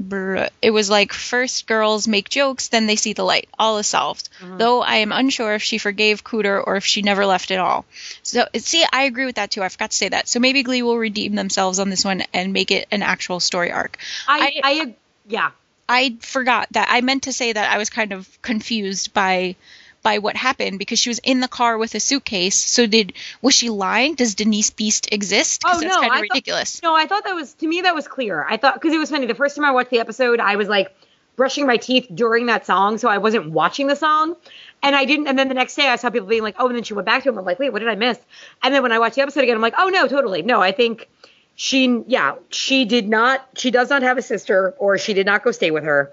Brr, 0.00 0.48
It 0.60 0.70
was 0.70 0.90
like 0.90 1.12
first 1.12 1.66
girls 1.66 2.08
make 2.08 2.28
jokes, 2.28 2.68
then 2.68 2.86
they 2.86 2.96
see 2.96 3.12
the 3.12 3.22
light. 3.24 3.48
All 3.58 3.78
is 3.78 3.86
solved. 3.86 4.28
Mm-hmm. 4.40 4.58
Though 4.58 4.82
I 4.82 4.96
am 4.96 5.12
unsure 5.12 5.54
if 5.54 5.62
she 5.62 5.78
forgave 5.78 6.24
Cooter 6.24 6.62
or 6.66 6.76
if 6.76 6.84
she 6.84 7.02
never 7.02 7.26
left 7.26 7.50
at 7.50 7.58
all. 7.58 7.84
So 8.22 8.46
see, 8.56 8.84
I 8.90 9.04
agree 9.04 9.26
with 9.26 9.36
that 9.36 9.50
too. 9.50 9.62
I 9.62 9.68
forgot 9.68 9.92
to 9.92 9.96
say 9.96 10.08
that. 10.08 10.28
So 10.28 10.40
maybe 10.40 10.62
Glee 10.62 10.82
will 10.82 10.98
redeem 10.98 11.34
themselves 11.34 11.78
on 11.78 11.90
this 11.90 12.04
one 12.04 12.22
and 12.32 12.52
make 12.52 12.70
it 12.70 12.88
an 12.90 13.02
actual 13.02 13.40
story 13.40 13.70
arc. 13.70 13.98
I 14.26 14.60
I, 14.64 14.80
ag- 14.80 14.96
yeah. 15.28 15.50
I 15.88 16.16
forgot 16.20 16.68
that 16.72 16.88
I 16.90 17.00
meant 17.00 17.24
to 17.24 17.32
say 17.32 17.52
that 17.52 17.70
I 17.72 17.78
was 17.78 17.90
kind 17.90 18.12
of 18.12 18.40
confused 18.42 19.12
by 19.12 19.56
by 20.02 20.18
what 20.18 20.36
happened 20.36 20.78
because 20.78 20.98
she 20.98 21.10
was 21.10 21.18
in 21.20 21.40
the 21.40 21.48
car 21.48 21.78
with 21.78 21.94
a 21.94 22.00
suitcase. 22.00 22.64
So 22.64 22.86
did 22.86 23.12
was 23.42 23.54
she 23.54 23.70
lying? 23.70 24.14
Does 24.14 24.34
Denise 24.34 24.70
Beiste 24.70 25.12
exist? 25.12 25.62
Oh 25.64 25.80
that's 25.80 25.94
no, 25.94 26.00
kind 26.00 26.12
I 26.12 26.16
of 26.16 26.22
ridiculous. 26.22 26.82
no, 26.82 26.94
I 26.94 27.06
thought 27.06 27.24
that 27.24 27.34
was 27.34 27.54
to 27.54 27.66
me 27.66 27.82
that 27.82 27.94
was 27.94 28.08
clear. 28.08 28.44
I 28.48 28.56
thought 28.56 28.74
because 28.74 28.92
it 28.92 28.98
was 28.98 29.10
funny. 29.10 29.26
The 29.26 29.34
first 29.34 29.56
time 29.56 29.64
I 29.64 29.72
watched 29.72 29.90
the 29.90 30.00
episode, 30.00 30.40
I 30.40 30.56
was 30.56 30.68
like 30.68 30.94
brushing 31.36 31.66
my 31.66 31.76
teeth 31.78 32.06
during 32.14 32.46
that 32.46 32.66
song, 32.66 32.98
so 32.98 33.08
I 33.08 33.18
wasn't 33.18 33.50
watching 33.50 33.86
the 33.86 33.96
song. 33.96 34.36
And 34.82 34.96
I 34.96 35.04
didn't. 35.04 35.26
And 35.26 35.38
then 35.38 35.48
the 35.48 35.54
next 35.54 35.74
day, 35.74 35.88
I 35.88 35.96
saw 35.96 36.10
people 36.10 36.28
being 36.28 36.42
like, 36.42 36.56
"Oh," 36.58 36.66
and 36.66 36.76
then 36.76 36.82
she 36.82 36.94
went 36.94 37.06
back 37.06 37.22
to 37.22 37.28
him. 37.28 37.38
I'm 37.38 37.44
like, 37.44 37.58
"Wait, 37.58 37.70
what 37.70 37.80
did 37.80 37.88
I 37.88 37.94
miss?" 37.94 38.18
And 38.62 38.74
then 38.74 38.82
when 38.82 38.92
I 38.92 38.98
watched 38.98 39.16
the 39.16 39.22
episode 39.22 39.42
again, 39.42 39.56
I'm 39.56 39.62
like, 39.62 39.74
"Oh 39.78 39.88
no, 39.88 40.06
totally. 40.08 40.42
No, 40.42 40.60
I 40.60 40.72
think 40.72 41.08
she, 41.56 42.02
yeah, 42.06 42.36
she 42.48 42.86
did 42.86 43.06
not. 43.08 43.46
She 43.56 43.70
does 43.70 43.90
not 43.90 44.02
have 44.02 44.16
a 44.16 44.22
sister, 44.22 44.74
or 44.78 44.96
she 44.96 45.12
did 45.12 45.26
not 45.26 45.44
go 45.44 45.50
stay 45.50 45.70
with 45.70 45.84
her. 45.84 46.12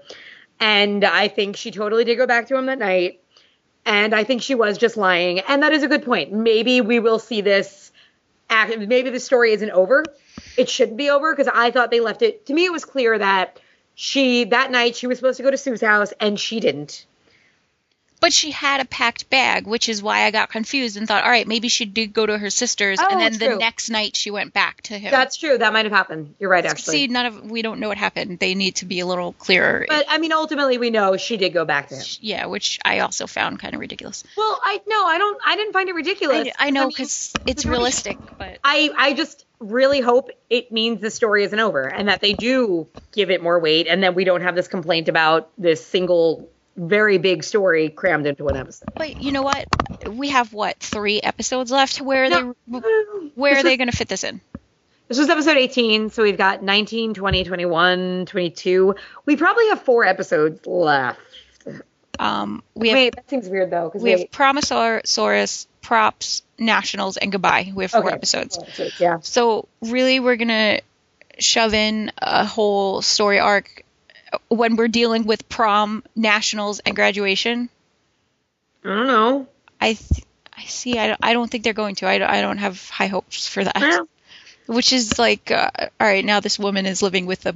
And 0.60 1.04
I 1.04 1.28
think 1.28 1.56
she 1.56 1.70
totally 1.70 2.04
did 2.04 2.16
go 2.16 2.26
back 2.26 2.48
to 2.48 2.56
him 2.56 2.66
that 2.66 2.78
night. 2.78 3.20
And 3.88 4.14
I 4.14 4.22
think 4.22 4.42
she 4.42 4.54
was 4.54 4.76
just 4.76 4.98
lying. 4.98 5.40
And 5.40 5.62
that 5.62 5.72
is 5.72 5.82
a 5.82 5.88
good 5.88 6.04
point. 6.04 6.30
Maybe 6.30 6.82
we 6.82 7.00
will 7.00 7.18
see 7.18 7.40
this. 7.40 7.90
Maybe 8.50 9.08
the 9.08 9.18
story 9.18 9.52
isn't 9.52 9.70
over. 9.70 10.04
It 10.58 10.68
shouldn't 10.68 10.98
be 10.98 11.08
over 11.08 11.32
because 11.34 11.50
I 11.52 11.70
thought 11.70 11.90
they 11.90 12.00
left 12.00 12.20
it. 12.20 12.44
To 12.46 12.54
me, 12.54 12.66
it 12.66 12.72
was 12.72 12.84
clear 12.84 13.18
that 13.18 13.58
she 13.94 14.44
that 14.44 14.70
night 14.70 14.94
she 14.94 15.06
was 15.06 15.16
supposed 15.18 15.38
to 15.38 15.42
go 15.42 15.50
to 15.50 15.56
Sue's 15.56 15.80
house 15.80 16.12
and 16.20 16.38
she 16.38 16.60
didn't. 16.60 17.06
But 18.20 18.32
she 18.32 18.50
had 18.50 18.80
a 18.80 18.84
packed 18.84 19.30
bag, 19.30 19.66
which 19.66 19.88
is 19.88 20.02
why 20.02 20.22
I 20.24 20.30
got 20.30 20.50
confused 20.50 20.96
and 20.96 21.06
thought, 21.06 21.24
all 21.24 21.30
right, 21.30 21.46
maybe 21.46 21.68
she 21.68 21.84
did 21.84 22.12
go 22.12 22.26
to 22.26 22.36
her 22.36 22.50
sister's, 22.50 22.98
Oh, 23.00 23.06
and 23.10 23.20
then 23.20 23.32
the 23.38 23.46
true. 23.46 23.58
next 23.58 23.90
night 23.90 24.16
she 24.16 24.30
went 24.30 24.52
back 24.52 24.82
to 24.82 24.98
him. 24.98 25.10
That's 25.10 25.36
true. 25.36 25.56
That 25.58 25.72
might 25.72 25.84
have 25.86 25.92
happened. 25.92 26.34
You're 26.38 26.50
right, 26.50 26.64
actually. 26.66 26.92
See, 26.96 27.06
none 27.06 27.26
of 27.26 27.50
we 27.50 27.62
don't 27.62 27.80
know 27.80 27.88
what 27.88 27.98
happened. 27.98 28.38
They 28.38 28.54
need 28.54 28.76
to 28.76 28.86
be 28.86 29.00
a 29.00 29.06
little 29.06 29.32
clearer. 29.34 29.86
but 29.88 30.04
I 30.08 30.18
mean, 30.18 30.32
ultimately, 30.32 30.78
we 30.78 30.90
know 30.90 31.16
she 31.16 31.36
did 31.36 31.50
go 31.50 31.64
back 31.64 31.88
to 31.88 31.96
him. 31.96 32.04
yeah, 32.20 32.46
which 32.46 32.78
I 32.84 33.00
also 33.00 33.26
found 33.26 33.58
kind 33.60 33.74
of 33.74 33.80
ridiculous. 33.80 34.24
Well, 34.36 34.60
I 34.64 34.80
no, 34.86 35.06
I 35.06 35.18
don't. 35.18 35.40
I 35.46 35.56
didn't 35.56 35.72
find 35.72 35.88
it 35.88 35.94
ridiculous. 35.94 36.48
I, 36.58 36.66
I 36.66 36.70
know 36.70 36.82
mean, 36.82 36.88
because 36.90 37.32
it's 37.46 37.64
realistic, 37.66 38.18
but 38.36 38.58
I 38.64 38.90
I 38.96 39.14
just 39.14 39.44
really 39.60 40.00
hope 40.00 40.30
it 40.50 40.70
means 40.70 41.00
the 41.00 41.10
story 41.10 41.42
isn't 41.44 41.58
over 41.58 41.82
and 41.82 42.08
that 42.08 42.20
they 42.20 42.32
do 42.32 42.86
give 43.12 43.30
it 43.30 43.42
more 43.42 43.58
weight 43.58 43.88
and 43.88 44.04
that 44.04 44.14
we 44.14 44.22
don't 44.24 44.42
have 44.42 44.54
this 44.54 44.68
complaint 44.68 45.08
about 45.08 45.50
this 45.58 45.84
single 45.84 46.48
very 46.78 47.18
big 47.18 47.44
story 47.44 47.88
crammed 47.90 48.26
into 48.26 48.44
one 48.44 48.56
episode. 48.56 48.88
But 48.94 49.20
you 49.20 49.32
know 49.32 49.42
what? 49.42 49.66
We 50.08 50.28
have 50.30 50.52
what 50.52 50.78
three 50.80 51.20
episodes 51.20 51.70
left. 51.70 52.00
Where 52.00 52.24
are 52.24 52.28
No. 52.28 52.54
they? 52.66 52.80
Where 53.34 53.54
This 53.54 53.60
are 53.60 53.68
they 53.68 53.76
going 53.76 53.90
to 53.90 53.96
fit 53.96 54.08
this 54.08 54.24
in? 54.24 54.40
This 55.08 55.18
was 55.18 55.28
episode 55.30 55.56
18, 55.56 56.10
so 56.10 56.22
we've 56.22 56.36
got 56.36 56.62
19, 56.62 57.14
20, 57.14 57.44
21, 57.44 58.26
22. 58.26 58.94
We 59.24 59.36
probably 59.36 59.68
have 59.68 59.80
four 59.82 60.04
episodes 60.04 60.66
left. 60.66 61.18
Um, 62.18 62.62
we 62.74 62.88
have 62.88 62.96
Wait, 62.96 63.16
that 63.16 63.30
seems 63.30 63.48
weird 63.48 63.70
though 63.70 63.88
because 63.88 64.02
we 64.02 64.10
have 64.10 64.30
Prom-asaurus, 64.30 65.66
Props, 65.82 66.42
Nationals, 66.58 67.16
and 67.16 67.30
Goodbye. 67.32 67.72
We 67.74 67.84
have 67.84 67.90
four 67.92 68.10
episodes. 68.12 68.58
Yeah. 68.98 69.18
So 69.22 69.68
really, 69.80 70.20
we're 70.20 70.36
gonna 70.36 70.80
shove 71.38 71.72
in 71.74 72.10
a 72.18 72.44
whole 72.44 73.00
story 73.02 73.38
arc 73.38 73.84
when 74.48 74.76
we're 74.76 74.88
dealing 74.88 75.24
with 75.26 75.48
prom, 75.48 76.02
nationals, 76.16 76.80
and 76.80 76.94
graduation. 76.94 77.68
I 78.84 78.88
don't 78.88 79.06
know. 79.06 79.46
I 79.80 79.94
th- 79.94 80.24
I 80.56 80.64
see. 80.64 80.98
I 80.98 81.08
don't, 81.08 81.20
I 81.22 81.32
don't 81.32 81.50
think 81.50 81.64
they're 81.64 81.72
going 81.72 81.94
to. 81.96 82.08
I, 82.08 82.18
don't- 82.18 82.30
I 82.30 82.40
don't 82.42 82.58
have 82.58 82.88
high 82.90 83.06
hopes 83.06 83.46
for 83.46 83.62
that. 83.64 83.76
Well, 83.76 84.06
Which 84.66 84.92
is 84.92 85.18
like, 85.18 85.50
uh, 85.50 85.70
all 86.00 86.06
right, 86.06 86.24
now 86.24 86.40
this 86.40 86.58
woman 86.58 86.84
is 86.86 87.00
living 87.02 87.26
with 87.26 87.46
a 87.46 87.54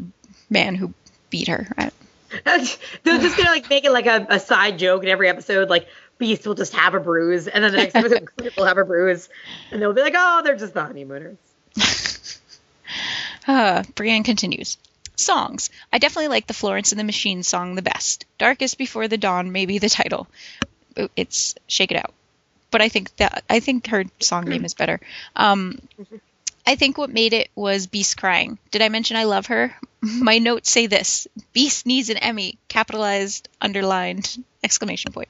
man 0.50 0.74
who 0.74 0.94
beat 1.30 1.48
her. 1.48 1.66
I, 1.76 1.90
They're 2.44 3.18
just 3.18 3.36
gonna 3.36 3.50
like 3.50 3.68
make 3.68 3.84
it 3.84 3.90
like 3.92 4.06
a, 4.06 4.26
a 4.30 4.40
side 4.40 4.78
joke 4.78 5.02
in 5.02 5.08
every 5.08 5.28
episode. 5.28 5.68
Like 5.68 5.88
Beiste 6.20 6.46
will 6.46 6.54
just 6.54 6.74
have 6.74 6.94
a 6.94 7.00
bruise, 7.00 7.46
and 7.48 7.62
then 7.62 7.72
the 7.72 7.76
next 7.78 7.94
episode 7.94 8.28
will 8.56 8.64
have 8.64 8.78
a 8.78 8.84
bruise, 8.84 9.28
and 9.70 9.82
they'll 9.82 9.92
be 9.92 10.00
like, 10.00 10.14
"Oh, 10.16 10.40
they're 10.44 10.56
just 10.56 10.72
the 10.74 10.82
honeymooners." 10.84 11.36
Uh, 13.46 13.82
Brienne 13.96 14.22
continues. 14.22 14.76
Songs. 15.16 15.70
I 15.92 15.98
definitely 15.98 16.28
like 16.28 16.46
the 16.46 16.54
Florence 16.54 16.92
and 16.92 16.98
the 16.98 17.04
Machine 17.04 17.42
song 17.42 17.74
the 17.74 17.82
best. 17.82 18.24
Darkest 18.38 18.78
Before 18.78 19.08
the 19.08 19.18
Dawn 19.18 19.52
may 19.52 19.66
be 19.66 19.78
the 19.78 19.88
title. 19.88 20.26
It's 21.16 21.54
Shake 21.68 21.92
It 21.92 21.96
Out. 21.98 22.14
But 22.70 22.82
I 22.82 22.88
think 22.88 23.14
that 23.16 23.44
I 23.48 23.60
think 23.60 23.86
her 23.88 24.04
song 24.20 24.46
name 24.46 24.64
is 24.64 24.74
better. 24.74 25.00
Um, 25.36 25.78
I 26.66 26.76
think 26.76 26.96
what 26.96 27.10
made 27.10 27.32
it 27.32 27.50
was 27.54 27.86
Beiste 27.86 28.16
crying. 28.16 28.58
Did 28.70 28.82
I 28.82 28.88
mention 28.88 29.16
I 29.16 29.24
love 29.24 29.46
her? 29.46 29.74
My 30.00 30.38
notes 30.38 30.70
say 30.70 30.86
this: 30.86 31.26
Beiste 31.54 31.86
needs 31.86 32.08
an 32.08 32.16
Emmy, 32.16 32.58
capitalized, 32.68 33.48
underlined, 33.60 34.36
exclamation 34.64 35.12
point. 35.12 35.28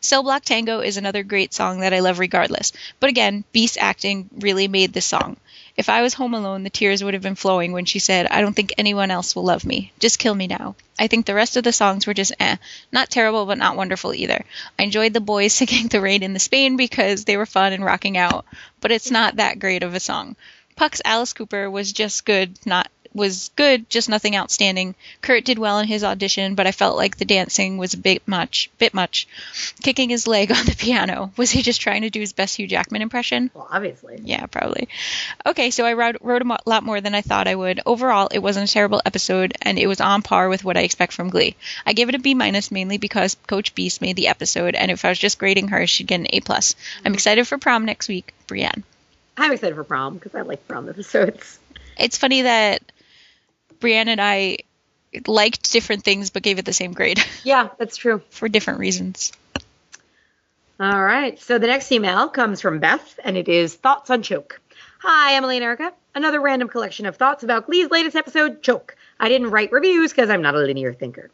Cell 0.00 0.22
Block 0.22 0.44
Tango 0.44 0.80
is 0.80 0.96
another 0.96 1.22
great 1.22 1.52
song 1.54 1.80
that 1.80 1.94
I 1.94 2.00
love 2.00 2.18
regardless. 2.18 2.72
But 3.00 3.10
again, 3.10 3.44
Beiste 3.52 3.78
acting 3.80 4.28
really 4.38 4.68
made 4.68 4.92
this 4.92 5.06
song. 5.06 5.36
If 5.78 5.88
I 5.88 6.02
was 6.02 6.12
home 6.12 6.34
alone, 6.34 6.64
the 6.64 6.70
tears 6.70 7.04
would 7.04 7.14
have 7.14 7.22
been 7.22 7.36
flowing 7.36 7.70
when 7.70 7.84
she 7.84 8.00
said, 8.00 8.26
I 8.26 8.40
don't 8.40 8.52
think 8.52 8.74
anyone 8.76 9.12
else 9.12 9.36
will 9.36 9.44
love 9.44 9.64
me. 9.64 9.92
Just 10.00 10.18
kill 10.18 10.34
me 10.34 10.48
now. 10.48 10.74
I 10.98 11.06
think 11.06 11.24
the 11.24 11.36
rest 11.36 11.56
of 11.56 11.62
the 11.62 11.72
songs 11.72 12.04
were 12.04 12.14
just 12.14 12.32
eh. 12.40 12.56
Not 12.90 13.10
terrible, 13.10 13.46
but 13.46 13.58
not 13.58 13.76
wonderful 13.76 14.12
either. 14.12 14.44
I 14.76 14.82
enjoyed 14.82 15.12
the 15.12 15.20
boys 15.20 15.52
singing 15.54 15.86
The 15.86 16.00
Rain 16.00 16.24
in 16.24 16.32
the 16.32 16.40
Spain 16.40 16.76
because 16.76 17.24
they 17.24 17.36
were 17.36 17.46
fun 17.46 17.72
and 17.72 17.84
rocking 17.84 18.16
out, 18.16 18.44
but 18.80 18.90
it's 18.90 19.12
not 19.12 19.36
that 19.36 19.60
great 19.60 19.84
of 19.84 19.94
a 19.94 20.00
song. 20.00 20.34
Puck's 20.74 21.00
Alice 21.04 21.32
Cooper 21.32 21.70
was 21.70 21.92
just 21.92 22.24
good, 22.24 22.58
not 22.66 22.90
was 23.14 23.50
good, 23.56 23.88
just 23.88 24.08
nothing 24.08 24.36
outstanding. 24.36 24.94
Kurt 25.22 25.44
did 25.44 25.58
well 25.58 25.78
in 25.78 25.88
his 25.88 26.04
audition, 26.04 26.54
but 26.54 26.66
I 26.66 26.72
felt 26.72 26.96
like 26.96 27.16
the 27.16 27.24
dancing 27.24 27.78
was 27.78 27.94
a 27.94 27.98
bit 27.98 28.26
much, 28.26 28.70
bit 28.78 28.94
much. 28.94 29.26
Kicking 29.82 30.10
his 30.10 30.26
leg 30.26 30.52
on 30.56 30.64
the 30.66 30.76
piano. 30.76 31.32
Was 31.36 31.50
he 31.50 31.62
just 31.62 31.80
trying 31.80 32.02
to 32.02 32.10
do 32.10 32.20
his 32.20 32.32
best 32.32 32.56
Hugh 32.56 32.66
Jackman 32.66 33.02
impression? 33.02 33.50
Well, 33.54 33.68
obviously. 33.70 34.20
Yeah, 34.22 34.46
probably. 34.46 34.88
Okay, 35.46 35.70
so 35.70 35.84
I 35.84 35.94
wrote, 35.94 36.16
wrote 36.20 36.42
a 36.42 36.58
lot 36.66 36.84
more 36.84 37.00
than 37.00 37.14
I 37.14 37.22
thought 37.22 37.48
I 37.48 37.54
would. 37.54 37.80
Overall, 37.86 38.28
it 38.32 38.40
wasn't 38.40 38.68
a 38.68 38.72
terrible 38.72 39.02
episode, 39.04 39.54
and 39.62 39.78
it 39.78 39.86
was 39.86 40.00
on 40.00 40.22
par 40.22 40.48
with 40.48 40.64
what 40.64 40.76
I 40.76 40.82
expect 40.82 41.12
from 41.12 41.30
Glee. 41.30 41.56
I 41.86 41.92
gave 41.92 42.08
it 42.08 42.14
a 42.14 42.18
B 42.18 42.34
minus 42.34 42.70
mainly 42.70 42.98
because 42.98 43.36
Coach 43.46 43.74
Beiste 43.74 44.00
made 44.00 44.16
the 44.16 44.28
episode, 44.28 44.74
and 44.74 44.90
if 44.90 45.04
I 45.04 45.08
was 45.08 45.18
just 45.18 45.38
grading 45.38 45.68
her, 45.68 45.86
she'd 45.86 46.06
get 46.06 46.20
an 46.20 46.26
A 46.30 46.40
plus. 46.40 46.74
I'm 46.98 47.04
mm-hmm. 47.04 47.14
excited 47.14 47.46
for 47.46 47.58
prom 47.58 47.84
next 47.84 48.08
week, 48.08 48.34
Brienne. 48.46 48.84
I'm 49.36 49.52
excited 49.52 49.76
for 49.76 49.84
prom 49.84 50.14
because 50.14 50.34
I 50.34 50.42
like 50.42 50.66
prom 50.66 50.88
episodes. 50.88 51.58
It's 51.96 52.18
funny 52.18 52.42
that 52.42 52.82
Brienne 53.80 54.08
and 54.08 54.20
I 54.20 54.58
liked 55.26 55.72
different 55.72 56.04
things 56.04 56.30
but 56.30 56.42
gave 56.42 56.58
it 56.58 56.64
the 56.64 56.72
same 56.72 56.92
grade 56.92 57.22
Yeah, 57.44 57.68
that's 57.78 57.96
true. 57.96 58.22
for 58.30 58.48
different 58.48 58.80
reasons. 58.80 59.32
All 60.80 61.02
right. 61.02 61.38
So 61.40 61.58
the 61.58 61.66
next 61.66 61.90
email 61.90 62.28
comes 62.28 62.60
from 62.60 62.78
Beth, 62.78 63.18
and 63.24 63.36
it 63.36 63.48
is 63.48 63.74
Thoughts 63.74 64.10
on 64.10 64.22
Choke. 64.22 64.60
Hi, 65.00 65.34
Emily 65.34 65.56
and 65.56 65.64
Erica. 65.64 65.92
Another 66.14 66.40
random 66.40 66.68
collection 66.68 67.06
of 67.06 67.16
thoughts 67.16 67.42
about 67.42 67.66
Glee's 67.66 67.90
latest 67.90 68.16
episode, 68.16 68.62
Choke. 68.62 68.96
I 69.18 69.28
didn't 69.28 69.50
write 69.50 69.72
reviews 69.72 70.12
because 70.12 70.30
I'm 70.30 70.42
not 70.42 70.54
a 70.54 70.58
linear 70.58 70.92
thinker. 70.92 71.30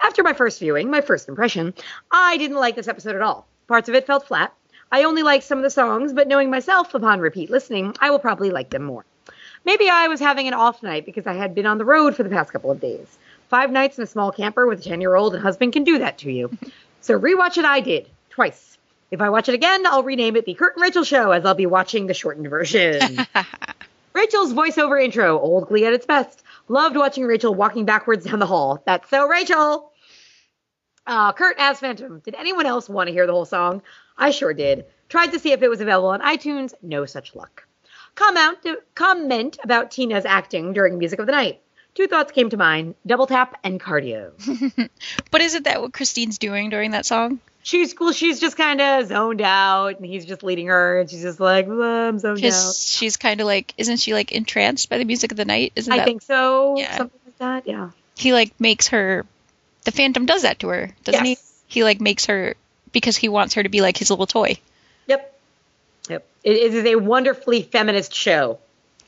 After 0.00 0.22
my 0.22 0.32
first 0.32 0.60
viewing, 0.60 0.90
my 0.90 1.00
first 1.00 1.28
impression, 1.28 1.74
I 2.10 2.36
didn't 2.36 2.56
like 2.56 2.76
this 2.76 2.88
episode 2.88 3.16
at 3.16 3.22
all. 3.22 3.46
Parts 3.66 3.88
of 3.88 3.94
it 3.96 4.06
felt 4.06 4.26
flat. 4.28 4.52
I 4.92 5.04
only 5.04 5.22
liked 5.24 5.44
some 5.44 5.58
of 5.58 5.64
the 5.64 5.70
songs, 5.70 6.12
but 6.12 6.28
knowing 6.28 6.50
myself 6.50 6.94
upon 6.94 7.18
repeat 7.20 7.50
listening, 7.50 7.96
I 8.00 8.10
will 8.10 8.18
probably 8.20 8.50
like 8.50 8.70
them 8.70 8.84
more. 8.84 9.04
Maybe 9.64 9.88
I 9.88 10.08
was 10.08 10.20
having 10.20 10.46
an 10.46 10.54
off 10.54 10.82
night 10.82 11.06
because 11.06 11.26
I 11.26 11.32
had 11.34 11.54
been 11.54 11.66
on 11.66 11.78
the 11.78 11.84
road 11.84 12.14
for 12.14 12.22
the 12.22 12.28
past 12.28 12.52
couple 12.52 12.70
of 12.70 12.80
days. 12.80 13.18
Five 13.48 13.70
nights 13.70 13.98
in 13.98 14.04
a 14.04 14.06
small 14.06 14.32
camper 14.32 14.66
with 14.66 14.80
a 14.80 14.82
10 14.82 15.00
year 15.00 15.14
old 15.14 15.34
and 15.34 15.42
husband 15.42 15.72
can 15.72 15.84
do 15.84 15.98
that 15.98 16.18
to 16.18 16.32
you. 16.32 16.56
So 17.00 17.18
rewatch 17.18 17.58
it 17.58 17.64
I 17.64 17.80
did, 17.80 18.08
twice. 18.30 18.78
If 19.10 19.20
I 19.20 19.28
watch 19.30 19.48
it 19.48 19.54
again, 19.54 19.86
I'll 19.86 20.02
rename 20.02 20.36
it 20.36 20.44
The 20.44 20.54
Kurt 20.54 20.76
and 20.76 20.82
Rachel 20.82 21.04
Show 21.04 21.30
as 21.30 21.44
I'll 21.44 21.54
be 21.54 21.66
watching 21.66 22.06
the 22.06 22.14
shortened 22.14 22.48
version. 22.48 23.00
Rachel's 24.12 24.52
voiceover 24.52 25.02
intro, 25.02 25.38
old 25.38 25.68
Glee 25.68 25.86
at 25.86 25.92
its 25.92 26.06
best. 26.06 26.42
Loved 26.68 26.96
watching 26.96 27.24
Rachel 27.24 27.54
walking 27.54 27.84
backwards 27.84 28.24
down 28.24 28.38
the 28.38 28.46
hall. 28.46 28.82
That's 28.86 29.08
so 29.10 29.26
Rachel! 29.28 29.92
Uh, 31.06 31.32
Kurt 31.32 31.56
as 31.58 31.80
Phantom. 31.80 32.20
Did 32.20 32.34
anyone 32.34 32.64
else 32.64 32.88
want 32.88 33.08
to 33.08 33.12
hear 33.12 33.26
the 33.26 33.32
whole 33.32 33.44
song? 33.44 33.82
I 34.16 34.30
sure 34.30 34.54
did. 34.54 34.86
Tried 35.08 35.32
to 35.32 35.38
see 35.38 35.52
if 35.52 35.62
it 35.62 35.68
was 35.68 35.80
available 35.80 36.08
on 36.08 36.20
iTunes. 36.20 36.72
No 36.82 37.04
such 37.04 37.34
luck. 37.34 37.63
Comment, 38.14 38.58
comment 38.94 39.58
about 39.64 39.90
Tina's 39.90 40.24
acting 40.24 40.72
during 40.72 40.98
Music 40.98 41.18
of 41.18 41.26
the 41.26 41.32
Night. 41.32 41.60
Two 41.94 42.06
thoughts 42.06 42.32
came 42.32 42.50
to 42.50 42.56
mind 42.56 42.94
double 43.06 43.26
tap 43.26 43.58
and 43.64 43.80
cardio. 43.80 44.32
But 45.30 45.40
isn't 45.40 45.64
that 45.64 45.80
what 45.82 45.92
Christine's 45.92 46.38
doing 46.38 46.70
during 46.70 46.92
that 46.92 47.06
song? 47.06 47.40
she's 47.62 47.94
cool. 47.94 48.12
She's 48.12 48.40
just 48.40 48.56
kind 48.58 48.80
of 48.80 49.06
zoned 49.06 49.40
out, 49.40 49.96
and 49.96 50.04
he's 50.04 50.24
just 50.26 50.42
leading 50.42 50.66
her, 50.66 51.00
and 51.00 51.10
she's 51.10 51.22
just 51.22 51.40
like, 51.40 51.66
"Well, 51.66 51.80
I'm 52.08 52.18
zoned 52.18 52.44
out. 52.44 52.74
She's 52.76 53.16
kind 53.16 53.40
of 53.40 53.46
like, 53.46 53.72
isn't 53.78 53.96
she 53.98 54.12
like 54.12 54.32
entranced 54.32 54.90
by 54.90 54.98
the 54.98 55.04
music 55.04 55.30
of 55.32 55.36
the 55.38 55.44
night? 55.44 55.72
Isn't 55.74 55.92
I 55.92 55.96
that 55.98 56.04
think 56.04 56.22
so. 56.22 56.76
Yeah. 56.76 56.96
Something 56.96 57.20
like 57.26 57.38
that. 57.38 57.66
Yeah. 57.70 57.90
he 58.16 58.32
like 58.32 58.52
makes 58.60 58.88
her? 58.88 59.24
The 59.84 59.92
Phantom 59.92 60.26
does 60.26 60.42
that 60.42 60.58
to 60.60 60.68
her, 60.68 60.90
doesn't 61.04 61.24
Yes. 61.24 61.64
he? 61.68 61.80
He 61.80 61.84
like 61.84 62.00
makes 62.00 62.26
her 62.26 62.54
because 62.92 63.16
he 63.16 63.28
wants 63.28 63.54
her 63.54 63.62
to 63.62 63.68
be 63.68 63.80
like 63.80 63.96
his 63.96 64.10
little 64.10 64.26
toy. 64.26 64.58
Yep. 66.08 66.26
It, 66.42 66.56
it 66.56 66.74
is 66.74 66.84
a 66.84 66.96
wonderfully 66.96 67.62
feminist 67.62 68.14
show. 68.14 68.58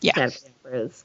Yeah. 0.01 0.13
That 0.15 0.39
Panther 0.65 0.77
is. 0.77 1.05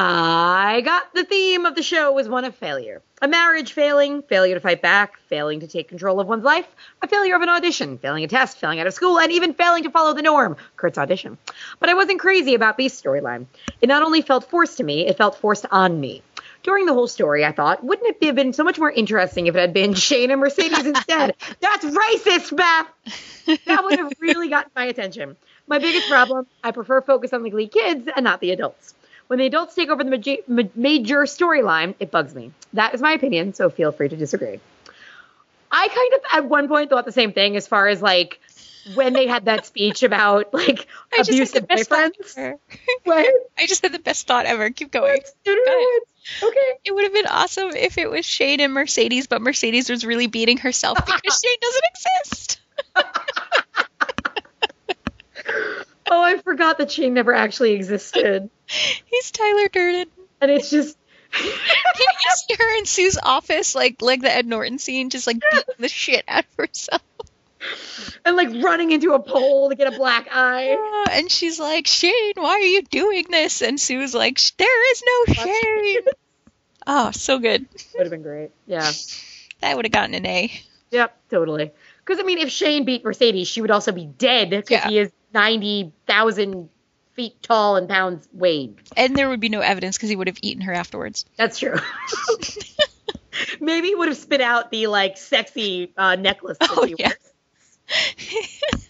I 0.00 0.82
got 0.84 1.12
the 1.14 1.24
theme 1.24 1.66
of 1.66 1.74
the 1.74 1.82
show 1.82 2.12
was 2.12 2.28
one 2.28 2.44
of 2.44 2.54
failure. 2.54 3.02
A 3.20 3.26
marriage 3.26 3.72
failing, 3.72 4.22
failure 4.22 4.54
to 4.54 4.60
fight 4.60 4.80
back, 4.80 5.18
failing 5.28 5.60
to 5.60 5.66
take 5.66 5.88
control 5.88 6.20
of 6.20 6.28
one's 6.28 6.44
life, 6.44 6.68
a 7.02 7.08
failure 7.08 7.34
of 7.34 7.42
an 7.42 7.48
audition, 7.48 7.98
failing 7.98 8.22
a 8.22 8.28
test, 8.28 8.58
failing 8.58 8.78
out 8.78 8.86
of 8.86 8.94
school, 8.94 9.18
and 9.18 9.32
even 9.32 9.54
failing 9.54 9.82
to 9.82 9.90
follow 9.90 10.14
the 10.14 10.22
norm. 10.22 10.56
Kurt's 10.76 10.98
audition. 10.98 11.36
But 11.80 11.88
I 11.88 11.94
wasn't 11.94 12.20
crazy 12.20 12.54
about 12.54 12.78
Beiste's 12.78 13.02
storyline. 13.02 13.46
It 13.80 13.88
not 13.88 14.02
only 14.02 14.22
felt 14.22 14.48
forced 14.48 14.76
to 14.76 14.84
me, 14.84 15.06
it 15.06 15.16
felt 15.16 15.36
forced 15.36 15.66
on 15.70 15.98
me. 15.98 16.22
During 16.62 16.86
the 16.86 16.92
whole 16.94 17.06
story, 17.06 17.44
I 17.44 17.52
thought, 17.52 17.84
wouldn't 17.84 18.16
it 18.20 18.26
have 18.26 18.34
been 18.34 18.52
so 18.52 18.64
much 18.64 18.78
more 18.78 18.90
interesting 18.90 19.46
if 19.46 19.56
it 19.56 19.60
had 19.60 19.72
been 19.72 19.94
Shane 20.06 20.30
and 20.30 20.40
Mercedes 20.40 20.84
instead? 20.86 21.34
That's 21.60 21.84
racist, 21.84 22.56
Beth! 22.56 23.58
That 23.66 23.84
would 23.84 23.98
have 23.98 24.12
really 24.20 24.48
gotten 24.48 24.70
my 24.74 24.84
attention. 24.84 25.36
My 25.66 25.78
biggest 25.78 26.08
problem, 26.08 26.46
I 26.64 26.72
prefer 26.72 27.00
focus 27.00 27.32
on 27.32 27.42
the 27.42 27.50
Glee 27.50 27.68
kids 27.68 28.08
and 28.14 28.24
not 28.24 28.40
the 28.40 28.50
adults. 28.50 28.94
When 29.28 29.38
the 29.38 29.46
adults 29.46 29.74
take 29.74 29.90
over 29.90 30.02
the 30.02 30.42
ma- 30.48 30.62
major 30.74 31.20
storyline, 31.24 31.94
it 32.00 32.10
bugs 32.10 32.34
me. 32.34 32.52
That 32.72 32.94
is 32.94 33.02
my 33.02 33.12
opinion, 33.12 33.52
so 33.52 33.68
feel 33.68 33.92
free 33.92 34.08
to 34.08 34.16
disagree. 34.16 34.60
I 35.70 35.88
kind 35.88 36.14
of 36.14 36.20
at 36.32 36.48
one 36.48 36.68
point 36.68 36.88
thought 36.88 37.04
the 37.04 37.12
same 37.12 37.32
thing 37.32 37.56
as 37.56 37.66
far 37.66 37.88
as 37.88 38.00
like 38.00 38.40
when 38.94 39.12
they 39.12 39.26
had 39.26 39.46
that 39.46 39.66
speech 39.66 40.02
about 40.02 40.52
like 40.54 40.86
I 41.12 41.22
just 41.22 41.30
had 41.30 41.62
the 41.62 41.64
abusive 41.64 41.68
best 41.68 41.90
boyfriends. 41.90 42.58
What? 43.04 43.26
I 43.58 43.66
just 43.66 43.82
had 43.82 43.92
the 43.92 43.98
best 43.98 44.26
thought 44.26 44.46
ever. 44.46 44.70
Keep 44.70 44.90
going. 44.90 45.18
No, 45.46 45.54
no, 45.54 45.62
no, 45.66 46.48
Okay. 46.48 46.78
It 46.84 46.94
would 46.94 47.04
have 47.04 47.12
been 47.12 47.26
awesome 47.26 47.70
if 47.70 47.98
it 47.98 48.10
was 48.10 48.26
Shane 48.26 48.60
and 48.60 48.72
Mercedes, 48.72 49.26
but 49.26 49.40
Mercedes 49.42 49.88
was 49.88 50.04
really 50.04 50.26
beating 50.26 50.58
herself 50.58 50.98
because 51.04 51.40
Shane 51.44 51.58
doesn't 51.60 51.84
exist. 51.94 52.60
Oh, 56.10 56.22
I 56.22 56.38
forgot 56.38 56.78
that 56.78 56.90
Shane 56.90 57.14
never 57.14 57.34
actually 57.34 57.72
existed. 57.72 58.48
He's 58.66 59.30
Tyler 59.30 59.68
Durden. 59.68 60.06
And 60.40 60.50
it's 60.50 60.70
just 60.70 60.96
Can 61.32 61.44
you 61.44 62.30
see 62.36 62.54
her 62.58 62.78
in 62.78 62.86
Sue's 62.86 63.18
office, 63.22 63.74
like 63.74 64.00
like 64.00 64.22
the 64.22 64.34
Ed 64.34 64.46
Norton 64.46 64.78
scene, 64.78 65.10
just 65.10 65.26
like 65.26 65.38
beating 65.50 65.74
the 65.78 65.88
shit 65.88 66.24
out 66.26 66.44
of 66.44 66.54
herself? 66.56 67.02
And 68.24 68.36
like 68.36 68.48
running 68.62 68.90
into 68.90 69.12
a 69.12 69.18
pole 69.20 69.68
to 69.70 69.74
get 69.76 69.92
a 69.92 69.96
black 69.96 70.28
eye. 70.30 71.04
And 71.10 71.30
she's 71.30 71.58
like, 71.58 71.86
Shane, 71.86 72.32
why 72.36 72.50
are 72.50 72.58
you 72.60 72.82
doing 72.82 73.24
this? 73.30 73.62
And 73.62 73.80
Sue's 73.80 74.14
like, 74.14 74.40
there 74.56 74.92
is 74.92 75.02
no 75.06 75.34
Shane. 75.34 76.00
Oh, 76.86 77.10
so 77.10 77.38
good. 77.38 77.66
Would 77.94 78.02
have 78.02 78.10
been 78.10 78.22
great. 78.22 78.50
Yeah. 78.66 78.90
That 79.60 79.76
would 79.76 79.84
have 79.84 79.92
gotten 79.92 80.14
an 80.14 80.24
A. 80.26 80.52
Yep, 80.90 81.16
totally. 81.30 81.70
Because 82.04 82.20
I 82.20 82.22
mean, 82.22 82.38
if 82.38 82.50
Shane 82.50 82.84
beat 82.84 83.04
Mercedes, 83.04 83.48
she 83.48 83.60
would 83.60 83.70
also 83.70 83.92
be 83.92 84.06
dead 84.06 84.50
because 84.50 84.70
Yeah. 84.70 84.88
he 84.88 84.98
is 84.98 85.10
ninety 85.34 85.92
thousand 86.06 86.70
feet 87.12 87.42
tall 87.42 87.76
and 87.76 87.88
pounds 87.88 88.26
weighed. 88.32 88.76
And 88.96 89.14
there 89.16 89.28
would 89.28 89.40
be 89.40 89.48
no 89.50 89.60
evidence 89.60 89.96
because 89.98 90.08
he 90.08 90.16
would 90.16 90.28
have 90.28 90.38
eaten 90.40 90.62
her 90.62 90.72
afterwards. 90.72 91.26
That's 91.36 91.58
true. 91.58 91.74
Maybe 93.60 93.88
he 93.88 93.94
would 93.94 94.08
have 94.08 94.16
spit 94.16 94.40
out 94.40 94.70
the 94.70 94.86
like 94.86 95.16
sexy 95.16 95.92
uh, 95.96 96.16
necklace. 96.16 96.58
That 96.58 96.70
Oh, 96.72 96.84
yeah. 96.84 97.12
Wears. 97.88 98.88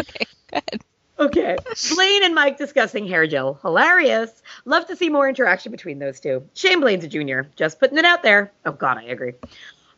okay, 0.00 0.24
go 0.50 0.56
ahead. 0.58 0.82
Okay. 1.18 1.56
Blaine 1.94 2.24
and 2.24 2.34
Mike 2.34 2.58
discussing 2.58 3.06
hair 3.06 3.26
gel. 3.26 3.58
Hilarious. 3.62 4.30
Love 4.66 4.86
to 4.88 4.96
see 4.96 5.08
more 5.08 5.26
interaction 5.28 5.72
between 5.72 5.98
those 5.98 6.20
two. 6.20 6.46
Shane 6.54 6.80
Blaine's 6.80 7.04
a 7.04 7.08
junior. 7.08 7.48
Just 7.56 7.80
putting 7.80 7.96
it 7.96 8.04
out 8.04 8.22
there. 8.22 8.52
Oh, 8.66 8.72
God, 8.72 8.98
I 8.98 9.04
agree. 9.04 9.32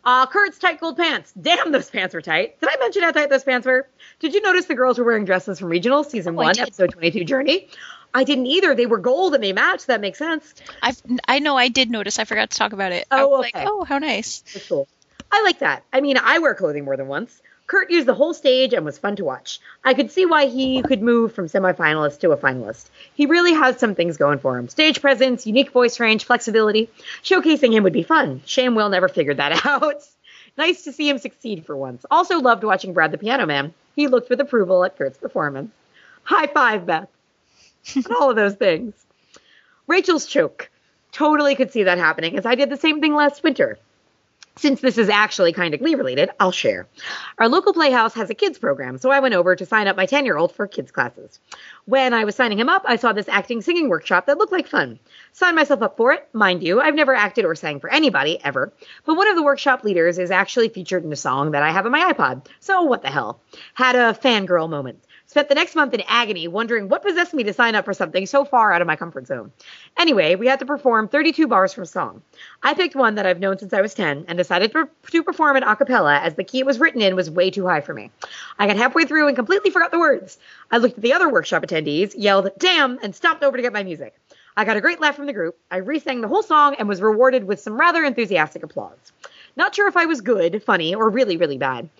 Uh, 0.04 0.26
Kurt's 0.26 0.58
tight 0.58 0.78
gold 0.80 0.96
pants. 0.96 1.32
Damn, 1.38 1.72
those 1.72 1.90
pants 1.90 2.14
were 2.14 2.22
tight. 2.22 2.58
Did 2.60 2.68
I 2.72 2.76
mention 2.78 3.02
how 3.02 3.10
tight 3.10 3.30
those 3.30 3.42
pants 3.42 3.66
were? 3.66 3.88
Did 4.20 4.32
you 4.32 4.40
notice 4.42 4.66
the 4.66 4.76
girls 4.76 4.96
were 4.96 5.04
wearing 5.04 5.24
dresses 5.24 5.58
from 5.58 5.68
Regional 5.70 6.04
Season 6.04 6.34
Oh, 6.34 6.38
1. 6.42 6.58
Episode 6.60 6.92
22 6.92 7.24
Journey? 7.24 7.68
I 8.14 8.22
didn't 8.22 8.46
either. 8.46 8.76
They 8.76 8.86
were 8.86 8.98
gold 8.98 9.34
and 9.34 9.42
they 9.42 9.52
matched. 9.52 9.88
That 9.88 10.00
makes 10.00 10.18
sense. 10.18 10.54
I've, 10.82 11.02
I 11.26 11.40
know 11.40 11.56
I 11.56 11.66
did 11.68 11.90
notice. 11.90 12.18
I 12.20 12.24
forgot 12.24 12.50
to 12.50 12.56
talk 12.56 12.72
about 12.72 12.92
it. 12.92 13.06
I 13.10 13.22
Oh, 13.22 13.28
was 13.28 13.40
okay. 13.48 13.58
like, 13.58 13.68
oh, 13.68 13.84
how 13.84 13.98
nice. 13.98 14.44
That's 14.54 14.68
cool. 14.68 14.86
I 15.30 15.42
like 15.42 15.58
that. 15.60 15.84
I 15.92 16.00
mean, 16.00 16.16
I 16.16 16.38
wear 16.38 16.54
clothing 16.54 16.84
more 16.84 16.96
than 16.96 17.08
once. 17.08 17.42
Kurt 17.66 17.90
used 17.90 18.08
the 18.08 18.14
whole 18.14 18.32
stage 18.32 18.72
and 18.72 18.82
was 18.84 18.96
fun 18.96 19.16
to 19.16 19.24
watch. 19.24 19.60
I 19.84 19.92
could 19.92 20.10
see 20.10 20.24
why 20.24 20.46
he 20.46 20.80
could 20.82 21.02
move 21.02 21.34
from 21.34 21.48
semifinalist 21.48 22.20
to 22.20 22.30
a 22.32 22.36
finalist. 22.38 22.86
He 23.14 23.26
really 23.26 23.52
has 23.52 23.78
some 23.78 23.94
things 23.94 24.16
going 24.16 24.38
for 24.38 24.56
him. 24.56 24.68
Stage 24.70 25.02
presence, 25.02 25.46
unique 25.46 25.70
voice 25.70 26.00
range, 26.00 26.24
flexibility. 26.24 26.88
Showcasing 27.22 27.72
him 27.72 27.82
would 27.82 27.92
be 27.92 28.02
fun. 28.02 28.40
Shame 28.46 28.74
Will 28.74 28.88
never 28.88 29.06
figured 29.08 29.36
that 29.36 29.66
out. 29.66 30.02
nice 30.56 30.84
to 30.84 30.92
see 30.92 31.10
him 31.10 31.18
succeed 31.18 31.66
for 31.66 31.76
once. 31.76 32.06
Also 32.10 32.40
loved 32.40 32.64
watching 32.64 32.94
Brad 32.94 33.12
the 33.12 33.18
Piano 33.18 33.44
Man. 33.44 33.74
He 33.94 34.06
looked 34.06 34.30
with 34.30 34.40
approval 34.40 34.82
at 34.84 34.96
Kurt's 34.96 35.18
performance. 35.18 35.70
High 36.22 36.46
five, 36.46 36.86
Beth. 36.86 37.08
and 37.94 38.06
all 38.18 38.30
of 38.30 38.36
those 38.36 38.54
things. 38.54 38.94
Rachel's 39.86 40.24
choke. 40.24 40.70
Totally 41.12 41.54
could 41.54 41.72
see 41.72 41.82
that 41.82 41.98
happening, 41.98 42.38
as 42.38 42.46
I 42.46 42.54
did 42.54 42.70
the 42.70 42.76
same 42.76 43.00
thing 43.00 43.14
last 43.14 43.42
winter. 43.42 43.78
Since 44.58 44.80
this 44.80 44.98
is 44.98 45.08
actually 45.08 45.52
kind 45.52 45.72
of 45.72 45.78
Glee 45.78 45.94
related, 45.94 46.30
I'll 46.40 46.50
share. 46.50 46.88
Our 47.38 47.48
local 47.48 47.72
playhouse 47.72 48.14
has 48.14 48.28
a 48.28 48.34
kids 48.34 48.58
program, 48.58 48.98
so 48.98 49.08
I 49.08 49.20
went 49.20 49.34
over 49.34 49.54
to 49.54 49.64
sign 49.64 49.86
up 49.86 49.96
my 49.96 50.04
10 50.04 50.24
year 50.24 50.36
old 50.36 50.50
for 50.50 50.66
kids 50.66 50.90
classes. 50.90 51.38
When 51.84 52.12
I 52.12 52.24
was 52.24 52.34
signing 52.34 52.58
him 52.58 52.68
up, 52.68 52.82
I 52.84 52.96
saw 52.96 53.12
this 53.12 53.28
acting 53.28 53.62
singing 53.62 53.88
workshop 53.88 54.26
that 54.26 54.36
looked 54.36 54.50
like 54.50 54.66
fun. 54.66 54.98
Signed 55.30 55.54
myself 55.54 55.80
up 55.80 55.96
for 55.96 56.12
it. 56.12 56.28
Mind 56.32 56.64
you, 56.64 56.80
I've 56.80 56.96
never 56.96 57.14
acted 57.14 57.44
or 57.44 57.54
sang 57.54 57.78
for 57.78 57.88
anybody, 57.88 58.42
ever. 58.42 58.72
But 59.06 59.14
one 59.14 59.28
of 59.28 59.36
the 59.36 59.44
workshop 59.44 59.84
leaders 59.84 60.18
is 60.18 60.32
actually 60.32 60.70
featured 60.70 61.04
in 61.04 61.12
a 61.12 61.16
song 61.16 61.52
that 61.52 61.62
I 61.62 61.70
have 61.70 61.86
on 61.86 61.92
my 61.92 62.12
iPod. 62.12 62.46
So 62.58 62.82
what 62.82 63.02
the 63.02 63.10
hell? 63.10 63.40
Had 63.74 63.94
a 63.94 64.12
fangirl 64.12 64.68
moment. 64.68 65.04
Spent 65.30 65.50
the 65.50 65.54
next 65.54 65.74
month 65.74 65.92
in 65.92 66.02
agony, 66.08 66.48
wondering 66.48 66.88
what 66.88 67.02
possessed 67.02 67.34
me 67.34 67.44
to 67.44 67.52
sign 67.52 67.74
up 67.74 67.84
for 67.84 67.92
something 67.92 68.24
so 68.24 68.46
far 68.46 68.72
out 68.72 68.80
of 68.80 68.86
my 68.86 68.96
comfort 68.96 69.26
zone. 69.26 69.52
Anyway, 69.98 70.34
we 70.36 70.46
had 70.46 70.58
to 70.58 70.64
perform 70.64 71.06
32 71.06 71.46
bars 71.46 71.74
from 71.74 71.82
a 71.82 71.86
song. 71.86 72.22
I 72.62 72.72
picked 72.72 72.96
one 72.96 73.16
that 73.16 73.26
I've 73.26 73.38
known 73.38 73.58
since 73.58 73.74
I 73.74 73.82
was 73.82 73.92
10 73.92 74.24
and 74.26 74.38
decided 74.38 74.72
to, 74.72 75.22
perform 75.22 75.58
it 75.58 75.64
a 75.66 75.76
cappella 75.76 76.18
as 76.18 76.36
the 76.36 76.44
key 76.44 76.60
it 76.60 76.66
was 76.66 76.80
written 76.80 77.02
in 77.02 77.14
was 77.14 77.30
way 77.30 77.50
too 77.50 77.66
high 77.66 77.82
for 77.82 77.92
me. 77.92 78.10
I 78.58 78.66
got 78.66 78.78
halfway 78.78 79.04
through 79.04 79.26
and 79.26 79.36
completely 79.36 79.70
forgot 79.70 79.90
the 79.90 79.98
words. 79.98 80.38
I 80.70 80.78
looked 80.78 80.96
at 80.96 81.02
the 81.02 81.12
other 81.12 81.28
workshop 81.28 81.62
attendees, 81.62 82.14
yelled, 82.16 82.48
damn, 82.56 82.98
and 83.02 83.14
stopped 83.14 83.44
over 83.44 83.58
to 83.58 83.62
get 83.62 83.74
my 83.74 83.82
music. 83.82 84.18
I 84.56 84.64
got 84.64 84.78
a 84.78 84.80
great 84.80 84.98
laugh 84.98 85.14
from 85.14 85.26
the 85.26 85.34
group. 85.34 85.58
I 85.70 85.76
re-sang 85.76 86.22
the 86.22 86.28
whole 86.28 86.42
song 86.42 86.74
and 86.78 86.88
was 86.88 87.02
rewarded 87.02 87.44
with 87.44 87.60
some 87.60 87.78
rather 87.78 88.02
enthusiastic 88.02 88.62
applause. 88.62 89.12
Not 89.56 89.74
sure 89.74 89.88
if 89.88 89.96
I 89.96 90.06
was 90.06 90.20
good, 90.20 90.62
funny, 90.62 90.94
or 90.94 91.10
really, 91.10 91.36
really 91.36 91.58
bad. 91.58 91.90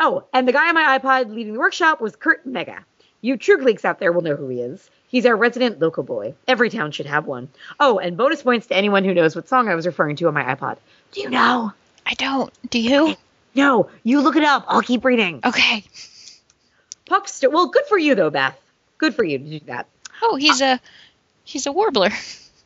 Oh, 0.00 0.24
and 0.32 0.48
the 0.48 0.52
guy 0.52 0.68
on 0.68 0.74
my 0.74 0.98
iPod 0.98 1.32
leading 1.34 1.52
the 1.52 1.58
workshop 1.58 2.00
was 2.00 2.16
Curt 2.16 2.46
Mega. 2.46 2.84
You 3.20 3.36
true 3.36 3.58
Gleeks 3.58 3.84
out 3.84 4.00
there 4.00 4.12
will 4.12 4.22
know 4.22 4.34
who 4.34 4.48
he 4.48 4.60
is. 4.60 4.88
He's 5.08 5.26
our 5.26 5.36
resident 5.36 5.78
local 5.78 6.02
boy. 6.02 6.34
Every 6.48 6.70
town 6.70 6.90
should 6.92 7.04
have 7.04 7.26
one. 7.26 7.48
Oh, 7.78 7.98
and 7.98 8.16
bonus 8.16 8.42
points 8.42 8.68
to 8.68 8.76
anyone 8.76 9.04
who 9.04 9.12
knows 9.12 9.36
what 9.36 9.46
song 9.46 9.68
I 9.68 9.74
was 9.74 9.84
referring 9.84 10.16
to 10.16 10.28
on 10.28 10.34
my 10.34 10.42
iPod. 10.42 10.78
Do 11.12 11.20
you 11.20 11.28
know? 11.28 11.72
I 12.06 12.14
don't. 12.14 12.50
Do 12.70 12.80
you? 12.80 13.14
No, 13.54 13.90
you 14.04 14.20
look 14.20 14.36
it 14.36 14.44
up. 14.44 14.64
I'll 14.68 14.80
keep 14.80 15.04
reading. 15.04 15.40
Okay. 15.44 15.84
Puckster. 17.06 17.52
Well, 17.52 17.66
good 17.66 17.84
for 17.86 17.98
you 17.98 18.14
though, 18.14 18.30
Beth. 18.30 18.58
Good 18.96 19.14
for 19.14 19.24
you 19.24 19.38
to 19.38 19.44
do 19.44 19.60
that. 19.66 19.86
Oh, 20.22 20.36
he's 20.36 20.60
a 20.60 20.80
he's 21.44 21.66
a 21.66 21.72
warbler. 21.72 22.10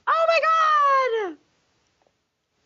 Oh 0.06 0.26
my 0.28 1.30
god! 1.30 1.38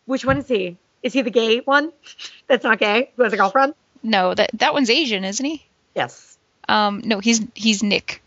Which 0.06 0.24
one 0.24 0.38
is 0.38 0.48
he? 0.48 0.76
Is 1.02 1.12
he 1.12 1.22
the 1.22 1.30
gay 1.30 1.60
one? 1.60 1.92
That's 2.48 2.64
not 2.64 2.80
gay. 2.80 3.12
Who 3.16 3.22
has 3.22 3.32
a 3.32 3.36
girlfriend? 3.36 3.74
No, 4.02 4.34
that 4.34 4.50
that 4.54 4.72
one's 4.74 4.90
Asian, 4.90 5.24
isn't 5.24 5.44
he? 5.44 5.64
Yes. 5.94 6.36
Um, 6.68 7.02
no, 7.04 7.18
he's 7.20 7.40
he's 7.54 7.82
Nick. 7.82 8.22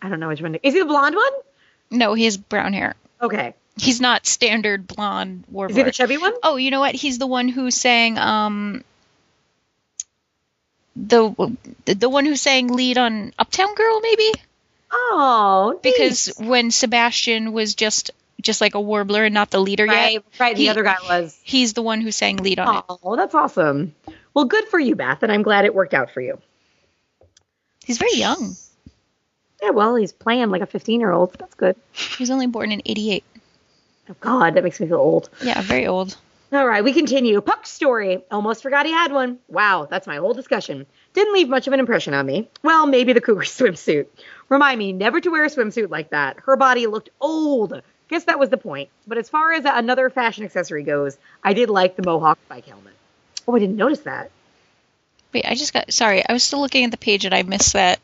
I 0.00 0.08
don't 0.08 0.20
know 0.20 0.28
which 0.28 0.42
one. 0.42 0.54
Is 0.56 0.74
he 0.74 0.80
the 0.80 0.86
blonde 0.86 1.14
one? 1.16 1.32
No, 1.90 2.14
he 2.14 2.24
has 2.24 2.36
brown 2.36 2.72
hair. 2.72 2.94
Okay. 3.20 3.54
He's 3.76 4.00
not 4.00 4.26
standard 4.26 4.86
blonde 4.86 5.40
Is 5.44 5.46
he 5.48 5.54
warbler. 5.54 5.84
the 5.84 5.92
chubby 5.92 6.18
one? 6.18 6.34
oh, 6.42 6.56
you 6.56 6.70
know 6.70 6.80
what? 6.80 6.94
He's 6.94 7.18
the 7.18 7.26
one 7.26 7.48
who 7.48 7.70
sang 7.70 8.18
um 8.18 8.84
the 10.96 11.56
the 11.86 12.08
one 12.08 12.26
who 12.26 12.36
sang 12.36 12.68
lead 12.68 12.98
on 12.98 13.32
Uptown 13.38 13.74
Girl, 13.74 14.00
maybe 14.00 14.30
Oh, 14.94 15.80
because 15.82 16.34
when 16.38 16.70
Sebastian 16.70 17.52
was 17.52 17.74
just 17.74 18.10
just 18.42 18.60
like 18.60 18.74
a 18.74 18.80
warbler 18.80 19.24
and 19.24 19.32
not 19.34 19.50
the 19.50 19.60
leader 19.60 19.86
right, 19.86 20.12
yet, 20.14 20.24
right. 20.38 20.56
The 20.56 20.62
He- 20.64 20.68
other 20.68 20.82
guy 20.82 20.96
was. 21.08 21.38
he's 21.42 21.72
the 21.72 21.82
one 21.82 22.00
who 22.00 22.10
sang 22.12 22.36
lead 22.38 22.58
on 22.58 22.76
it. 22.78 22.84
Oh, 23.02 23.16
that's 23.16 23.34
awesome. 23.34 23.94
Well, 24.34 24.44
good 24.46 24.66
for 24.68 24.78
you, 24.78 24.94
Beth, 24.96 25.22
and 25.22 25.30
I'm 25.32 25.42
glad 25.42 25.64
it 25.64 25.74
worked 25.74 25.94
out 25.94 26.10
for 26.10 26.20
you. 26.20 26.38
He's 27.84 27.98
very 27.98 28.14
young. 28.14 28.56
Yeah, 29.62 29.70
well, 29.70 29.94
he's 29.96 30.12
playing 30.12 30.50
like 30.50 30.62
a 30.62 30.66
15 30.66 31.00
year 31.00 31.12
old. 31.12 31.32
So 31.32 31.36
That's 31.40 31.54
good. 31.54 31.76
He 31.92 32.22
was 32.22 32.30
only 32.30 32.46
born 32.46 32.72
in 32.72 32.82
'88. 32.84 33.24
Oh, 34.10 34.16
God, 34.20 34.54
that 34.54 34.64
makes 34.64 34.80
me 34.80 34.88
feel 34.88 34.96
old. 34.98 35.30
Yeah, 35.42 35.60
very 35.62 35.86
old. 35.86 36.16
All 36.52 36.66
right, 36.66 36.84
we 36.84 36.92
continue. 36.92 37.40
Puck's 37.40 37.70
story. 37.70 38.22
Almost 38.30 38.62
forgot 38.62 38.84
he 38.84 38.92
had 38.92 39.12
one. 39.12 39.38
Wow, 39.48 39.86
that's 39.90 40.06
my 40.06 40.16
whole 40.16 40.34
discussion. 40.34 40.86
Didn't 41.14 41.32
leave 41.32 41.48
much 41.48 41.66
of 41.66 41.72
an 41.72 41.80
impression 41.80 42.12
on 42.12 42.26
me. 42.26 42.48
Well, 42.62 42.86
maybe 42.86 43.12
the 43.12 43.20
cougar 43.20 43.40
swimsuit. 43.44 44.06
Remind 44.48 44.78
me 44.78 44.92
never 44.92 45.20
to 45.20 45.30
wear 45.30 45.44
a 45.44 45.48
swimsuit 45.48 45.88
like 45.90 46.10
that. 46.10 46.38
Her 46.40 46.56
body 46.56 46.86
looked 46.86 47.08
old. 47.20 47.80
Guess 48.12 48.24
that 48.24 48.38
was 48.38 48.50
the 48.50 48.58
point. 48.58 48.90
But 49.06 49.16
as 49.16 49.30
far 49.30 49.54
as 49.54 49.64
another 49.64 50.10
fashion 50.10 50.44
accessory 50.44 50.82
goes, 50.82 51.16
I 51.42 51.54
did 51.54 51.70
like 51.70 51.96
the 51.96 52.02
mohawk 52.02 52.38
bike 52.46 52.66
helmet. 52.66 52.92
Oh, 53.48 53.56
I 53.56 53.58
didn't 53.58 53.76
notice 53.76 54.00
that. 54.00 54.30
Wait, 55.32 55.46
I 55.46 55.54
just 55.54 55.72
got 55.72 55.90
sorry. 55.90 56.22
I 56.28 56.34
was 56.34 56.44
still 56.44 56.60
looking 56.60 56.84
at 56.84 56.90
the 56.90 56.98
page 56.98 57.24
and 57.24 57.34
I 57.34 57.42
missed 57.42 57.72
that. 57.72 58.00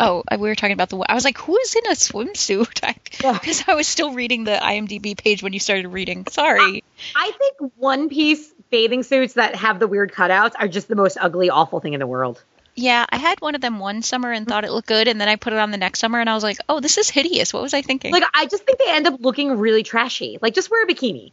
Oh, 0.00 0.24
we 0.32 0.38
were 0.38 0.56
talking 0.56 0.72
about 0.72 0.88
the. 0.88 0.98
I 1.08 1.14
was 1.14 1.24
like, 1.24 1.38
who 1.38 1.56
is 1.56 1.76
in 1.76 1.86
a 1.86 1.94
swimsuit? 1.94 2.94
Because 3.40 3.62
I 3.68 3.74
was 3.74 3.86
still 3.86 4.12
reading 4.12 4.42
the 4.42 4.58
IMDb 4.60 5.16
page 5.16 5.40
when 5.40 5.52
you 5.52 5.60
started 5.60 5.86
reading. 5.86 6.26
Sorry. 6.26 6.82
I 7.14 7.30
think 7.30 7.72
one 7.76 8.08
piece 8.08 8.52
bathing 8.70 9.04
suits 9.04 9.34
that 9.34 9.54
have 9.54 9.78
the 9.78 9.86
weird 9.86 10.10
cutouts 10.10 10.54
are 10.58 10.66
just 10.66 10.88
the 10.88 10.96
most 10.96 11.16
ugly, 11.20 11.48
awful 11.48 11.78
thing 11.78 11.92
in 11.92 12.00
the 12.00 12.08
world. 12.08 12.42
Yeah, 12.76 13.06
I 13.08 13.18
had 13.18 13.40
one 13.40 13.54
of 13.54 13.60
them 13.60 13.78
one 13.78 14.02
summer 14.02 14.32
and 14.32 14.48
thought 14.48 14.64
it 14.64 14.72
looked 14.72 14.88
good, 14.88 15.06
and 15.06 15.20
then 15.20 15.28
I 15.28 15.36
put 15.36 15.52
it 15.52 15.58
on 15.58 15.70
the 15.70 15.76
next 15.76 16.00
summer 16.00 16.18
and 16.18 16.28
I 16.28 16.34
was 16.34 16.42
like, 16.42 16.58
oh, 16.68 16.80
this 16.80 16.98
is 16.98 17.08
hideous. 17.08 17.52
What 17.52 17.62
was 17.62 17.72
I 17.72 17.82
thinking? 17.82 18.12
Like, 18.12 18.24
I 18.34 18.46
just 18.46 18.64
think 18.64 18.78
they 18.78 18.90
end 18.90 19.06
up 19.06 19.20
looking 19.20 19.58
really 19.58 19.84
trashy. 19.84 20.38
Like, 20.42 20.54
just 20.54 20.70
wear 20.70 20.82
a 20.84 20.86
bikini. 20.86 21.30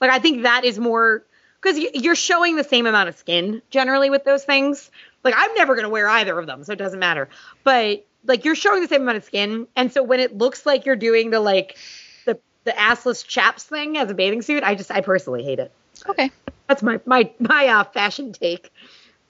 Like, 0.00 0.10
I 0.10 0.20
think 0.20 0.44
that 0.44 0.64
is 0.64 0.78
more 0.78 1.24
because 1.60 1.78
you're 1.94 2.14
showing 2.14 2.56
the 2.56 2.64
same 2.64 2.86
amount 2.86 3.08
of 3.08 3.16
skin 3.16 3.62
generally 3.70 4.10
with 4.10 4.24
those 4.24 4.44
things. 4.44 4.90
Like, 5.24 5.34
I'm 5.36 5.52
never 5.54 5.74
going 5.74 5.84
to 5.84 5.90
wear 5.90 6.08
either 6.08 6.38
of 6.38 6.46
them, 6.46 6.64
so 6.64 6.72
it 6.72 6.78
doesn't 6.78 7.00
matter. 7.00 7.28
But, 7.64 8.06
like, 8.24 8.44
you're 8.44 8.54
showing 8.54 8.80
the 8.80 8.88
same 8.88 9.02
amount 9.02 9.18
of 9.18 9.24
skin. 9.24 9.66
And 9.76 9.92
so 9.92 10.02
when 10.02 10.20
it 10.20 10.38
looks 10.38 10.64
like 10.64 10.86
you're 10.86 10.96
doing 10.96 11.30
the, 11.30 11.40
like, 11.40 11.76
the, 12.24 12.38
the 12.64 12.70
assless 12.72 13.26
chaps 13.26 13.64
thing 13.64 13.98
as 13.98 14.10
a 14.10 14.14
bathing 14.14 14.42
suit, 14.42 14.62
I 14.62 14.74
just, 14.76 14.90
I 14.90 15.00
personally 15.00 15.42
hate 15.42 15.58
it. 15.58 15.72
okay. 16.08 16.30
That's 16.68 16.82
my, 16.82 17.00
my, 17.04 17.30
my 17.40 17.66
uh, 17.66 17.84
fashion 17.84 18.32
take. 18.32 18.70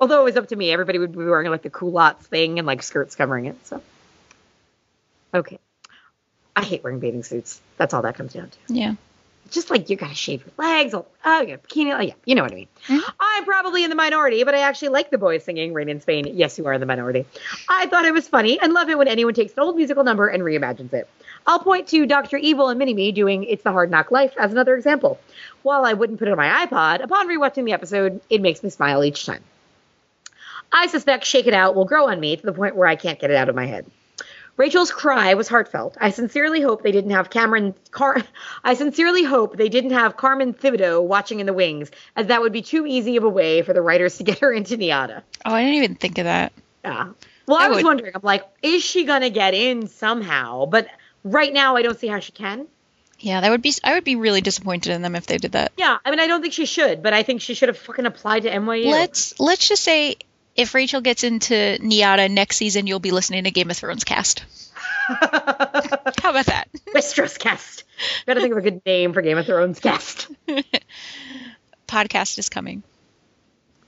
Although 0.00 0.20
it 0.20 0.24
was 0.24 0.36
up 0.36 0.48
to 0.48 0.56
me, 0.56 0.70
everybody 0.72 0.98
would 0.98 1.12
be 1.12 1.18
wearing, 1.18 1.50
like, 1.50 1.62
the 1.62 1.70
culottes 1.70 2.26
thing 2.26 2.58
and, 2.58 2.66
like, 2.66 2.82
skirts 2.82 3.14
covering 3.14 3.46
it. 3.46 3.66
So, 3.66 3.82
okay. 5.34 5.58
I 6.56 6.62
hate 6.62 6.82
wearing 6.82 7.00
bathing 7.00 7.22
suits. 7.22 7.60
That's 7.76 7.92
all 7.94 8.02
that 8.02 8.16
comes 8.16 8.32
down 8.32 8.50
to 8.50 8.58
Yeah. 8.74 8.94
just 9.50 9.70
like 9.70 9.90
you 9.90 9.96
gotta 9.96 10.14
shave 10.14 10.42
your 10.44 10.52
legs. 10.56 10.94
Oh, 10.94 11.06
oh, 11.24 11.40
you 11.40 11.46
got 11.48 11.54
a 11.54 11.58
bikini. 11.58 11.96
Oh, 11.96 12.00
yeah, 12.00 12.14
you 12.24 12.34
know 12.34 12.42
what 12.42 12.52
I 12.52 12.54
mean. 12.54 12.68
Mhm. 12.86 13.02
I'm 13.18 13.44
probably 13.44 13.84
in 13.84 13.90
the 13.90 13.96
minority, 13.96 14.42
but 14.44 14.54
I 14.54 14.58
actually 14.60 14.88
like 14.88 15.10
the 15.10 15.18
boys 15.18 15.44
singing 15.44 15.72
"Rain 15.74 15.88
in 15.88 16.00
Spain." 16.00 16.26
Yes, 16.34 16.56
you 16.58 16.66
are 16.66 16.72
in 16.72 16.80
the 16.80 16.86
minority. 16.86 17.26
I 17.68 17.86
thought 17.86 18.04
it 18.04 18.12
was 18.14 18.28
funny 18.28 18.58
and 18.60 18.72
love 18.72 18.88
it 18.90 18.96
when 18.98 19.08
anyone 19.08 19.34
takes 19.34 19.52
an 19.54 19.60
old 19.60 19.76
musical 19.76 20.04
number 20.04 20.28
and 20.28 20.42
reimagines 20.42 20.92
it. 20.92 21.08
I'll 21.46 21.58
point 21.58 21.88
to 21.88 22.06
Dr. 22.06 22.36
Evil 22.36 22.68
and 22.68 22.78
Mini-Me 22.78 23.12
doing 23.12 23.44
"It's 23.44 23.62
the 23.62 23.72
Hard 23.72 23.90
Knock 23.90 24.10
Life" 24.10 24.34
as 24.38 24.52
another 24.52 24.76
example. 24.76 25.18
While 25.62 25.84
I 25.84 25.94
wouldn't 25.94 26.18
put 26.18 26.28
it 26.28 26.32
on 26.32 26.36
my 26.36 26.66
iPod, 26.66 27.02
upon 27.02 27.28
rewatching 27.28 27.64
the 27.64 27.72
episode, 27.72 28.20
it 28.30 28.40
makes 28.40 28.62
me 28.62 28.70
smile 28.70 29.02
each 29.04 29.24
time. 29.26 29.42
I 30.72 30.86
suspect 30.86 31.24
"Shake 31.24 31.46
It 31.46 31.54
Out" 31.54 31.74
will 31.74 31.84
grow 31.84 32.08
on 32.08 32.20
me 32.20 32.36
to 32.36 32.42
the 32.46 32.52
point 32.52 32.76
where 32.76 32.86
I 32.88 32.96
can't 32.96 33.18
get 33.18 33.30
it 33.30 33.36
out 33.36 33.48
of 33.48 33.54
my 33.54 33.66
head. 33.66 33.86
Rachel's 34.56 34.90
cry 34.92 35.32
was 35.34 35.48
heartfelt. 35.48 35.96
I 36.00 36.10
sincerely 36.10 36.60
hope 36.60 36.82
they 36.82 36.92
didn't 36.92 37.12
have 37.12 37.30
Cameron 37.30 37.74
Car 37.90 38.18
I 38.64 38.74
sincerely 38.74 39.24
hope 39.24 39.56
they 39.56 39.68
didn't 39.70 39.92
have 39.92 40.16
Carmen 40.16 40.52
Tibideaux 40.54 41.02
watching 41.02 41.40
in 41.40 41.46
the 41.46 41.52
wings, 41.54 41.90
as 42.14 42.26
that 42.26 42.42
would 42.42 42.52
be 42.52 42.62
too 42.62 42.86
easy 42.86 43.16
of 43.16 43.24
a 43.24 43.28
way 43.28 43.62
for 43.62 43.72
the 43.72 43.80
writers 43.82 44.18
to 44.18 44.24
get 44.30 44.40
her 44.40 44.52
into 44.52 44.76
NYADA. 44.76 45.22
Oh, 45.46 45.52
I 45.54 45.62
didn't 45.62 45.76
even 45.76 45.94
think 45.94 46.18
of 46.18 46.24
that. 46.24 46.52
Yeah. 46.84 47.08
Well, 47.46 47.58
I, 47.58 47.66
I 47.66 47.68
was 47.68 47.76
would- 47.76 47.84
wondering, 47.86 48.12
I'm 48.14 48.20
like, 48.22 48.44
is 48.62 48.82
she 48.84 49.04
gonna 49.04 49.30
get 49.30 49.54
in 49.54 49.86
somehow? 49.88 50.66
But 50.66 50.88
right 51.24 51.52
now 51.52 51.76
I 51.76 51.82
don't 51.82 51.98
see 51.98 52.08
how 52.08 52.20
she 52.20 52.32
can. 52.32 52.66
Yeah, 53.18 53.40
that 53.42 53.50
would 53.50 53.60
be. 53.60 53.72
I 53.84 53.94
would 53.94 54.04
be 54.04 54.16
really 54.16 54.40
disappointed 54.40 54.92
in 54.94 55.02
them 55.02 55.14
if 55.14 55.26
they 55.26 55.36
did 55.36 55.52
that. 55.52 55.72
Yeah, 55.76 55.98
I 56.04 56.10
mean 56.10 56.20
I 56.20 56.26
don't 56.26 56.40
think 56.40 56.54
she 56.54 56.64
should, 56.64 57.02
but 57.02 57.12
I 57.12 57.22
think 57.22 57.42
she 57.42 57.54
should 57.54 57.68
have 57.68 57.76
fucking 57.78 58.06
applied 58.06 58.44
to 58.44 58.50
NYU. 58.50 58.86
Let's 58.86 59.38
let's 59.38 59.68
just 59.68 59.82
say 59.84 60.16
if 60.56 60.74
Rachel 60.74 61.00
gets 61.00 61.24
into 61.24 61.54
NYADA 61.54 62.30
next 62.30 62.56
season, 62.56 62.86
you'll 62.86 62.98
be 63.00 63.10
listening 63.10 63.44
to 63.44 63.50
Game 63.50 63.70
of 63.70 63.76
Thrones 63.76 64.04
cast. 64.04 64.44
How 65.08 66.30
about 66.30 66.46
that? 66.46 66.68
Westeros 66.94 67.38
cast. 67.38 67.84
Gotta 68.26 68.40
think 68.40 68.52
of 68.52 68.58
a 68.58 68.62
good 68.62 68.82
name 68.86 69.12
for 69.12 69.22
Game 69.22 69.38
of 69.38 69.46
Thrones 69.46 69.80
cast. 69.80 70.28
Podcast 71.88 72.38
is 72.38 72.48
coming. 72.48 72.82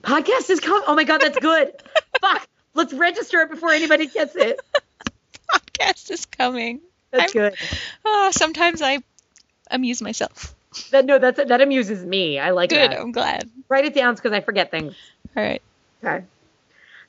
Podcast 0.02 0.51
is 0.51 0.60
coming. 0.60 0.82
Oh 0.86 0.94
my 0.94 1.05
god, 1.05 1.20
that's 1.20 1.39
good. 1.39 1.72
Fuck. 2.20 2.48
Let's 2.74 2.93
register 2.93 3.40
it 3.43 3.51
before 3.51 3.70
anybody 3.70 4.06
gets 4.06 4.34
it. 4.34 4.60
Podcast 5.52 6.10
is 6.10 6.26
coming. 6.26 6.80
That's 7.10 7.34
I'm- 7.36 7.51
good. 7.51 7.59
Oh, 8.05 8.30
sometimes 8.32 8.82
I 8.82 8.98
amuse 9.70 10.02
myself. 10.02 10.55
That 10.90 11.05
no, 11.05 11.18
that's 11.18 11.36
that 11.36 11.60
amuses 11.60 12.02
me. 12.05 12.39
I 12.39 12.51
like 12.51 12.70
Good. 12.70 12.93
that. 12.93 12.98
I'm 12.98 13.12
glad. 13.12 13.48
Write 13.68 13.84
it 13.84 13.94
down 13.94 14.14
because 14.14 14.32
I 14.32 14.40
forget 14.40 14.70
things. 14.70 14.94
All 15.36 15.43
right. 15.43 15.60
Okay. 16.02 16.24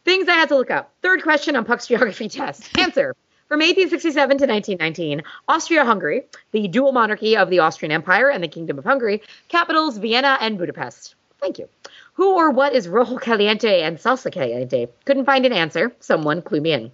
Things 0.05 0.27
I 0.27 0.34
had 0.34 0.49
to 0.49 0.55
look 0.57 0.71
up. 0.71 0.91
Third 1.01 1.23
question 1.23 1.55
on 1.55 1.65
Puck's 1.65 1.88
geography 1.88 2.27
test. 2.30 2.77
Answer. 2.77 3.15
From 3.47 3.59
1867 3.59 4.38
to 4.39 4.45
1919, 4.47 5.21
Austria-Hungary, 5.47 6.23
the 6.51 6.67
dual 6.67 6.91
monarchy 6.91 7.38
of 7.38 7.49
the 7.49 7.59
Austrian 7.59 7.91
Empire 7.91 8.30
and 8.30 8.43
the 8.43 8.47
Kingdom 8.47 8.80
of 8.80 8.84
Hungary, 8.85 9.21
capitals 9.47 9.97
Vienna 9.97 10.38
and 10.41 10.57
Budapest. 10.57 11.15
Thank 11.39 11.59
you. 11.59 11.67
Who 12.13 12.34
or 12.35 12.51
what 12.51 12.73
is 12.73 12.88
rojo 12.88 13.17
caliente 13.17 13.81
and 13.81 13.97
salsa 13.97 14.31
caliente? 14.31 14.88
Couldn't 15.05 15.25
find 15.25 15.45
an 15.45 15.53
answer. 15.53 15.91
Someone 15.99 16.41
clue 16.41 16.61
me 16.61 16.71
in. 16.71 16.91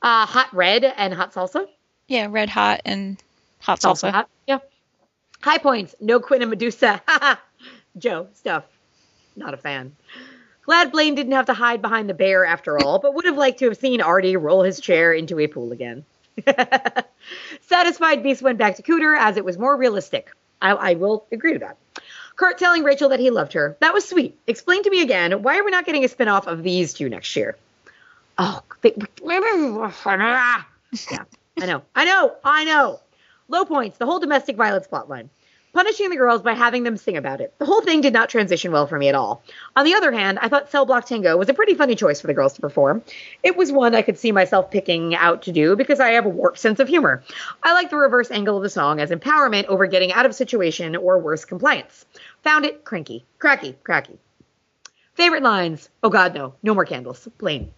Uh, 0.00 0.24
hot 0.24 0.54
red 0.54 0.84
and 0.84 1.12
hot 1.12 1.32
salsa. 1.34 1.66
Yeah, 2.06 2.28
red 2.30 2.48
hot 2.48 2.80
and 2.84 3.22
hot 3.58 3.80
salsa. 3.80 4.10
hot. 4.12 4.28
Yeah. 4.46 4.58
High 5.40 5.58
points, 5.58 5.94
no 6.00 6.20
Quinn 6.20 6.42
and 6.42 6.50
Medusa. 6.50 7.02
Joe, 7.98 8.28
stuff. 8.34 8.64
Not 9.36 9.52
a 9.54 9.56
fan. 9.56 9.94
Glad 10.68 10.92
Blaine 10.92 11.14
didn't 11.14 11.32
have 11.32 11.46
to 11.46 11.54
hide 11.54 11.80
behind 11.80 12.10
the 12.10 12.14
bear 12.14 12.44
after 12.44 12.78
all, 12.78 12.98
but 12.98 13.14
would 13.14 13.24
have 13.24 13.38
liked 13.38 13.60
to 13.60 13.64
have 13.64 13.78
seen 13.78 14.02
Artie 14.02 14.36
roll 14.36 14.62
his 14.62 14.78
chair 14.78 15.14
into 15.14 15.38
a 15.38 15.46
pool 15.46 15.72
again. 15.72 16.04
Satisfied 17.62 18.22
Beiste 18.22 18.42
went 18.42 18.58
back 18.58 18.76
to 18.76 18.82
Cooter 18.82 19.18
as 19.18 19.38
it 19.38 19.46
was 19.46 19.56
more 19.56 19.74
realistic. 19.74 20.30
I, 20.60 20.72
I 20.72 20.94
will 20.94 21.24
agree 21.32 21.54
to 21.54 21.58
that. 21.60 21.78
Kurt 22.36 22.58
telling 22.58 22.84
Rachel 22.84 23.08
that 23.08 23.18
he 23.18 23.30
loved 23.30 23.54
her. 23.54 23.78
That 23.80 23.94
was 23.94 24.06
sweet. 24.06 24.38
Explain 24.46 24.82
to 24.82 24.90
me 24.90 25.00
again, 25.00 25.42
why 25.42 25.58
are 25.58 25.64
we 25.64 25.70
not 25.70 25.86
getting 25.86 26.04
a 26.04 26.08
spinoff 26.08 26.46
of 26.46 26.62
these 26.62 26.92
two 26.92 27.08
next 27.08 27.34
year? 27.34 27.56
Oh, 28.36 28.60
they, 28.82 28.94
yeah, 31.10 31.24
I 31.58 31.64
know, 31.64 31.82
I 31.94 32.04
know, 32.04 32.34
I 32.44 32.64
know. 32.64 33.00
Low 33.48 33.64
points, 33.64 33.96
the 33.96 34.04
whole 34.04 34.20
domestic 34.20 34.56
violence 34.56 34.86
plotline. 34.86 35.30
Punishing 35.78 36.10
the 36.10 36.16
girls 36.16 36.42
by 36.42 36.54
having 36.54 36.82
them 36.82 36.96
sing 36.96 37.16
about 37.16 37.40
it. 37.40 37.54
The 37.58 37.64
whole 37.64 37.82
thing 37.82 38.00
did 38.00 38.12
not 38.12 38.28
transition 38.28 38.72
well 38.72 38.88
for 38.88 38.98
me 38.98 39.08
at 39.08 39.14
all. 39.14 39.44
On 39.76 39.84
the 39.84 39.94
other 39.94 40.10
hand, 40.10 40.40
I 40.42 40.48
thought 40.48 40.72
Cell 40.72 40.84
Block 40.84 41.06
Tango 41.06 41.36
was 41.36 41.48
a 41.48 41.54
pretty 41.54 41.74
funny 41.74 41.94
choice 41.94 42.20
for 42.20 42.26
the 42.26 42.34
girls 42.34 42.54
to 42.54 42.60
perform. 42.60 43.00
It 43.44 43.56
was 43.56 43.70
one 43.70 43.94
I 43.94 44.02
could 44.02 44.18
see 44.18 44.32
myself 44.32 44.72
picking 44.72 45.14
out 45.14 45.42
to 45.42 45.52
do 45.52 45.76
because 45.76 46.00
I 46.00 46.08
have 46.08 46.26
a 46.26 46.30
warped 46.30 46.58
sense 46.58 46.80
of 46.80 46.88
humor. 46.88 47.22
I 47.62 47.74
like 47.74 47.90
the 47.90 47.96
reverse 47.96 48.32
angle 48.32 48.56
of 48.56 48.64
the 48.64 48.68
song 48.68 48.98
as 48.98 49.10
empowerment 49.10 49.66
over 49.66 49.86
getting 49.86 50.12
out 50.12 50.26
of 50.26 50.34
situation 50.34 50.96
or 50.96 51.20
worse, 51.20 51.44
compliance. 51.44 52.06
Found 52.42 52.64
it 52.64 52.84
cranky, 52.84 53.24
cracky, 53.38 53.76
cracky. 53.84 54.18
Favorite 55.14 55.44
lines? 55.44 55.90
Oh 56.02 56.10
God, 56.10 56.34
no, 56.34 56.54
no 56.64 56.74
more 56.74 56.86
candles. 56.86 57.28
Blame. 57.38 57.70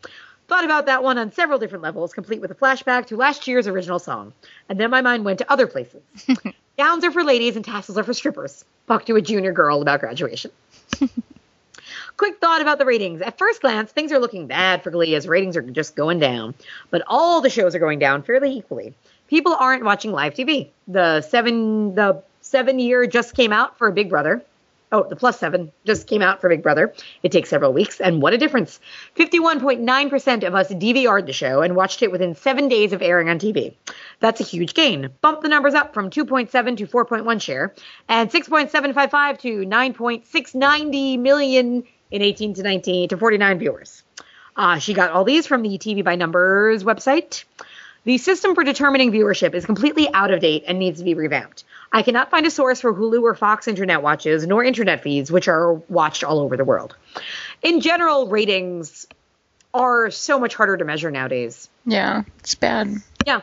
Thought 0.49 0.65
about 0.65 0.87
that 0.87 1.03
one 1.03 1.19
on 1.19 1.33
several 1.33 1.59
different 1.59 1.85
levels, 1.85 2.15
complete 2.15 2.41
with 2.41 2.51
a 2.51 2.55
flashback 2.55 3.09
to 3.09 3.17
last 3.19 3.47
year's 3.47 3.67
original 3.67 3.99
song. 3.99 4.33
And 4.71 4.81
then 4.81 4.91
my 4.91 5.03
mind 5.03 5.27
went 5.27 5.41
to 5.41 5.53
other 5.53 5.67
places. 5.67 6.01
Gowns 6.81 7.05
are 7.05 7.11
for 7.11 7.23
ladies 7.23 7.57
and 7.57 7.65
tassels 7.65 7.99
are 7.99 8.05
for 8.05 8.15
strippers. 8.15 8.65
Talk 8.87 9.05
to 9.05 9.17
a 9.17 9.21
junior 9.21 9.53
girl 9.53 9.83
about 9.83 10.01
graduation. 10.01 10.51
Quick 12.17 12.41
thought 12.41 12.63
about 12.63 12.79
the 12.79 12.87
ratings. 12.87 13.21
At 13.21 13.37
first 13.37 13.61
glance, 13.61 13.93
things 13.93 14.13
are 14.13 14.19
looking 14.19 14.47
bad 14.47 14.83
for 14.83 14.91
Glee 14.91 15.15
as 15.15 15.29
ratings 15.29 15.59
are 15.59 15.61
just 15.61 15.95
going 15.95 16.21
down. 16.21 16.55
But 16.89 17.03
all 17.07 17.43
the 17.43 17.51
shows 17.51 17.75
are 17.75 17.79
going 17.81 17.99
down 17.99 18.23
fairly 18.23 18.53
equally. 18.53 18.95
People 19.29 19.55
aren't 19.61 19.85
watching 19.85 20.13
live 20.13 20.33
TV. 20.33 20.69
The 20.89 21.21
seven 21.21 21.95
the 21.97 22.23
seven 22.41 22.79
year 22.79 23.07
just 23.07 23.35
came 23.35 23.53
out 23.53 23.77
for 23.77 23.91
Big 23.91 24.09
Brother. 24.09 24.43
Oh, 24.93 25.05
the 25.09 25.15
plus 25.15 25.39
seven 25.39 25.71
just 25.87 26.09
came 26.09 26.21
out 26.21 26.41
for 26.41 26.49
Big 26.49 26.65
Brother. 26.65 26.93
It 27.23 27.31
takes 27.31 27.49
several 27.49 27.73
weeks, 27.73 28.01
and 28.01 28.21
what 28.21 28.33
a 28.33 28.39
difference. 28.39 28.81
51.9% 29.17 30.47
of 30.47 30.55
us 30.55 30.69
DVR'd 30.69 31.27
the 31.27 31.33
show 31.33 31.63
and 31.63 31.77
watched 31.77 32.03
it 32.03 32.11
within 32.11 32.35
seven 32.35 32.69
days 32.69 32.93
of 32.93 33.01
airing 33.01 33.29
on 33.29 33.39
TV. 33.39 33.75
That's 34.19 34.41
a 34.41 34.45
huge 34.45 34.75
gain. 34.75 35.11
Bump 35.21 35.43
the 35.43 35.49
numbers 35.49 35.75
up 35.75 35.95
from 35.95 36.11
2.7 36.11 36.77
to 36.79 36.87
4.1 36.89 37.41
share, 37.41 37.73
and 38.09 38.31
6.755 38.31 39.39
to 39.39 39.65
9.690 39.65 41.19
million 41.21 41.85
in 42.11 42.23
18 42.23 42.55
to 42.55 42.63
19 42.63 43.09
to 43.11 43.17
49 43.17 43.59
viewers. 43.61 44.03
Uh, 44.57 44.79
she 44.79 44.93
got 44.93 45.11
all 45.11 45.25
these 45.25 45.47
from 45.47 45.63
the 45.63 45.79
TV 45.79 46.05
by 46.05 46.17
Numbers 46.17 46.83
website. 46.83 47.45
The 48.05 48.19
system 48.19 48.55
for 48.55 48.65
determining 48.65 49.13
viewership 49.13 49.55
is 49.55 49.67
completely 49.67 50.13
out 50.13 50.31
of 50.31 50.41
date 50.41 50.65
and 50.67 50.79
needs 50.79 50.99
to 50.99 51.05
be 51.05 51.15
revamped. 51.15 51.65
I 51.93 52.03
cannot 52.03 52.31
find 52.31 52.47
a 52.47 52.51
source 52.51 52.81
for 52.81 52.95
Hulu 52.95 53.23
or 53.23 53.35
Fox 53.35 53.67
internet 53.67 54.03
watches, 54.03 54.47
nor 54.47 54.63
internet 54.63 55.03
feeds, 55.03 55.31
which 55.31 55.49
are 55.49 55.75
watched 55.75 56.23
all 56.23 56.39
over 56.39 56.57
the 56.57 56.65
world. 56.65 56.95
In 57.63 57.81
general, 57.81 58.29
ratings 58.29 59.07
are 59.75 60.11
so 60.11 60.39
much 60.39 60.55
harder 60.55 60.77
to 60.77 60.85
measure 60.85 61.11
nowadays. 61.11 61.69
Yeah, 61.85 62.23
it's 62.39 62.55
bad. 62.55 62.97
Yeah. 63.27 63.41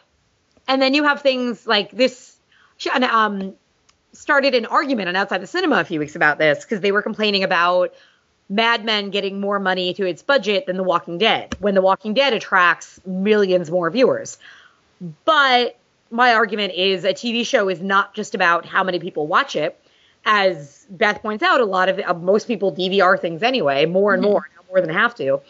And 0.68 0.82
then 0.82 0.94
you 0.94 1.04
have 1.04 1.22
things 1.22 1.68
like 1.68 1.92
this 1.92 2.36
um, 2.92 3.54
started 4.14 4.56
an 4.56 4.66
argument 4.66 5.10
on 5.10 5.16
Outside 5.16 5.42
the 5.42 5.48
Cinema 5.48 5.80
a 5.80 5.84
few 5.84 6.00
weeks 6.00 6.16
about 6.16 6.38
this 6.38 6.64
because 6.64 6.82
they 6.82 6.92
were 6.92 7.02
complaining 7.02 7.44
about 7.44 7.94
Mad 8.50 8.86
Men 8.86 9.10
getting 9.10 9.40
more 9.40 9.60
money 9.60 9.94
to 9.96 10.06
its 10.06 10.24
budget 10.24 10.66
than 10.66 10.78
The 10.78 10.84
Walking 10.84 11.18
Dead, 11.18 11.56
when 11.60 11.76
The 11.76 11.82
Walking 11.82 12.14
Dead 12.14 12.34
attracts 12.34 13.00
millions 13.06 13.70
more 13.70 13.90
viewers. 13.90 14.38
But 15.26 15.78
my 16.10 16.34
argument 16.34 16.74
is 16.74 17.04
a 17.04 17.14
TV 17.14 17.46
show 17.46 17.70
is 17.70 17.82
not 17.82 18.14
just 18.14 18.36
about 18.36 18.66
how 18.66 18.84
many 18.84 19.00
people 19.00 19.28
watch 19.28 19.56
it. 19.56 19.80
As 20.26 20.86
Beth 20.90 21.22
points 21.22 21.44
out, 21.44 21.62
a 21.62 21.66
lot 21.66 21.90
of 21.90 22.00
uh, 22.00 22.14
most 22.14 22.48
people 22.48 22.74
DVR 22.74 23.20
things 23.20 23.44
anyway, 23.44 23.86
more 23.86 24.14
and 24.14 24.22
more, 24.22 24.50
more 24.70 24.82
than 24.82 24.90
have 24.90 25.16
to. 25.16 25.42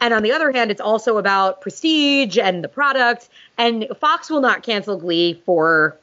And 0.00 0.12
on 0.12 0.22
the 0.22 0.32
other 0.32 0.50
hand, 0.50 0.70
it's 0.70 0.80
also 0.80 1.18
about 1.18 1.60
prestige 1.60 2.36
and 2.38 2.64
the 2.64 2.68
product. 2.68 3.28
And 3.56 3.86
Fox 4.00 4.30
will 4.30 4.40
not 4.40 4.62
cancel 4.62 4.96
Glee 4.96 5.40
for 5.46 5.96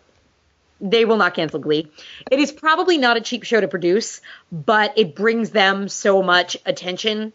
they 0.81 1.03
will 1.03 1.17
not 1.17 1.33
cancel 1.33 1.59
Glee. 1.59 1.91
It 2.31 2.39
is 2.39 2.51
probably 2.53 2.97
not 2.97 3.17
a 3.17 3.21
cheap 3.21 3.43
show 3.43 3.59
to 3.59 3.67
produce, 3.67 4.21
but 4.51 4.97
it 4.97 5.13
brings 5.15 5.49
them 5.49 5.89
so 5.89 6.23
much 6.23 6.55
attention 6.65 7.33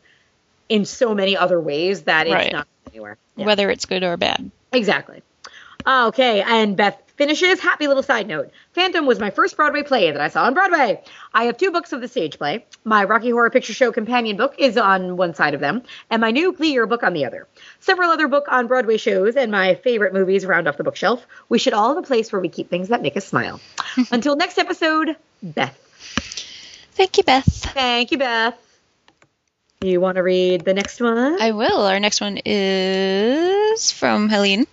in 0.71 0.87
so 0.87 1.15
many 1.15 1.37
other 1.37 1.61
ways 1.61 2.05
that 2.05 2.27
it's 2.27 2.35
Right. 2.35 2.53
not 2.53 2.67
anywhere. 2.91 3.19
Yeah. 3.37 3.45
Whether 3.45 3.71
it's 3.71 3.85
good 3.85 4.03
or 4.03 4.17
bad. 4.17 4.51
Exactly. 4.73 5.23
Okay, 5.87 6.43
and 6.43 6.77
Beth 6.77 7.01
finishes. 7.17 7.61
Happy 7.61 7.87
little 7.87 8.03
side 8.03 8.27
note. 8.27 8.51
Phantom 8.73 9.07
was 9.07 9.19
my 9.21 9.31
first 9.31 9.57
Broadway 9.57 9.83
play 9.83 10.11
that 10.11 10.21
I 10.21 10.29
saw 10.29 10.45
on 10.45 10.55
Broadway. 10.55 11.03
I 11.33 11.45
have 11.45 11.57
two 11.57 11.71
books 11.71 11.93
of 11.93 12.01
the 12.01 12.09
stage 12.09 12.39
play. 12.39 12.65
My 12.85 13.05
Rocky 13.05 13.31
Horror 13.31 13.51
Picture 13.51 13.73
Show 13.73 13.93
companion 13.93 14.37
book 14.37 14.55
is 14.59 14.77
on 14.77 15.17
one 15.17 15.35
side 15.35 15.55
of 15.55 15.61
them, 15.61 15.83
and 16.11 16.21
my 16.21 16.31
new 16.31 16.53
Glee 16.53 16.73
Year 16.73 16.87
book 16.87 17.03
on 17.03 17.13
the 17.13 17.25
other. 17.27 17.47
Several 17.81 18.11
other 18.11 18.29
book 18.29 18.47
on 18.49 18.67
Broadway 18.67 18.97
shows 18.97 19.37
and 19.37 19.53
my 19.53 19.75
favorite 19.77 20.13
movies 20.13 20.47
round 20.47 20.69
off 20.69 20.77
the 20.77 20.85
bookshelf. 20.85 21.25
We 21.49 21.59
should 21.59 21.75
all 21.75 21.95
have 21.95 22.03
a 22.03 22.07
place 22.07 22.33
where 22.33 22.41
we 22.41 22.49
keep 22.49 22.71
things 22.71 22.89
that 22.89 23.03
make 23.03 23.17
us 23.17 23.27
smile. 23.27 23.61
Until 24.11 24.37
next 24.37 24.59
episode, 24.59 25.17
Beth. 25.43 25.79
Thank 26.93 27.19
you, 27.19 27.25
Beth. 27.25 27.45
Thank 27.47 28.13
you, 28.13 28.19
Beth. 28.19 28.57
You 29.81 30.01
want 30.01 30.17
to 30.17 30.23
read 30.23 30.65
the 30.65 30.73
next 30.73 31.01
one? 31.01 31.41
I 31.43 31.51
will. 31.51 31.83
Our 31.83 32.01
next 32.01 32.21
one 32.21 32.39
is 32.45 33.91
from 33.91 34.31
Helene. 34.31 34.67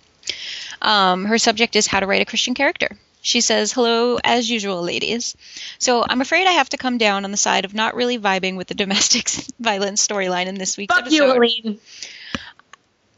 Um, 0.82 1.24
her 1.24 1.38
subject 1.38 1.76
is 1.76 1.86
how 1.86 2.00
to 2.00 2.06
write 2.06 2.20
a 2.20 2.26
Christian 2.26 2.54
character. 2.54 2.88
She 3.22 3.40
says, 3.40 3.72
Hello, 3.72 4.18
as 4.22 4.50
usual, 4.50 4.82
ladies. 4.82 5.36
So 5.78 6.04
I'm 6.06 6.20
afraid 6.20 6.46
I 6.48 6.52
have 6.52 6.68
to 6.70 6.76
come 6.76 6.98
down 6.98 7.24
on 7.24 7.30
the 7.30 7.36
side 7.36 7.64
of 7.64 7.72
not 7.72 7.94
really 7.94 8.18
vibing 8.18 8.56
with 8.56 8.66
the 8.66 8.74
domestic 8.74 9.28
violence 9.60 10.06
storyline 10.06 10.46
in 10.46 10.56
this 10.56 10.76
week's 10.76 10.92
Fuck 10.92 11.06
episode. 11.06 11.14
you, 11.14 11.32
Helene. 11.32 11.78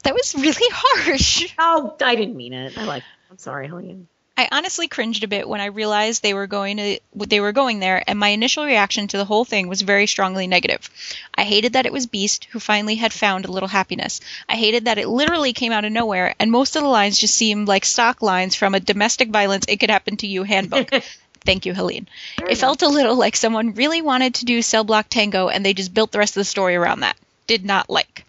That 0.03 0.13
was 0.13 0.35
really 0.35 0.69
harsh. 0.73 1.55
Oh, 1.59 1.97
I 2.05 2.15
didn't 2.17 2.37
mean 2.37 2.53
it. 2.53 2.77
I 2.77 2.85
like. 2.85 3.03
I'm 3.31 3.39
sorry, 3.39 3.67
Helene. 3.67 4.07
I 4.37 4.49
honestly 4.51 4.89
cringed 4.89 5.23
a 5.23 5.29
bit 5.29 5.49
when 5.49 5.61
I 5.61 5.67
realized 5.67 6.21
they 6.23 6.35
were 6.35 6.49
going 6.49 6.77
to 6.79 6.99
they 7.15 7.39
were 7.39 7.53
going 7.53 7.79
there, 7.79 8.03
and 8.05 8.19
my 8.19 8.31
initial 8.31 8.65
reaction 8.65 9.07
to 9.09 9.17
the 9.17 9.25
whole 9.25 9.45
thing 9.45 9.69
was 9.69 9.83
very 9.83 10.09
strongly 10.09 10.49
negative. 10.49 10.91
I 11.35 11.45
hated 11.45 11.75
that 11.75 11.87
it 11.87 11.93
was 11.93 12.09
Beiste 12.09 12.47
who 12.51 12.59
finally 12.59 12.97
had 12.97 13.13
found 13.13 13.45
a 13.45 13.53
little 13.53 13.69
happiness. 13.69 14.21
I 14.49 14.57
hated 14.57 14.87
that 14.87 14.99
it 14.99 15.07
literally 15.09 15.53
came 15.53 15.71
out 15.71 15.85
of 15.85 15.93
nowhere, 15.93 16.35
and 16.41 16.51
most 16.51 16.75
of 16.75 16.83
the 16.83 16.89
lines 16.89 17.17
just 17.17 17.37
seemed 17.37 17.69
like 17.69 17.85
stock 17.85 18.23
lines 18.23 18.57
from 18.57 18.75
a 18.75 18.81
domestic 18.81 19.29
violence 19.29 19.67
it 19.69 19.79
could 19.79 19.91
happen 19.91 20.17
to 20.17 20.27
you 20.27 20.43
handbook. 20.43 20.91
Thank 21.45 21.67
you, 21.67 21.75
Helene. 21.75 22.09
it 22.49 22.57
felt 22.57 22.83
a 22.83 22.89
little 22.89 23.15
like 23.17 23.37
someone 23.37 23.75
really 23.75 24.03
wanted 24.03 24.35
to 24.37 24.47
do 24.47 24.63
Cell 24.63 24.83
Block 24.83 25.07
Tango, 25.09 25.49
and 25.49 25.65
they 25.65 25.75
just 25.75 25.95
built 25.95 26.11
the 26.11 26.19
rest 26.19 26.37
of 26.37 26.41
the 26.41 26.45
story 26.45 26.75
around 26.75 27.01
that. 27.01 27.17
Did 27.47 27.65
not 27.65 27.89
like. 27.89 28.25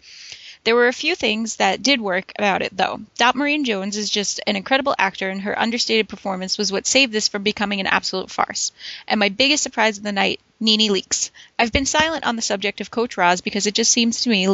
There 0.66 0.74
were 0.74 0.88
a 0.88 0.92
few 0.92 1.14
things 1.14 1.56
that 1.56 1.84
did 1.84 2.00
work 2.00 2.32
about 2.36 2.60
it, 2.60 2.76
though. 2.76 3.00
Dot 3.16 3.36
Marie 3.36 3.62
Jones 3.62 3.96
is 3.96 4.10
just 4.10 4.40
an 4.48 4.56
incredible 4.56 4.96
actor, 4.98 5.30
and 5.30 5.42
her 5.42 5.56
understated 5.56 6.08
performance 6.08 6.58
was 6.58 6.72
what 6.72 6.88
saved 6.88 7.12
this 7.12 7.28
from 7.28 7.44
becoming 7.44 7.78
an 7.78 7.86
absolute 7.86 8.32
farce. 8.32 8.72
And 9.06 9.20
my 9.20 9.28
biggest 9.28 9.62
surprise 9.62 9.96
of 9.96 10.02
the 10.02 10.10
night, 10.10 10.40
NeNe 10.58 10.90
Leakes. 10.90 11.30
I've 11.56 11.70
been 11.70 11.86
silent 11.86 12.24
on 12.24 12.34
the 12.34 12.42
subject 12.42 12.80
of 12.80 12.90
Coach 12.90 13.16
Roz 13.16 13.42
because 13.42 13.68
it 13.68 13.76
just 13.76 13.92
seems 13.92 14.22
to 14.22 14.28
me 14.28 14.48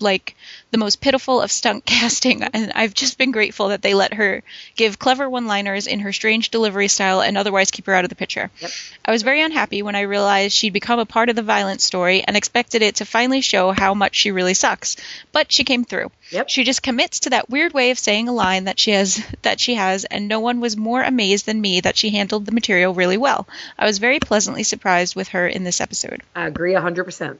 like 0.00 0.36
the 0.70 0.78
most 0.78 1.00
pitiful 1.00 1.40
of 1.40 1.50
stunt 1.50 1.84
casting, 1.86 2.42
and 2.42 2.72
I've 2.74 2.94
just 2.94 3.18
been 3.18 3.32
grateful 3.32 3.68
that 3.68 3.82
they 3.82 3.94
let 3.94 4.14
her 4.14 4.42
give 4.76 4.98
clever 4.98 5.28
one 5.28 5.46
liners 5.46 5.86
in 5.86 6.00
her 6.00 6.12
strange 6.12 6.50
delivery 6.50 6.88
style 6.88 7.20
and 7.20 7.36
otherwise 7.36 7.70
keep 7.70 7.86
her 7.86 7.94
out 7.94 8.04
of 8.04 8.10
the 8.10 8.16
picture. 8.16 8.50
Yep. 8.60 8.70
I 9.04 9.12
was 9.12 9.22
very 9.22 9.42
unhappy 9.42 9.82
when 9.82 9.94
I 9.94 10.02
realized 10.02 10.56
she'd 10.56 10.72
become 10.72 10.98
a 10.98 11.06
part 11.06 11.28
of 11.28 11.36
the 11.36 11.42
violent 11.42 11.80
story 11.80 12.22
and 12.22 12.36
expected 12.36 12.82
it 12.82 12.96
to 12.96 13.04
finally 13.04 13.40
show 13.40 13.72
how 13.72 13.94
much 13.94 14.16
she 14.16 14.30
really 14.30 14.54
sucks. 14.54 14.96
But 15.32 15.52
she 15.52 15.64
came 15.64 15.84
through. 15.84 16.10
Yep. 16.30 16.48
She 16.50 16.64
just 16.64 16.82
commits 16.82 17.20
to 17.20 17.30
that 17.30 17.48
weird 17.48 17.72
way 17.72 17.90
of 17.90 17.98
saying 17.98 18.28
a 18.28 18.32
line 18.32 18.64
that 18.64 18.78
she 18.78 18.90
has 18.90 19.24
that 19.42 19.60
she 19.60 19.74
has 19.74 20.04
and 20.04 20.28
no 20.28 20.40
one 20.40 20.60
was 20.60 20.76
more 20.76 21.02
amazed 21.02 21.46
than 21.46 21.60
me 21.60 21.80
that 21.80 21.96
she 21.96 22.10
handled 22.10 22.46
the 22.46 22.52
material 22.52 22.94
really 22.94 23.16
well. 23.16 23.46
I 23.78 23.86
was 23.86 23.98
very 23.98 24.20
pleasantly 24.20 24.62
surprised 24.62 25.16
with 25.16 25.28
her 25.28 25.46
in 25.46 25.64
this 25.64 25.80
episode. 25.80 26.22
I 26.34 26.46
agree 26.46 26.74
100%. 26.74 27.38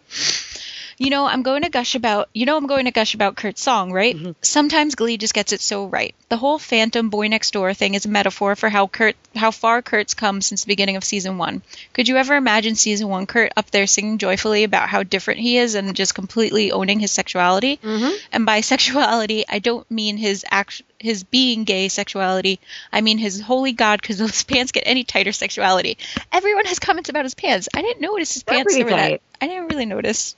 You 0.99 1.11
know, 1.11 1.27
I'm 1.27 1.43
going 1.43 1.63
to 1.63 1.71
gush 1.71 1.95
about, 1.95 2.29
you 2.35 2.45
know, 2.45 2.57
I'm 2.57 2.67
going 2.67 2.87
to 2.87 2.91
gush 2.91 3.15
about 3.15 3.37
Kurt's 3.37 3.63
song, 3.63 3.93
right? 3.93 4.17
Mm-hmm. 4.17 4.33
Sometimes 4.43 4.97
Glee 4.97 5.17
just 5.17 5.33
gets 5.33 5.53
it 5.53 5.61
so 5.61 5.87
right. 5.87 6.15
The 6.29 6.37
whole 6.37 6.59
Phantom 6.59 7.09
Boy 7.09 7.29
Next 7.29 7.53
Door 7.53 7.75
thing 7.75 7.95
is 7.95 8.05
a 8.05 8.09
metaphor 8.09 8.57
for 8.57 8.69
how 8.69 8.89
Kurt, 8.89 9.15
how 9.37 9.53
far 9.53 9.81
Kurt's 9.81 10.15
come 10.15 10.41
since 10.41 10.63
the 10.63 10.69
beginning 10.69 10.97
of 10.97 11.05
season 11.05 11.39
one. 11.39 11.63
Could 11.93 12.09
you 12.09 12.17
ever 12.17 12.35
imagine 12.35 12.75
season 12.75 13.09
one 13.09 13.27
Kurt 13.27 13.53
up 13.57 13.71
there 13.71 13.87
singing 13.87 14.19
joyfully 14.19 14.65
about 14.65 14.89
how 14.89 15.05
different 15.05 15.41
he 15.41 15.57
is 15.59 15.77
and 15.77 15.95
just 15.95 16.17
completely 16.17 16.73
owning 16.73 16.99
his 16.99 17.13
sexuality? 17.13 17.77
Mm-hmm. 17.77 18.17
And 18.33 18.45
by 18.45 18.61
sexuality, 18.63 19.45
I 19.49 19.61
don't 19.61 19.89
mean 19.91 20.17
his 20.17 20.45
act, 20.51 20.83
his 20.99 21.23
being 21.23 21.63
gay 21.63 21.89
sexuality. 21.89 22.59
I 22.93 23.03
mean 23.03 23.19
his 23.19 23.41
holy 23.41 23.73
God, 23.73 24.01
because 24.01 24.19
those 24.19 24.43
pants 24.45 24.73
get 24.73 24.83
any 24.85 25.05
tighter 25.05 25.33
sexuality. 25.33 25.97
Everyone 26.33 26.65
has 26.65 26.81
comments 26.81 27.09
about 27.09 27.25
his 27.25 27.35
pants. 27.35 27.69
I 27.73 27.83
didn't 27.83 28.01
notice 28.01 28.35
his 28.35 28.43
They're 28.43 28.57
pants 28.57 28.77
over 28.77 28.91
that. 28.91 29.21
I 29.41 29.47
didn't 29.47 29.69
really 29.69 29.87
notice. 29.87 30.35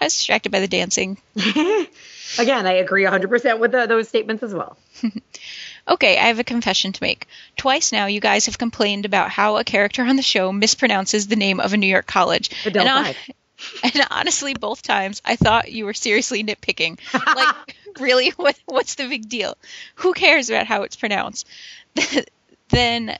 I 0.00 0.04
was 0.04 0.14
distracted 0.14 0.52
by 0.52 0.60
the 0.60 0.68
dancing. 0.68 1.18
Again, 1.36 2.66
I 2.66 2.74
agree 2.74 3.04
100% 3.04 3.58
with 3.58 3.72
the, 3.72 3.86
those 3.86 4.08
statements 4.08 4.42
as 4.42 4.54
well. 4.54 4.76
Okay, 5.88 6.18
I 6.18 6.26
have 6.26 6.38
a 6.38 6.44
confession 6.44 6.92
to 6.92 7.02
make. 7.02 7.26
Twice 7.56 7.92
now, 7.92 8.06
you 8.06 8.20
guys 8.20 8.46
have 8.46 8.58
complained 8.58 9.06
about 9.06 9.30
how 9.30 9.56
a 9.56 9.64
character 9.64 10.02
on 10.02 10.16
the 10.16 10.22
show 10.22 10.52
mispronounces 10.52 11.28
the 11.28 11.36
name 11.36 11.60
of 11.60 11.72
a 11.72 11.78
New 11.78 11.86
York 11.86 12.06
college. 12.06 12.50
And, 12.66 12.74
Five. 12.74 13.16
and 13.82 14.06
honestly, 14.10 14.54
both 14.54 14.82
times 14.82 15.22
I 15.24 15.36
thought 15.36 15.72
you 15.72 15.86
were 15.86 15.94
seriously 15.94 16.44
nitpicking. 16.44 16.98
Like, 17.14 17.76
really, 17.98 18.30
what 18.30 18.58
what's 18.66 18.96
the 18.96 19.08
big 19.08 19.28
deal? 19.28 19.56
Who 19.96 20.12
cares 20.12 20.50
about 20.50 20.66
how 20.66 20.82
it's 20.82 20.96
pronounced? 20.96 21.46
then, 22.68 23.18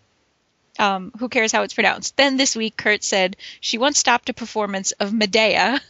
um, 0.78 1.12
who 1.18 1.30
cares 1.30 1.52
how 1.52 1.62
it's 1.62 1.74
pronounced? 1.74 2.16
Then 2.18 2.36
this 2.36 2.54
week, 2.54 2.76
Kurt 2.76 3.02
said 3.02 3.36
she 3.60 3.78
once 3.78 3.98
stopped 3.98 4.28
a 4.28 4.34
performance 4.34 4.92
of 4.92 5.12
Medea. 5.12 5.80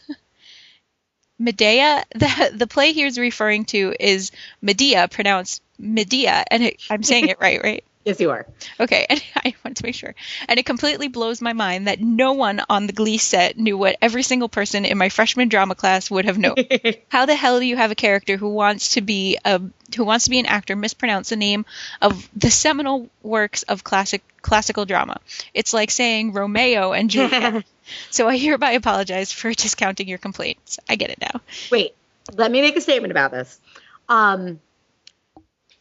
Medea, 1.39 2.03
the 2.13 2.51
the 2.53 2.67
play 2.67 2.93
he 2.93 3.05
was 3.05 3.17
referring 3.17 3.65
to 3.65 3.95
is 3.99 4.31
Medea, 4.61 5.07
pronounced 5.07 5.61
Medea, 5.79 6.43
and 6.51 6.63
it, 6.63 6.81
I'm 6.89 7.03
saying 7.03 7.29
it 7.29 7.39
right, 7.39 7.63
right? 7.63 7.83
Yes, 8.05 8.19
you 8.19 8.31
are. 8.31 8.47
Okay, 8.79 9.05
and 9.09 9.21
I 9.35 9.53
want 9.63 9.77
to 9.77 9.85
make 9.85 9.95
sure. 9.95 10.15
And 10.47 10.59
it 10.59 10.65
completely 10.65 11.09
blows 11.09 11.41
my 11.41 11.53
mind 11.53 11.87
that 11.87 11.99
no 11.99 12.33
one 12.33 12.61
on 12.69 12.87
the 12.87 12.93
Glee 12.93 13.17
set 13.17 13.57
knew 13.57 13.77
what 13.77 13.97
every 14.01 14.23
single 14.23 14.47
person 14.47 14.85
in 14.85 14.97
my 14.97 15.09
freshman 15.09 15.49
drama 15.49 15.75
class 15.75 16.09
would 16.09 16.25
have 16.25 16.37
known. 16.37 16.55
How 17.09 17.25
the 17.25 17.35
hell 17.35 17.59
do 17.59 17.65
you 17.65 17.75
have 17.75 17.91
a 17.91 17.95
character 17.95 18.37
who 18.37 18.49
wants 18.49 18.93
to 18.93 19.01
be 19.01 19.37
a 19.43 19.61
who 19.95 20.05
wants 20.05 20.25
to 20.25 20.31
be 20.31 20.39
an 20.39 20.45
actor 20.45 20.75
mispronounce 20.75 21.29
the 21.29 21.35
name 21.35 21.65
of 22.01 22.29
the 22.35 22.51
seminal 22.51 23.09
works 23.21 23.63
of 23.63 23.83
classic 23.83 24.23
classical 24.41 24.85
drama? 24.85 25.19
It's 25.53 25.73
like 25.73 25.91
saying 25.91 26.31
Romeo 26.31 26.93
and 26.93 27.09
Juliet. 27.09 27.65
so 28.11 28.27
I 28.27 28.37
hereby 28.37 28.71
apologize 28.71 29.31
for 29.31 29.51
discounting 29.53 30.07
your 30.07 30.19
complaints. 30.19 30.79
I 30.87 30.95
get 30.95 31.09
it 31.09 31.19
now. 31.19 31.41
Wait, 31.69 31.95
let 32.33 32.49
me 32.49 32.61
make 32.61 32.77
a 32.77 32.81
statement 32.81 33.11
about 33.11 33.31
this. 33.31 33.59
Um, 34.07 34.59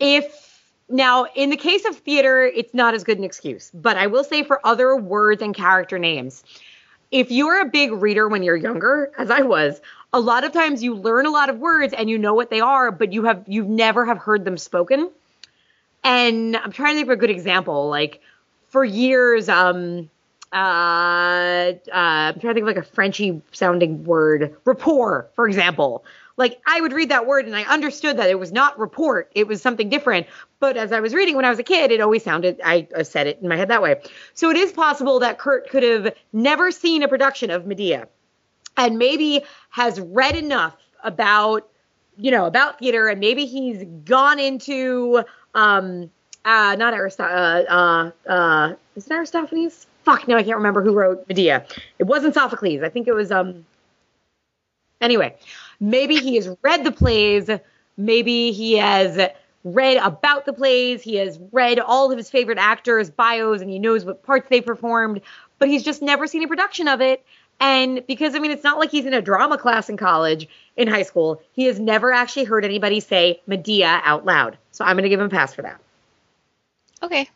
if 0.01 0.48
now 0.89 1.27
in 1.35 1.51
the 1.51 1.57
case 1.57 1.85
of 1.85 1.97
theater, 1.97 2.45
it's 2.45 2.75
not 2.75 2.95
as 2.95 3.05
good 3.05 3.19
an 3.19 3.25
excuse, 3.25 3.71
but 3.75 3.97
I 3.97 4.07
will 4.07 4.25
say 4.25 4.43
for 4.43 4.65
other 4.67 4.97
words 4.97 5.43
and 5.43 5.55
character 5.55 5.99
names, 5.99 6.43
if 7.11 7.31
you're 7.31 7.61
a 7.61 7.65
big 7.65 7.93
reader 7.93 8.29
when 8.29 8.43
you're 8.43 8.57
younger, 8.57 9.11
as 9.19 9.31
I 9.31 9.41
was, 9.41 9.81
a 10.13 10.21
lot 10.21 10.45
of 10.45 10.53
times 10.53 10.83
you 10.83 10.95
learn 10.95 11.27
a 11.27 11.31
lot 11.31 11.49
of 11.49 11.59
words 11.59 11.93
and 11.93 12.09
you 12.09 12.19
know 12.19 12.35
what 12.35 12.51
they 12.51 12.61
are, 12.61 12.91
but 12.91 13.13
you 13.13 13.25
have 13.25 13.45
you 13.47 13.65
never 13.65 14.05
have 14.05 14.19
heard 14.19 14.45
them 14.45 14.57
spoken. 14.57 15.11
And 16.05 16.57
I'm 16.57 16.73
trying 16.73 16.95
to 16.95 16.99
think 16.99 17.09
of 17.09 17.13
a 17.13 17.17
good 17.17 17.31
example. 17.31 17.89
Like 17.89 18.21
for 18.69 18.85
years, 18.85 19.49
um, 19.49 20.09
uh, 20.53 20.57
uh, 20.57 21.73
I'm 21.93 22.41
trying 22.41 22.55
to 22.55 22.55
think 22.55 22.69
of 22.69 22.77
like 22.77 22.77
a 22.77 22.83
Frenchy 22.83 23.43
sounding 23.53 24.05
word, 24.05 24.57
rapport, 24.65 25.29
for 25.35 25.47
example. 25.47 26.05
Like 26.39 26.61
I 26.65 26.81
would 26.81 26.93
read 26.93 27.11
that 27.11 27.27
word 27.27 27.47
and 27.47 27.55
I 27.55 27.65
understood 27.65 28.17
that 28.17 28.31
it 28.31 28.39
was 28.39 28.53
not 28.53 28.79
report, 28.79 29.31
it 29.35 29.47
was 29.47 29.61
something 29.61 29.89
different. 29.91 30.29
But 30.61 30.77
as 30.77 30.93
I 30.93 31.01
was 31.01 31.13
reading 31.13 31.37
when 31.37 31.45
I 31.45 31.51
was 31.51 31.59
a 31.59 31.65
kid, 31.65 31.91
it 31.91 32.01
always 32.01 32.25
sounded, 32.25 32.61
I, 32.65 32.87
said 33.03 33.27
it 33.27 33.39
in 33.43 33.49
my 33.49 33.57
head 33.57 33.69
that 33.69 33.83
way. 33.83 34.01
So 34.35 34.49
it 34.49 34.57
is 34.57 34.73
possible 34.73 35.19
that 35.21 35.39
Kurt 35.39 35.69
could 35.69 35.83
have 35.83 36.15
never 36.33 36.71
seen 36.71 37.03
a 37.03 37.09
production 37.09 37.51
of 37.51 37.67
Medea 37.67 38.09
and 38.77 38.99
maybe 38.99 39.43
has 39.71 40.01
read 40.01 40.37
enough 40.37 40.77
about 41.05 41.69
you 42.17 42.31
know 42.31 42.47
about 42.47 42.79
theater 42.79 43.09
and 43.09 43.21
maybe 43.21 43.47
he's 43.47 43.85
gone 44.05 44.41
into 44.41 45.23
um 45.55 46.11
uh 46.45 46.75
not 46.77 46.93
Aristophanes 46.93 47.69
uh 47.69 48.11
uh 48.29 48.31
uh 48.31 48.75
is 48.97 49.07
it 49.07 49.13
Aristophanes? 49.13 49.87
Fuck 50.05 50.27
no 50.27 50.37
I 50.37 50.43
can't 50.43 50.57
remember 50.57 50.83
who 50.83 50.93
wrote 50.93 51.29
Medea. 51.29 51.65
It 51.99 52.05
wasn't 52.05 52.35
Sophocles. 52.35 52.83
I 52.83 52.89
think 52.89 53.07
it 53.07 53.15
was 53.15 53.31
um 53.31 53.65
anyway 55.01 55.37
maybe 55.81 56.17
he 56.17 56.37
has 56.37 56.49
read 56.63 56.85
the 56.85 56.93
plays 56.93 57.51
maybe 57.97 58.53
he 58.53 58.75
has 58.75 59.31
read 59.65 59.97
about 59.99 60.47
the 60.47 60.53
plays 60.53 61.03
he 61.03 61.17
has 61.17 61.39
read 61.53 61.79
all 61.79 62.11
of 62.11 62.17
his 62.17 62.31
favorite 62.31 62.59
actors 62.59 63.11
bios 63.11 63.61
and 63.61 63.71
he 63.71 63.79
knows 63.79 64.05
what 64.05 64.23
parts 64.23 64.49
they 64.49 64.61
performed 64.61 65.21
but 65.59 65.69
he's 65.69 65.83
just 65.83 66.03
never 66.03 66.27
seen 66.27 66.43
a 66.43 66.49
production 66.49 66.89
of 66.89 67.01
it 67.01 67.25
and 67.61 68.07
because 68.07 68.35
I 68.35 68.39
mean, 68.39 68.51
it's 68.51 68.65
not 68.65 68.79
like 68.79 68.91
he's 68.91 69.07
in 69.07 69.15
a 69.15 69.23
drama 69.23 69.59
class 69.59 69.89
in 69.89 69.97
college, 69.97 70.49
in 70.77 70.87
high 70.87 71.03
school. 71.03 71.43
He 71.53 71.65
has 71.65 71.81
never 71.81 72.13
actually 72.13 72.45
heard 72.45 72.65
anybody 72.65 73.01
say 73.01 73.41
Medea 73.47 74.01
out 74.05 74.25
loud. 74.25 74.57
So 74.71 74.85
I'm 74.85 74.95
going 74.95 75.03
to 75.03 75.09
give 75.09 75.21
him 75.21 75.27
a 75.27 75.31
pass 75.31 75.55
for 75.55 75.63
that. 75.63 75.81
Okay. 77.03 77.29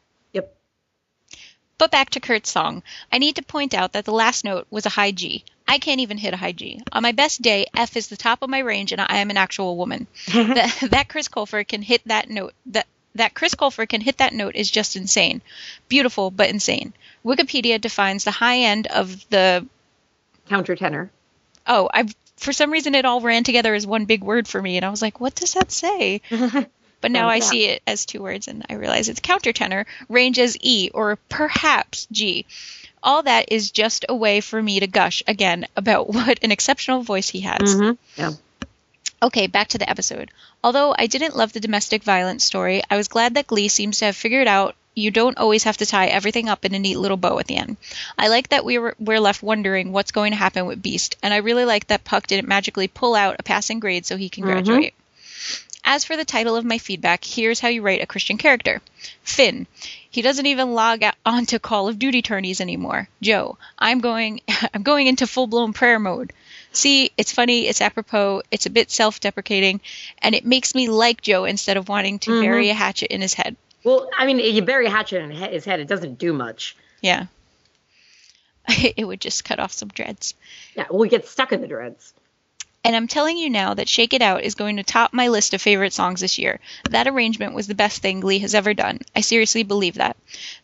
But 1.82 1.90
back 1.90 2.10
to 2.10 2.20
Kurt's 2.20 2.48
song. 2.48 2.84
I 3.10 3.18
need 3.18 3.34
to 3.34 3.42
point 3.42 3.74
out 3.74 3.94
that 3.94 4.04
the 4.04 4.12
last 4.12 4.44
note 4.44 4.68
was 4.70 4.86
a 4.86 4.88
high 4.88 5.10
G. 5.10 5.44
I 5.66 5.78
can't 5.78 6.00
even 6.00 6.16
hit 6.16 6.32
a 6.32 6.36
high 6.36 6.52
G. 6.52 6.80
On 6.92 7.02
my 7.02 7.10
best 7.10 7.42
day, 7.42 7.66
F 7.76 7.96
is 7.96 8.06
the 8.06 8.16
top 8.16 8.40
of 8.40 8.50
my 8.50 8.60
range, 8.60 8.92
and 8.92 9.00
I 9.00 9.16
am 9.16 9.30
an 9.30 9.36
actual 9.36 9.76
woman. 9.76 10.06
that, 10.32 10.78
that 10.92 11.08
Chris 11.08 11.26
Colfer 11.26 11.66
can 11.66 11.82
hit 11.82 12.02
that 12.06 12.30
note. 12.30 12.54
That 12.66 12.86
that 13.16 13.34
Chris 13.34 13.56
Colfer 13.56 13.88
can 13.88 14.00
hit 14.00 14.18
that 14.18 14.32
note 14.32 14.54
is 14.54 14.70
just 14.70 14.94
insane. 14.94 15.42
Beautiful, 15.88 16.30
but 16.30 16.50
insane. 16.50 16.92
Wikipedia 17.24 17.80
defines 17.80 18.22
the 18.22 18.30
high 18.30 18.58
end 18.58 18.86
of 18.86 19.28
the. 19.30 19.66
Countertenor. 20.48 21.10
Oh, 21.66 21.90
I 21.92 22.06
for 22.36 22.52
some 22.52 22.70
reason 22.70 22.94
it 22.94 23.04
all 23.04 23.20
ran 23.20 23.42
together 23.42 23.74
as 23.74 23.88
one 23.88 24.04
big 24.04 24.22
word 24.22 24.46
for 24.46 24.62
me, 24.62 24.76
and 24.76 24.86
I 24.86 24.90
was 24.90 25.02
like, 25.02 25.18
what 25.18 25.34
does 25.34 25.54
that 25.54 25.72
say? 25.72 26.20
But 27.02 27.10
now 27.10 27.28
I 27.28 27.36
Yeah. 27.36 27.44
see 27.44 27.64
it 27.66 27.82
as 27.86 28.06
two 28.06 28.22
words, 28.22 28.48
and 28.48 28.64
I 28.70 28.74
realize 28.74 29.10
it's 29.10 29.20
countertenor, 29.20 29.84
range 30.08 30.38
as 30.38 30.56
E 30.62 30.88
or 30.94 31.16
perhaps 31.28 32.06
G. 32.10 32.46
All 33.02 33.24
that 33.24 33.52
is 33.52 33.70
just 33.72 34.06
a 34.08 34.14
way 34.14 34.40
for 34.40 34.62
me 34.62 34.80
to 34.80 34.86
gush 34.86 35.22
again 35.26 35.66
about 35.76 36.08
what 36.14 36.38
an 36.42 36.52
exceptional 36.52 37.02
voice 37.02 37.28
he 37.28 37.40
has. 37.40 37.58
Mm-hmm. 37.60 37.92
Yeah. 38.16 38.32
Okay, 39.22 39.46
back 39.48 39.68
to 39.68 39.78
the 39.78 39.88
episode. 39.90 40.30
Although 40.64 40.94
I 40.98 41.06
didn't 41.06 41.36
love 41.36 41.52
the 41.52 41.60
domestic 41.60 42.02
violence 42.04 42.44
story, 42.44 42.82
I 42.88 42.96
was 42.96 43.08
glad 43.08 43.34
that 43.34 43.46
Glee 43.48 43.68
seems 43.68 43.98
to 43.98 44.06
have 44.06 44.16
figured 44.16 44.46
out 44.46 44.74
you 44.94 45.10
don't 45.10 45.38
always 45.38 45.64
have 45.64 45.78
to 45.78 45.86
tie 45.86 46.06
everything 46.06 46.48
up 46.48 46.64
in 46.64 46.74
a 46.74 46.78
neat 46.78 46.98
little 46.98 47.16
bow 47.16 47.38
at 47.38 47.46
the 47.46 47.56
end. 47.56 47.76
I 48.18 48.28
like 48.28 48.50
that 48.50 48.64
we 48.64 48.78
were 48.78 48.94
we're 49.00 49.20
left 49.20 49.42
wondering 49.42 49.90
what's 49.90 50.12
going 50.12 50.32
to 50.32 50.36
happen 50.36 50.66
with 50.66 50.82
Beiste, 50.82 51.16
and 51.22 51.32
I 51.34 51.38
really 51.38 51.64
like 51.64 51.88
that 51.88 52.04
Puck 52.04 52.26
didn't 52.28 52.46
magically 52.46 52.88
pull 52.88 53.14
out 53.14 53.36
a 53.38 53.42
passing 53.42 53.80
grade 53.80 54.06
so 54.06 54.16
he 54.16 54.28
can 54.28 54.44
graduate. 54.44 54.94
As 55.84 56.04
for 56.04 56.16
the 56.16 56.24
title 56.24 56.56
of 56.56 56.64
my 56.64 56.78
feedback, 56.78 57.24
here's 57.24 57.58
how 57.58 57.68
you 57.68 57.82
write 57.82 58.02
a 58.02 58.06
Christian 58.06 58.38
character. 58.38 58.80
Finn. 59.22 59.66
He 60.10 60.22
doesn't 60.22 60.46
even 60.46 60.74
log 60.74 61.02
out 61.02 61.16
onto 61.26 61.58
Call 61.58 61.88
of 61.88 61.98
Duty 61.98 62.22
tourneys 62.22 62.60
anymore. 62.60 63.08
Joe. 63.20 63.58
I'm 63.78 64.00
going 64.00 64.40
I'm 64.74 64.82
going 64.82 65.06
into 65.06 65.26
full-blown 65.26 65.72
prayer 65.72 65.98
mode. 65.98 66.32
See, 66.72 67.10
it's 67.18 67.32
funny, 67.32 67.66
it's 67.66 67.80
apropos, 67.80 68.42
it's 68.50 68.66
a 68.66 68.70
bit 68.70 68.90
self-deprecating, 68.90 69.80
and 70.18 70.34
it 70.34 70.46
makes 70.46 70.74
me 70.74 70.88
like 70.88 71.20
Joe 71.20 71.44
instead 71.44 71.76
of 71.76 71.88
wanting 71.88 72.18
to 72.20 72.30
mm-hmm. 72.30 72.42
bury 72.42 72.70
a 72.70 72.74
hatchet 72.74 73.12
in 73.12 73.20
his 73.20 73.34
head. 73.34 73.56
Well, 73.84 74.08
I 74.16 74.24
mean, 74.24 74.38
you 74.38 74.62
bury 74.62 74.86
a 74.86 74.90
hatchet 74.90 75.22
in 75.22 75.30
his 75.30 75.64
head, 75.66 75.80
it 75.80 75.88
doesn't 75.88 76.18
do 76.18 76.32
much. 76.32 76.76
Yeah. 77.02 77.26
it 78.68 79.06
would 79.06 79.20
just 79.20 79.44
cut 79.44 79.60
off 79.60 79.72
some 79.72 79.88
dreads. 79.88 80.34
Yeah, 80.74 80.86
well, 80.88 81.00
we 81.00 81.08
get 81.08 81.26
stuck 81.26 81.52
in 81.52 81.60
the 81.60 81.68
dreads. 81.68 82.14
And 82.84 82.96
I'm 82.96 83.06
telling 83.06 83.38
you 83.38 83.48
now 83.48 83.74
that 83.74 83.88
Shake 83.88 84.12
It 84.12 84.22
Out 84.22 84.42
is 84.42 84.56
going 84.56 84.76
to 84.76 84.82
top 84.82 85.12
my 85.12 85.28
list 85.28 85.54
of 85.54 85.62
favorite 85.62 85.92
songs 85.92 86.20
this 86.20 86.36
year. 86.36 86.58
That 86.90 87.06
arrangement 87.06 87.54
was 87.54 87.68
the 87.68 87.76
best 87.76 88.02
thing 88.02 88.18
Glee 88.18 88.40
has 88.40 88.56
ever 88.56 88.74
done. 88.74 88.98
I 89.14 89.20
seriously 89.20 89.62
believe 89.62 89.94
that. 89.94 90.16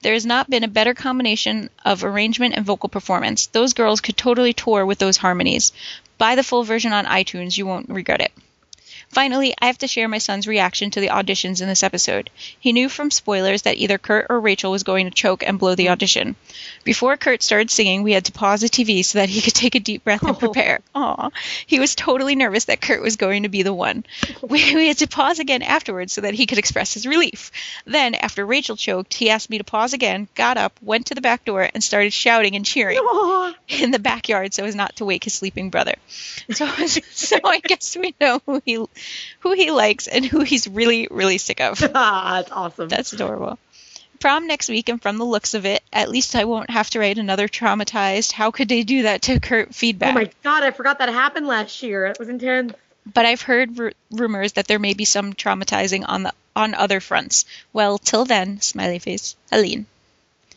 There 0.03 0.15
has 0.15 0.27
not 0.27 0.51
been 0.51 0.65
a 0.65 0.69
better 0.69 0.95
combination 0.95 1.71
of 1.85 2.03
arrangement 2.03 2.57
and 2.57 2.67
vocal 2.67 2.89
performance. 2.89 3.47
Those 3.47 3.73
girls 3.73 4.01
could 4.01 4.17
totally 4.17 4.53
tour 4.53 4.85
with 4.85 4.99
those 4.99 5.19
harmonies. 5.19 5.71
Buy 6.19 6.35
the 6.35 6.43
full 6.43 6.65
version 6.65 6.93
on 6.93 7.07
iTunes, 7.07 7.57
you 7.57 7.67
won't 7.67 7.89
regret 7.89 8.21
it. 8.21 8.33
Finally, 9.09 9.55
I 9.61 9.67
have 9.67 9.79
to 9.79 9.87
share 9.87 10.09
my 10.09 10.19
son's 10.19 10.47
reaction 10.47 10.91
to 10.91 11.01
the 11.01 11.09
auditions 11.09 11.61
in 11.61 11.69
this 11.69 11.83
episode. 11.83 12.31
He 12.59 12.73
knew 12.73 12.89
from 12.89 13.11
spoilers 13.11 13.63
that 13.63 13.79
either 13.79 13.99
Kurt 13.99 14.27
or 14.29 14.41
Rachel 14.41 14.71
was 14.71 14.83
going 14.83 15.07
to 15.07 15.15
choke 15.15 15.43
and 15.47 15.59
blow 15.59 15.75
the 15.75 15.87
mm. 15.87 15.91
audition. 15.91 16.37
Before 16.85 17.17
Kurt 17.17 17.43
started 17.43 17.71
singing, 17.71 18.03
we 18.03 18.13
had 18.13 18.27
to 18.27 18.33
pause 18.33 18.61
the 18.61 18.69
TV 18.69 19.05
so 19.05 19.19
that 19.19 19.29
he 19.29 19.41
could 19.41 19.55
take 19.55 19.75
a 19.75 19.81
deep 19.81 20.05
breath 20.05 20.23
and 20.23 20.39
prepare. 20.39 20.81
Aw. 20.95 21.31
He 21.67 21.81
was 21.81 21.95
totally 21.95 22.35
nervous 22.35 22.67
that 22.67 22.81
Kurt 22.81 23.03
was 23.03 23.17
going 23.17 23.43
to 23.45 23.49
be 23.49 23.63
the 23.63 23.75
one. 23.75 24.05
We, 24.41 24.75
we 24.75 24.89
had 24.89 24.99
to 24.99 25.09
pause 25.09 25.41
again 25.41 25.63
afterwards 25.63 26.13
so 26.13 26.23
that 26.23 26.33
he 26.33 26.47
could 26.47 26.59
express 26.59 26.95
his 26.95 27.07
relief. 27.07 27.51
Then, 27.85 28.15
after 28.15 28.47
Rachel 28.47 28.77
choked, 28.77 29.13
he 29.13 29.31
asked 29.31 29.51
me 29.51 29.59
to 29.59 29.65
pause 29.65 29.93
again, 29.93 30.29
got 30.35 30.57
up, 30.57 30.79
went 30.81 31.07
to 31.07 31.15
the 31.15 31.21
back 31.21 31.45
door, 31.45 31.69
and 31.75 31.83
started 31.83 32.13
shouting 32.13 32.57
and 32.57 32.65
cheering 32.65 32.97
Aw. 32.97 33.55
in 33.69 33.91
the 33.91 33.99
backyard 33.99 34.55
so 34.55 34.65
as 34.65 34.75
not 34.75 34.97
to 34.97 35.05
wake 35.05 35.25
his 35.25 35.35
sleeping 35.35 35.71
brother. 35.71 35.97
So, 36.51 36.67
so 36.87 37.37
I 37.45 37.61
guess 37.61 37.97
we 37.97 38.15
know 38.21 38.41
who 38.47 38.63
he 38.65 38.79
who 39.41 39.53
he 39.53 39.71
likes 39.71 40.07
and 40.07 40.25
who 40.25 40.41
he's 40.43 40.67
really 40.69 41.09
really 41.11 41.39
sick 41.39 41.61
of. 41.61 41.81
Ah, 41.95 42.33
that's 42.41 42.53
awesome. 42.53 42.89
That's 42.89 43.13
adorable. 43.13 43.59
Prom 44.21 44.49
next 44.49 44.69
week, 44.69 44.89
and 44.89 45.01
from 45.01 45.17
the 45.17 45.25
looks 45.25 45.55
of 45.55 45.65
it, 45.65 45.81
at 45.93 46.09
least 46.11 46.35
I 46.35 46.45
won't 46.45 46.71
have 46.71 46.91
to 46.91 46.99
write 46.99 47.19
another 47.19 47.47
traumatized. 47.47 48.33
How 48.33 48.51
could 48.51 48.69
they 48.69 48.83
do 48.83 49.03
that 49.03 49.23
to 49.23 49.39
Kurt 49.39 49.75
feedback? 49.75 50.11
oh 50.11 50.19
my 50.21 50.31
god, 50.43 50.65
I 50.65 50.73
forgot 50.73 50.99
that 50.99 51.09
happened 51.09 51.47
last 51.47 51.83
year. 51.85 52.09
That 52.09 52.19
was 52.19 52.29
intense. 52.29 52.73
but 53.15 53.25
I've 53.27 53.43
heard 53.43 53.79
r- 53.79 53.93
rumors 54.11 54.55
that 54.55 54.67
there 54.67 54.81
may 54.81 54.95
be 54.95 55.05
some 55.05 55.35
traumatizing 55.35 56.05
on 56.09 56.25
the 56.25 56.33
on 56.57 56.75
other 56.75 56.99
fronts. 56.99 57.45
Well, 57.73 57.99
till 57.99 58.25
then, 58.25 58.61
smiley 58.61 58.99
face, 58.99 59.37
Helene. 59.53 59.87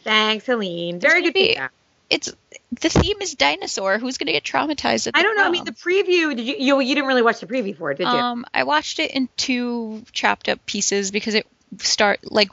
Thanks, 0.03 0.47
Helene. 0.47 0.99
Very 0.99 1.21
good 1.21 1.33
feedback. 1.33 1.71
It's 2.11 2.31
the 2.79 2.89
theme 2.89 3.21
is 3.21 3.35
dinosaur. 3.35 3.97
Who's 3.97 4.17
gonna 4.17 4.33
get 4.33 4.43
traumatized? 4.43 5.07
At 5.07 5.15
I 5.15 5.23
don't 5.23 5.37
know. 5.37 5.45
I 5.45 5.49
mean, 5.49 5.63
the 5.63 5.71
preview. 5.71 6.35
Did 6.35 6.45
you? 6.45 6.55
You, 6.59 6.79
you 6.81 6.93
didn't 6.93 7.07
really 7.07 7.21
watch 7.21 7.39
the 7.39 7.47
preview 7.47 7.75
for 7.75 7.89
it, 7.91 7.97
did 7.97 8.03
you? 8.03 8.13
Um, 8.13 8.45
I 8.53 8.63
watched 8.63 8.99
it 8.99 9.11
in 9.11 9.29
two 9.37 10.03
chopped 10.11 10.49
up 10.49 10.65
pieces 10.65 11.11
because 11.11 11.35
it 11.35 11.47
start 11.79 12.19
like 12.29 12.49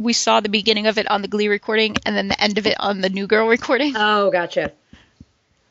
we 0.00 0.12
saw 0.12 0.40
the 0.40 0.48
beginning 0.48 0.88
of 0.88 0.98
it 0.98 1.08
on 1.08 1.22
the 1.22 1.28
Glee 1.28 1.46
recording 1.46 1.96
and 2.04 2.16
then 2.16 2.26
the 2.26 2.42
end 2.42 2.58
of 2.58 2.66
it 2.66 2.74
on 2.80 3.00
the 3.00 3.08
New 3.08 3.28
Girl 3.28 3.46
recording. 3.46 3.94
oh, 3.96 4.30
gotcha. 4.32 4.72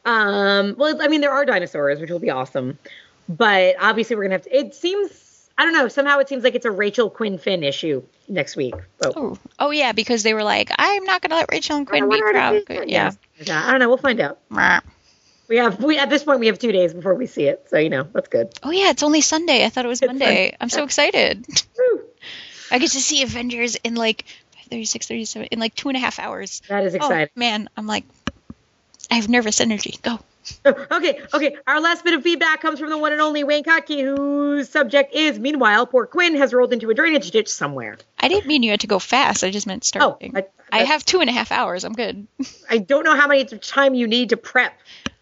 Um. 0.06 0.76
Well, 0.78 1.02
I 1.02 1.10
mean, 1.10 1.20
there 1.20 1.32
are 1.32 1.46
dinosaurs, 1.46 2.00
which 2.00 2.10
will 2.10 2.20
be 2.20 2.30
awesome, 2.30 2.80
but 3.28 3.76
obviously 3.78 4.16
we're 4.16 4.24
gonna 4.24 4.36
have 4.36 4.44
to. 4.44 4.58
It 4.58 4.74
seems. 4.74 5.31
I 5.58 5.66
don't 5.66 5.74
know. 5.74 5.88
Somehow 5.88 6.20
it 6.20 6.30
seems 6.30 6.44
like 6.44 6.56
it's 6.56 6.66
a 6.66 6.72
Rachel 6.72 7.10
Quinn 7.10 7.38
Finn 7.38 7.64
issue 7.64 8.04
next 8.28 8.56
week. 8.56 8.74
Oh, 9.04 9.14
Oh, 9.16 9.38
oh 9.60 9.70
yeah, 9.72 9.92
because 9.92 10.24
they 10.24 10.34
were 10.34 10.44
like, 10.44 10.72
I'm 10.78 11.04
not 11.04 11.22
gonna 11.22 11.36
let 11.36 11.52
Rachel 11.52 11.78
and 11.78 11.88
Quinn 11.88 12.10
be 12.10 12.20
proud. 12.22 12.64
Yeah. 12.88 13.12
Yeah. 13.38 13.68
I 13.68 13.72
don't 13.72 13.80
know. 13.80 13.90
We'll 13.90 13.98
find 13.98 14.20
out. 14.20 14.40
We 15.48 15.58
have 15.58 15.84
we 15.84 15.98
at 15.98 16.10
this 16.10 16.24
point 16.24 16.40
we 16.40 16.48
have 16.48 16.60
two 16.60 16.72
days 16.72 16.94
before 16.94 17.14
we 17.14 17.26
see 17.28 17.44
it, 17.44 17.66
so 17.70 17.78
you 17.78 17.90
know 17.90 18.04
that's 18.04 18.30
good. 18.30 18.58
Oh 18.64 18.72
yeah, 18.72 18.90
it's 18.90 19.04
only 19.04 19.20
Sunday. 19.22 19.66
I 19.66 19.70
thought 19.70 19.84
it 19.84 19.90
was 19.90 20.02
It's 20.02 20.08
Monday. 20.08 20.26
Sunday. 20.26 20.58
I'm 20.62 20.70
so 20.70 20.84
excited. 20.86 21.46
I 22.72 22.80
get 22.80 22.92
to 22.92 23.02
see 23.02 23.22
Avengers 23.22 23.76
in 23.76 23.96
like 23.96 24.24
36, 24.70 25.06
37, 25.08 25.50
in 25.52 25.60
like 25.60 25.76
two 25.76 25.90
and 25.90 25.98
a 25.98 26.00
half 26.00 26.20
hours. 26.20 26.62
That 26.70 26.86
is 26.86 26.94
Oh 26.94 26.98
exciting. 26.98 27.28
man, 27.36 27.70
I'm 27.76 27.86
like, 27.86 28.06
I 29.12 29.16
have 29.16 29.28
nervous 29.28 29.60
energy. 29.60 29.96
Go. 30.02 30.20
okay, 30.66 31.22
okay. 31.34 31.56
Our 31.68 31.82
last 31.82 32.04
bit 32.04 32.14
of 32.14 32.24
feedback 32.24 32.62
comes 32.62 32.80
from 32.80 32.90
the 32.90 32.98
one 32.98 33.12
and 33.12 33.22
only 33.22 33.44
Wayne 33.44 33.64
Kotke, 33.64 34.02
whose 34.02 34.70
subject 34.70 35.14
is 35.14 35.40
Meanwhile, 35.40 35.88
poor 35.88 36.06
Quinn 36.06 36.36
has 36.36 36.54
rolled 36.54 36.74
into 36.74 36.90
a 36.90 36.94
drainage 36.94 37.32
ditch 37.32 37.48
somewhere. 37.48 37.98
I 38.20 38.28
didn't 38.28 38.48
mean 38.48 38.64
you 38.64 38.72
had 38.72 38.82
to 38.82 38.88
go 38.88 39.00
fast. 39.00 39.44
I 39.44 39.52
just 39.52 39.68
meant 39.68 39.84
Oh, 39.96 40.18
starting. 40.18 40.36
I, 40.36 40.46
I 40.72 40.84
have 40.84 41.06
two 41.06 41.22
and 41.22 41.30
a 41.30 41.34
half 41.34 41.52
hours. 41.52 41.84
I'm 41.84 41.94
good. 41.94 42.28
I 42.70 42.78
don't 42.78 43.04
know 43.04 43.16
how 43.16 43.28
many 43.28 43.46
time 43.46 43.94
you 43.94 44.08
need 44.08 44.30
to 44.30 44.38
prep 44.38 44.74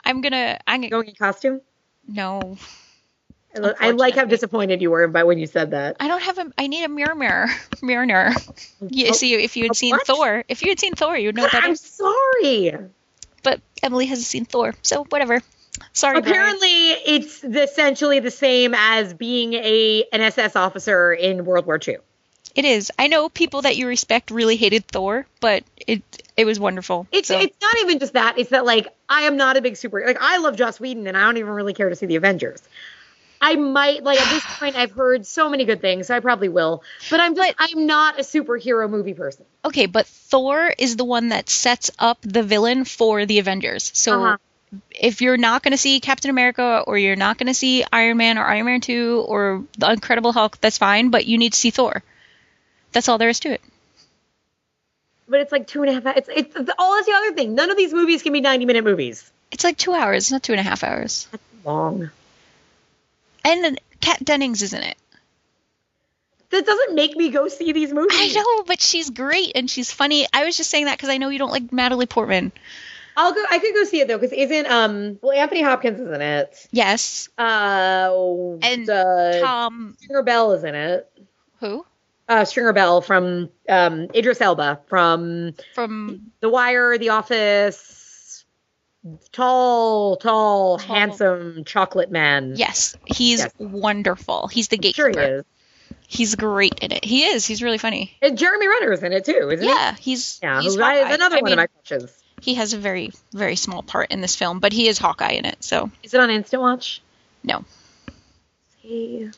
I'm 0.04 0.22
gonna. 0.22 0.60
I'm 0.66 0.82
gonna. 0.82 0.90
going 0.90 1.08
in 1.10 1.16
costume. 1.16 1.62
No, 2.08 2.58
I, 3.56 3.74
I 3.80 3.92
like 3.92 4.16
how 4.16 4.26
disappointed 4.26 4.82
you 4.82 4.90
were 4.90 5.08
by 5.08 5.24
when 5.24 5.38
you 5.38 5.48
said 5.48 5.72
that. 5.72 5.98
I 6.00 6.08
don't 6.08 6.22
have 6.22 6.38
a. 6.38 6.52
I 6.58 6.68
need 6.68 6.84
a 6.84 6.90
mirror, 6.90 7.16
mirror, 7.16 7.48
mirror. 7.82 8.06
mirror. 8.06 8.32
Yeah. 8.82 9.10
Oh, 9.10 9.14
See, 9.14 9.34
if 9.36 9.58
you 9.58 9.64
had 9.64 9.76
seen 9.76 9.92
what? 9.92 10.08
Thor, 10.08 10.44
if 10.48 10.62
you 10.62 10.70
had 10.70 10.80
seen 10.80 10.96
Thor, 10.96 11.18
you'd 11.18 11.36
know 11.36 11.48
better. 11.52 11.68
I'm 11.68 11.76
sorry. 11.76 12.72
But 13.44 13.62
Emily 13.82 14.06
hasn't 14.06 14.28
seen 14.28 14.46
Thor, 14.46 14.74
so 14.82 15.04
whatever. 15.06 15.42
Sorry. 15.94 16.20
Brian. 16.20 16.28
Apparently, 16.28 16.68
it's 16.68 17.44
essentially 17.44 18.20
the 18.20 18.32
same 18.32 18.74
as 18.76 19.14
being 19.14 19.54
a 19.54 20.06
an 20.12 20.22
SS 20.22 20.56
officer 20.56 21.14
in 21.14 21.46
World 21.46 21.66
War 21.66 21.80
II. 21.86 21.98
it 22.56 22.66
is. 22.66 22.92
I 23.00 23.08
know 23.08 23.30
people 23.30 23.62
that 23.62 23.78
you 23.78 23.88
respect 23.88 24.32
really 24.32 24.58
hated 24.58 24.86
Thor, 24.88 25.26
but 25.40 25.64
it 25.88 26.02
it 26.36 26.46
was 26.46 26.60
wonderful. 26.60 27.08
It's 27.12 27.28
so. 27.30 27.40
it's 27.40 27.58
not 27.62 27.76
even 27.82 28.00
just 28.00 28.14
that. 28.14 28.38
It's 28.38 28.50
that 28.50 28.66
like 28.66 28.88
I 29.08 29.22
am 29.24 29.38
not 29.38 29.58
a 29.58 29.62
big 29.62 29.78
super 29.78 30.04
like 30.06 30.18
I 30.20 30.38
love 30.40 30.56
Joss 30.58 30.80
Whedon 30.80 31.08
and 31.08 31.16
I 31.16 31.22
don't 31.22 31.38
even 31.38 31.52
really 31.52 31.74
care 31.74 31.90
to 31.90 31.96
see 31.96 32.06
the 32.06 32.16
Avengers. 32.18 32.62
I 33.42 33.56
might 33.56 34.04
like 34.04 34.20
at 34.20 34.30
this 34.30 34.44
point 34.60 34.76
I've 34.76 34.92
heard 34.92 35.26
so 35.26 35.50
many 35.50 35.64
good 35.66 35.80
things, 35.82 36.08
so 36.08 36.16
I 36.16 36.20
probably 36.20 36.50
will. 36.50 36.84
But 37.10 37.20
I'm 37.22 37.36
just 37.36 37.54
I'm 37.58 37.86
not 37.86 38.20
a 38.20 38.24
superhero 38.24 38.90
movie 38.90 39.14
person. 39.14 39.46
okay, 39.64 39.86
but 39.86 40.06
Thor 40.08 40.74
is 40.78 40.96
the 40.98 41.06
one 41.06 41.30
that 41.30 41.50
sets 41.50 41.90
up 41.98 42.18
the 42.22 42.44
villain 42.44 42.84
for 42.86 43.26
the 43.26 43.40
Avengers. 43.40 43.92
So 43.94 44.24
Uh-huh. 44.24 44.38
if 44.92 45.22
you're 45.22 45.38
not 45.38 45.64
going 45.64 45.72
to 45.72 45.78
see 45.78 46.00
Captain 46.00 46.30
America 46.30 46.84
or 46.86 46.98
you're 46.98 47.16
not 47.16 47.38
going 47.38 47.48
to 47.48 47.54
see 47.54 47.86
Iron 47.92 48.18
Man 48.18 48.38
or 48.38 48.44
Iron 48.46 48.66
Man 48.66 48.82
2 48.82 49.24
or 49.28 49.64
the 49.78 49.90
Incredible 49.92 50.32
Hulk, 50.34 50.60
that's 50.62 50.78
fine, 50.78 51.10
but 51.10 51.26
you 51.26 51.38
need 51.38 51.54
to 51.54 51.60
see 51.60 51.72
Thor. 51.72 52.04
That's 52.92 53.08
all 53.08 53.18
there 53.18 53.30
is 53.30 53.40
to 53.42 53.54
it. 53.54 53.62
But 55.28 55.40
it's 55.42 55.52
like 55.52 55.68
two 55.68 55.84
and 55.84 55.90
a 55.92 55.94
half. 55.94 56.18
It's 56.18 56.30
it's, 56.30 56.56
it's 56.56 56.72
all 56.78 56.96
that's 56.96 57.08
the 57.08 57.14
other 57.14 57.34
thing. 57.34 57.56
None 57.56 57.70
of 57.72 57.78
these 57.78 57.94
movies 57.94 58.22
can 58.24 58.34
be 58.34 58.42
90 58.42 58.66
minute 58.66 58.84
movies. 58.84 59.32
It's 59.52 59.64
like 59.64 59.78
two 59.78 59.94
hours, 59.94 60.32
not 60.32 60.44
two 60.44 60.54
and 60.54 60.60
a 60.60 60.64
half 60.64 60.84
hours. 60.84 61.28
Long. 61.64 62.10
And 63.46 63.64
then 63.64 63.78
Kat 64.02 64.24
Dennings 64.24 64.62
is 64.62 64.74
in 64.74 64.84
it. 64.84 64.98
That 66.52 66.66
doesn't 66.66 66.96
make 66.96 67.16
me 67.16 67.30
go 67.30 67.48
see 67.48 67.72
these 67.74 67.94
movies. 67.94 68.12
I 68.20 68.28
know, 68.34 68.64
but 68.64 68.82
she's 68.82 69.10
great 69.12 69.52
and 69.56 69.70
she's 69.70 69.92
funny. 69.92 70.26
I 70.34 70.46
was 70.46 70.58
just 70.58 70.70
saying 70.72 70.86
that 70.86 70.98
because 70.98 71.10
I 71.10 71.18
know 71.18 71.30
you 71.30 71.38
don't 71.38 71.52
like 71.52 71.72
Natalie 71.72 72.08
Portman. 72.08 72.52
I'll 73.16 73.34
go. 73.34 73.44
I 73.52 73.60
could 73.60 73.76
go 73.76 73.84
see 73.84 74.00
it 74.00 74.08
though, 74.08 74.18
because 74.18 74.32
isn't 74.32 74.66
um 74.66 75.20
well 75.22 75.34
Anthony 75.38 75.62
Hopkins 75.62 76.00
is 76.00 76.08
in 76.10 76.22
it. 76.22 76.68
Yes. 76.72 77.30
Uh, 77.38 78.10
And 78.64 78.90
uh, 78.90 79.40
Tom, 79.42 79.96
Stringer 80.00 80.24
Bell 80.24 80.54
is 80.54 80.64
in 80.64 80.74
it. 80.74 81.12
who? 81.60 81.86
Uh, 82.28 82.46
Stringer 82.46 82.74
Bell 82.74 83.02
from 83.02 83.50
um 83.68 84.08
Idris 84.16 84.40
Elba 84.42 84.80
from 84.88 85.54
From 85.76 86.32
The 86.40 86.50
Wire, 86.50 86.98
The 86.98 87.10
Office. 87.10 87.99
Tall, 89.32 90.18
tall, 90.18 90.78
Tall. 90.78 90.96
handsome 90.96 91.64
chocolate 91.66 92.12
man. 92.12 92.54
Yes, 92.58 92.96
he's 93.06 93.40
Yes. 93.40 93.54
wonderful. 93.58 94.48
He's 94.48 94.68
the 94.68 94.76
sure 94.94 95.10
gatekeeper. 95.10 95.22
he 95.22 95.28
is. 95.40 95.46
He's 96.08 96.36
great 96.36 96.80
in 96.82 96.92
it. 96.92 97.06
He 97.06 97.24
is. 97.26 97.46
He's 97.46 97.62
really 97.64 97.78
funny. 97.78 98.18
And 98.22 98.38
Jeremy 98.38 98.68
Renner 98.68 98.92
is 98.92 99.04
in 99.04 99.14
it 99.14 99.24
too, 99.26 99.50
isn't 99.52 99.66
Yeah, 99.66 99.96
he's 100.00 100.40
he? 100.40 100.46
Yeah, 100.48 100.62
he's 100.62 100.76
who 100.76 100.82
is 100.82 100.86
Hawkeye. 100.86 101.14
another 101.14 101.38
I 101.38 101.42
one 101.42 101.52
mean, 101.52 101.60
of 101.60 101.64
my 101.64 101.68
crushes. 101.68 102.12
He 102.42 102.56
has 102.56 102.74
a 102.74 102.78
very 102.78 103.12
very 103.32 103.56
small 103.56 103.84
part 103.84 104.12
in 104.12 104.22
this 104.22 104.36
film, 104.36 104.60
but 104.60 104.74
he 104.74 104.88
is 104.88 104.98
Hawkeye 104.98 105.34
in 105.34 105.46
it. 105.46 105.64
So 105.64 105.92
Is 106.04 106.14
it 106.14 106.20
on 106.20 106.30
Instant 106.30 106.62
Watch? 106.62 107.02
no. 107.44 107.64
See. 108.82 109.30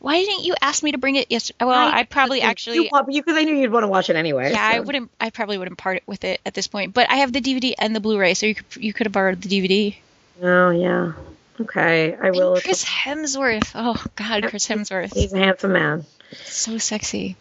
Why 0.00 0.24
didn't 0.24 0.44
you 0.44 0.54
ask 0.62 0.82
me 0.82 0.92
to 0.92 0.98
bring 0.98 1.16
it 1.16 1.30
yesterday? 1.30 1.66
Well, 1.66 1.92
I, 1.92 2.04
probably 2.04 2.40
actually. 2.40 2.88
you, 2.88 3.22
because 3.22 3.36
I 3.36 3.44
knew 3.44 3.54
you'd 3.54 3.70
want 3.70 3.84
to 3.84 3.88
watch 3.88 4.08
it 4.08 4.16
anyway. 4.16 4.50
yeah, 4.50 4.66
I 4.72 4.80
wouldn't. 4.80 5.10
I 5.20 5.28
probably 5.28 5.58
wouldn't 5.58 5.76
part 5.76 6.02
with 6.06 6.24
it 6.24 6.40
at 6.46 6.54
this 6.54 6.66
point. 6.66 6.94
But 6.94 7.10
I 7.10 7.16
have 7.16 7.32
the 7.32 7.40
DVD 7.40 7.74
and 7.78 7.94
the 7.94 8.00
Blu-ray, 8.00 8.32
so 8.32 8.46
you 8.46 8.54
could 8.54 8.82
you 8.82 8.92
could 8.94 9.06
have 9.06 9.12
borrowed 9.12 9.42
the 9.42 9.48
DVD. 9.48 9.94
Oh 10.42 10.70
yeah. 10.70 11.12
Okay, 11.60 12.16
I 12.16 12.30
will. 12.30 12.54
And 12.54 12.64
Chris 12.64 12.82
Hemsworth. 12.82 13.72
Oh 13.74 14.02
God, 14.16 14.44
Chris 14.48 14.66
Hemsworth. 14.66 15.12
He's 15.12 15.34
a 15.34 15.38
handsome 15.38 15.72
man. 15.72 16.06
so 16.44 16.78
sexy. 16.78 17.36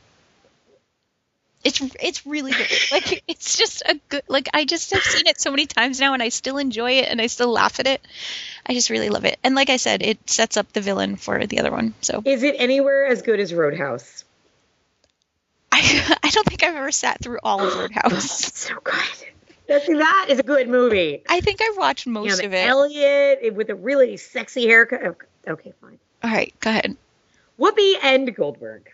It's 1.64 1.82
it's 2.02 2.26
really 2.26 2.52
good. 2.52 2.68
Like 2.92 3.24
it's 3.28 3.58
just 3.58 3.84
a 3.86 4.00
good 4.10 4.24
like 4.28 4.48
I 4.54 4.64
just 4.66 4.92
have 4.92 5.04
seen 5.04 5.28
it 5.28 5.40
so 5.42 5.52
many 5.52 5.66
times 5.66 6.00
now 6.00 6.14
and 6.14 6.24
I 6.24 6.30
still 6.30 6.58
enjoy 6.58 6.92
it 6.94 7.10
and 7.10 7.20
I 7.22 7.28
still 7.28 7.52
laugh 7.52 7.80
at 7.80 7.88
it. 7.88 8.02
I 8.66 8.74
just 8.74 8.90
really 8.90 9.10
love 9.10 9.26
it. 9.26 9.38
And 9.44 9.56
like 9.56 9.70
I 9.70 9.78
said, 9.78 10.02
it 10.02 10.30
sets 10.30 10.56
up 10.58 10.72
the 10.72 10.82
villain 10.82 11.16
for 11.18 11.46
the 11.46 11.60
other 11.60 11.72
one. 11.72 11.94
So 12.02 12.22
Is 12.24 12.44
it 12.44 12.56
anywhere 12.58 13.06
as 13.08 13.22
good 13.22 13.40
as 13.42 13.54
Roadhouse? 13.54 14.24
I 15.72 16.16
I 16.24 16.30
don't 16.30 16.48
think 16.48 16.64
I've 16.64 16.76
ever 16.76 16.92
sat 16.92 17.22
through 17.22 17.40
all 17.44 17.62
of 17.62 17.76
Roadhouse. 17.78 18.54
So 18.56 18.76
good. 18.84 18.96
That's, 19.68 19.86
that 19.86 20.28
is 20.30 20.40
a 20.40 20.44
good 20.44 20.68
movie. 20.68 21.22
I 21.30 21.42
think 21.42 21.62
I've 21.62 21.78
watched 21.78 22.08
You 22.08 22.14
know, 22.14 22.22
most 22.22 22.42
of 22.42 22.54
it. 22.54 22.68
Elliot 22.68 23.54
with 23.54 23.70
a 23.70 23.76
really 23.76 24.18
sexy 24.18 24.66
haircut. 24.66 25.04
Okay, 25.04 25.26
Okay, 25.48 25.74
fine. 25.82 26.00
all 26.24 26.32
right, 26.32 26.54
go 26.60 26.70
ahead. 26.72 26.98
Whoopi 27.60 27.94
and 28.02 28.34
Goldberg. 28.36 28.92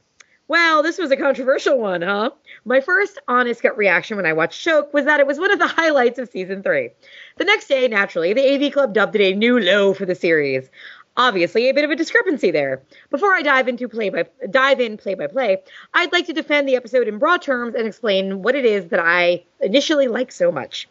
Well, 0.47 0.83
this 0.83 0.99
was 0.99 1.09
a 1.09 1.17
controversial 1.17 1.79
one, 1.79 2.03
huh? 2.03 2.29
My 2.65 2.79
first 2.79 3.19
honest 3.27 3.63
gut 3.63 3.77
reaction 3.77 4.15
when 4.15 4.27
I 4.27 4.33
watched 4.33 4.61
Choke 4.61 4.93
was 4.93 5.05
that 5.05 5.19
it 5.19 5.25
was 5.25 5.39
one 5.39 5.51
of 5.51 5.57
the 5.57 5.67
highlights 5.81 6.19
of 6.19 6.29
season 6.29 6.61
three. 6.61 6.91
The 7.37 7.45
next 7.45 7.67
day, 7.67 7.87
naturally, 7.87 8.33
the 8.33 8.53
AV 8.53 8.71
Club 8.71 8.93
dubbed 8.93 9.15
it 9.15 9.21
a 9.21 9.35
new 9.35 9.59
low 9.59 9.93
for 9.95 10.05
the 10.05 10.13
series. 10.13 10.69
Obviously, 11.17 11.69
a 11.69 11.73
bit 11.73 11.85
of 11.85 11.89
a 11.89 11.95
discrepancy 11.95 12.51
there. 12.51 12.83
Before 13.09 13.33
I 13.33 13.41
dive 13.41 13.67
into 13.67 13.87
play 13.87 14.09
by 14.09 14.25
dive 14.49 14.81
in 14.81 14.97
play 14.97 15.15
by 15.15 15.27
play, 15.27 15.63
I'd 15.93 16.11
like 16.11 16.27
to 16.27 16.33
defend 16.33 16.67
the 16.67 16.75
episode 16.75 17.07
in 17.07 17.17
broad 17.17 17.41
terms 17.41 17.73
and 17.73 17.87
explain 17.87 18.43
what 18.43 18.53
it 18.53 18.65
is 18.65 18.89
that 18.89 18.99
I 18.99 19.43
initially 19.61 20.07
liked 20.07 20.33
so 20.33 20.51
much. 20.51 20.89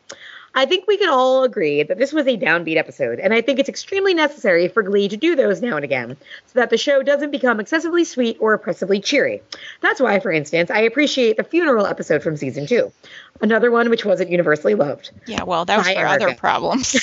I 0.55 0.66
think 0.66 0.86
we 0.86 0.97
can 0.97 1.09
all 1.09 1.43
agree 1.43 1.82
that 1.82 1.98
this 1.98 2.12
was 2.12 2.26
a 2.26 2.36
downbeat 2.36 2.76
episode, 2.76 3.18
and 3.18 3.35
I 3.35 3.40
think 3.40 3.59
it's 3.59 3.68
extremely 3.68 4.14
necessary 4.14 4.68
for 4.68 4.82
Glee 4.82 5.09
to 5.09 5.16
do 5.16 5.35
those 5.35 5.60
now 5.60 5.76
and 5.76 5.85
again, 5.85 6.16
so 6.47 6.60
that 6.60 6.70
the 6.70 6.78
show 6.78 7.02
doesn't 7.02 7.32
become 7.32 7.59
excessively 7.59 8.05
sweet 8.05 8.36
or 8.40 8.55
oppressively 8.55 9.01
cheery. 9.01 9.43
That's 9.81 10.01
why, 10.01 10.20
for 10.20 10.31
instance, 10.31 10.70
I 10.70 10.81
appreciate 10.81 11.36
the 11.36 11.44
funeral 11.44 11.86
episode 11.86 12.22
from 12.22 12.36
season 12.36 12.66
two, 12.66 12.93
another 13.40 13.70
one 13.70 13.90
which 13.90 14.05
wasn't 14.05 14.31
universally 14.31 14.74
loved. 14.74 15.10
Yeah, 15.26 15.43
well, 15.43 15.64
that 15.64 15.76
was 15.78 15.89
for 15.89 16.06
other 16.06 16.35
problems. 16.35 16.97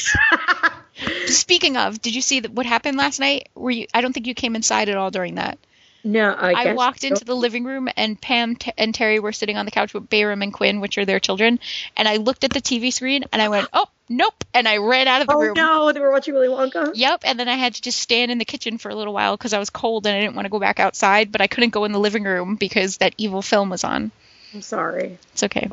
Speaking 1.26 1.78
of, 1.78 2.02
did 2.02 2.16
you 2.16 2.22
see 2.22 2.42
what 2.42 2.66
happened 2.66 2.98
last 2.98 3.20
night? 3.20 3.50
Were 3.56 3.72
you? 3.72 3.88
I 3.94 4.02
don't 4.02 4.14
think 4.14 4.28
you 4.28 4.36
came 4.36 4.56
inside 4.56 4.88
at 4.88 4.98
all 4.98 5.12
during 5.12 5.36
that. 5.36 5.58
No, 6.04 6.32
I, 6.32 6.70
I 6.70 6.74
walked 6.74 7.02
so. 7.02 7.08
into 7.10 7.26
the 7.26 7.36
living 7.36 7.64
room 7.64 7.88
and 7.96 8.20
Pam 8.20 8.56
t- 8.56 8.74
and 8.78 8.94
Terry 8.94 9.20
were 9.20 9.32
sitting 9.32 9.58
on 9.58 9.66
the 9.66 9.72
couch 9.72 9.94
with 9.94 10.10
Bayram 10.10 10.42
and 10.44 10.54
Quinn, 10.54 10.80
which 10.82 10.98
are 10.98 11.06
their 11.06 11.20
children. 11.20 11.60
And 11.96 12.08
I 12.08 12.18
looked 12.18 12.44
at 12.44 12.52
the 12.52 12.62
TV 12.62 12.92
screen 12.92 13.26
and 13.32 13.42
I 13.42 13.50
went, 13.50 13.68
"Oh, 13.72 13.86
nope!" 14.10 14.44
And 14.54 14.68
I 14.68 14.78
ran 14.78 15.08
out 15.08 15.22
of 15.22 15.28
the 15.28 15.36
Oh 15.36 15.40
room. 15.42 15.54
no, 15.56 15.92
they 15.92 16.00
were 16.00 16.12
watching 16.12 16.34
Willy 16.34 16.48
Wonka. 16.48 16.92
Yep. 16.96 17.22
And 17.26 17.40
then 17.40 17.48
I 17.48 17.56
had 17.56 17.76
to 17.76 17.82
just 17.82 18.00
stand 18.00 18.32
in 18.32 18.38
the 18.40 18.46
kitchen 18.46 18.78
for 18.78 18.90
a 18.90 18.96
little 18.96 19.14
while 19.14 19.38
because 19.38 19.54
I 19.54 19.60
was 19.60 19.70
cold 19.70 20.08
and 20.08 20.16
I 20.16 20.20
didn't 20.22 20.36
want 20.36 20.46
to 20.46 20.50
go 20.50 20.60
back 20.60 20.80
outside. 20.80 21.32
But 21.32 21.42
I 21.42 21.48
couldn't 21.48 21.70
go 21.70 21.86
in 21.86 21.92
the 21.92 22.00
living 22.00 22.24
room 22.24 22.56
because 22.56 22.98
that 22.98 23.14
evil 23.18 23.42
film 23.42 23.70
was 23.70 23.84
on. 23.84 24.12
I'm 24.54 24.62
sorry. 24.62 25.18
It's 25.34 25.44
okay. 25.44 25.70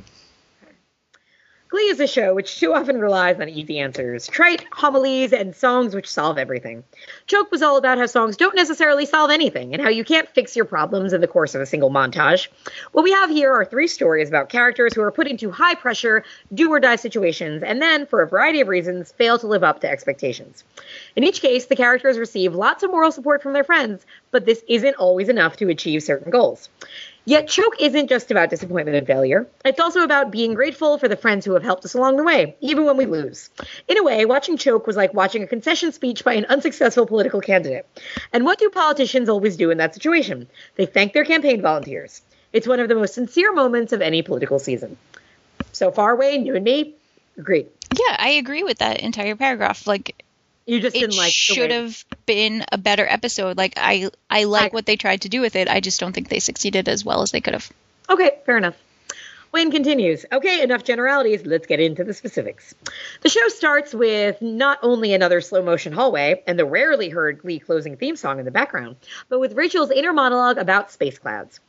Glee 1.69 1.91
is 1.91 2.01
a 2.01 2.07
show 2.07 2.35
which 2.35 2.59
too 2.59 2.73
often 2.73 2.99
relies 2.99 3.39
on 3.39 3.51
easy 3.51 3.79
answers, 3.79 4.27
trite 4.27 4.65
homilies, 4.73 5.35
and 5.35 5.55
songs 5.55 5.95
which 5.95 6.11
solve 6.11 6.39
everything. 6.39 6.83
Choke 7.27 7.51
was 7.51 7.61
all 7.61 7.77
about 7.77 7.99
how 7.99 8.07
songs 8.07 8.39
don't 8.39 8.57
necessarily 8.57 9.05
solve 9.05 9.31
anything, 9.31 9.75
and 9.75 9.83
how 9.83 9.91
you 9.91 10.03
can't 10.03 10.31
fix 10.31 10.57
your 10.57 10.65
problems 10.65 11.13
in 11.13 11.21
the 11.21 11.27
course 11.27 11.55
of 11.55 11.61
a 11.61 11.67
single 11.67 11.91
montage. 11.91 12.49
What 12.93 13.03
we 13.03 13.13
have 13.13 13.29
here 13.29 13.53
are 13.53 13.67
three 13.67 13.87
stories 13.87 14.31
about 14.31 14.49
characters 14.49 14.95
who 14.95 15.03
are 15.03 15.13
put 15.13 15.27
into 15.27 15.51
high 15.51 15.75
pressure, 15.75 16.25
do 16.55 16.73
or 16.73 16.81
die 16.81 16.97
situations, 16.97 17.63
and 17.63 17.83
then, 17.83 18.07
for 18.07 18.23
a 18.23 18.27
variety 18.27 18.63
of 18.63 18.69
reasons, 18.69 19.13
fail 19.13 19.39
to 19.39 19.47
live 19.47 19.63
up 19.63 19.81
to 19.81 19.91
expectations. 19.91 20.65
In 21.17 21.23
each 21.23 21.43
case, 21.43 21.67
the 21.67 21.77
characters 21.77 22.19
receive 22.19 22.55
lots 22.55 22.83
of 22.83 22.91
moral 22.91 23.13
support 23.13 23.43
from 23.43 23.53
their 23.53 23.65
friends, 23.65 24.07
but 24.31 24.47
this 24.47 24.65
isn't 24.69 24.97
always 24.97 25.29
enough 25.29 25.59
to 25.59 25.69
achieve 25.69 26.03
certain 26.03 26.31
goals. 26.31 26.71
Yet 27.29 27.47
Choke 27.47 27.75
isn't 27.79 28.09
just 28.09 28.31
about 28.31 28.49
disappointment 28.49 28.97
and 28.97 29.07
failure. 29.07 29.47
It's 29.63 29.81
also 29.81 30.03
about 30.03 30.31
being 30.31 30.55
grateful 30.55 30.97
for 30.97 31.09
the 31.09 31.17
friends 31.17 31.45
who 31.45 31.53
have 31.53 31.63
helped 31.63 31.85
us 31.85 31.93
along 31.93 32.17
the 32.17 32.23
way, 32.23 32.57
even 32.63 32.87
when 32.87 32.97
we 32.97 33.05
lose. 33.05 33.51
In 33.87 33.99
a 33.99 34.03
way, 34.03 34.25
watching 34.25 34.57
Choke 34.57 34.87
was 34.87 34.97
like 34.97 35.13
watching 35.13 35.43
a 35.43 35.47
concession 35.47 35.93
speech 35.93 36.25
by 36.25 36.33
an 36.33 36.47
unsuccessful 36.47 37.05
political 37.05 37.43
candidate. 37.43 37.87
And 38.33 38.47
what 38.47 38.59
do 38.59 38.71
politicians 38.71 39.29
always 39.29 39.59
do 39.59 39.71
in 39.71 39.77
that 39.77 39.93
situation? 39.93 40.49
They 40.77 40.87
thank 40.87 41.13
their 41.13 41.27
campaign 41.27 41.61
volunteers. 41.61 42.23
It's 42.55 42.67
one 42.67 42.81
of 42.81 42.89
the 42.89 42.95
most 42.95 43.13
sincere 43.13 43.53
moments 43.53 43.93
of 43.93 44.01
any 44.01 44.23
political 44.23 44.59
season. 44.59 44.97
So 45.73 45.91
far, 45.91 46.17
Wayne, 46.17 46.47
you 46.47 46.57
and 46.57 46.65
me, 46.65 46.95
agreed. 47.37 47.67
Yeah, 47.93 48.17
I 48.19 48.31
agree 48.31 48.63
with 48.63 48.79
that 48.79 49.01
entire 49.01 49.37
paragraph. 49.37 49.87
Like 49.87 50.25
You 50.69 50.81
just 50.81 50.95
it 50.95 51.01
didn't 51.01 51.17
like 51.17 51.33
should 51.33 51.71
have 51.71 52.05
been 52.27 52.65
a 52.71 52.77
better 52.77 53.07
episode. 53.09 53.57
Like 53.57 53.73
I 53.79 54.11
I 54.29 54.45
like 54.45 54.73
I- 54.73 54.75
what 54.75 54.85
they 54.87 54.97
tried 54.97 55.23
to 55.23 55.29
do 55.31 55.41
with 55.41 55.57
it. 55.57 55.67
I 55.67 55.81
just 55.81 55.99
don't 55.99 56.13
think 56.13 56.29
they 56.29 56.41
succeeded 56.41 56.89
as 56.89 57.05
well 57.05 57.23
as 57.23 57.31
they 57.31 57.41
could 57.41 57.55
have. 57.55 57.71
Okay, 58.11 58.39
fair 58.45 58.59
enough. 58.59 58.77
Wayne 59.51 59.71
continues. 59.71 60.27
Okay, 60.31 60.61
enough 60.63 60.85
generalities. 60.85 61.47
Let's 61.47 61.67
get 61.67 61.81
into 61.81 62.05
the 62.05 62.13
specifics. 62.13 62.75
The 63.23 63.31
show 63.31 63.49
starts 63.49 63.95
with 63.95 64.43
not 64.43 64.79
only 64.83 65.15
another 65.15 65.41
slow 65.41 65.63
motion 65.63 65.95
hallway 65.95 66.43
and 66.47 66.59
the 66.59 66.67
rarely 66.67 67.09
heard 67.09 67.39
Glee 67.39 67.59
closing 67.59 67.97
theme 67.97 68.17
song 68.17 68.39
in 68.39 68.45
the 68.45 68.51
background, 68.51 68.97
but 69.31 69.41
with 69.41 69.55
Rachel's 69.55 69.91
inner 69.91 70.13
monologue 70.13 70.59
about 70.59 70.93
space 70.93 71.19
clouds. 71.19 71.61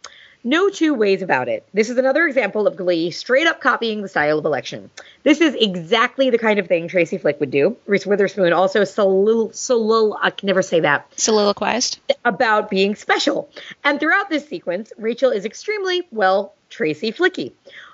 No 0.44 0.70
two 0.70 0.94
ways 0.94 1.22
about 1.22 1.50
it. 1.50 1.68
This 1.74 1.90
is 1.90 1.98
another 1.98 2.26
example 2.26 2.66
of 2.66 2.78
Glee 2.78 3.12
straight 3.12 3.46
up 3.46 3.60
copying 3.60 4.02
the 4.02 4.08
style 4.08 4.40
of 4.40 4.46
election. 4.46 4.90
This 5.24 5.42
is 5.42 5.54
exactly 5.56 6.30
the 6.30 6.38
kind 6.38 6.60
of 6.60 6.68
thing 6.68 6.88
Tracy 6.88 7.18
Flick 7.18 7.40
would 7.42 7.52
do. 7.52 7.76
Reese 7.88 8.06
Witherspoon 8.06 8.54
also 8.54 8.86
solil, 8.86 9.52
solil, 9.52 10.18
I 10.22 10.30
can 10.30 10.48
never 10.48 10.62
say 10.62 10.80
that 10.80 11.12
Soliloquized. 11.20 12.00
about 12.24 12.70
being 12.70 12.96
special. 12.96 13.50
And 13.84 14.00
throughout 14.00 14.30
this 14.30 14.48
sequence, 14.48 14.94
Rachel 14.98 15.32
is 15.32 15.44
extremely, 15.44 16.08
well, 16.12 16.54
Tracy 16.70 17.12
Flicky. 17.12 17.52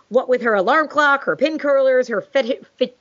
What 0.09 0.29
with 0.29 0.43
her 0.43 0.53
alarm 0.53 0.87
clock, 0.87 1.23
her 1.23 1.35
pin 1.35 1.57
curlers, 1.57 2.09
her 2.09 2.21
feti- 2.21 2.63
fet- 2.77 2.95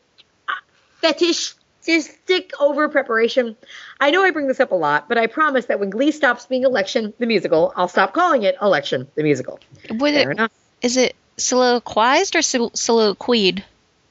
uh, 1.85 1.93
fetishistic 1.93 2.52
over 2.61 2.89
preparation. 2.89 3.56
I 4.01 4.11
know 4.11 4.23
I 4.24 4.31
bring 4.31 4.48
this 4.48 4.61
up 4.61 4.73
a 4.73 4.74
lot, 4.74 5.09
but 5.09 5.19
I 5.19 5.27
promise 5.27 5.66
that 5.66 5.81
when 5.81 5.90
Glee 5.90 6.11
stops 6.11 6.47
being 6.47 6.65
Election 6.65 7.12
the 7.19 7.27
musical, 7.27 7.73
I'll 7.77 7.89
stop 7.89 8.12
calling 8.15 8.43
it 8.43 8.56
Election 8.61 9.09
the 9.15 9.23
musical. 9.23 9.61
Would 9.90 10.15
Fair 10.15 10.31
it, 10.31 10.35
enough. 10.35 10.52
is 10.82 10.97
it 10.97 11.15
soliloquized 11.36 12.36
or 12.36 12.43
sol- 12.43 12.70
soliloquied? 12.74 13.65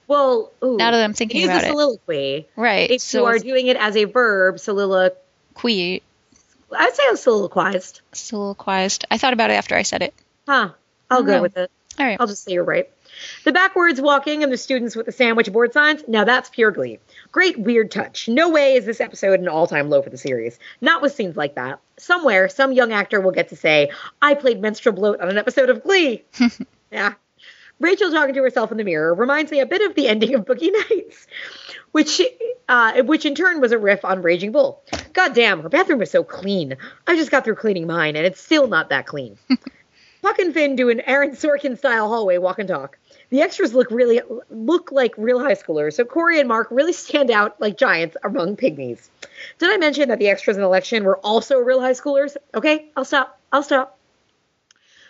Well, 0.07 0.51
ooh, 0.63 0.77
Now 0.77 0.91
that 0.91 1.03
I'm 1.03 1.13
thinking 1.13 1.41
it 1.41 1.43
is 1.45 1.49
about 1.49 1.63
a 1.63 1.65
it. 1.67 1.69
soliloquy. 1.69 2.47
Right. 2.55 2.91
If 2.91 3.01
so 3.01 3.19
you 3.19 3.25
are 3.25 3.39
doing 3.39 3.67
it 3.67 3.77
as 3.77 3.95
a 3.95 4.03
verb, 4.05 4.59
soliloquy. 4.59 6.03
I'd 6.75 6.93
say 6.95 7.03
I'm 7.07 7.15
soliloquized. 7.17 8.01
soliloquized. 8.11 9.05
I 9.11 9.17
thought 9.17 9.33
about 9.33 9.51
it 9.51 9.53
after 9.53 9.75
I 9.75 9.83
said 9.83 10.01
it. 10.01 10.13
Huh. 10.47 10.69
I'll 11.09 11.23
go 11.23 11.35
know. 11.37 11.41
with 11.43 11.55
it. 11.57 11.69
All 11.99 12.05
right. 12.05 12.17
I'll 12.19 12.27
just 12.27 12.43
say 12.43 12.53
you're 12.53 12.63
right. 12.63 12.89
The 13.43 13.51
backwards 13.51 14.01
walking 14.01 14.43
and 14.43 14.51
the 14.51 14.57
students 14.57 14.95
with 14.95 15.05
the 15.05 15.11
sandwich 15.11 15.51
board 15.51 15.73
signs, 15.73 16.03
now 16.07 16.23
that's 16.23 16.49
pure 16.49 16.71
glee. 16.71 16.99
Great 17.31 17.57
weird 17.57 17.91
touch. 17.91 18.27
No 18.27 18.49
way 18.49 18.75
is 18.75 18.85
this 18.85 19.01
episode 19.01 19.39
an 19.39 19.47
all 19.47 19.67
time 19.67 19.89
low 19.89 20.01
for 20.01 20.09
the 20.09 20.17
series. 20.17 20.59
Not 20.81 21.01
with 21.01 21.13
scenes 21.13 21.37
like 21.37 21.55
that. 21.55 21.79
Somewhere, 21.97 22.49
some 22.49 22.71
young 22.71 22.91
actor 22.91 23.21
will 23.21 23.31
get 23.31 23.49
to 23.49 23.55
say, 23.55 23.91
I 24.21 24.33
played 24.33 24.61
menstrual 24.61 24.95
bloat 24.95 25.19
on 25.19 25.29
an 25.29 25.37
episode 25.37 25.69
of 25.69 25.83
Glee. 25.83 26.23
yeah. 26.91 27.13
Rachel 27.79 28.11
talking 28.11 28.35
to 28.35 28.41
herself 28.41 28.71
in 28.71 28.77
the 28.77 28.83
mirror 28.83 29.13
reminds 29.13 29.51
me 29.51 29.59
a 29.59 29.65
bit 29.65 29.81
of 29.81 29.95
the 29.95 30.07
ending 30.07 30.35
of 30.35 30.45
Boogie 30.45 30.71
Nights, 30.89 31.27
which 31.91 32.21
uh, 32.69 33.03
which 33.03 33.25
in 33.25 33.35
turn 33.35 33.59
was 33.59 33.71
a 33.71 33.77
riff 33.77 34.05
on 34.05 34.21
Raging 34.21 34.51
Bull. 34.51 34.81
God 35.11 35.33
damn, 35.33 35.61
her 35.61 35.69
bathroom 35.69 35.99
was 35.99 36.11
so 36.11 36.23
clean. 36.23 36.77
I 37.07 37.15
just 37.15 37.31
got 37.31 37.43
through 37.43 37.55
cleaning 37.55 37.87
mine, 37.87 38.15
and 38.15 38.25
it's 38.25 38.39
still 38.39 38.67
not 38.67 38.89
that 38.89 39.05
clean. 39.05 39.37
Puck 40.23 40.39
and 40.39 40.53
Finn 40.53 40.77
do 40.77 40.89
an 40.89 41.01
Aaron 41.01 41.31
Sorkin 41.31 41.77
style 41.77 42.07
hallway 42.07 42.37
walk 42.37 42.57
and 42.57 42.69
talk. 42.69 42.97
The 43.29 43.41
extras 43.41 43.73
look 43.73 43.91
really 43.91 44.21
look 44.49 44.89
like 44.89 45.13
real 45.17 45.37
high 45.37 45.55
schoolers, 45.55 45.95
so 45.95 46.05
Corey 46.05 46.39
and 46.39 46.47
Mark 46.47 46.69
really 46.71 46.93
stand 46.93 47.29
out 47.29 47.59
like 47.59 47.77
giants 47.77 48.15
among 48.23 48.55
pygmies. 48.55 49.09
Did 49.59 49.69
I 49.69 49.77
mention 49.77 50.07
that 50.07 50.19
the 50.19 50.29
extras 50.29 50.55
in 50.55 50.61
the 50.61 50.67
election 50.67 51.03
were 51.03 51.17
also 51.17 51.57
real 51.57 51.81
high 51.81 51.91
schoolers? 51.91 52.37
Okay, 52.55 52.87
I'll 52.95 53.03
stop. 53.03 53.37
I'll 53.51 53.63
stop. 53.63 53.99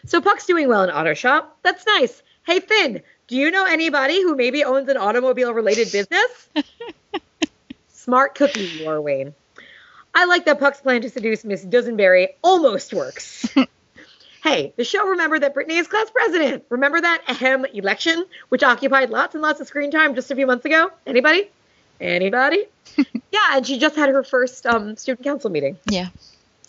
So 0.08 0.20
Puck's 0.20 0.48
doing 0.48 0.68
well 0.68 0.84
in 0.84 0.90
auto 0.90 1.14
shop. 1.14 1.60
That's 1.62 1.86
nice. 1.86 2.24
Hey 2.48 2.60
Finn, 2.60 3.04
do 3.28 3.36
you 3.36 3.52
know 3.52 3.66
anybody 3.66 4.20
who 4.24 4.36
maybe 4.36 4.64
owns 4.64 4.90
an 4.90 4.98
automobile 4.98 5.54
related 5.54 5.92
business? 5.92 6.50
Smart 7.90 8.34
cookie 8.34 8.62
you 8.62 8.90
are, 8.90 9.00
Wayne. 9.00 9.36
I 10.16 10.26
like 10.26 10.46
that 10.46 10.60
Puck's 10.60 10.82
plan 10.82 11.04
to 11.04 11.10
seduce 11.12 11.46
Miss 11.46 11.64
Dusenberry 11.64 12.30
almost 12.42 12.96
works. 12.96 13.48
hey, 14.44 14.74
the 14.76 14.84
show 14.84 15.08
remembered 15.08 15.42
that 15.44 15.54
Brittany 15.54 15.78
is 15.78 15.88
class 15.88 16.10
president. 16.12 16.66
Remember 16.70 17.00
that 17.00 17.22
ahem 17.28 17.66
election, 17.74 18.26
which 18.50 18.62
occupied 18.62 19.10
lots 19.10 19.34
and 19.36 19.42
lots 19.42 19.62
of 19.62 19.68
screen 19.68 19.90
time 19.90 20.16
just 20.16 20.30
a 20.32 20.36
few 20.36 20.46
months 20.46 20.66
ago? 20.66 20.92
Anybody? 21.08 21.50
Anybody? 22.02 22.66
yeah, 22.98 23.40
and 23.54 23.66
she 23.66 23.80
just 23.80 23.96
had 23.96 24.10
her 24.10 24.24
first 24.24 24.66
um, 24.66 24.98
student 24.98 25.24
council 25.24 25.50
meeting. 25.50 25.78
Yeah. 25.90 26.10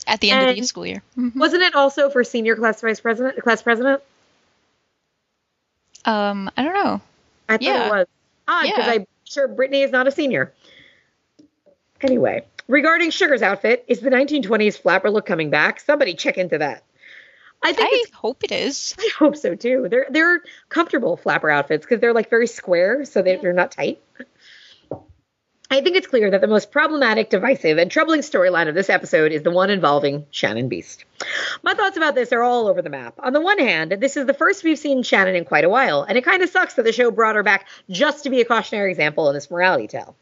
At 0.06 0.20
the 0.20 0.30
end 0.30 0.50
of 0.50 0.56
the 0.56 0.62
school 0.62 0.86
year. 0.86 1.02
Mhm. 1.18 1.34
Wasn't 1.34 1.62
it 1.62 1.74
also 1.74 2.10
for 2.10 2.22
senior 2.24 2.56
class 2.56 2.80
vice 2.80 3.00
president, 3.00 3.42
class 3.42 3.62
president? 3.62 4.02
Um, 6.04 6.50
I 6.56 6.62
don't 6.62 6.74
know. 6.74 7.00
I 7.48 7.54
thought 7.54 7.62
Yeah. 7.62 7.86
it 7.86 7.90
was. 7.90 8.06
Odd, 8.46 8.62
because 8.62 8.86
Yeah. 8.86 8.92
I'm 8.92 9.06
sure 9.24 9.48
Brittany 9.48 9.82
is 9.82 9.90
not 9.90 10.06
a 10.06 10.10
senior. 10.10 10.52
Anyway, 12.02 12.44
regarding 12.68 13.10
Sugar's 13.10 13.40
outfit, 13.42 13.84
is 13.88 14.00
the 14.00 14.10
1920s 14.10 14.76
flapper 14.76 15.10
look 15.10 15.24
coming 15.24 15.48
back? 15.48 15.80
Somebody 15.80 16.14
check 16.14 16.36
into 16.36 16.58
that. 16.58 16.82
I 17.64 17.72
think 17.72 17.88
I 17.90 18.16
hope 18.16 18.44
it 18.44 18.52
is. 18.52 18.94
I 18.98 19.08
hope 19.18 19.36
so 19.36 19.54
too. 19.54 19.88
They're 19.90 20.06
they're 20.10 20.42
comfortable 20.68 21.16
flapper 21.16 21.50
outfits 21.50 21.84
because 21.84 22.00
they're 22.00 22.12
like 22.12 22.28
very 22.28 22.46
square, 22.46 23.04
so 23.06 23.22
they, 23.22 23.36
they're 23.36 23.54
not 23.54 23.72
tight. 23.72 24.00
I 25.70 25.80
think 25.80 25.96
it's 25.96 26.06
clear 26.06 26.30
that 26.30 26.40
the 26.40 26.46
most 26.46 26.70
problematic, 26.70 27.30
divisive, 27.30 27.78
and 27.78 27.90
troubling 27.90 28.20
storyline 28.20 28.68
of 28.68 28.76
this 28.76 28.90
episode 28.90 29.32
is 29.32 29.42
the 29.42 29.50
one 29.50 29.70
involving 29.70 30.26
Shannon 30.30 30.68
Beiste. 30.68 31.04
My 31.62 31.74
thoughts 31.74 31.96
about 31.96 32.14
this 32.14 32.32
are 32.32 32.42
all 32.42 32.68
over 32.68 32.82
the 32.82 32.90
map. 32.90 33.14
On 33.18 33.32
the 33.32 33.40
one 33.40 33.58
hand, 33.58 33.90
this 33.98 34.16
is 34.16 34.26
the 34.26 34.34
first 34.34 34.62
we've 34.62 34.78
seen 34.78 35.02
Shannon 35.02 35.34
in 35.34 35.44
quite 35.44 35.64
a 35.64 35.68
while, 35.68 36.02
and 36.02 36.18
it 36.18 36.24
kind 36.24 36.42
of 36.42 36.50
sucks 36.50 36.74
that 36.74 36.84
the 36.84 36.92
show 36.92 37.10
brought 37.10 37.34
her 37.34 37.42
back 37.42 37.66
just 37.90 38.24
to 38.24 38.30
be 38.30 38.40
a 38.40 38.44
cautionary 38.44 38.90
example 38.90 39.28
in 39.30 39.34
this 39.34 39.50
morality 39.50 39.88
tale. 39.88 40.14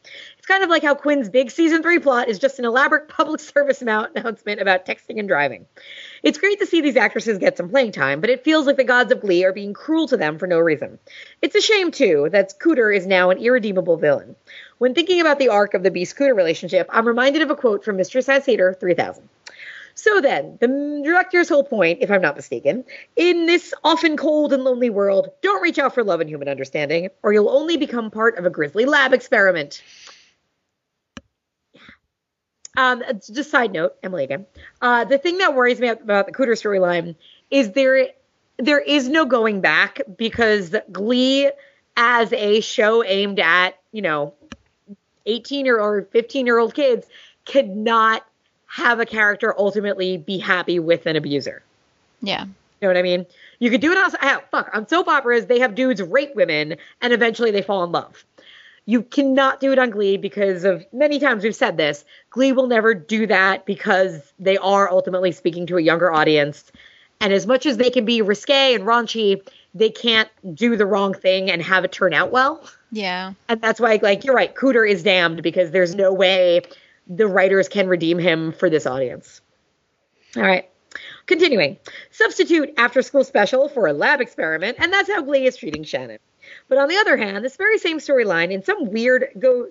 It's 0.42 0.48
kind 0.48 0.64
of 0.64 0.70
like 0.70 0.82
how 0.82 0.96
Quinn's 0.96 1.28
big 1.28 1.52
season 1.52 1.82
three 1.82 2.00
plot 2.00 2.28
is 2.28 2.40
just 2.40 2.58
an 2.58 2.64
elaborate 2.64 3.06
public 3.06 3.38
service 3.54 3.80
announcement 3.80 4.60
about 4.60 4.84
texting 4.84 5.20
and 5.20 5.28
driving. 5.28 5.66
It's 6.24 6.36
great 6.36 6.58
to 6.58 6.66
see 6.66 6.80
these 6.80 6.96
actresses 6.96 7.38
get 7.38 7.56
some 7.56 7.68
playing 7.68 7.92
time, 7.92 8.20
but 8.20 8.28
it 8.28 8.42
feels 8.42 8.66
like 8.66 8.76
the 8.76 8.82
gods 8.82 9.12
of 9.12 9.20
Glee 9.20 9.44
are 9.44 9.52
being 9.52 9.72
cruel 9.72 10.08
to 10.08 10.16
them 10.16 10.40
for 10.40 10.48
no 10.48 10.58
reason. 10.58 10.98
It's 11.42 11.54
a 11.54 11.60
shame, 11.60 11.92
too, 11.92 12.28
that 12.32 12.58
Cooter 12.58 12.92
is 12.92 13.06
now 13.06 13.30
an 13.30 13.38
irredeemable 13.38 13.98
villain. 13.98 14.34
When 14.78 14.94
thinking 14.94 15.20
about 15.20 15.38
the 15.38 15.50
arc 15.50 15.74
of 15.74 15.84
the 15.84 15.92
Beiste 15.92 16.16
Cooter 16.16 16.34
relationship, 16.34 16.88
I'm 16.90 17.06
reminded 17.06 17.42
of 17.42 17.50
a 17.50 17.54
quote 17.54 17.84
from 17.84 17.96
Mistress 17.96 18.26
Has 18.26 18.44
3000. 18.44 19.28
So 19.94 20.20
then, 20.20 20.58
the 20.60 21.02
director's 21.04 21.48
whole 21.48 21.64
point, 21.64 21.98
if 22.00 22.10
I'm 22.10 22.22
not 22.22 22.34
mistaken, 22.34 22.84
in 23.14 23.46
this 23.46 23.74
often 23.84 24.16
cold 24.16 24.52
and 24.52 24.64
lonely 24.64 24.90
world, 24.90 25.30
don't 25.42 25.62
reach 25.62 25.78
out 25.78 25.94
for 25.94 26.02
love 26.02 26.20
and 26.20 26.28
human 26.28 26.48
understanding, 26.48 27.10
or 27.22 27.32
you'll 27.32 27.50
only 27.50 27.76
become 27.76 28.10
part 28.10 28.38
of 28.38 28.46
a 28.46 28.50
grisly 28.50 28.86
lab 28.86 29.12
experiment. 29.12 29.82
Um, 32.76 33.02
just 33.32 33.50
side 33.50 33.72
note, 33.72 33.96
Emily 34.02 34.24
again. 34.24 34.46
Uh, 34.80 35.04
the 35.04 35.18
thing 35.18 35.38
that 35.38 35.54
worries 35.54 35.78
me 35.78 35.88
about 35.88 36.26
the 36.26 36.32
Cooter 36.32 36.52
storyline 36.52 37.16
is 37.50 37.72
there 37.72 38.08
there 38.58 38.80
is 38.80 39.08
no 39.08 39.24
going 39.24 39.60
back 39.60 40.00
because 40.16 40.74
Glee 40.90 41.50
as 41.96 42.32
a 42.32 42.60
show 42.60 43.04
aimed 43.04 43.40
at, 43.40 43.78
you 43.90 44.02
know, 44.02 44.34
18 45.26 45.64
year 45.64 45.78
or 45.78 46.02
15 46.02 46.46
year 46.46 46.58
old 46.58 46.74
kids 46.74 47.06
could 47.44 47.68
not 47.68 48.24
have 48.66 49.00
a 49.00 49.06
character 49.06 49.54
ultimately 49.56 50.16
be 50.16 50.38
happy 50.38 50.78
with 50.78 51.06
an 51.06 51.16
abuser. 51.16 51.62
Yeah. 52.20 52.44
You 52.44 52.88
know 52.88 52.88
what 52.88 52.96
I 52.96 53.02
mean? 53.02 53.26
You 53.58 53.70
could 53.70 53.80
do 53.80 53.92
it 53.92 53.98
on 53.98 54.10
oh, 54.22 54.42
fuck 54.50 54.70
on 54.74 54.88
soap 54.88 55.08
operas. 55.08 55.46
They 55.46 55.60
have 55.60 55.74
dudes 55.74 56.02
rape 56.02 56.34
women, 56.34 56.76
and 57.00 57.12
eventually 57.12 57.52
they 57.52 57.62
fall 57.62 57.84
in 57.84 57.92
love. 57.92 58.24
You 58.86 59.02
cannot 59.02 59.60
do 59.60 59.72
it 59.72 59.78
on 59.78 59.90
Glee 59.90 60.16
because 60.16 60.64
of 60.64 60.84
many 60.92 61.18
times 61.18 61.44
we've 61.44 61.54
said 61.54 61.76
this. 61.76 62.04
Glee 62.30 62.52
will 62.52 62.66
never 62.66 62.94
do 62.94 63.26
that 63.28 63.64
because 63.64 64.32
they 64.38 64.56
are 64.58 64.90
ultimately 64.90 65.30
speaking 65.32 65.66
to 65.66 65.76
a 65.76 65.80
younger 65.80 66.12
audience. 66.12 66.72
And 67.20 67.32
as 67.32 67.46
much 67.46 67.66
as 67.66 67.76
they 67.76 67.90
can 67.90 68.04
be 68.04 68.22
risque 68.22 68.74
and 68.74 68.84
raunchy, 68.84 69.40
they 69.74 69.90
can't 69.90 70.28
do 70.54 70.76
the 70.76 70.86
wrong 70.86 71.14
thing 71.14 71.50
and 71.50 71.62
have 71.62 71.84
it 71.84 71.92
turn 71.92 72.12
out 72.12 72.32
well. 72.32 72.68
Yeah. 72.90 73.34
And 73.48 73.60
that's 73.60 73.80
why, 73.80 74.00
like, 74.02 74.24
you're 74.24 74.34
right, 74.34 74.54
Cooter 74.54 74.88
is 74.88 75.04
damned 75.04 75.42
because 75.42 75.70
there's 75.70 75.94
no 75.94 76.12
way 76.12 76.62
the 77.06 77.28
writers 77.28 77.68
can 77.68 77.86
redeem 77.86 78.18
him 78.18 78.52
for 78.52 78.68
this 78.68 78.86
audience. 78.86 79.40
All 80.36 80.42
right. 80.42 80.68
Continuing. 81.26 81.78
Substitute 82.10 82.74
after 82.76 83.00
school 83.00 83.24
special 83.24 83.68
for 83.68 83.86
a 83.86 83.92
lab 83.92 84.20
experiment, 84.20 84.76
and 84.80 84.92
that's 84.92 85.10
how 85.10 85.22
Glee 85.22 85.46
is 85.46 85.56
treating 85.56 85.84
Shannon. 85.84 86.18
But 86.72 86.78
on 86.78 86.88
the 86.88 86.96
other 86.96 87.18
hand, 87.18 87.44
this 87.44 87.56
very 87.56 87.76
same 87.76 87.98
storyline 87.98 88.50
in 88.50 88.64
some 88.64 88.90
weird 88.90 89.28
go 89.38 89.68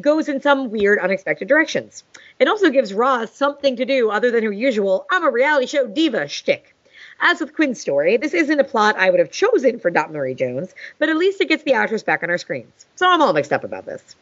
goes 0.00 0.26
in 0.26 0.40
some 0.40 0.70
weird 0.70 0.98
unexpected 0.98 1.48
directions. 1.48 2.02
It 2.38 2.48
also 2.48 2.70
gives 2.70 2.94
Roz 2.94 3.30
something 3.30 3.76
to 3.76 3.84
do 3.84 4.08
other 4.08 4.30
than 4.30 4.44
her 4.44 4.50
usual 4.50 5.04
I'm 5.10 5.22
a 5.22 5.30
reality 5.30 5.66
show 5.66 5.86
diva 5.86 6.28
shtick. 6.28 6.74
As 7.20 7.40
with 7.40 7.54
Quinn's 7.54 7.78
story, 7.78 8.16
this 8.16 8.32
isn't 8.32 8.58
a 8.58 8.64
plot 8.64 8.96
I 8.96 9.10
would 9.10 9.20
have 9.20 9.30
chosen 9.30 9.80
for 9.80 9.90
Dot 9.90 10.10
Marie 10.10 10.34
Jones, 10.34 10.74
but 10.98 11.10
at 11.10 11.18
least 11.18 11.42
it 11.42 11.50
gets 11.50 11.64
the 11.64 11.74
actress 11.74 12.02
back 12.02 12.22
on 12.22 12.30
our 12.30 12.38
screens. 12.38 12.86
So 12.96 13.06
I'm 13.06 13.20
all 13.20 13.34
mixed 13.34 13.52
up 13.52 13.64
about 13.64 13.84
this. 13.84 14.16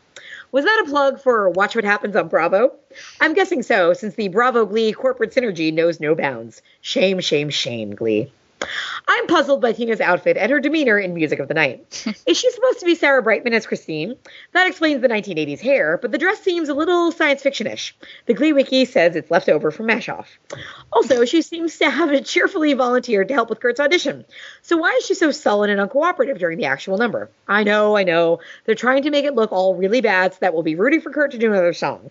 Was 0.50 0.64
that 0.64 0.82
a 0.84 0.90
plug 0.90 1.20
for 1.22 1.48
Watch 1.50 1.76
What 1.76 1.84
Happens 1.84 2.16
on 2.16 2.26
Bravo? 2.26 2.72
I'm 3.20 3.34
guessing 3.34 3.62
so, 3.62 3.92
since 3.92 4.16
the 4.16 4.26
Bravo 4.26 4.66
Glee 4.66 4.92
corporate 4.92 5.32
synergy 5.32 5.72
knows 5.72 6.00
no 6.00 6.16
bounds. 6.16 6.62
Shame, 6.80 7.20
shame, 7.20 7.50
shame, 7.50 7.94
Glee. 7.94 8.32
I'm 9.06 9.26
puzzled 9.26 9.60
by 9.62 9.72
Tina's 9.72 10.00
outfit 10.00 10.36
and 10.36 10.50
her 10.50 10.60
demeanor 10.60 10.98
in 10.98 11.14
Music 11.14 11.38
of 11.38 11.48
the 11.48 11.54
Night. 11.54 12.04
Is 12.26 12.36
she 12.36 12.50
supposed 12.50 12.80
to 12.80 12.86
be 12.86 12.94
Sarah 12.94 13.22
Brightman 13.22 13.54
as 13.54 13.66
Christine? 13.66 14.16
That 14.52 14.66
explains 14.66 15.00
the 15.00 15.08
1980s 15.08 15.60
hair, 15.60 15.98
but 15.98 16.12
the 16.12 16.18
dress 16.18 16.40
seems 16.40 16.68
a 16.68 16.74
little 16.74 17.12
science 17.12 17.42
fiction-ish. 17.42 17.96
The 18.26 18.34
Glee 18.34 18.52
Wiki 18.52 18.84
says 18.84 19.16
it's 19.16 19.30
left 19.30 19.48
over 19.48 19.70
from 19.70 19.86
MASH 19.86 20.08
Off. 20.08 20.38
Also, 20.92 21.24
she 21.24 21.42
seems 21.42 21.78
to 21.78 21.88
have 21.88 22.24
cheerfully 22.24 22.74
volunteered 22.74 23.28
to 23.28 23.34
help 23.34 23.48
with 23.48 23.60
Kurt's 23.60 23.80
audition. 23.80 24.24
So 24.62 24.76
why 24.76 24.90
is 24.98 25.06
she 25.06 25.14
so 25.14 25.30
sullen 25.30 25.70
and 25.70 25.80
uncooperative 25.80 26.38
during 26.38 26.58
the 26.58 26.66
actual 26.66 26.98
number? 26.98 27.30
I 27.46 27.64
know, 27.64 27.96
I 27.96 28.04
know. 28.04 28.40
They're 28.64 28.74
trying 28.74 29.04
to 29.04 29.10
make 29.10 29.24
it 29.24 29.34
look 29.34 29.52
all 29.52 29.74
really 29.74 30.00
bad 30.00 30.34
so 30.34 30.38
that 30.40 30.54
we'll 30.54 30.62
be 30.62 30.74
rooting 30.74 31.00
for 31.00 31.10
Kurt 31.10 31.30
to 31.30 31.38
do 31.38 31.50
another 31.50 31.72
song. 31.72 32.10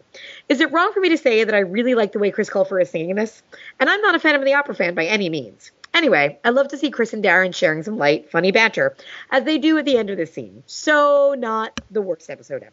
Is 0.50 0.62
it 0.62 0.72
wrong 0.72 0.94
for 0.94 1.00
me 1.00 1.10
to 1.10 1.18
say 1.18 1.44
that 1.44 1.56
I 1.56 1.60
really 1.60 1.96
like 1.96 2.12
the 2.12 2.20
way 2.20 2.32
Chris 2.32 2.50
Colfer 2.50 2.82
is 2.82 2.90
singing 2.90 3.16
this? 3.16 3.44
And 3.80 3.90
I'm 3.90 4.02
not 4.02 4.16
a 4.16 4.20
fan 4.20 4.36
of 4.36 4.44
the 4.44 4.54
opera 4.54 4.76
fan 4.76 4.96
by 4.96 5.06
any 5.06 5.30
means. 5.30 5.72
Anyway, 5.98 6.38
I 6.46 6.50
love 6.52 6.68
to 6.68 6.78
see 6.78 6.92
Chris 6.92 7.14
and 7.14 7.24
Darren 7.24 7.56
sharing 7.56 7.82
some 7.82 7.98
light, 7.98 8.30
funny 8.30 8.52
banter, 8.52 8.96
as 9.32 9.44
they 9.46 9.58
do 9.58 9.80
at 9.80 9.86
the 9.86 9.98
end 9.98 10.12
of 10.12 10.18
this 10.18 10.32
scene. 10.32 10.62
So, 10.68 11.34
not 11.36 11.82
the 11.90 12.04
worst 12.04 12.30
episode 12.30 12.62
ever. 12.62 12.72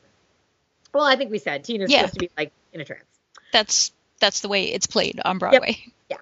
Well, 0.92 1.04
I 1.04 1.16
think 1.16 1.30
we 1.30 1.38
said 1.38 1.64
Tina's 1.64 1.90
Yeah. 1.90 2.00
supposed 2.00 2.14
to 2.14 2.20
be 2.20 2.30
like 2.36 2.52
in 2.74 2.82
a 2.82 2.84
trance. 2.84 3.04
That's 3.50 3.92
that's 4.20 4.40
the 4.40 4.48
way 4.48 4.64
it's 4.66 4.86
played 4.86 5.20
on 5.24 5.38
Broadway. 5.38 5.78
Yeah. 6.10 6.18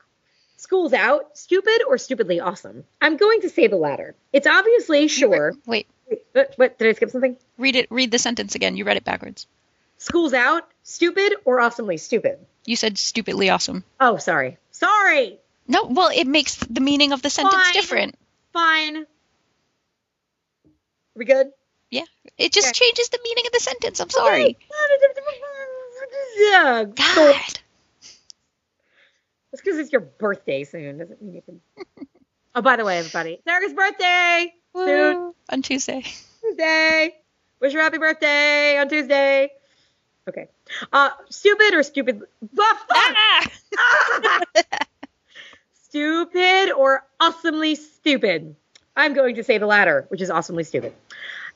School's 0.58 0.92
out, 0.92 1.36
stupid 1.36 1.82
or 1.88 1.98
stupidly 1.98 2.38
awesome? 2.38 2.84
I'm 3.00 3.16
going 3.16 3.40
to 3.40 3.50
say 3.50 3.66
the 3.66 3.76
latter. 3.76 4.14
It's 4.32 4.46
obviously 4.46 5.08
sure. 5.08 5.54
Wait, 5.66 5.88
What, 6.34 6.52
what 6.54 6.78
did 6.78 6.86
I 6.88 6.92
skip 6.92 7.10
something? 7.10 7.36
read 7.58 7.74
it. 7.74 7.88
Read 7.90 8.12
the 8.12 8.18
sentence 8.20 8.54
again. 8.54 8.76
You 8.76 8.84
read 8.84 8.96
it 8.96 9.02
backwards. 9.04 9.48
School's 9.98 10.34
out, 10.34 10.68
stupid 10.84 11.34
or 11.44 11.60
awesomely 11.60 11.96
stupid? 11.96 12.38
You 12.64 12.76
said 12.76 12.96
stupidly 12.96 13.50
awesome. 13.50 13.82
Oh, 13.98 14.18
sorry. 14.18 14.56
Sorry. 14.70 15.38
No, 15.68 15.84
well, 15.84 16.10
it 16.14 16.26
makes 16.26 16.56
the 16.56 16.80
meaning 16.80 17.12
of 17.12 17.22
the 17.22 17.30
sentence 17.30 17.62
Fine. 17.62 17.72
different. 17.72 18.14
Fine. 18.52 18.96
Are 18.96 19.06
we 21.14 21.24
good? 21.24 21.48
Yeah, 21.90 22.04
it 22.38 22.52
just 22.52 22.68
Okay. 22.68 22.86
changes 22.86 23.08
the 23.10 23.18
meaning 23.22 23.44
of 23.46 23.52
the 23.52 23.60
sentence. 23.60 24.00
I'm 24.00 24.10
sorry. 24.10 24.56
Yeah. 26.38 26.84
God. 26.84 27.58
Just 29.50 29.62
because 29.64 29.78
it's 29.78 29.92
your 29.92 30.00
birthday 30.00 30.64
soon 30.64 30.98
doesn't 30.98 31.20
mean 31.20 31.34
you 31.34 31.42
can. 31.42 31.60
oh, 32.54 32.62
by 32.62 32.76
the 32.76 32.84
way, 32.84 32.98
everybody, 32.98 33.40
Sarah's 33.44 33.74
birthday 33.74 34.54
soon. 34.74 35.34
On 35.50 35.62
Tuesday. 35.62 36.02
Tuesday. 36.40 37.14
Wish 37.60 37.74
her 37.74 37.80
happy 37.80 37.98
birthday 37.98 38.78
on 38.78 38.88
Tuesday. 38.88 39.50
Okay. 40.28 40.48
Uh, 40.92 41.10
stupid 41.28 41.74
or 41.74 41.82
stupid? 41.82 42.22
Fuck! 42.56 42.86
Ah! 42.90 43.46
stupid 45.92 46.72
or 46.72 47.04
awesomely 47.20 47.74
stupid? 47.74 48.56
I'm 48.96 49.12
going 49.12 49.34
to 49.34 49.44
say 49.44 49.58
the 49.58 49.66
latter, 49.66 50.06
which 50.08 50.22
is 50.22 50.30
awesomely 50.30 50.64
stupid. 50.64 50.94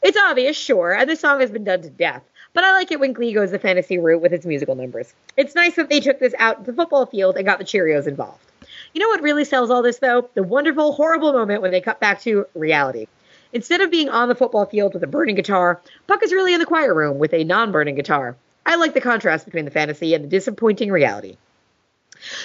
It's 0.03 0.19
obvious, 0.19 0.59
sure, 0.59 0.93
and 0.93 1.09
this 1.09 1.21
song 1.21 1.41
has 1.41 1.51
been 1.51 1.65
done 1.65 1.81
to 1.81 1.89
death, 1.89 2.23
but 2.53 2.63
I 2.63 2.73
like 2.73 2.93
it 2.93 3.01
when 3.01 3.15
Glee 3.15 3.33
goes 3.33 3.51
the 3.51 3.59
fantasy 3.59 3.97
route 3.97 4.21
with 4.21 4.35
its 4.35 4.45
musical 4.45 4.75
numbers. 4.75 5.15
It's 5.39 5.55
nice 5.55 5.77
that 5.77 5.89
they 5.89 6.01
took 6.01 6.19
this 6.19 6.35
out 6.39 6.67
to 6.67 6.71
the 6.71 6.77
football 6.77 7.07
field 7.07 7.39
and 7.39 7.47
got 7.47 7.59
the 7.59 7.65
Cheerios 7.65 8.07
involved. 8.07 8.45
You 8.93 9.01
know 9.01 9.09
what 9.09 9.23
really 9.23 9.47
sells 9.47 9.71
all 9.71 9.81
this, 9.81 10.01
though? 10.01 10.29
The 10.35 10.43
wonderful, 10.43 10.93
horrible 10.93 11.33
moment 11.33 11.63
when 11.63 11.71
they 11.71 11.81
cut 11.81 11.99
back 11.99 12.21
to 12.23 12.45
reality. 12.55 13.07
Instead 13.55 13.81
of 13.81 13.91
being 13.91 14.11
on 14.11 14.29
the 14.29 14.35
football 14.35 14.67
field 14.67 14.93
with 14.93 15.03
a 15.03 15.07
burning 15.07 15.37
guitar, 15.37 15.81
Puck 16.09 16.23
is 16.23 16.33
really 16.33 16.53
in 16.53 16.61
the 16.61 16.67
choir 16.67 16.93
room 16.93 17.19
with 17.19 17.33
a 17.33 17.45
non 17.45 17.73
burning 17.73 17.95
guitar. 17.95 18.37
I 18.67 18.77
like 18.77 18.93
the 18.93 19.01
contrast 19.01 19.47
between 19.47 19.65
the 19.65 19.71
fantasy 19.71 20.13
and 20.13 20.23
the 20.23 20.29
disappointing 20.29 20.93
reality. 20.93 21.39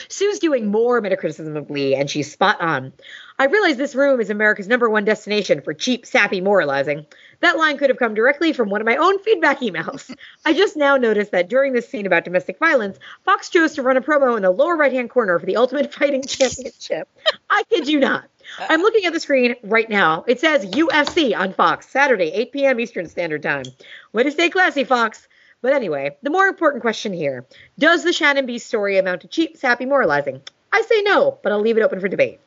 Sue's 0.08 0.40
doing 0.40 0.68
more 0.68 1.02
metacriticism 1.02 1.58
of 1.58 1.68
Glee, 1.68 1.96
and 1.96 2.10
she's 2.10 2.32
spot 2.32 2.62
on. 2.62 2.94
I 3.40 3.46
realize 3.46 3.78
this 3.78 3.96
room 3.96 4.22
is 4.22 4.30
America's 4.30 4.68
number 4.68 4.90
one 4.90 5.04
destination 5.04 5.62
for 5.62 5.74
cheap, 5.74 6.06
sappy 6.06 6.42
moralizing. 6.42 7.08
That 7.40 7.58
line 7.58 7.78
could 7.78 7.90
have 7.90 7.98
come 7.98 8.14
directly 8.14 8.54
from 8.54 8.70
one 8.70 8.82
of 8.82 8.86
my 8.86 8.98
own 8.98 9.18
feedback 9.20 9.62
emails. 9.62 10.16
I 10.46 10.54
just 10.54 10.78
now 10.78 10.98
noticed 10.98 11.32
that 11.32 11.50
during 11.50 11.74
this 11.74 11.90
scene 11.90 12.06
about 12.06 12.24
domestic 12.24 12.60
violence, 12.60 13.00
Fox 13.26 13.50
chose 13.50 13.74
to 13.74 13.82
run 13.82 13.98
a 13.98 14.02
promo 14.02 14.36
in 14.38 14.44
the 14.44 14.52
lower 14.52 14.76
right 14.76 14.94
hand 14.94 15.10
corner 15.10 15.40
for 15.40 15.46
the 15.46 15.56
Ultimate 15.56 15.94
Fighting 15.96 16.22
Championship. 16.22 17.08
I 17.50 17.64
kid 17.70 17.88
you 17.88 18.00
not. 18.00 18.26
I'm 18.60 18.82
looking 18.82 19.06
at 19.06 19.14
the 19.14 19.20
screen 19.20 19.56
right 19.64 19.90
now. 19.90 20.24
It 20.28 20.40
says 20.40 20.66
UFC 20.66 21.36
on 21.36 21.54
Fox, 21.54 21.88
Saturday, 21.90 22.32
8 22.34 22.52
p.m. 22.52 22.80
Eastern 22.80 23.08
Standard 23.08 23.44
Time. 23.44 23.66
Way 24.14 24.24
to 24.24 24.32
stay 24.32 24.50
classy, 24.50 24.84
Fox. 24.84 25.28
But 25.62 25.74
anyway, 25.74 26.18
the 26.24 26.30
more 26.30 26.48
important 26.48 26.82
question 26.82 27.14
here 27.14 27.46
Does 27.78 28.04
the 28.04 28.14
Shannon 28.14 28.46
B 28.46 28.58
story 28.58 28.98
amount 28.98 29.22
to 29.22 29.28
cheap, 29.28 29.58
sappy 29.58 29.86
moralizing? 29.86 30.42
I 30.74 30.82
say 30.82 31.02
no, 31.04 31.38
but 31.44 31.52
I'll 31.52 31.60
leave 31.60 31.78
it 31.78 31.84
open 31.84 32.00
for 32.00 32.08
debate. 32.08 32.40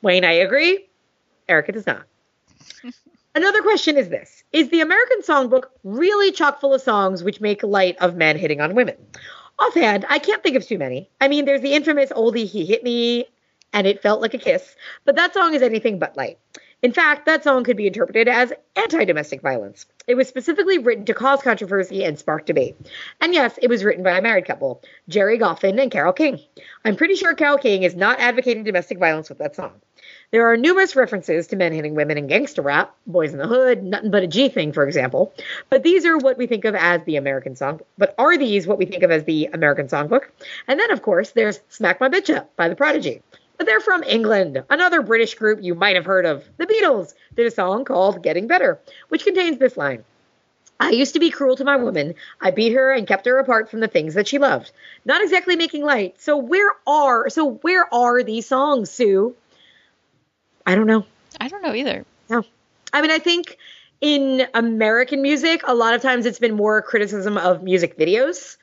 Wayne, 0.00 0.24
I 0.24 0.32
agree. 0.32 0.86
Erica 1.48 1.72
does 1.72 1.86
not. 1.86 2.04
Another 3.34 3.62
question 3.62 3.96
is 3.96 4.08
this 4.08 4.42
Is 4.52 4.70
the 4.70 4.80
American 4.80 5.22
Songbook 5.22 5.64
really 5.84 6.32
chock 6.32 6.60
full 6.60 6.74
of 6.74 6.80
songs 6.80 7.22
which 7.22 7.40
make 7.40 7.62
light 7.62 7.96
of 8.00 8.16
men 8.16 8.38
hitting 8.38 8.60
on 8.60 8.74
women? 8.74 8.96
Offhand, 9.58 10.06
I 10.08 10.18
can't 10.18 10.42
think 10.42 10.56
of 10.56 10.66
too 10.66 10.78
many. 10.78 11.10
I 11.20 11.28
mean, 11.28 11.44
there's 11.44 11.60
the 11.60 11.74
infamous 11.74 12.10
oldie 12.10 12.46
He 12.46 12.64
Hit 12.64 12.84
Me 12.84 13.26
and 13.72 13.86
It 13.86 14.02
Felt 14.02 14.20
Like 14.20 14.34
a 14.34 14.38
Kiss, 14.38 14.76
but 15.04 15.16
that 15.16 15.34
song 15.34 15.54
is 15.54 15.62
anything 15.62 15.98
but 15.98 16.16
light. 16.16 16.38
In 16.80 16.92
fact, 16.92 17.26
that 17.26 17.42
song 17.42 17.64
could 17.64 17.76
be 17.76 17.88
interpreted 17.88 18.28
as 18.28 18.52
anti 18.76 19.04
domestic 19.04 19.42
violence. 19.42 19.86
It 20.08 20.16
was 20.16 20.26
specifically 20.26 20.78
written 20.78 21.04
to 21.04 21.12
cause 21.12 21.42
controversy 21.42 22.02
and 22.02 22.18
spark 22.18 22.46
debate. 22.46 22.76
And 23.20 23.34
yes, 23.34 23.58
it 23.60 23.68
was 23.68 23.84
written 23.84 24.02
by 24.02 24.16
a 24.16 24.22
married 24.22 24.46
couple, 24.46 24.82
Gerry 25.06 25.38
Goffin 25.38 25.78
and 25.78 25.90
Carole 25.90 26.14
King. 26.14 26.40
I'm 26.82 26.96
pretty 26.96 27.14
sure 27.14 27.34
Carole 27.34 27.58
King 27.58 27.82
is 27.82 27.94
not 27.94 28.18
advocating 28.18 28.64
domestic 28.64 28.98
violence 28.98 29.28
with 29.28 29.36
that 29.38 29.54
song. 29.54 29.72
There 30.30 30.50
are 30.50 30.56
numerous 30.56 30.96
references 30.96 31.48
to 31.48 31.56
men 31.56 31.74
hitting 31.74 31.94
women 31.94 32.16
in 32.16 32.26
gangster 32.26 32.62
rap, 32.62 32.94
Boyz 33.06 33.32
n 33.32 33.38
the 33.38 33.46
Hood, 33.46 33.82
Nothing 33.82 34.10
But 34.10 34.22
a 34.22 34.26
G 34.26 34.48
Thing, 34.48 34.72
for 34.72 34.86
example. 34.86 35.34
But 35.68 35.82
these 35.82 36.06
are 36.06 36.16
what 36.16 36.38
we 36.38 36.46
think 36.46 36.64
of 36.64 36.74
as 36.74 37.02
the 37.04 37.16
American 37.16 37.54
song. 37.54 37.80
But 37.98 38.14
are 38.16 38.38
these 38.38 38.66
what 38.66 38.78
we 38.78 38.86
think 38.86 39.02
of 39.02 39.10
as 39.10 39.24
the 39.24 39.50
American 39.52 39.88
songbook? 39.88 40.22
And 40.66 40.80
then, 40.80 40.90
of 40.90 41.02
course, 41.02 41.32
there's 41.32 41.60
Smack 41.68 42.00
My 42.00 42.08
Bitch 42.08 42.34
Up 42.34 42.56
by 42.56 42.70
The 42.70 42.76
Prodigy. 42.76 43.20
But 43.58 43.66
they're 43.66 43.80
from 43.80 44.02
England, 44.04 44.62
another 44.70 45.02
British 45.02 45.34
group 45.34 45.58
you 45.62 45.74
might 45.74 45.96
have 45.96 46.06
heard 46.06 46.24
of. 46.24 46.44
The 46.56 46.66
Beatles 46.66 47.12
did 47.34 47.46
a 47.46 47.50
song 47.50 47.84
called 47.84 48.22
Getting 48.22 48.46
Better, 48.46 48.78
which 49.08 49.24
contains 49.24 49.58
this 49.58 49.76
line 49.76 50.04
I 50.80 50.90
used 50.90 51.14
to 51.14 51.20
be 51.20 51.30
cruel 51.30 51.56
to 51.56 51.64
my 51.64 51.76
woman. 51.76 52.14
I 52.40 52.52
beat 52.52 52.72
her 52.72 52.92
and 52.92 53.06
kept 53.06 53.26
her 53.26 53.38
apart 53.38 53.68
from 53.70 53.80
the 53.80 53.88
things 53.88 54.14
that 54.14 54.28
she 54.28 54.38
loved. 54.38 54.70
Not 55.04 55.22
exactly 55.22 55.56
making 55.56 55.84
light. 55.84 56.20
So 56.20 56.36
where 56.36 56.72
are 56.86 57.28
so 57.30 57.54
where 57.62 57.92
are 57.92 58.22
these 58.22 58.46
songs, 58.46 58.90
Sue? 58.90 59.34
I 60.64 60.74
don't 60.74 60.86
know. 60.86 61.04
I 61.40 61.48
don't 61.48 61.62
know 61.62 61.74
either. 61.74 62.04
No. 62.28 62.44
I 62.92 63.02
mean, 63.02 63.10
I 63.10 63.18
think 63.18 63.58
in 64.00 64.46
American 64.54 65.20
music, 65.20 65.62
a 65.66 65.74
lot 65.74 65.94
of 65.94 66.02
times 66.02 66.26
it's 66.26 66.38
been 66.38 66.54
more 66.54 66.80
criticism 66.80 67.36
of 67.36 67.62
music 67.62 67.98
videos, 67.98 68.56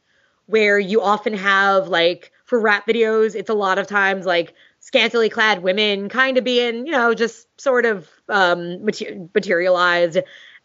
where 0.45 0.79
you 0.79 1.01
often 1.01 1.33
have 1.33 1.89
like 1.89 2.31
for 2.45 2.59
rap 2.59 2.87
videos, 2.87 3.35
it's 3.35 3.49
a 3.49 3.53
lot 3.53 3.77
of 3.77 3.87
times 3.87 4.25
like 4.25 4.53
scantily 4.85 5.29
clad 5.29 5.63
women 5.63 6.09
kind 6.09 6.37
of 6.37 6.43
being, 6.43 6.85
you 6.85 6.91
know, 6.91 7.15
just 7.15 7.47
sort 7.59 7.87
of 7.87 8.07
um, 8.29 8.85
materialized. 9.33 10.19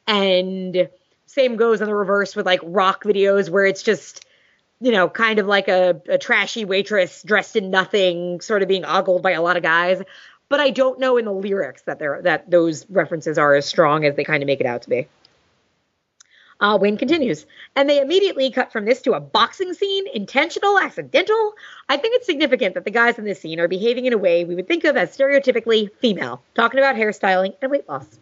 And 0.07 0.91
same 1.25 1.57
goes 1.57 1.81
on 1.81 1.89
the 1.89 1.95
reverse 1.95 2.37
with 2.37 2.45
like 2.45 2.61
rock 2.63 3.03
videos 3.05 3.49
where 3.49 3.65
it's 3.65 3.83
just, 3.83 4.27
you 4.79 4.93
know, 4.93 5.09
kind 5.09 5.39
of 5.39 5.47
like 5.47 5.69
a, 5.69 6.03
a 6.07 6.19
trashy 6.19 6.67
waitress 6.67 7.23
dressed 7.23 7.57
in 7.57 7.71
nothing, 7.71 8.43
sort 8.43 8.61
of 8.61 8.69
being 8.69 8.85
ogled 8.85 9.23
by 9.23 9.31
a 9.31 9.41
lot 9.41 9.57
of 9.57 9.63
guys. 9.63 10.03
But 10.51 10.61
I 10.61 10.69
don't 10.69 10.99
know 10.99 11.17
in 11.17 11.25
the 11.25 11.33
lyrics 11.33 11.81
that 11.83 11.99
they're 11.99 12.21
that 12.21 12.51
those 12.51 12.85
references 12.91 13.39
are 13.39 13.55
as 13.55 13.65
strong 13.65 14.05
as 14.05 14.17
they 14.17 14.25
kind 14.25 14.43
of 14.43 14.47
make 14.47 14.61
it 14.61 14.67
out 14.67 14.83
to 14.83 14.91
be. 14.91 15.09
Uh, 16.61 16.77
Wayne 16.81 16.99
continues, 16.99 17.47
and 17.75 17.89
they 17.89 18.01
immediately 18.01 18.51
cut 18.51 18.71
from 18.71 18.85
this 18.85 19.01
to 19.03 19.15
a 19.15 19.21
boxing 19.21 19.73
scene, 19.73 20.05
intentional, 20.13 20.79
accidental. 20.79 21.55
I 21.89 21.97
think 21.97 22.17
it's 22.17 22.27
significant 22.27 22.75
that 22.75 22.85
the 22.85 22.91
guys 22.91 23.19
in 23.19 23.25
this 23.25 23.41
scene 23.41 23.61
are 23.61 23.69
behaving 23.69 24.05
in 24.05 24.13
a 24.13 24.19
way 24.19 24.45
we 24.45 24.55
would 24.55 24.69
think 24.69 24.85
of 24.85 24.97
as 24.97 25.17
stereotypically 25.17 25.91
female, 26.01 26.43
talking 26.55 26.79
about 26.79 26.97
hairstyling 26.97 27.55
and 27.63 27.71
weight 27.71 27.89
loss. 27.89 28.19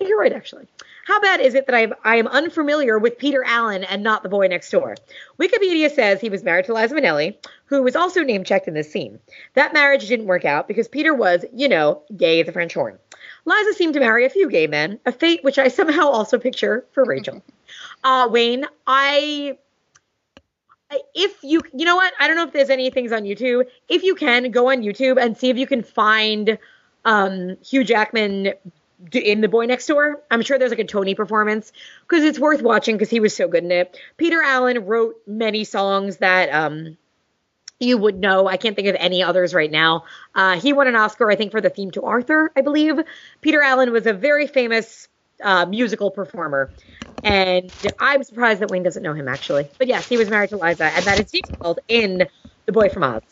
You're 0.00 0.18
right, 0.18 0.32
actually. 0.32 0.66
How 1.06 1.20
bad 1.20 1.40
is 1.40 1.54
it 1.54 1.66
that 1.66 1.74
I've, 1.74 1.92
I 2.02 2.16
am 2.16 2.26
unfamiliar 2.26 2.98
with 2.98 3.18
Peter 3.18 3.44
Allen 3.44 3.84
and 3.84 4.02
not 4.02 4.22
the 4.22 4.28
boy 4.28 4.46
next 4.46 4.70
door? 4.70 4.96
Wikipedia 5.38 5.90
says 5.90 6.20
he 6.20 6.30
was 6.30 6.42
married 6.42 6.64
to 6.66 6.74
Liza 6.74 6.94
Minnelli, 6.94 7.36
who 7.66 7.82
was 7.82 7.94
also 7.94 8.22
name 8.22 8.42
checked 8.42 8.68
in 8.68 8.74
this 8.74 8.90
scene. 8.90 9.20
That 9.52 9.74
marriage 9.74 10.08
didn't 10.08 10.26
work 10.26 10.44
out 10.44 10.66
because 10.66 10.88
Peter 10.88 11.14
was, 11.14 11.44
you 11.52 11.68
know, 11.68 12.02
gay 12.16 12.40
as 12.40 12.48
a 12.48 12.52
French 12.52 12.74
horn. 12.74 12.98
Liza 13.44 13.74
seemed 13.74 13.94
to 13.94 14.00
marry 14.00 14.24
a 14.24 14.30
few 14.30 14.48
gay 14.50 14.66
men, 14.66 14.98
a 15.04 15.12
fate 15.12 15.44
which 15.44 15.58
I 15.58 15.68
somehow 15.68 16.08
also 16.08 16.38
picture 16.38 16.84
for 16.92 17.04
Rachel. 17.04 17.42
Uh, 18.04 18.28
Wayne, 18.30 18.66
I 18.86 19.56
if 21.14 21.42
you 21.42 21.60
you 21.72 21.84
know 21.84 21.96
what? 21.96 22.12
I 22.18 22.26
don't 22.26 22.36
know 22.36 22.44
if 22.44 22.52
there's 22.52 22.70
any 22.70 22.90
things 22.90 23.12
on 23.12 23.22
youtube. 23.22 23.66
If 23.88 24.02
you 24.02 24.14
can 24.14 24.50
go 24.50 24.70
on 24.70 24.82
youtube 24.82 25.20
and 25.20 25.36
see 25.36 25.50
if 25.50 25.56
you 25.56 25.66
can 25.66 25.82
find 25.82 26.58
um 27.04 27.56
hugh 27.62 27.84
jackman 27.84 28.52
in 29.12 29.40
the 29.40 29.48
boy 29.48 29.66
next 29.66 29.86
door. 29.86 30.22
I'm 30.30 30.42
sure 30.42 30.58
there's 30.58 30.70
like 30.70 30.80
a 30.80 30.84
tony 30.84 31.14
performance 31.14 31.72
because 32.02 32.24
it's 32.24 32.38
worth 32.38 32.62
watching 32.62 32.96
because 32.96 33.10
he 33.10 33.20
was 33.20 33.34
so 33.34 33.48
good 33.48 33.64
in 33.64 33.72
it. 33.72 33.98
Peter 34.16 34.40
allen 34.42 34.86
wrote 34.86 35.16
many 35.26 35.64
songs 35.64 36.18
that 36.18 36.48
um 36.50 36.96
you 37.84 37.98
would 37.98 38.18
know 38.18 38.46
i 38.46 38.56
can't 38.56 38.76
think 38.76 38.88
of 38.88 38.96
any 38.98 39.22
others 39.22 39.54
right 39.54 39.70
now 39.70 40.04
uh, 40.34 40.58
he 40.58 40.72
won 40.72 40.86
an 40.86 40.96
oscar 40.96 41.30
i 41.30 41.36
think 41.36 41.52
for 41.52 41.60
the 41.60 41.70
theme 41.70 41.90
to 41.90 42.02
arthur 42.02 42.50
i 42.56 42.60
believe 42.60 42.98
peter 43.40 43.60
allen 43.60 43.92
was 43.92 44.06
a 44.06 44.12
very 44.12 44.46
famous 44.46 45.08
uh, 45.42 45.66
musical 45.66 46.10
performer 46.10 46.70
and 47.22 47.70
i'm 47.98 48.22
surprised 48.22 48.60
that 48.60 48.70
wayne 48.70 48.82
doesn't 48.82 49.02
know 49.02 49.14
him 49.14 49.28
actually 49.28 49.68
but 49.78 49.86
yes 49.86 50.08
he 50.08 50.16
was 50.16 50.28
married 50.28 50.50
to 50.50 50.56
liza 50.56 50.84
and 50.84 51.04
that 51.04 51.20
is 51.20 51.30
detailed 51.30 51.80
in 51.88 52.26
the 52.66 52.72
boy 52.72 52.88
from 52.88 53.02
oz 53.02 53.22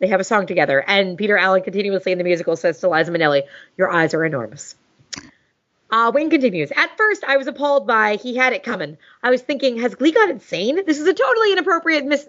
they 0.00 0.08
have 0.08 0.20
a 0.20 0.24
song 0.24 0.46
together, 0.46 0.82
and 0.86 1.18
Peter 1.18 1.36
Allen 1.36 1.62
continuously 1.62 2.12
in 2.12 2.18
the 2.18 2.24
musical 2.24 2.56
says 2.56 2.78
to 2.80 2.88
Liza 2.88 3.10
Minnelli, 3.10 3.42
"Your 3.76 3.90
eyes 3.90 4.14
are 4.14 4.24
enormous." 4.24 4.76
Uh, 5.90 6.12
Wayne 6.14 6.30
continues. 6.30 6.70
At 6.76 6.96
first, 6.96 7.24
I 7.24 7.38
was 7.38 7.46
appalled 7.46 7.86
by 7.86 8.16
he 8.16 8.36
had 8.36 8.52
it 8.52 8.62
coming. 8.62 8.98
I 9.22 9.30
was 9.30 9.40
thinking, 9.40 9.78
has 9.78 9.94
Glee 9.94 10.12
gone 10.12 10.30
insane? 10.30 10.84
This 10.84 11.00
is 11.00 11.06
a 11.06 11.14
totally 11.14 11.52
inappropriate 11.52 12.04
miss 12.04 12.28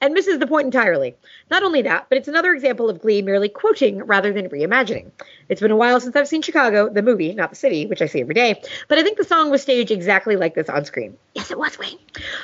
and 0.00 0.14
misses 0.14 0.38
the 0.38 0.46
point 0.46 0.66
entirely. 0.66 1.16
Not 1.50 1.62
only 1.62 1.82
that, 1.82 2.06
but 2.08 2.18
it's 2.18 2.28
another 2.28 2.52
example 2.52 2.88
of 2.88 3.00
Glee 3.00 3.22
merely 3.22 3.48
quoting 3.48 3.98
rather 4.04 4.32
than 4.32 4.48
reimagining. 4.48 5.10
It's 5.48 5.60
been 5.60 5.70
a 5.70 5.76
while 5.76 6.00
since 6.00 6.14
I've 6.14 6.28
seen 6.28 6.42
Chicago, 6.42 6.88
the 6.88 7.02
movie, 7.02 7.34
not 7.34 7.50
the 7.50 7.56
city, 7.56 7.86
which 7.86 8.02
I 8.02 8.06
see 8.06 8.20
every 8.20 8.34
day, 8.34 8.62
but 8.88 8.98
I 8.98 9.02
think 9.02 9.18
the 9.18 9.24
song 9.24 9.50
was 9.50 9.62
staged 9.62 9.90
exactly 9.90 10.36
like 10.36 10.54
this 10.54 10.68
on 10.68 10.84
screen. 10.84 11.16
Yes, 11.34 11.50
it 11.50 11.58
was, 11.58 11.78
Wayne. 11.78 11.98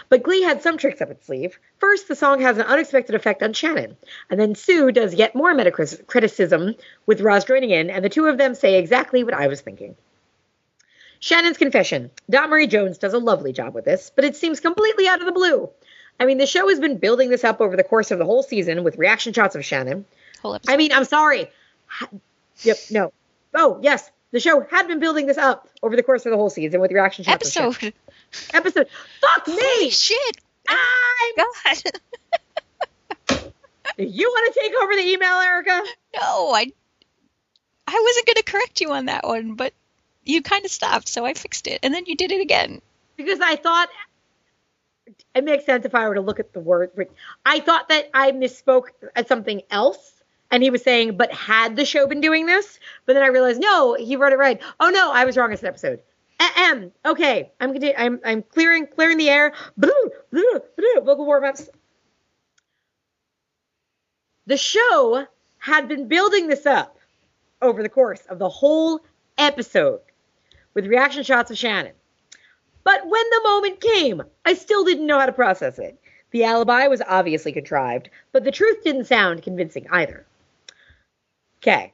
But 0.09 0.23
Glee 0.23 0.43
had 0.43 0.63
some 0.63 0.79
tricks 0.79 1.01
up 1.01 1.11
its 1.11 1.27
sleeve. 1.27 1.59
First, 1.79 2.09
the 2.09 2.17
song 2.17 2.41
has 2.41 2.59
an 2.59 2.67
unexpected 2.67 3.15
effect 3.15 3.43
on 3.43 3.53
Shannon, 3.53 3.97
and 4.31 4.41
then 4.41 4.55
Sue 4.55 4.91
does 4.91 5.15
yet 5.15 5.35
more 5.35 5.55
metacriticism 5.55 6.77
with 7.07 7.21
Roz 7.21 7.45
joining 7.45 7.71
in, 7.71 7.91
and 7.91 8.05
the 8.05 8.09
two 8.09 8.27
of 8.27 8.39
them 8.39 8.55
say 8.55 8.79
exactly 8.79 9.25
what 9.25 9.35
I 9.35 9.47
was 9.47 9.61
thinking. 9.61 9.97
Shannon's 11.25 11.57
confession. 11.57 12.11
Dot 12.29 12.51
Marie 12.51 12.67
Jones 12.67 12.99
does 12.99 13.15
a 13.15 13.19
lovely 13.19 13.55
job 13.55 13.75
with 13.75 13.87
this, 13.87 14.11
but 14.15 14.27
it 14.27 14.37
seems 14.37 14.61
completely 14.61 15.09
out 15.09 15.21
of 15.21 15.27
the 15.27 15.33
blue. 15.33 15.71
I 16.19 16.27
mean, 16.27 16.39
the 16.39 16.47
show 16.47 16.69
has 16.69 16.81
been 16.81 16.99
building 16.99 17.29
this 17.29 17.45
up 17.45 17.61
over 17.61 17.77
the 17.77 17.85
course 17.85 18.11
of 18.11 18.19
the 18.19 18.25
whole 18.25 18.43
season 18.43 18.85
with 18.85 18.97
reaction 18.99 19.33
shots 19.33 19.55
of 19.57 19.65
Shannon. 19.65 20.05
Whole 20.43 20.55
episode. 20.55 20.73
I 20.73 20.77
mean, 20.77 20.93
I'm 20.93 21.05
sorry. 21.05 21.51
Yep, 22.63 22.77
no. 22.91 23.13
Oh, 23.55 23.79
yes. 23.83 24.11
The 24.31 24.41
show 24.41 24.61
had 24.63 24.89
been 24.89 25.01
building 25.01 25.27
this 25.27 25.39
up 25.39 25.69
over 25.83 25.97
the 25.97 26.03
course 26.03 26.27
of 26.27 26.31
the 26.31 26.37
whole 26.37 26.51
season 26.51 26.81
with 26.81 26.93
reaction 26.93 27.25
shots. 27.25 27.47
of 27.47 27.53
Shannon. 27.53 27.71
episode. 27.73 27.95
Episode. 28.53 28.89
Fuck 29.21 29.49
me! 29.49 29.57
Holy 29.59 29.91
shit! 29.91 30.37
I'm, 30.69 31.35
God. 33.29 33.53
you 33.99 34.29
want 34.29 34.55
to 34.55 34.61
take 34.61 34.73
over 34.83 34.95
the 34.95 35.03
email, 35.03 35.39
Erica? 35.39 35.83
no, 36.17 36.53
I 36.53 36.73
I 37.87 38.03
wasn't 38.03 38.27
going 38.27 38.37
to 38.37 38.43
correct 38.45 38.81
you 38.81 38.93
on 38.93 39.07
that 39.07 39.25
one, 39.25 39.55
but 39.55 39.73
you 40.25 40.43
kind 40.43 40.65
of 40.65 40.71
stopped, 40.71 41.09
so 41.09 41.25
I 41.25 41.35
fixed 41.35 41.67
it, 41.67 41.81
and 41.83 41.93
then 41.95 42.07
you 42.07 42.17
did 42.17 42.33
it 42.33 42.41
again. 42.41 42.81
Because 43.17 43.41
I 43.41 43.57
thought 43.57 43.89
it 45.35 45.45
makes 45.45 45.67
sense 45.67 45.85
if 45.85 45.95
I 45.95 46.09
were 46.09 46.15
to 46.15 46.21
look 46.21 46.41
at 46.41 46.53
the 46.53 46.61
word. 46.61 46.91
I 47.45 47.61
thought 47.61 47.89
that 47.89 48.11
I 48.15 48.33
misspoke 48.33 48.89
at 49.15 49.29
something 49.29 49.63
else. 49.71 50.13
And 50.51 50.63
he 50.63 50.71
was 50.71 50.83
saying, 50.83 51.17
but 51.17 51.33
had 51.33 51.75
the 51.75 51.85
show 51.85 52.07
been 52.07 52.21
doing 52.21 52.47
this? 52.47 52.79
But 53.07 53.15
then 53.15 53.23
I 53.23 53.29
realized, 53.29 53.61
no, 53.61 53.95
he 53.95 54.15
wrote 54.15 54.33
it 54.33 54.39
right. 54.39 54.61
Oh 54.79 54.91
no, 54.91 55.11
I 55.11 55.25
was 55.25 55.37
wrong. 55.37 55.53
It's 55.53 55.63
an 55.63 55.69
episode. 55.69 56.01
Ahem. 56.39 56.93
Okay, 57.05 57.51
I'm 57.61 57.77
I'm 57.97 58.21
I'm 58.25 58.43
clearing 58.43 58.87
clearing 58.87 59.19
the 59.19 59.31
air. 59.31 59.53
Blue, 59.77 59.93
blue, 60.31 60.61
blue. 60.77 61.01
Vocal 61.01 61.27
warm 61.27 61.45
ups. 61.45 61.69
The 64.47 64.57
show 64.57 65.27
had 65.59 65.89
been 65.89 66.09
building 66.09 66.49
this 66.49 66.67
up 66.67 66.99
over 67.63 67.83
the 67.83 67.89
course 67.89 68.21
of 68.29 68.39
the 68.39 68.49
whole 68.49 69.01
episode 69.39 70.01
with 70.75 70.87
reaction 70.87 71.23
shots 71.23 71.51
of 71.51 71.59
Shannon. 71.59 71.95
But 72.85 73.07
when 73.09 73.25
the 73.31 73.41
moment 73.43 73.81
came, 73.81 74.23
I 74.45 74.55
still 74.55 74.85
didn't 74.85 75.07
know 75.07 75.19
how 75.19 75.27
to 75.27 75.33
process 75.33 75.79
it. 75.79 75.99
The 76.31 76.45
alibi 76.45 76.87
was 76.89 77.03
obviously 77.07 77.53
contrived, 77.53 78.11
but 78.33 78.45
the 78.45 78.51
truth 78.51 78.85
didn't 78.85 79.07
sound 79.07 79.43
convincing 79.43 79.87
either. 79.91 80.27
Okay, 81.59 81.93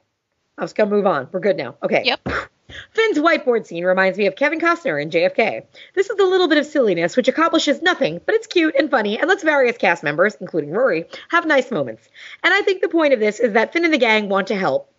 I 0.57 0.61
was 0.61 0.73
gonna 0.73 0.89
move 0.89 1.07
on. 1.07 1.29
We're 1.31 1.39
good 1.39 1.57
now. 1.57 1.75
Okay. 1.81 2.03
Yep. 2.05 2.27
Finn's 2.91 3.17
whiteboard 3.19 3.65
scene 3.65 3.83
reminds 3.83 4.17
me 4.17 4.27
of 4.27 4.35
Kevin 4.35 4.59
Costner 4.59 5.01
in 5.01 5.09
JFK. 5.09 5.65
This 5.93 6.09
is 6.09 6.19
a 6.19 6.23
little 6.23 6.47
bit 6.47 6.57
of 6.57 6.65
silliness 6.65 7.17
which 7.17 7.27
accomplishes 7.27 7.81
nothing, 7.81 8.21
but 8.25 8.35
it's 8.35 8.47
cute 8.47 8.75
and 8.77 8.89
funny 8.89 9.19
and 9.19 9.27
lets 9.27 9.43
various 9.43 9.77
cast 9.77 10.03
members, 10.03 10.35
including 10.39 10.71
Rory, 10.71 11.05
have 11.29 11.45
nice 11.45 11.69
moments. 11.69 12.07
And 12.43 12.53
I 12.53 12.61
think 12.61 12.81
the 12.81 12.87
point 12.87 13.13
of 13.13 13.19
this 13.19 13.39
is 13.39 13.53
that 13.53 13.73
Finn 13.73 13.85
and 13.85 13.93
the 13.93 13.97
gang 13.97 14.29
want 14.29 14.47
to 14.47 14.55
help, 14.55 14.89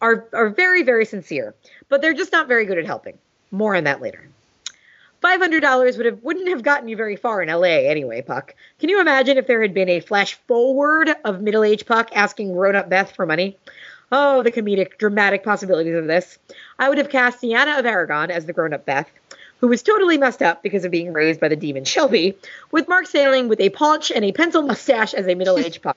are, 0.00 0.28
are 0.34 0.50
very, 0.50 0.82
very 0.82 1.06
sincere, 1.06 1.54
but 1.88 2.02
they're 2.02 2.14
just 2.14 2.32
not 2.32 2.46
very 2.46 2.66
good 2.66 2.78
at 2.78 2.84
helping. 2.84 3.18
More 3.50 3.74
on 3.74 3.84
that 3.84 4.02
later. 4.02 4.28
Five 5.24 5.40
hundred 5.40 5.60
dollars 5.60 5.96
would 5.96 6.04
have 6.04 6.22
wouldn't 6.22 6.50
have 6.50 6.62
gotten 6.62 6.86
you 6.86 6.98
very 6.98 7.16
far 7.16 7.40
in 7.40 7.48
LA 7.48 7.88
anyway, 7.88 8.20
Puck. 8.20 8.54
Can 8.78 8.90
you 8.90 9.00
imagine 9.00 9.38
if 9.38 9.46
there 9.46 9.62
had 9.62 9.72
been 9.72 9.88
a 9.88 10.00
flash 10.00 10.34
forward 10.46 11.08
of 11.24 11.40
middle-aged 11.40 11.86
Puck 11.86 12.10
asking 12.14 12.52
grown-up 12.52 12.90
Beth 12.90 13.10
for 13.12 13.24
money? 13.24 13.56
Oh, 14.12 14.42
the 14.42 14.52
comedic, 14.52 14.98
dramatic 14.98 15.42
possibilities 15.42 15.94
of 15.94 16.06
this. 16.06 16.38
I 16.78 16.90
would 16.90 16.98
have 16.98 17.08
cast 17.08 17.40
Dianna 17.40 17.82
Agron 17.82 18.30
as 18.30 18.44
the 18.44 18.52
grown-up 18.52 18.84
Beth, 18.84 19.08
who 19.60 19.68
was 19.68 19.82
totally 19.82 20.18
messed 20.18 20.42
up 20.42 20.62
because 20.62 20.84
of 20.84 20.90
being 20.90 21.14
raised 21.14 21.40
by 21.40 21.48
the 21.48 21.56
demon 21.56 21.86
Shelby, 21.86 22.36
with 22.70 22.86
Mark 22.86 23.06
Salling 23.06 23.48
with 23.48 23.60
a 23.60 23.70
paunch 23.70 24.10
and 24.10 24.26
a 24.26 24.32
pencil 24.32 24.60
mustache 24.60 25.14
as 25.14 25.26
a 25.26 25.34
middle-aged 25.34 25.80
Puck. 25.80 25.96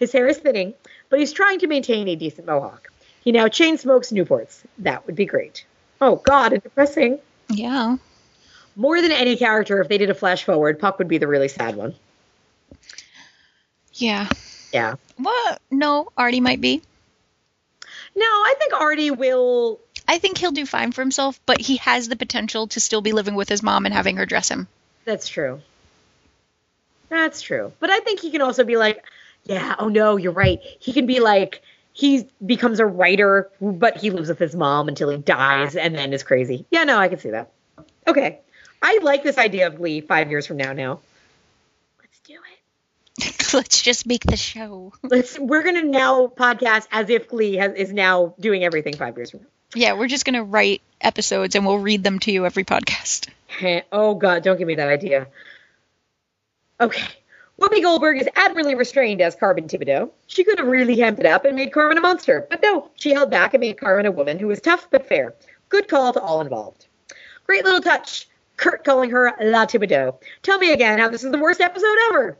His 0.00 0.10
hair 0.10 0.26
is 0.26 0.38
thinning, 0.38 0.74
but 1.10 1.20
he's 1.20 1.32
trying 1.32 1.60
to 1.60 1.68
maintain 1.68 2.08
a 2.08 2.16
decent 2.16 2.48
mohawk. 2.48 2.90
He 3.22 3.30
now 3.30 3.46
chain 3.46 3.78
smokes 3.78 4.10
Newports. 4.10 4.64
That 4.78 5.06
would 5.06 5.14
be 5.14 5.26
great. 5.26 5.64
Oh 6.00 6.16
God, 6.16 6.52
and 6.52 6.62
depressing. 6.64 7.20
Yeah. 7.48 7.98
More 8.76 9.00
than 9.00 9.12
any 9.12 9.36
character, 9.36 9.80
if 9.80 9.88
they 9.88 9.98
did 9.98 10.10
a 10.10 10.14
flash 10.14 10.44
forward, 10.44 10.78
Puck 10.78 10.98
would 10.98 11.08
be 11.08 11.18
the 11.18 11.28
really 11.28 11.48
sad 11.48 11.76
one. 11.76 11.94
Yeah. 13.92 14.28
Yeah. 14.72 14.96
Well, 15.18 15.58
no, 15.70 16.08
Artie 16.16 16.40
might 16.40 16.60
be. 16.60 16.82
No, 18.16 18.24
I 18.24 18.54
think 18.58 18.72
Artie 18.72 19.10
will. 19.10 19.80
I 20.06 20.18
think 20.18 20.38
he'll 20.38 20.50
do 20.50 20.66
fine 20.66 20.92
for 20.92 21.00
himself, 21.00 21.40
but 21.46 21.60
he 21.60 21.76
has 21.78 22.08
the 22.08 22.16
potential 22.16 22.66
to 22.68 22.80
still 22.80 23.00
be 23.00 23.12
living 23.12 23.34
with 23.34 23.48
his 23.48 23.62
mom 23.62 23.86
and 23.86 23.94
having 23.94 24.16
her 24.16 24.26
dress 24.26 24.50
him. 24.50 24.68
That's 25.04 25.28
true. 25.28 25.60
That's 27.08 27.40
true. 27.40 27.72
But 27.80 27.90
I 27.90 28.00
think 28.00 28.20
he 28.20 28.30
can 28.30 28.42
also 28.42 28.64
be 28.64 28.76
like, 28.76 29.04
yeah, 29.44 29.76
oh 29.78 29.88
no, 29.88 30.16
you're 30.16 30.32
right. 30.32 30.58
He 30.80 30.92
can 30.92 31.06
be 31.06 31.20
like, 31.20 31.62
he 31.92 32.28
becomes 32.44 32.80
a 32.80 32.86
writer, 32.86 33.50
but 33.60 33.96
he 33.98 34.10
lives 34.10 34.28
with 34.28 34.38
his 34.38 34.54
mom 34.54 34.88
until 34.88 35.10
he 35.10 35.18
dies 35.18 35.76
and 35.76 35.94
then 35.94 36.12
is 36.12 36.22
crazy. 36.22 36.66
Yeah, 36.70 36.84
no, 36.84 36.98
I 36.98 37.08
can 37.08 37.18
see 37.18 37.30
that. 37.30 37.52
Okay. 38.06 38.40
I 38.84 38.98
like 39.02 39.22
this 39.22 39.38
idea 39.38 39.66
of 39.66 39.76
Glee 39.76 40.02
five 40.02 40.30
years 40.30 40.46
from 40.46 40.58
now 40.58 40.74
now. 40.74 41.00
Let's 41.98 42.20
do 42.20 42.34
it. 42.34 43.52
Let's 43.54 43.80
just 43.80 44.06
make 44.06 44.24
the 44.24 44.36
show. 44.36 44.92
Let's 45.02 45.38
we're 45.38 45.62
gonna 45.62 45.84
now 45.84 46.26
podcast 46.26 46.86
as 46.92 47.08
if 47.08 47.30
Glee 47.30 47.54
has, 47.54 47.72
is 47.72 47.94
now 47.94 48.34
doing 48.38 48.62
everything 48.62 48.94
five 48.94 49.16
years 49.16 49.30
from 49.30 49.40
now. 49.40 49.46
Yeah, 49.74 49.92
we're 49.94 50.06
just 50.06 50.26
gonna 50.26 50.44
write 50.44 50.82
episodes 51.00 51.54
and 51.54 51.64
we'll 51.64 51.78
read 51.78 52.04
them 52.04 52.18
to 52.20 52.30
you 52.30 52.44
every 52.44 52.64
podcast. 52.64 53.28
Oh 53.90 54.16
God, 54.16 54.42
don't 54.42 54.58
give 54.58 54.68
me 54.68 54.74
that 54.74 54.90
idea. 54.90 55.28
Okay. 56.78 57.06
Whoopi 57.58 57.80
Goldberg 57.80 58.20
is 58.20 58.28
admirably 58.36 58.74
restrained 58.74 59.22
as 59.22 59.34
Carmen 59.34 59.66
Tibideaux. 59.66 60.10
She 60.26 60.44
could 60.44 60.58
have 60.58 60.68
really 60.68 60.98
hemmed 60.98 61.20
it 61.20 61.26
up 61.26 61.46
and 61.46 61.56
made 61.56 61.72
Carmen 61.72 61.96
a 61.96 62.02
monster, 62.02 62.46
but 62.50 62.60
no, 62.62 62.90
she 62.96 63.14
held 63.14 63.30
back 63.30 63.54
and 63.54 63.62
made 63.62 63.78
Carmen 63.78 64.04
a 64.04 64.10
woman 64.10 64.38
who 64.38 64.48
was 64.48 64.60
tough 64.60 64.88
but 64.90 65.08
fair. 65.08 65.32
Good 65.70 65.88
call 65.88 66.12
to 66.12 66.20
all 66.20 66.42
involved. 66.42 66.86
Great 67.46 67.64
little 67.64 67.80
touch. 67.80 68.28
Kurt 68.56 68.84
calling 68.84 69.10
her 69.10 69.32
La 69.40 69.66
Tibideaux. 69.66 70.16
Tell 70.42 70.58
me 70.58 70.72
again 70.72 70.98
how 70.98 71.08
this 71.08 71.24
is 71.24 71.32
the 71.32 71.38
worst 71.38 71.60
episode 71.60 71.96
ever. 72.10 72.38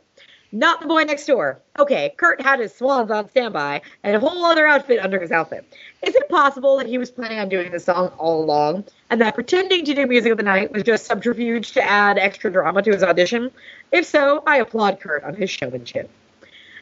Not 0.51 0.79
the 0.79 0.87
boy 0.87 1.03
next 1.03 1.25
door. 1.25 1.59
Okay, 1.77 2.13
Kurt 2.15 2.41
had 2.41 2.59
his 2.59 2.73
swans 2.73 3.11
on 3.11 3.29
standby 3.29 3.81
and 4.03 4.15
a 4.15 4.19
whole 4.19 4.45
other 4.45 4.65
outfit 4.65 4.99
under 5.03 5.19
his 5.19 5.31
outfit. 5.31 5.65
Is 6.01 6.15
it 6.15 6.29
possible 6.29 6.77
that 6.77 6.87
he 6.87 6.97
was 6.97 7.11
planning 7.11 7.39
on 7.39 7.49
doing 7.49 7.71
this 7.71 7.85
song 7.85 8.07
all 8.17 8.41
along 8.41 8.85
and 9.09 9.19
that 9.19 9.35
pretending 9.35 9.83
to 9.83 9.93
do 9.93 10.07
music 10.07 10.31
of 10.31 10.37
the 10.37 10.43
night 10.43 10.71
was 10.71 10.83
just 10.83 11.07
subterfuge 11.07 11.73
to 11.73 11.83
add 11.83 12.17
extra 12.17 12.49
drama 12.49 12.81
to 12.83 12.91
his 12.91 13.03
audition? 13.03 13.51
If 13.91 14.05
so, 14.05 14.43
I 14.47 14.57
applaud 14.57 15.01
Kurt 15.01 15.25
on 15.25 15.35
his 15.35 15.49
showmanship. 15.49 16.09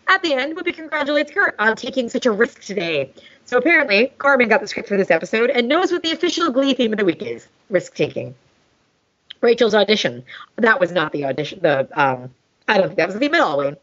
At 0.08 0.22
the 0.22 0.34
end, 0.34 0.56
Whoopi 0.56 0.76
congratulates 0.76 1.32
Kurt 1.32 1.56
on 1.58 1.76
taking 1.76 2.10
such 2.10 2.28
a 2.28 2.32
risk 2.32 2.62
today. 2.62 3.12
So 3.46 3.58
apparently, 3.58 4.12
Carmen 4.20 4.50
got 4.50 4.62
the 4.62 4.68
script 4.68 4.90
for 4.90 4.98
this 4.98 5.10
episode 5.10 5.50
and 5.50 5.68
knows 5.68 5.92
what 5.92 6.04
the 6.04 6.12
official 6.12 6.52
Glee 6.52 6.74
theme 6.74 6.94
of 6.94 7.00
the 7.00 7.06
week 7.06 7.24
is: 7.24 7.48
risk 7.70 7.96
taking. 7.96 8.36
Rachel's 9.44 9.76
audition. 9.76 10.24
That 10.56 10.80
was 10.80 10.91
not 10.91 11.11
the 11.11 11.26
audition. 11.26 11.60
The 11.61 11.88
um, 11.94 12.34
I 12.68 12.78
don't 12.78 12.88
think 12.88 12.98
that 12.98 13.10
was 13.10 13.20
the 13.20 13.40
all. 13.40 13.57
Wayne. 13.57 13.78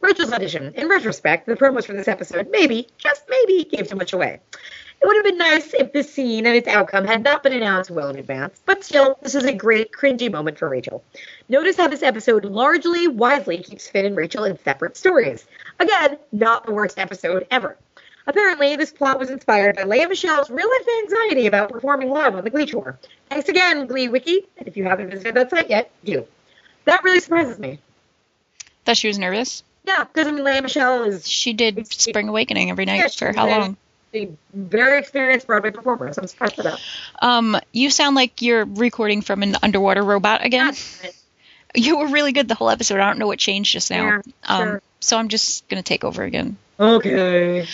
Rachel's 0.00 0.32
audition. 0.32 0.72
In 0.74 0.88
retrospect, 0.88 1.46
the 1.46 1.54
promos 1.54 1.84
for 1.84 1.92
this 1.92 2.08
episode 2.08 2.48
maybe, 2.50 2.88
just 2.98 3.22
maybe, 3.28 3.64
gave 3.64 3.88
too 3.88 3.96
much 3.96 4.14
away. 4.14 4.40
It 5.02 5.06
would 5.06 5.16
have 5.16 5.24
been 5.24 5.38
nice 5.38 5.74
if 5.74 5.92
this 5.92 6.12
scene 6.12 6.46
and 6.46 6.56
its 6.56 6.68
outcome 6.68 7.04
had 7.04 7.22
not 7.22 7.42
been 7.42 7.52
announced 7.52 7.90
well 7.90 8.08
in 8.08 8.16
advance, 8.16 8.62
but 8.64 8.82
still, 8.82 9.18
this 9.20 9.34
is 9.34 9.44
a 9.44 9.52
great 9.52 9.92
cringy 9.92 10.32
moment 10.32 10.56
for 10.56 10.68
Rachel. 10.70 11.04
Notice 11.50 11.76
how 11.76 11.88
this 11.88 12.02
episode 12.02 12.46
largely 12.46 13.06
wisely 13.06 13.58
keeps 13.58 13.88
Finn 13.88 14.06
and 14.06 14.16
Rachel 14.16 14.44
in 14.44 14.58
separate 14.58 14.96
stories. 14.96 15.46
Again, 15.80 16.16
not 16.32 16.64
the 16.64 16.72
worst 16.72 16.98
episode 16.98 17.46
ever. 17.50 17.76
Apparently, 18.26 18.76
this 18.76 18.90
plot 18.90 19.18
was 19.18 19.28
inspired 19.30 19.76
by 19.76 19.82
Lea 19.84 20.06
Michele's 20.06 20.48
real 20.48 20.68
life 20.68 20.86
anxiety 21.02 21.46
about 21.46 21.70
performing 21.70 22.08
live 22.10 22.34
on 22.34 22.42
the 22.44 22.50
Glee 22.50 22.64
Tour. 22.66 22.98
Thanks 23.28 23.48
again, 23.48 23.86
Glee 23.86 24.08
Wiki, 24.08 24.46
and 24.56 24.66
if 24.66 24.76
you 24.76 24.84
haven't 24.84 25.10
visited 25.10 25.34
that 25.34 25.50
site 25.50 25.68
yet, 25.68 25.90
do. 26.04 26.26
That 26.86 27.04
really 27.04 27.20
surprises 27.20 27.58
me. 27.58 27.78
That 28.86 28.96
she 28.96 29.08
was 29.08 29.18
nervous. 29.18 29.62
Yeah, 29.84 30.04
because 30.04 30.26
I 30.26 30.30
mean, 30.30 30.44
Leia 30.44 30.62
Michelle 30.62 31.04
is 31.04 31.28
She 31.28 31.52
did 31.52 31.86
Spring 31.92 32.28
Awakening 32.28 32.70
every 32.70 32.86
night 32.86 32.96
Yeah, 32.96 33.08
for 33.08 33.32
how 33.32 33.48
long? 33.48 33.76
a 34.14 34.28
very 34.54 34.98
experienced 34.98 35.46
Broadway 35.46 35.70
performer, 35.70 36.12
so 36.12 36.22
I'm 36.22 36.28
surprised 36.28 36.56
by 36.56 36.62
that. 36.62 36.80
Um, 37.20 37.56
you 37.72 37.90
sound 37.90 38.16
like 38.16 38.42
you're 38.42 38.64
recording 38.64 39.22
from 39.22 39.42
an 39.42 39.56
underwater 39.62 40.02
robot 40.02 40.44
again. 40.44 40.74
You 41.76 41.98
were 41.98 42.06
really 42.06 42.30
good 42.30 42.46
the 42.46 42.54
whole 42.54 42.70
episode. 42.70 43.00
I 43.00 43.08
don't 43.08 43.18
know 43.18 43.26
what 43.26 43.40
changed 43.40 43.72
just 43.72 43.90
now. 43.90 44.04
Yeah, 44.04 44.20
um, 44.44 44.62
sure. 44.62 44.82
so 45.00 45.18
I'm 45.18 45.28
just 45.28 45.66
gonna 45.66 45.82
take 45.82 46.04
over 46.04 46.22
again. 46.22 46.56
Okay. 46.78 47.66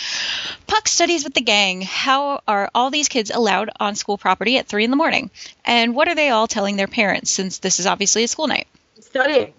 Puck 0.67 0.87
studies 0.87 1.23
with 1.23 1.33
the 1.33 1.41
gang. 1.41 1.81
How 1.81 2.41
are 2.47 2.69
all 2.75 2.91
these 2.91 3.09
kids 3.09 3.31
allowed 3.31 3.69
on 3.79 3.95
school 3.95 4.17
property 4.17 4.57
at 4.57 4.67
three 4.67 4.83
in 4.83 4.91
the 4.91 4.97
morning? 4.97 5.31
And 5.65 5.95
what 5.95 6.07
are 6.07 6.15
they 6.15 6.29
all 6.29 6.47
telling 6.47 6.75
their 6.75 6.87
parents 6.87 7.31
since 7.31 7.57
this 7.57 7.79
is 7.79 7.87
obviously 7.87 8.23
a 8.23 8.27
school 8.27 8.47
night? 8.47 8.67
Studying. 8.99 9.53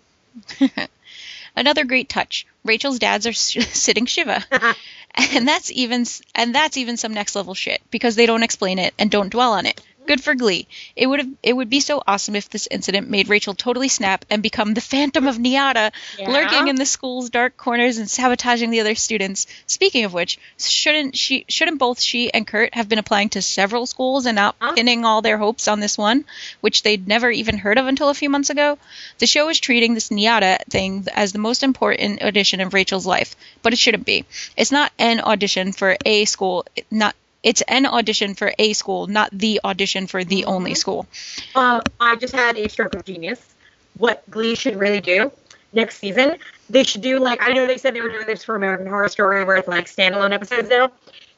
Another 1.56 1.84
great 1.84 2.08
touch. 2.08 2.46
Rachel's 2.64 2.98
dads 2.98 3.26
are 3.26 3.32
sh- 3.32 3.66
sitting 3.72 4.06
Shiva. 4.06 4.44
and 5.14 5.46
that's 5.46 5.70
even 5.72 6.06
and 6.34 6.54
that's 6.54 6.76
even 6.76 6.96
some 6.96 7.12
next 7.12 7.34
level 7.34 7.54
shit 7.54 7.82
because 7.90 8.14
they 8.16 8.26
don't 8.26 8.42
explain 8.42 8.78
it 8.78 8.94
and 8.98 9.10
don't 9.10 9.30
dwell 9.30 9.52
on 9.52 9.66
it. 9.66 9.80
Good 10.06 10.22
for 10.22 10.34
Glee. 10.34 10.66
It 10.96 11.06
would 11.06 11.20
have 11.20 11.28
it 11.42 11.52
would 11.54 11.70
be 11.70 11.80
so 11.80 12.02
awesome 12.06 12.34
if 12.34 12.48
this 12.50 12.66
incident 12.70 13.08
made 13.08 13.28
Rachel 13.28 13.54
totally 13.54 13.88
snap 13.88 14.24
and 14.30 14.42
become 14.42 14.74
the 14.74 14.80
Phantom 14.80 15.26
of 15.26 15.36
NYADA, 15.38 15.92
Yeah. 16.18 16.28
lurking 16.30 16.68
in 16.68 16.76
the 16.76 16.86
school's 16.86 17.30
dark 17.30 17.56
corners 17.56 17.98
and 17.98 18.10
sabotaging 18.10 18.70
the 18.70 18.80
other 18.80 18.94
students. 18.94 19.46
Speaking 19.66 20.04
of 20.04 20.12
which, 20.12 20.38
shouldn't 20.58 21.16
she 21.16 21.44
shouldn't 21.48 21.78
both 21.78 22.00
she 22.02 22.32
and 22.32 22.46
Kurt 22.46 22.74
have 22.74 22.88
been 22.88 22.98
applying 22.98 23.28
to 23.30 23.42
several 23.42 23.86
schools 23.86 24.26
and 24.26 24.36
not 24.36 24.56
Huh? 24.60 24.72
pinning 24.74 25.04
all 25.04 25.22
their 25.22 25.38
hopes 25.38 25.68
on 25.68 25.80
this 25.80 25.96
one, 25.96 26.24
which 26.60 26.82
they'd 26.82 27.06
never 27.06 27.30
even 27.30 27.58
heard 27.58 27.78
of 27.78 27.86
until 27.86 28.08
a 28.08 28.14
few 28.14 28.28
months 28.30 28.50
ago? 28.50 28.78
The 29.18 29.26
show 29.26 29.48
is 29.48 29.60
treating 29.60 29.94
this 29.94 30.08
NYADA 30.10 30.64
thing 30.70 31.06
as 31.14 31.32
the 31.32 31.38
most 31.38 31.62
important 31.62 32.22
audition 32.22 32.60
of 32.60 32.74
Rachel's 32.74 33.06
life, 33.06 33.36
but 33.62 33.72
it 33.72 33.78
shouldn't 33.78 34.04
be. 34.06 34.24
It's 34.56 34.72
not 34.72 34.92
an 34.98 35.20
audition 35.20 35.72
for 35.72 35.96
a 36.04 36.24
school, 36.24 36.66
not 36.90 37.14
it's 37.42 37.62
an 37.62 37.86
audition 37.86 38.34
for 38.34 38.52
a 38.58 38.72
school, 38.72 39.06
not 39.06 39.30
the 39.32 39.60
audition 39.64 40.06
for 40.06 40.24
the 40.24 40.44
only 40.44 40.74
school. 40.74 41.06
Uh, 41.54 41.80
I 42.00 42.16
just 42.16 42.34
had 42.34 42.56
a 42.56 42.68
stroke 42.68 42.94
of 42.94 43.04
genius. 43.04 43.54
What 43.98 44.28
Glee 44.30 44.54
should 44.54 44.76
really 44.76 45.00
do 45.00 45.30
next 45.72 45.98
season, 45.98 46.36
they 46.70 46.84
should 46.84 47.02
do 47.02 47.18
like 47.18 47.42
I 47.42 47.52
know 47.52 47.66
they 47.66 47.78
said 47.78 47.94
they 47.94 48.00
were 48.00 48.10
doing 48.10 48.26
this 48.26 48.44
for 48.44 48.54
American 48.56 48.86
Horror 48.86 49.08
Story, 49.08 49.44
where 49.44 49.56
it's 49.56 49.68
like 49.68 49.86
standalone 49.86 50.32
episodes 50.32 50.68
now. 50.68 50.90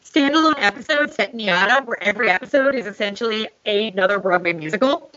Standalone 0.05 0.55
episodes 0.59 1.17
set 1.17 1.33
in 1.33 1.41
NYADA, 1.41 1.87
where 1.87 2.01
every 2.03 2.31
episode 2.31 2.75
is 2.75 2.87
essentially 2.87 3.49
another 3.67 4.21
Broadway 4.21 4.53
musical, 4.53 5.11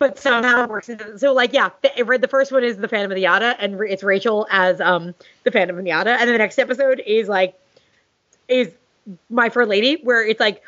but 0.00 0.18
somehow 0.18 0.64
it 0.64 0.70
works 0.70 0.90
so 1.18 1.32
like 1.32 1.52
yeah, 1.52 1.70
the, 1.82 2.18
the 2.18 2.28
first 2.28 2.50
one 2.50 2.64
is 2.64 2.76
the 2.76 2.88
Phantom 2.88 3.12
of 3.12 3.16
the 3.16 3.24
NYADA, 3.24 3.56
and 3.58 3.80
it's 3.82 4.02
Rachel 4.02 4.46
as 4.50 4.80
um 4.80 5.14
the 5.44 5.50
Phantom 5.50 5.78
of 5.78 5.84
the 5.84 5.90
NYADA, 5.90 6.06
and 6.06 6.20
then 6.20 6.32
the 6.32 6.38
next 6.38 6.58
episode 6.58 7.00
is 7.04 7.28
like 7.28 7.58
is 8.48 8.72
My 9.28 9.48
Fair 9.50 9.66
Lady, 9.66 10.00
where 10.02 10.26
it's 10.26 10.40
like 10.40 10.62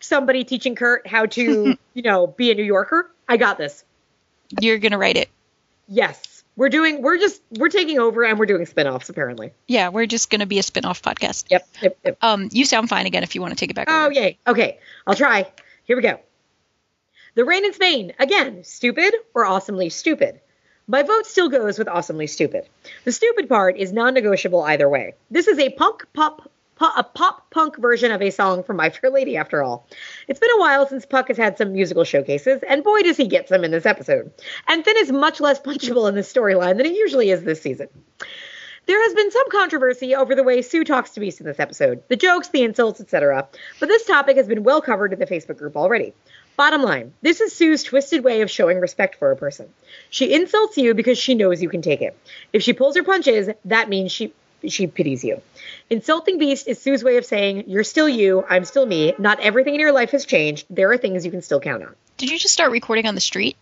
somebody 0.00 0.44
teaching 0.44 0.74
Kurt 0.74 1.06
how 1.06 1.26
to 1.26 1.76
you 1.94 2.02
know 2.02 2.26
be 2.26 2.50
a 2.50 2.54
New 2.54 2.64
Yorker. 2.64 3.10
I 3.28 3.36
got 3.36 3.58
this. 3.58 3.84
You're 4.60 4.78
gonna 4.78 4.98
write 4.98 5.16
it. 5.16 5.28
Yes. 5.88 6.44
We're 6.56 6.70
doing 6.70 7.02
we're 7.02 7.18
just 7.18 7.40
we're 7.56 7.68
taking 7.68 8.00
over 8.00 8.24
and 8.24 8.38
we're 8.38 8.46
doing 8.46 8.66
spin-offs 8.66 9.08
apparently. 9.08 9.52
Yeah, 9.68 9.90
we're 9.90 10.06
just 10.06 10.28
gonna 10.28 10.46
be 10.46 10.58
a 10.58 10.62
spin-off 10.62 11.02
podcast. 11.02 11.44
Yep. 11.50 11.68
yep, 11.80 11.98
yep. 12.04 12.18
Um, 12.20 12.48
you 12.50 12.64
sound 12.64 12.88
fine 12.88 13.06
again 13.06 13.22
if 13.22 13.34
you 13.34 13.40
want 13.40 13.52
to 13.52 13.56
take 13.56 13.70
it 13.70 13.74
back. 13.74 13.86
Oh 13.88 14.06
over. 14.06 14.12
yay. 14.12 14.38
Okay. 14.46 14.78
I'll 15.06 15.14
try. 15.14 15.50
Here 15.84 15.96
we 15.96 16.02
go. 16.02 16.18
The 17.36 17.44
rain 17.44 17.64
in 17.64 17.72
Spain. 17.72 18.12
Again, 18.18 18.64
stupid 18.64 19.14
or 19.34 19.44
awesomely 19.44 19.88
stupid. 19.90 20.40
My 20.88 21.02
vote 21.02 21.26
still 21.26 21.48
goes 21.48 21.78
with 21.78 21.86
awesomely 21.86 22.26
stupid. 22.26 22.66
The 23.04 23.12
stupid 23.12 23.48
part 23.48 23.76
is 23.76 23.92
non-negotiable 23.92 24.62
either 24.62 24.88
way. 24.88 25.14
This 25.30 25.46
is 25.46 25.58
a 25.58 25.68
punk 25.68 26.06
pop 26.14 26.50
a 26.80 27.02
pop 27.02 27.50
punk 27.50 27.76
version 27.76 28.12
of 28.12 28.22
a 28.22 28.30
song 28.30 28.62
from 28.62 28.76
My 28.76 28.90
Fair 28.90 29.10
Lady, 29.10 29.36
after 29.36 29.62
all. 29.62 29.86
It's 30.26 30.40
been 30.40 30.50
a 30.54 30.60
while 30.60 30.86
since 30.86 31.06
Puck 31.06 31.28
has 31.28 31.36
had 31.36 31.58
some 31.58 31.72
musical 31.72 32.04
showcases, 32.04 32.62
and 32.66 32.84
boy, 32.84 33.02
does 33.02 33.16
he 33.16 33.26
get 33.26 33.48
some 33.48 33.64
in 33.64 33.70
this 33.70 33.86
episode. 33.86 34.32
And 34.66 34.84
Finn 34.84 34.96
is 34.98 35.12
much 35.12 35.40
less 35.40 35.60
punchable 35.68 36.08
in 36.08 36.14
this 36.14 36.32
storyline 36.32 36.76
than 36.76 36.86
he 36.86 36.96
usually 36.96 37.30
is 37.30 37.42
this 37.42 37.62
season. 37.62 37.88
There 38.86 39.02
has 39.02 39.14
been 39.14 39.30
some 39.30 39.50
controversy 39.50 40.14
over 40.14 40.34
the 40.34 40.42
way 40.42 40.62
Sue 40.62 40.82
talks 40.82 41.10
to 41.10 41.20
Beiste 41.20 41.40
in 41.40 41.46
this 41.46 41.60
episode, 41.60 42.02
the 42.08 42.16
jokes, 42.16 42.48
the 42.48 42.62
insults, 42.62 43.02
etc. 43.02 43.46
But 43.80 43.88
this 43.90 44.06
topic 44.06 44.38
has 44.38 44.46
been 44.46 44.64
well 44.64 44.80
covered 44.80 45.12
in 45.12 45.18
the 45.18 45.26
Facebook 45.26 45.58
group 45.58 45.76
already. 45.76 46.14
Bottom 46.56 46.82
line, 46.82 47.12
this 47.20 47.42
is 47.42 47.54
Sue's 47.54 47.82
twisted 47.82 48.24
way 48.24 48.40
of 48.40 48.50
showing 48.50 48.80
respect 48.80 49.16
for 49.16 49.30
a 49.30 49.36
person. 49.36 49.68
She 50.08 50.32
insults 50.32 50.78
you 50.78 50.94
because 50.94 51.18
she 51.18 51.34
knows 51.34 51.62
you 51.62 51.68
can 51.68 51.82
take 51.82 52.00
it. 52.00 52.18
If 52.52 52.62
she 52.62 52.72
pulls 52.72 52.96
her 52.96 53.04
punches, 53.04 53.50
that 53.66 53.90
means 53.90 54.10
she 54.10 54.32
she 54.66 54.86
pities 54.86 55.24
you. 55.24 55.40
Insulting 55.90 56.38
Beiste 56.38 56.66
is 56.66 56.80
Sue's 56.80 57.04
way 57.04 57.16
of 57.16 57.24
saying, 57.24 57.64
You're 57.66 57.84
still 57.84 58.08
you, 58.08 58.44
I'm 58.48 58.64
still 58.64 58.86
me, 58.86 59.14
not 59.18 59.40
everything 59.40 59.74
in 59.74 59.80
your 59.80 59.92
life 59.92 60.10
has 60.10 60.24
changed, 60.24 60.66
there 60.70 60.90
are 60.90 60.98
things 60.98 61.24
you 61.24 61.30
can 61.30 61.42
still 61.42 61.60
count 61.60 61.82
on. 61.82 61.94
Did 62.16 62.30
you 62.30 62.38
just 62.38 62.54
start 62.54 62.72
recording 62.72 63.06
on 63.06 63.14
the 63.14 63.20
street? 63.20 63.56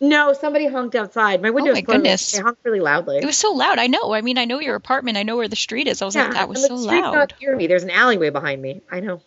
No, 0.00 0.32
somebody 0.32 0.66
honked 0.66 0.94
outside. 0.94 1.40
My 1.40 1.50
window's 1.50 1.72
oh 1.72 1.74
my 1.74 1.82
closed. 1.82 2.02
goodness. 2.02 2.32
They 2.32 2.40
honked 2.40 2.64
really 2.64 2.80
loudly. 2.80 3.18
It 3.18 3.24
was 3.24 3.38
so 3.38 3.52
loud. 3.52 3.78
I 3.78 3.86
know. 3.86 4.12
I 4.12 4.20
mean, 4.20 4.38
I 4.38 4.44
know 4.44 4.60
your 4.60 4.74
apartment. 4.74 5.16
I 5.16 5.22
know 5.22 5.36
where 5.36 5.48
the 5.48 5.56
street 5.56 5.86
is. 5.86 6.02
I 6.02 6.04
was 6.04 6.16
like, 6.16 6.32
that 6.32 6.48
was 6.48 6.66
so 6.66 6.74
loud. 6.74 7.14
not 7.14 7.34
near 7.40 7.56
me. 7.56 7.66
There's 7.68 7.84
an 7.84 7.90
alleyway 7.90 8.30
behind 8.30 8.60
me. 8.60 8.82
I 8.90 9.00
know. 9.00 9.22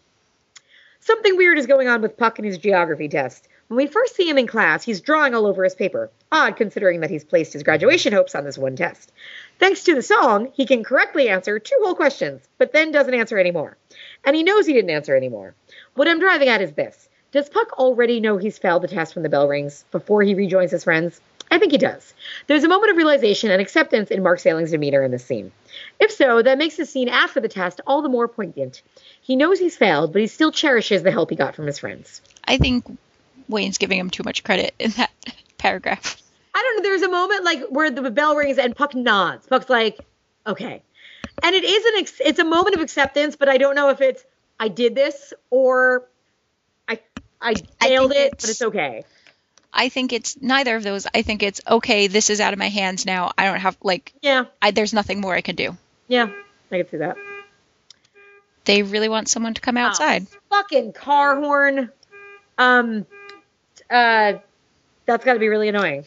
Something 1.00 1.38
weird 1.38 1.58
is 1.58 1.68
going 1.68 1.88
on 1.88 2.02
with 2.02 2.18
Puck 2.18 2.38
and 2.38 2.46
his 2.46 2.58
geography 2.58 3.08
test. 3.08 3.48
When 3.70 3.78
we 3.78 3.88
first 3.88 4.16
see 4.16 4.30
him 4.30 4.38
in 4.38 4.48
class, 4.48 4.84
he's 4.84 5.02
drawing 5.02 5.34
all 5.34 5.46
over 5.46 5.64
his 5.64 5.76
paper. 5.76 6.10
Odd, 6.32 6.56
considering 6.56 7.02
that 7.02 7.10
he's 7.10 7.26
placed 7.26 7.54
his 7.54 7.64
graduation 7.64 8.14
hopes 8.14 8.36
on 8.36 8.44
this 8.44 8.58
one 8.58 8.76
test. 8.76 9.12
Thanks 9.60 9.84
to 9.84 9.96
the 9.96 10.04
song, 10.04 10.52
he 10.54 10.66
can 10.66 10.84
correctly 10.84 11.30
answer 11.30 11.58
two 11.58 11.80
whole 11.84 11.96
questions, 11.96 12.48
but 12.58 12.74
then 12.74 12.92
doesn't 12.92 13.14
answer 13.14 13.40
anymore. 13.40 13.78
And 14.24 14.36
he 14.36 14.44
knows 14.44 14.66
he 14.66 14.74
didn't 14.74 14.92
answer 14.92 15.16
anymore. 15.16 15.56
What 15.96 16.08
I'm 16.08 16.20
driving 16.20 16.48
at 16.48 16.62
is 16.62 16.74
this. 16.74 17.10
Does 17.32 17.50
Puck 17.50 17.74
already 17.80 18.20
know 18.20 18.38
he's 18.38 18.58
failed 18.58 18.84
the 18.84 18.88
test 18.88 19.16
when 19.16 19.24
the 19.24 19.30
bell 19.30 19.48
rings 19.48 19.84
before 19.92 20.22
he 20.22 20.36
rejoins 20.36 20.72
his 20.72 20.84
friends? 20.84 21.20
I 21.50 21.60
think 21.60 21.72
he 21.72 21.78
does. 21.78 22.14
There's 22.48 22.64
a 22.64 22.70
moment 22.70 22.92
of 22.92 22.98
realization 22.98 23.52
and 23.52 23.62
acceptance 23.62 24.12
in 24.12 24.22
Mark 24.22 24.40
Salling's 24.40 24.72
demeanor 24.72 25.04
in 25.04 25.12
this 25.12 25.26
scene. 25.26 25.52
If 26.00 26.12
so, 26.12 26.42
that 26.42 26.58
makes 26.58 26.78
the 26.78 26.86
scene 26.86 27.10
after 27.10 27.40
the 27.40 27.48
test 27.48 27.82
all 27.88 28.02
the 28.02 28.10
more 28.10 28.28
poignant. 28.28 28.82
He 29.22 29.36
knows 29.36 29.60
he's 29.60 29.78
failed, 29.78 30.14
but 30.14 30.22
he 30.22 30.28
still 30.28 30.52
cherishes 30.52 31.04
the 31.04 31.12
help 31.12 31.30
he 31.30 31.36
got 31.36 31.56
from 31.56 31.66
his 31.66 31.80
friends. 31.80 32.22
I 32.44 32.58
think 32.58 32.86
Wayne's 33.48 33.78
giving 33.78 34.00
him 34.00 34.10
too 34.10 34.24
much 34.24 34.44
credit 34.44 34.74
in 34.78 34.92
that 34.92 35.12
paragraph. 35.58 36.22
I 36.58 36.62
don't 36.64 36.78
know. 36.78 36.90
There's 36.90 37.04
a 37.04 37.10
moment 37.10 37.44
like 37.44 37.66
where 37.70 37.92
the 37.92 38.10
bell 38.10 38.36
rings 38.36 38.58
and 38.58 38.76
Puck 38.76 38.96
nods. 38.96 39.46
Puck's 39.46 39.70
like, 39.70 40.00
okay, 40.48 40.82
and 41.44 41.56
it 41.56 41.64
is 41.64 41.86
an 41.86 41.94
ex- 42.00 42.22
it's 42.26 42.40
a 42.40 42.44
moment 42.44 42.76
of 42.76 42.82
acceptance, 42.82 43.36
but 43.36 43.48
I 43.48 43.58
don't 43.58 43.76
know 43.76 43.90
if 43.90 44.02
it's 44.02 44.26
I 44.60 44.68
did 44.70 44.96
this 44.96 45.34
or 45.52 46.08
I 46.88 47.00
I 47.40 47.54
failed 47.80 48.12
think 48.12 48.34
it, 48.34 48.38
but 48.42 48.50
it's 48.50 48.62
okay. 48.64 49.04
I 49.72 49.90
think 49.90 50.14
it's 50.14 50.42
neither 50.42 50.76
of 50.76 50.82
those. 50.82 51.06
I 51.14 51.22
think 51.22 51.44
it's 51.44 51.62
okay. 51.70 52.08
This 52.08 52.32
is 52.32 52.42
out 52.42 52.54
of 52.54 52.58
my 52.60 52.70
hands 52.70 53.06
now. 53.06 53.34
I 53.38 53.46
don't 53.46 53.60
have 53.60 53.78
like. 53.84 54.12
Yeah, 54.24 54.46
I, 54.60 54.72
there's 54.72 54.94
nothing 54.94 55.22
more 55.22 55.36
I 55.36 55.42
can 55.42 55.56
do. 55.56 55.78
yeah, 56.08 56.30
I 56.72 56.78
can 56.78 56.90
see 56.90 56.98
that. 56.98 57.18
They 58.66 58.82
really 58.82 59.10
want 59.10 59.30
someone 59.30 59.54
to 59.54 59.62
come 59.62 59.78
outside. 59.78 60.26
Fucking 60.50 60.94
car 60.94 61.36
horn. 61.40 61.92
Um, 62.58 63.06
uh, 63.92 64.34
that's 65.06 65.24
got 65.24 65.34
to 65.36 65.40
be 65.40 65.48
really 65.48 65.70
annoying. 65.70 66.04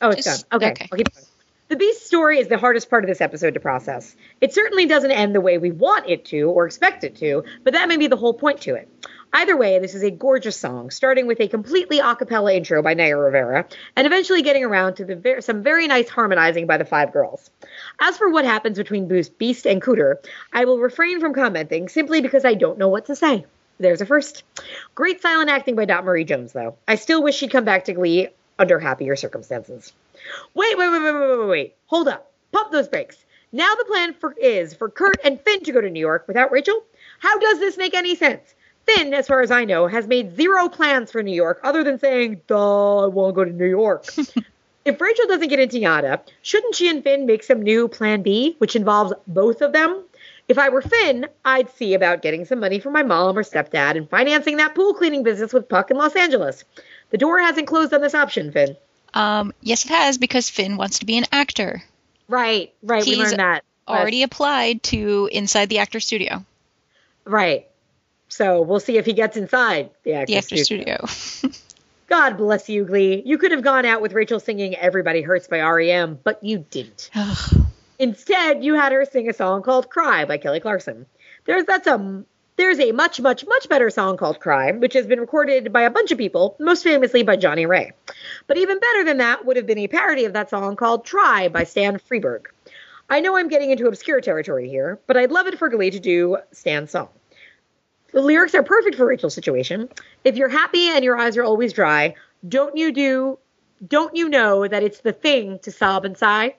Oh, 0.00 0.10
it's 0.10 0.24
Just- 0.24 0.48
done. 0.48 0.62
Okay, 0.62 0.70
okay. 0.72 0.88
I'll 0.90 0.98
keep 0.98 1.14
going. 1.14 1.26
The 1.68 1.76
Beiste 1.76 2.00
story 2.00 2.40
is 2.40 2.48
the 2.48 2.58
hardest 2.58 2.90
part 2.90 3.04
of 3.04 3.08
this 3.08 3.20
episode 3.20 3.54
to 3.54 3.60
process. 3.60 4.16
It 4.40 4.52
certainly 4.52 4.86
doesn't 4.86 5.12
end 5.12 5.36
the 5.36 5.40
way 5.40 5.56
we 5.56 5.70
want 5.70 6.08
it 6.08 6.24
to 6.26 6.50
or 6.50 6.66
expect 6.66 7.04
it 7.04 7.14
to, 7.18 7.44
but 7.62 7.74
that 7.74 7.86
may 7.86 7.96
be 7.96 8.08
the 8.08 8.16
whole 8.16 8.34
point 8.34 8.62
to 8.62 8.74
it. 8.74 8.88
Either 9.32 9.56
way, 9.56 9.78
this 9.78 9.94
is 9.94 10.02
a 10.02 10.10
gorgeous 10.10 10.56
song, 10.56 10.90
starting 10.90 11.28
with 11.28 11.38
a 11.38 11.46
completely 11.46 12.00
a 12.00 12.16
cappella 12.16 12.52
intro 12.52 12.82
by 12.82 12.94
Naya 12.94 13.16
Rivera, 13.16 13.66
and 13.94 14.04
eventually 14.04 14.42
getting 14.42 14.64
around 14.64 14.94
to 14.94 15.04
the 15.04 15.14
ver- 15.14 15.40
some 15.40 15.62
very 15.62 15.86
nice 15.86 16.08
harmonizing 16.08 16.66
by 16.66 16.76
the 16.76 16.84
five 16.84 17.12
girls. 17.12 17.48
As 18.00 18.16
for 18.16 18.28
what 18.30 18.44
happens 18.44 18.76
between 18.76 19.06
Boost, 19.06 19.38
Beiste 19.38 19.70
and 19.70 19.80
Cooter, 19.80 20.16
I 20.52 20.64
will 20.64 20.80
refrain 20.80 21.20
from 21.20 21.34
commenting 21.34 21.88
simply 21.88 22.20
because 22.20 22.44
I 22.44 22.54
don't 22.54 22.78
know 22.78 22.88
what 22.88 23.06
to 23.06 23.14
say. 23.14 23.46
There's 23.78 24.00
a 24.00 24.06
first. 24.06 24.42
Great 24.96 25.22
silent 25.22 25.50
acting 25.50 25.76
by 25.76 25.84
Dot 25.84 26.04
Marie 26.04 26.24
Jones, 26.24 26.52
though. 26.52 26.74
I 26.88 26.96
still 26.96 27.22
wish 27.22 27.36
she'd 27.36 27.52
come 27.52 27.64
back 27.64 27.84
to 27.84 27.92
Glee 27.92 28.30
under 28.60 28.78
happier 28.78 29.16
circumstances. 29.16 29.92
Wait, 30.54 30.78
wait, 30.78 30.90
wait, 30.90 31.02
wait, 31.02 31.12
wait, 31.14 31.38
wait, 31.38 31.48
wait. 31.48 31.74
Hold 31.86 32.06
up. 32.06 32.30
Pump 32.52 32.70
those 32.70 32.88
brakes. 32.88 33.24
Now 33.52 33.74
the 33.74 33.86
plan 33.86 34.14
for 34.14 34.32
is 34.34 34.74
for 34.74 34.88
Kurt 34.88 35.16
and 35.24 35.40
Finn 35.40 35.64
to 35.64 35.72
go 35.72 35.80
to 35.80 35.90
New 35.90 35.98
York 35.98 36.28
without 36.28 36.52
Rachel? 36.52 36.84
How 37.18 37.38
does 37.38 37.58
this 37.58 37.76
make 37.76 37.94
any 37.94 38.14
sense? 38.14 38.54
Finn, 38.86 39.14
as 39.14 39.26
far 39.26 39.40
as 39.40 39.50
I 39.50 39.64
know, 39.64 39.86
has 39.86 40.06
made 40.06 40.36
zero 40.36 40.68
plans 40.68 41.10
for 41.10 41.22
New 41.22 41.34
York 41.34 41.60
other 41.64 41.82
than 41.82 41.98
saying, 41.98 42.42
duh, 42.46 43.04
I 43.04 43.06
won't 43.06 43.34
go 43.34 43.44
to 43.44 43.50
New 43.50 43.66
York. 43.66 44.06
if 44.84 45.00
Rachel 45.00 45.26
doesn't 45.26 45.48
get 45.48 45.58
into 45.58 45.78
NYADA, 45.78 46.20
shouldn't 46.42 46.74
she 46.74 46.88
and 46.88 47.02
Finn 47.02 47.26
make 47.26 47.42
some 47.42 47.62
new 47.62 47.88
plan 47.88 48.22
B, 48.22 48.56
which 48.58 48.76
involves 48.76 49.12
both 49.26 49.62
of 49.62 49.72
them? 49.72 50.04
If 50.48 50.58
I 50.58 50.68
were 50.68 50.82
Finn, 50.82 51.28
I'd 51.44 51.70
see 51.70 51.94
about 51.94 52.22
getting 52.22 52.44
some 52.44 52.60
money 52.60 52.80
from 52.80 52.92
my 52.92 53.04
mom 53.04 53.38
or 53.38 53.44
stepdad 53.44 53.96
and 53.96 54.10
financing 54.10 54.56
that 54.56 54.74
pool 54.74 54.94
cleaning 54.94 55.22
business 55.22 55.52
with 55.52 55.68
Puck 55.68 55.90
in 55.90 55.96
Los 55.96 56.16
Angeles. 56.16 56.64
The 57.10 57.18
door 57.18 57.38
hasn't 57.40 57.66
closed 57.66 57.92
on 57.92 58.00
this 58.00 58.14
option, 58.14 58.52
Finn. 58.52 58.76
Um, 59.14 59.52
yes, 59.60 59.84
it 59.84 59.90
has 59.90 60.18
because 60.18 60.48
Finn 60.48 60.76
wants 60.76 61.00
to 61.00 61.06
be 61.06 61.18
an 61.18 61.24
actor. 61.32 61.82
Right, 62.28 62.72
right. 62.82 63.04
we 63.04 63.10
He's 63.10 63.18
learned 63.18 63.40
that. 63.40 63.64
Already 63.88 64.22
applied 64.22 64.84
to 64.84 65.28
Inside 65.32 65.68
the 65.68 65.78
Actor 65.78 65.98
Studio. 65.98 66.44
Right. 67.24 67.66
So 68.28 68.62
we'll 68.62 68.80
see 68.80 68.96
if 68.96 69.04
he 69.04 69.12
gets 69.12 69.36
inside 69.36 69.90
the 70.04 70.14
actor, 70.14 70.26
The 70.26 70.36
Actor 70.38 70.56
studio. 70.58 71.06
Studio. 71.06 71.56
God 72.08 72.36
bless 72.36 72.68
you, 72.68 72.84
Glee. 72.84 73.22
You 73.26 73.38
could 73.38 73.50
have 73.50 73.62
gone 73.62 73.84
out 73.84 74.02
with 74.02 74.12
Rachel 74.12 74.38
singing 74.38 74.76
Everybody 74.76 75.22
Hurts 75.22 75.48
by 75.48 75.60
REM, 75.60 76.18
but 76.22 76.42
you 76.42 76.64
didn't. 76.70 77.10
Instead, 77.98 78.64
you 78.64 78.74
had 78.74 78.92
her 78.92 79.04
sing 79.04 79.28
a 79.28 79.32
song 79.32 79.62
called 79.62 79.90
Cry 79.90 80.24
by 80.24 80.38
Kelly 80.38 80.60
Clarkson. 80.60 81.06
There's 81.44 81.64
that's 81.64 81.86
a 81.86 82.24
there's 82.56 82.80
a 82.80 82.92
much, 82.92 83.20
much, 83.20 83.46
much 83.46 83.68
better 83.68 83.90
song 83.90 84.16
called 84.16 84.40
Cry, 84.40 84.72
which 84.72 84.92
has 84.94 85.06
been 85.06 85.20
recorded 85.20 85.72
by 85.72 85.82
a 85.82 85.90
bunch 85.90 86.10
of 86.10 86.18
people, 86.18 86.56
most 86.58 86.82
famously 86.84 87.22
by 87.22 87.36
Johnnie 87.36 87.66
Ray. 87.66 87.92
But 88.46 88.58
even 88.58 88.78
better 88.78 89.04
than 89.04 89.18
that 89.18 89.46
would 89.46 89.56
have 89.56 89.66
been 89.66 89.78
a 89.78 89.88
parody 89.88 90.24
of 90.24 90.34
that 90.34 90.50
song 90.50 90.76
called 90.76 91.04
Try 91.04 91.48
by 91.48 91.64
Stan 91.64 91.98
Freberg. 91.98 92.46
I 93.08 93.20
know 93.20 93.36
I'm 93.36 93.48
getting 93.48 93.70
into 93.70 93.86
obscure 93.88 94.20
territory 94.20 94.68
here, 94.68 95.00
but 95.06 95.16
I'd 95.16 95.32
love 95.32 95.46
it 95.46 95.58
for 95.58 95.68
Glee 95.68 95.90
to 95.90 96.00
do 96.00 96.38
Stan's 96.52 96.90
song. 96.90 97.08
The 98.12 98.20
lyrics 98.20 98.54
are 98.54 98.62
perfect 98.62 98.96
for 98.96 99.06
Rachel's 99.06 99.34
situation. 99.34 99.88
If 100.24 100.36
you're 100.36 100.48
happy 100.48 100.88
and 100.88 101.04
your 101.04 101.16
eyes 101.16 101.36
are 101.36 101.44
always 101.44 101.72
dry, 101.72 102.14
don't 102.46 102.76
you 102.76 102.92
do 102.92 103.38
don't 103.86 104.14
you 104.14 104.28
know 104.28 104.68
that 104.68 104.82
it's 104.82 105.00
the 105.00 105.12
thing 105.12 105.58
to 105.60 105.72
sob 105.72 106.04
and 106.04 106.16
sigh? 106.16 106.56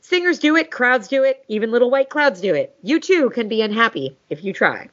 Singers 0.00 0.38
do 0.38 0.56
it, 0.56 0.70
crowds 0.70 1.08
do 1.08 1.22
it, 1.22 1.44
even 1.48 1.70
little 1.70 1.90
white 1.90 2.10
clouds 2.10 2.40
do 2.40 2.54
it. 2.54 2.76
You 2.82 2.98
too 2.98 3.30
can 3.30 3.48
be 3.48 3.62
unhappy 3.62 4.16
if 4.30 4.42
you 4.42 4.52
try. 4.52 4.88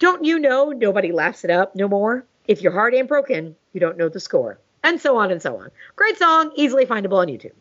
Don't 0.00 0.24
you 0.24 0.38
know 0.38 0.70
nobody 0.70 1.12
laughs 1.12 1.44
it 1.44 1.50
up 1.50 1.76
no 1.76 1.86
more? 1.86 2.24
If 2.48 2.62
your 2.62 2.72
heart 2.72 2.94
ain't 2.94 3.06
broken, 3.06 3.54
you 3.74 3.80
don't 3.80 3.98
know 3.98 4.08
the 4.08 4.18
score. 4.18 4.58
And 4.82 4.98
so 4.98 5.18
on 5.18 5.30
and 5.30 5.42
so 5.42 5.58
on. 5.58 5.70
Great 5.94 6.16
song, 6.16 6.52
easily 6.56 6.86
findable 6.86 7.18
on 7.18 7.28
YouTube. 7.28 7.52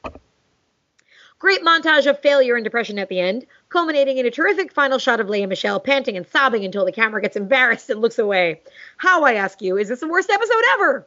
Great 1.37 1.61
montage 1.63 2.09
of 2.09 2.21
failure 2.21 2.55
and 2.55 2.63
depression 2.63 2.97
at 2.97 3.09
the 3.09 3.19
end, 3.19 3.45
culminating 3.67 4.17
in 4.17 4.25
a 4.25 4.31
terrific 4.31 4.71
final 4.71 4.99
shot 4.99 5.19
of 5.19 5.27
Lea 5.27 5.45
Michele 5.45 5.81
panting 5.81 6.15
and 6.15 6.25
sobbing 6.27 6.63
until 6.63 6.85
the 6.85 6.93
camera 6.93 7.21
gets 7.21 7.35
embarrassed 7.35 7.89
and 7.89 7.99
looks 7.99 8.19
away. 8.19 8.61
How, 8.95 9.25
I 9.25 9.33
ask 9.33 9.61
you, 9.61 9.77
is 9.77 9.89
this 9.89 9.99
the 9.99 10.07
worst 10.07 10.29
episode 10.29 10.63
ever? 10.75 11.05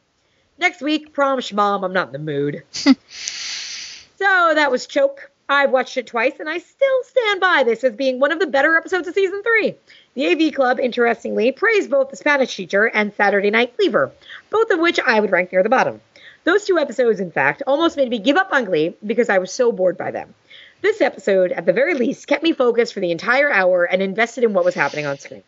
Next 0.59 0.83
week, 0.83 1.13
prom 1.13 1.39
mom, 1.53 1.83
I'm 1.83 1.93
not 1.93 2.07
in 2.07 2.13
the 2.13 2.19
mood. 2.19 2.61
so 2.71 2.93
that 4.19 4.69
was 4.69 4.85
Choke. 4.85 5.31
I've 5.49 5.71
watched 5.71 5.97
it 5.97 6.07
twice, 6.07 6.33
and 6.39 6.49
I 6.49 6.59
still 6.59 7.03
stand 7.03 7.41
by 7.41 7.63
this 7.63 7.83
as 7.83 7.93
being 7.93 8.19
one 8.19 8.31
of 8.31 8.39
the 8.39 8.47
better 8.47 8.77
episodes 8.77 9.07
of 9.07 9.13
season 9.13 9.43
three. 9.43 9.75
The 10.15 10.27
AV 10.27 10.53
Club, 10.53 10.79
interestingly, 10.79 11.51
praised 11.51 11.89
both 11.89 12.11
the 12.11 12.15
Spanish 12.15 12.55
teacher 12.55 12.85
and 12.85 13.13
Saturday 13.15 13.49
Night 13.49 13.73
Fever, 13.77 14.11
both 14.51 14.69
of 14.69 14.79
which 14.79 14.99
I 14.99 15.19
would 15.19 15.31
rank 15.31 15.51
near 15.51 15.63
the 15.63 15.69
bottom. 15.69 16.01
Those 16.43 16.65
two 16.65 16.77
episodes, 16.77 17.19
in 17.19 17.31
fact, 17.31 17.63
almost 17.65 17.97
made 17.97 18.09
me 18.09 18.19
give 18.19 18.37
up 18.37 18.51
on 18.51 18.65
Glee 18.65 18.95
because 19.03 19.27
I 19.27 19.39
was 19.39 19.51
so 19.51 19.71
bored 19.71 19.97
by 19.97 20.11
them. 20.11 20.35
This 20.81 21.01
episode, 21.01 21.51
at 21.51 21.65
the 21.65 21.73
very 21.73 21.95
least, 21.95 22.27
kept 22.27 22.43
me 22.43 22.53
focused 22.53 22.93
for 22.93 22.99
the 22.99 23.11
entire 23.11 23.51
hour 23.51 23.85
and 23.85 24.03
invested 24.03 24.43
in 24.43 24.53
what 24.53 24.65
was 24.65 24.75
happening 24.75 25.07
on 25.07 25.17
screen. 25.17 25.41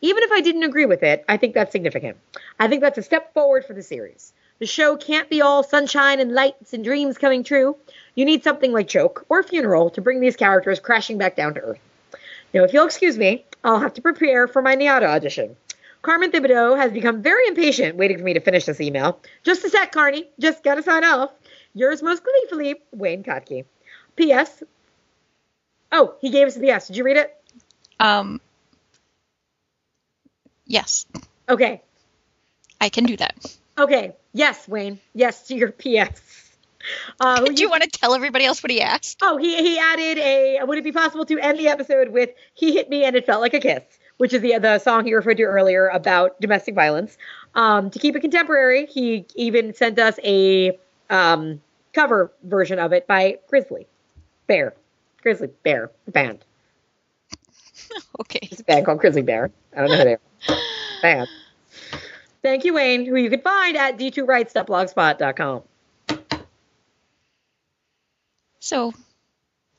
Even 0.00 0.24
if 0.24 0.32
I 0.32 0.40
didn't 0.40 0.64
agree 0.64 0.86
with 0.86 1.04
it, 1.04 1.24
I 1.28 1.36
think 1.36 1.54
that's 1.54 1.70
significant. 1.70 2.16
I 2.58 2.66
think 2.66 2.80
that's 2.80 2.98
a 2.98 3.02
step 3.02 3.32
forward 3.32 3.64
for 3.64 3.74
the 3.74 3.82
series. 3.82 4.32
The 4.58 4.66
show 4.66 4.96
can't 4.96 5.30
be 5.30 5.40
all 5.40 5.62
sunshine 5.62 6.18
and 6.18 6.32
lights 6.32 6.72
and 6.72 6.82
dreams 6.82 7.16
coming 7.16 7.44
true. 7.44 7.76
You 8.16 8.24
need 8.24 8.42
something 8.42 8.72
like 8.72 8.88
Choke 8.88 9.24
or 9.28 9.44
Funeral 9.44 9.90
to 9.90 10.00
bring 10.00 10.20
these 10.20 10.36
characters 10.36 10.80
crashing 10.80 11.16
back 11.16 11.36
down 11.36 11.54
to 11.54 11.60
earth. 11.60 11.80
Now, 12.52 12.64
if 12.64 12.72
you'll 12.72 12.86
excuse 12.86 13.16
me, 13.16 13.44
I'll 13.62 13.78
have 13.80 13.94
to 13.94 14.02
prepare 14.02 14.48
for 14.48 14.62
my 14.62 14.74
NYADA 14.76 15.04
audition. 15.04 15.56
Carmen 16.02 16.32
Tibideaux 16.32 16.76
has 16.76 16.92
become 16.92 17.22
very 17.22 17.46
impatient 17.46 17.96
waiting 17.96 18.18
for 18.18 18.24
me 18.24 18.34
to 18.34 18.40
finish 18.40 18.64
this 18.64 18.80
email. 18.80 19.20
Just 19.42 19.64
a 19.64 19.68
sec, 19.68 19.92
Carney. 19.92 20.26
Just 20.38 20.64
gotta 20.64 20.82
sign 20.82 21.04
off. 21.04 21.30
Yours 21.74 22.02
most 22.02 22.22
gleefully, 22.24 22.80
Wayne 22.92 23.22
Kotke. 23.22 23.64
P.S. 24.16 24.62
Oh, 25.92 26.14
he 26.20 26.30
gave 26.30 26.46
us 26.46 26.56
a 26.56 26.60
P.S. 26.60 26.88
Did 26.88 26.96
you 26.96 27.04
read 27.04 27.16
it? 27.18 27.36
Um, 28.00 28.40
yes, 30.66 31.06
Okay. 31.48 31.82
I 32.80 32.88
can 32.88 33.04
do 33.04 33.16
that. 33.18 33.56
Okay. 33.76 34.14
Yes, 34.32 34.66
Wayne. 34.68 35.00
Yes 35.14 35.48
to 35.48 35.54
your 35.54 35.70
P.S. 35.70 36.49
Uh, 37.20 37.44
Do 37.44 37.62
you 37.62 37.68
want 37.68 37.82
to 37.82 37.88
tell 37.88 38.14
everybody 38.14 38.44
else 38.44 38.62
what 38.62 38.70
he 38.70 38.80
asked? 38.80 39.18
Oh, 39.22 39.36
he 39.36 39.56
he 39.56 39.78
added 39.78 40.18
a. 40.18 40.60
Would 40.64 40.78
it 40.78 40.84
be 40.84 40.92
possible 40.92 41.24
to 41.26 41.38
end 41.38 41.58
the 41.58 41.68
episode 41.68 42.08
with 42.10 42.30
"He 42.54 42.72
hit 42.72 42.88
me 42.88 43.04
and 43.04 43.16
it 43.16 43.26
felt 43.26 43.40
like 43.40 43.54
a 43.54 43.60
kiss," 43.60 43.82
which 44.16 44.32
is 44.32 44.40
the 44.42 44.58
the 44.58 44.78
song 44.78 45.04
he 45.04 45.14
referred 45.14 45.36
to 45.36 45.42
earlier 45.44 45.88
about 45.88 46.40
domestic 46.40 46.74
violence. 46.74 47.16
Um, 47.54 47.90
to 47.90 47.98
keep 47.98 48.16
it 48.16 48.20
contemporary, 48.20 48.86
he 48.86 49.26
even 49.34 49.74
sent 49.74 49.98
us 49.98 50.18
a 50.24 50.78
um, 51.10 51.60
cover 51.92 52.32
version 52.44 52.78
of 52.78 52.92
it 52.92 53.06
by 53.06 53.38
Grizzly 53.48 53.86
Bear. 54.46 54.74
Grizzly 55.22 55.48
Bear, 55.62 55.90
the 56.06 56.12
band. 56.12 56.44
Okay. 58.20 58.38
It's 58.42 58.60
a 58.60 58.64
band 58.64 58.86
called 58.86 59.00
Grizzly 59.00 59.22
Bear. 59.22 59.50
I 59.76 59.80
don't 59.80 59.90
know 59.90 59.96
who 59.96 60.04
they 60.04 60.14
are. 60.14 60.58
band. 61.02 61.28
Thank 62.40 62.64
you, 62.64 62.74
Wayne, 62.74 63.04
who 63.04 63.16
you 63.16 63.28
can 63.28 63.40
find 63.40 63.76
at 63.76 63.98
d2rights.blogspot.com. 63.98 65.62
So 68.60 68.92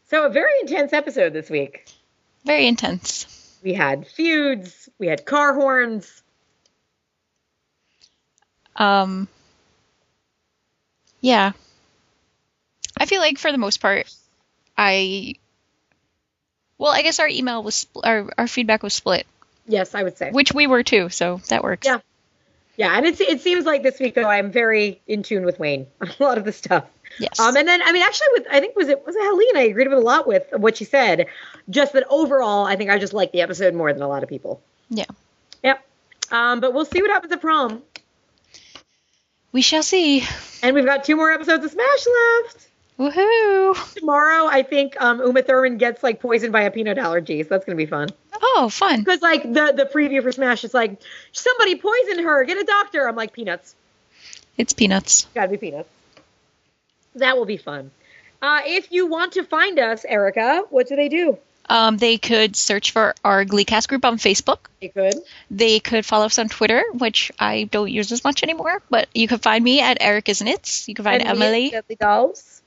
So 0.10 0.26
a 0.26 0.30
very 0.30 0.52
intense 0.62 0.92
episode 0.94 1.34
this 1.34 1.50
week. 1.50 1.86
very 2.44 2.68
intense. 2.68 3.28
We 3.64 3.74
had 3.74 4.08
feuds, 4.08 4.90
we 5.00 5.08
had 5.08 5.26
car 5.26 5.54
horns. 5.54 6.22
Um, 8.76 9.28
yeah. 11.22 11.52
I 12.98 13.06
feel 13.06 13.22
like 13.22 13.38
for 13.38 13.52
the 13.52 13.58
most 13.58 13.80
part, 13.82 14.12
I. 14.78 15.36
Well, 16.78 16.92
I 16.92 17.04
guess 17.04 17.20
our 17.20 17.28
email 17.28 17.62
was 17.62 17.86
spl- 17.86 18.02
our 18.04 18.30
our 18.40 18.48
feedback 18.48 18.82
was 18.82 18.94
split, 18.96 19.28
Yes, 19.68 19.94
I 19.94 20.02
would 20.02 20.18
say. 20.18 20.32
which 20.32 20.52
we 20.54 20.66
were 20.66 20.82
too, 20.82 21.10
so 21.10 21.40
that 21.50 21.64
works. 21.64 21.86
Yeah. 21.86 22.00
Yeah, 22.78 22.98
and 22.98 23.06
it's, 23.06 23.20
it 23.22 23.42
seems 23.42 23.66
like 23.66 23.84
this 23.84 24.00
week, 24.00 24.16
though, 24.16 24.28
I'm 24.28 24.52
very 24.52 25.02
in 25.06 25.22
tune 25.22 25.46
with 25.46 25.60
Wayne 25.60 25.86
on 26.00 26.10
a 26.20 26.24
lot 26.24 26.38
of 26.40 26.46
the 26.46 26.52
stuff. 26.54 26.86
Yes. 27.20 27.40
Um, 27.40 27.56
and 27.58 27.68
then 27.68 27.82
I 27.84 27.92
mean, 27.92 28.02
actually, 28.04 28.28
with 28.34 28.48
I 28.52 28.60
think 28.60 28.76
was 28.76 28.88
it 28.88 29.06
was 29.06 29.16
it 29.16 29.22
Helene? 29.24 29.58
I 29.58 29.62
agreed 29.70 29.88
with 29.90 29.98
a 29.98 30.02
lot 30.02 30.28
with 30.28 30.44
what 30.56 30.78
she 30.78 30.86
said. 30.86 31.28
Just 31.70 31.94
that 31.94 32.06
overall, 32.10 32.66
I 32.66 32.76
think 32.76 32.90
I 32.90 32.98
just 33.00 33.14
like 33.14 33.32
the 33.32 33.42
episode 33.42 33.74
more 33.74 33.92
than 33.94 34.02
a 34.02 34.08
lot 34.08 34.24
of 34.24 34.30
people. 34.30 34.62
yeah. 34.90 35.06
Yep. 35.64 35.86
Um, 36.32 36.60
but 36.62 36.74
we'll 36.74 36.86
see 36.86 37.02
what 37.02 37.12
happens 37.12 37.32
at 37.34 37.42
prom. 37.42 37.82
We 39.52 39.62
shall 39.62 39.84
see. 39.84 40.24
And 40.64 40.76
we've 40.76 40.86
got 40.86 41.04
two 41.04 41.16
more 41.16 41.30
episodes 41.32 41.64
of 41.66 41.72
Smash 41.72 42.06
left. 42.46 42.68
Woohoo! 43.00 43.94
Tomorrow, 43.96 44.48
I 44.48 44.64
think 44.64 45.00
um, 45.02 45.20
Uma 45.22 45.42
Thurman 45.42 45.78
gets 45.78 46.04
like 46.04 46.20
poisoned 46.22 46.54
by 46.54 46.62
a 46.62 46.72
peanut 46.72 46.98
allergy, 46.98 47.42
so 47.44 47.50
that's 47.50 47.66
gonna 47.66 47.76
be 47.76 47.86
fun. 47.88 48.10
Oh, 48.42 48.70
fun. 48.72 49.00
Because 49.00 49.22
like 49.22 49.44
the 49.44 49.74
the 49.76 49.90
preview 49.92 50.22
for 50.22 50.32
Smash 50.32 50.64
is 50.64 50.74
like 50.74 51.02
somebody 51.32 51.76
poisoned 51.76 52.22
her, 52.22 52.44
get 52.44 52.58
a 52.58 52.64
doctor. 52.64 53.08
I'm 53.10 53.16
like 53.16 53.34
peanuts, 53.34 53.76
It's 54.58 54.74
peanuts. 54.74 55.26
gotta 55.34 55.50
be 55.50 55.58
peanuts. 55.58 55.90
That 57.16 57.38
will 57.38 57.46
be 57.46 57.58
fun. 57.58 57.92
Uh, 58.42 58.62
if 58.66 58.92
you 58.92 59.08
want 59.08 59.34
to 59.34 59.44
find 59.44 59.78
us, 59.80 60.04
Erica, 60.06 60.64
what 60.70 60.88
do 60.88 60.96
they 60.96 61.10
do? 61.10 61.38
Um, 61.70 61.98
they 61.98 62.18
could 62.18 62.56
search 62.56 62.92
for 62.92 63.16
our 63.24 63.46
Gleekast 63.46 63.88
group 63.88 64.04
on 64.04 64.18
Facebook. 64.18 64.68
They 64.82 64.90
could. 64.90 65.16
They 65.50 65.80
could 65.80 66.06
follow 66.06 66.26
us 66.26 66.40
on 66.40 66.50
Twitter, 66.50 66.84
which 66.94 67.32
I 67.40 67.64
don't 67.64 67.90
use 67.90 68.12
as 68.12 68.24
much 68.24 68.44
anymore. 68.44 68.82
But 68.90 69.08
you 69.14 69.28
can 69.28 69.38
find 69.38 69.64
me 69.64 69.80
at 69.80 69.98
Eric 70.02 70.28
Isn't 70.28 70.88
You 70.88 70.96
can 70.96 71.06
find 71.06 71.22
And 71.22 71.32
Emily. 71.32 71.70
Deadly 71.70 71.96
Dolls. 71.96 72.62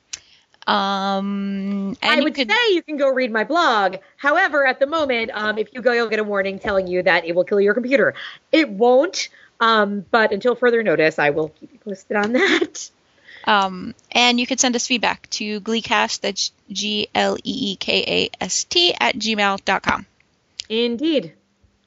Um, 0.67 1.95
and 2.01 2.19
I 2.19 2.23
would 2.23 2.33
could, 2.33 2.49
say 2.49 2.73
you 2.73 2.81
can 2.81 2.97
go 2.97 3.09
read 3.09 3.31
my 3.31 3.43
blog. 3.43 3.97
However, 4.17 4.65
at 4.65 4.79
the 4.79 4.87
moment, 4.87 5.29
um, 5.33 5.59
if 5.59 5.73
you 5.73 5.81
go, 5.81 5.91
you'll 5.91 6.09
get 6.09 6.19
a 6.19 6.23
warning 6.23 6.57
telling 6.57 6.87
you 6.87 7.03
that 7.03 7.25
it 7.25 7.35
will 7.35 7.43
kill 7.43 7.61
your 7.61 7.75
computer. 7.75 8.15
It 8.51 8.69
won't, 8.69 9.29
um, 9.59 10.03
but 10.09 10.31
until 10.31 10.55
further 10.55 10.81
notice, 10.81 11.19
I 11.19 11.29
will 11.29 11.49
keep 11.49 11.71
you 11.71 11.79
posted 11.79 12.17
on 12.17 12.33
that. 12.33 12.89
um, 13.45 13.93
and 14.11 14.39
you 14.39 14.47
could 14.47 14.59
send 14.59 14.75
us 14.75 14.87
feedback 14.87 15.29
to 15.31 15.59
Gleekast. 15.61 16.21
That's 16.21 16.51
G 16.71 17.07
L 17.15 17.37
E 17.37 17.71
E 17.71 17.75
K 17.75 18.03
A 18.07 18.43
S 18.43 18.63
T 18.63 18.93
at 18.99 19.15
gmail.com. 19.15 20.05
Indeed. 20.69 21.33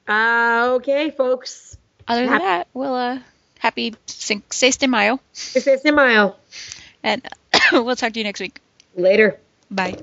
Uh, 0.07 0.69
okay, 0.77 1.11
folks. 1.11 1.77
Other 2.07 2.21
than 2.21 2.29
Hap- 2.29 2.41
that, 2.41 2.67
we'll 2.73 2.95
uh, 2.95 3.19
happy 3.59 3.95
Seis 4.07 4.77
de 4.77 4.87
Mayo, 4.87 5.19
This 5.53 5.67
is 5.67 5.83
Mile. 5.85 6.37
and 7.03 7.21
we'll 7.71 7.95
talk 7.95 8.13
to 8.13 8.19
you 8.19 8.23
next 8.23 8.39
week. 8.39 8.59
Later. 8.95 9.39
Bye. 9.69 9.97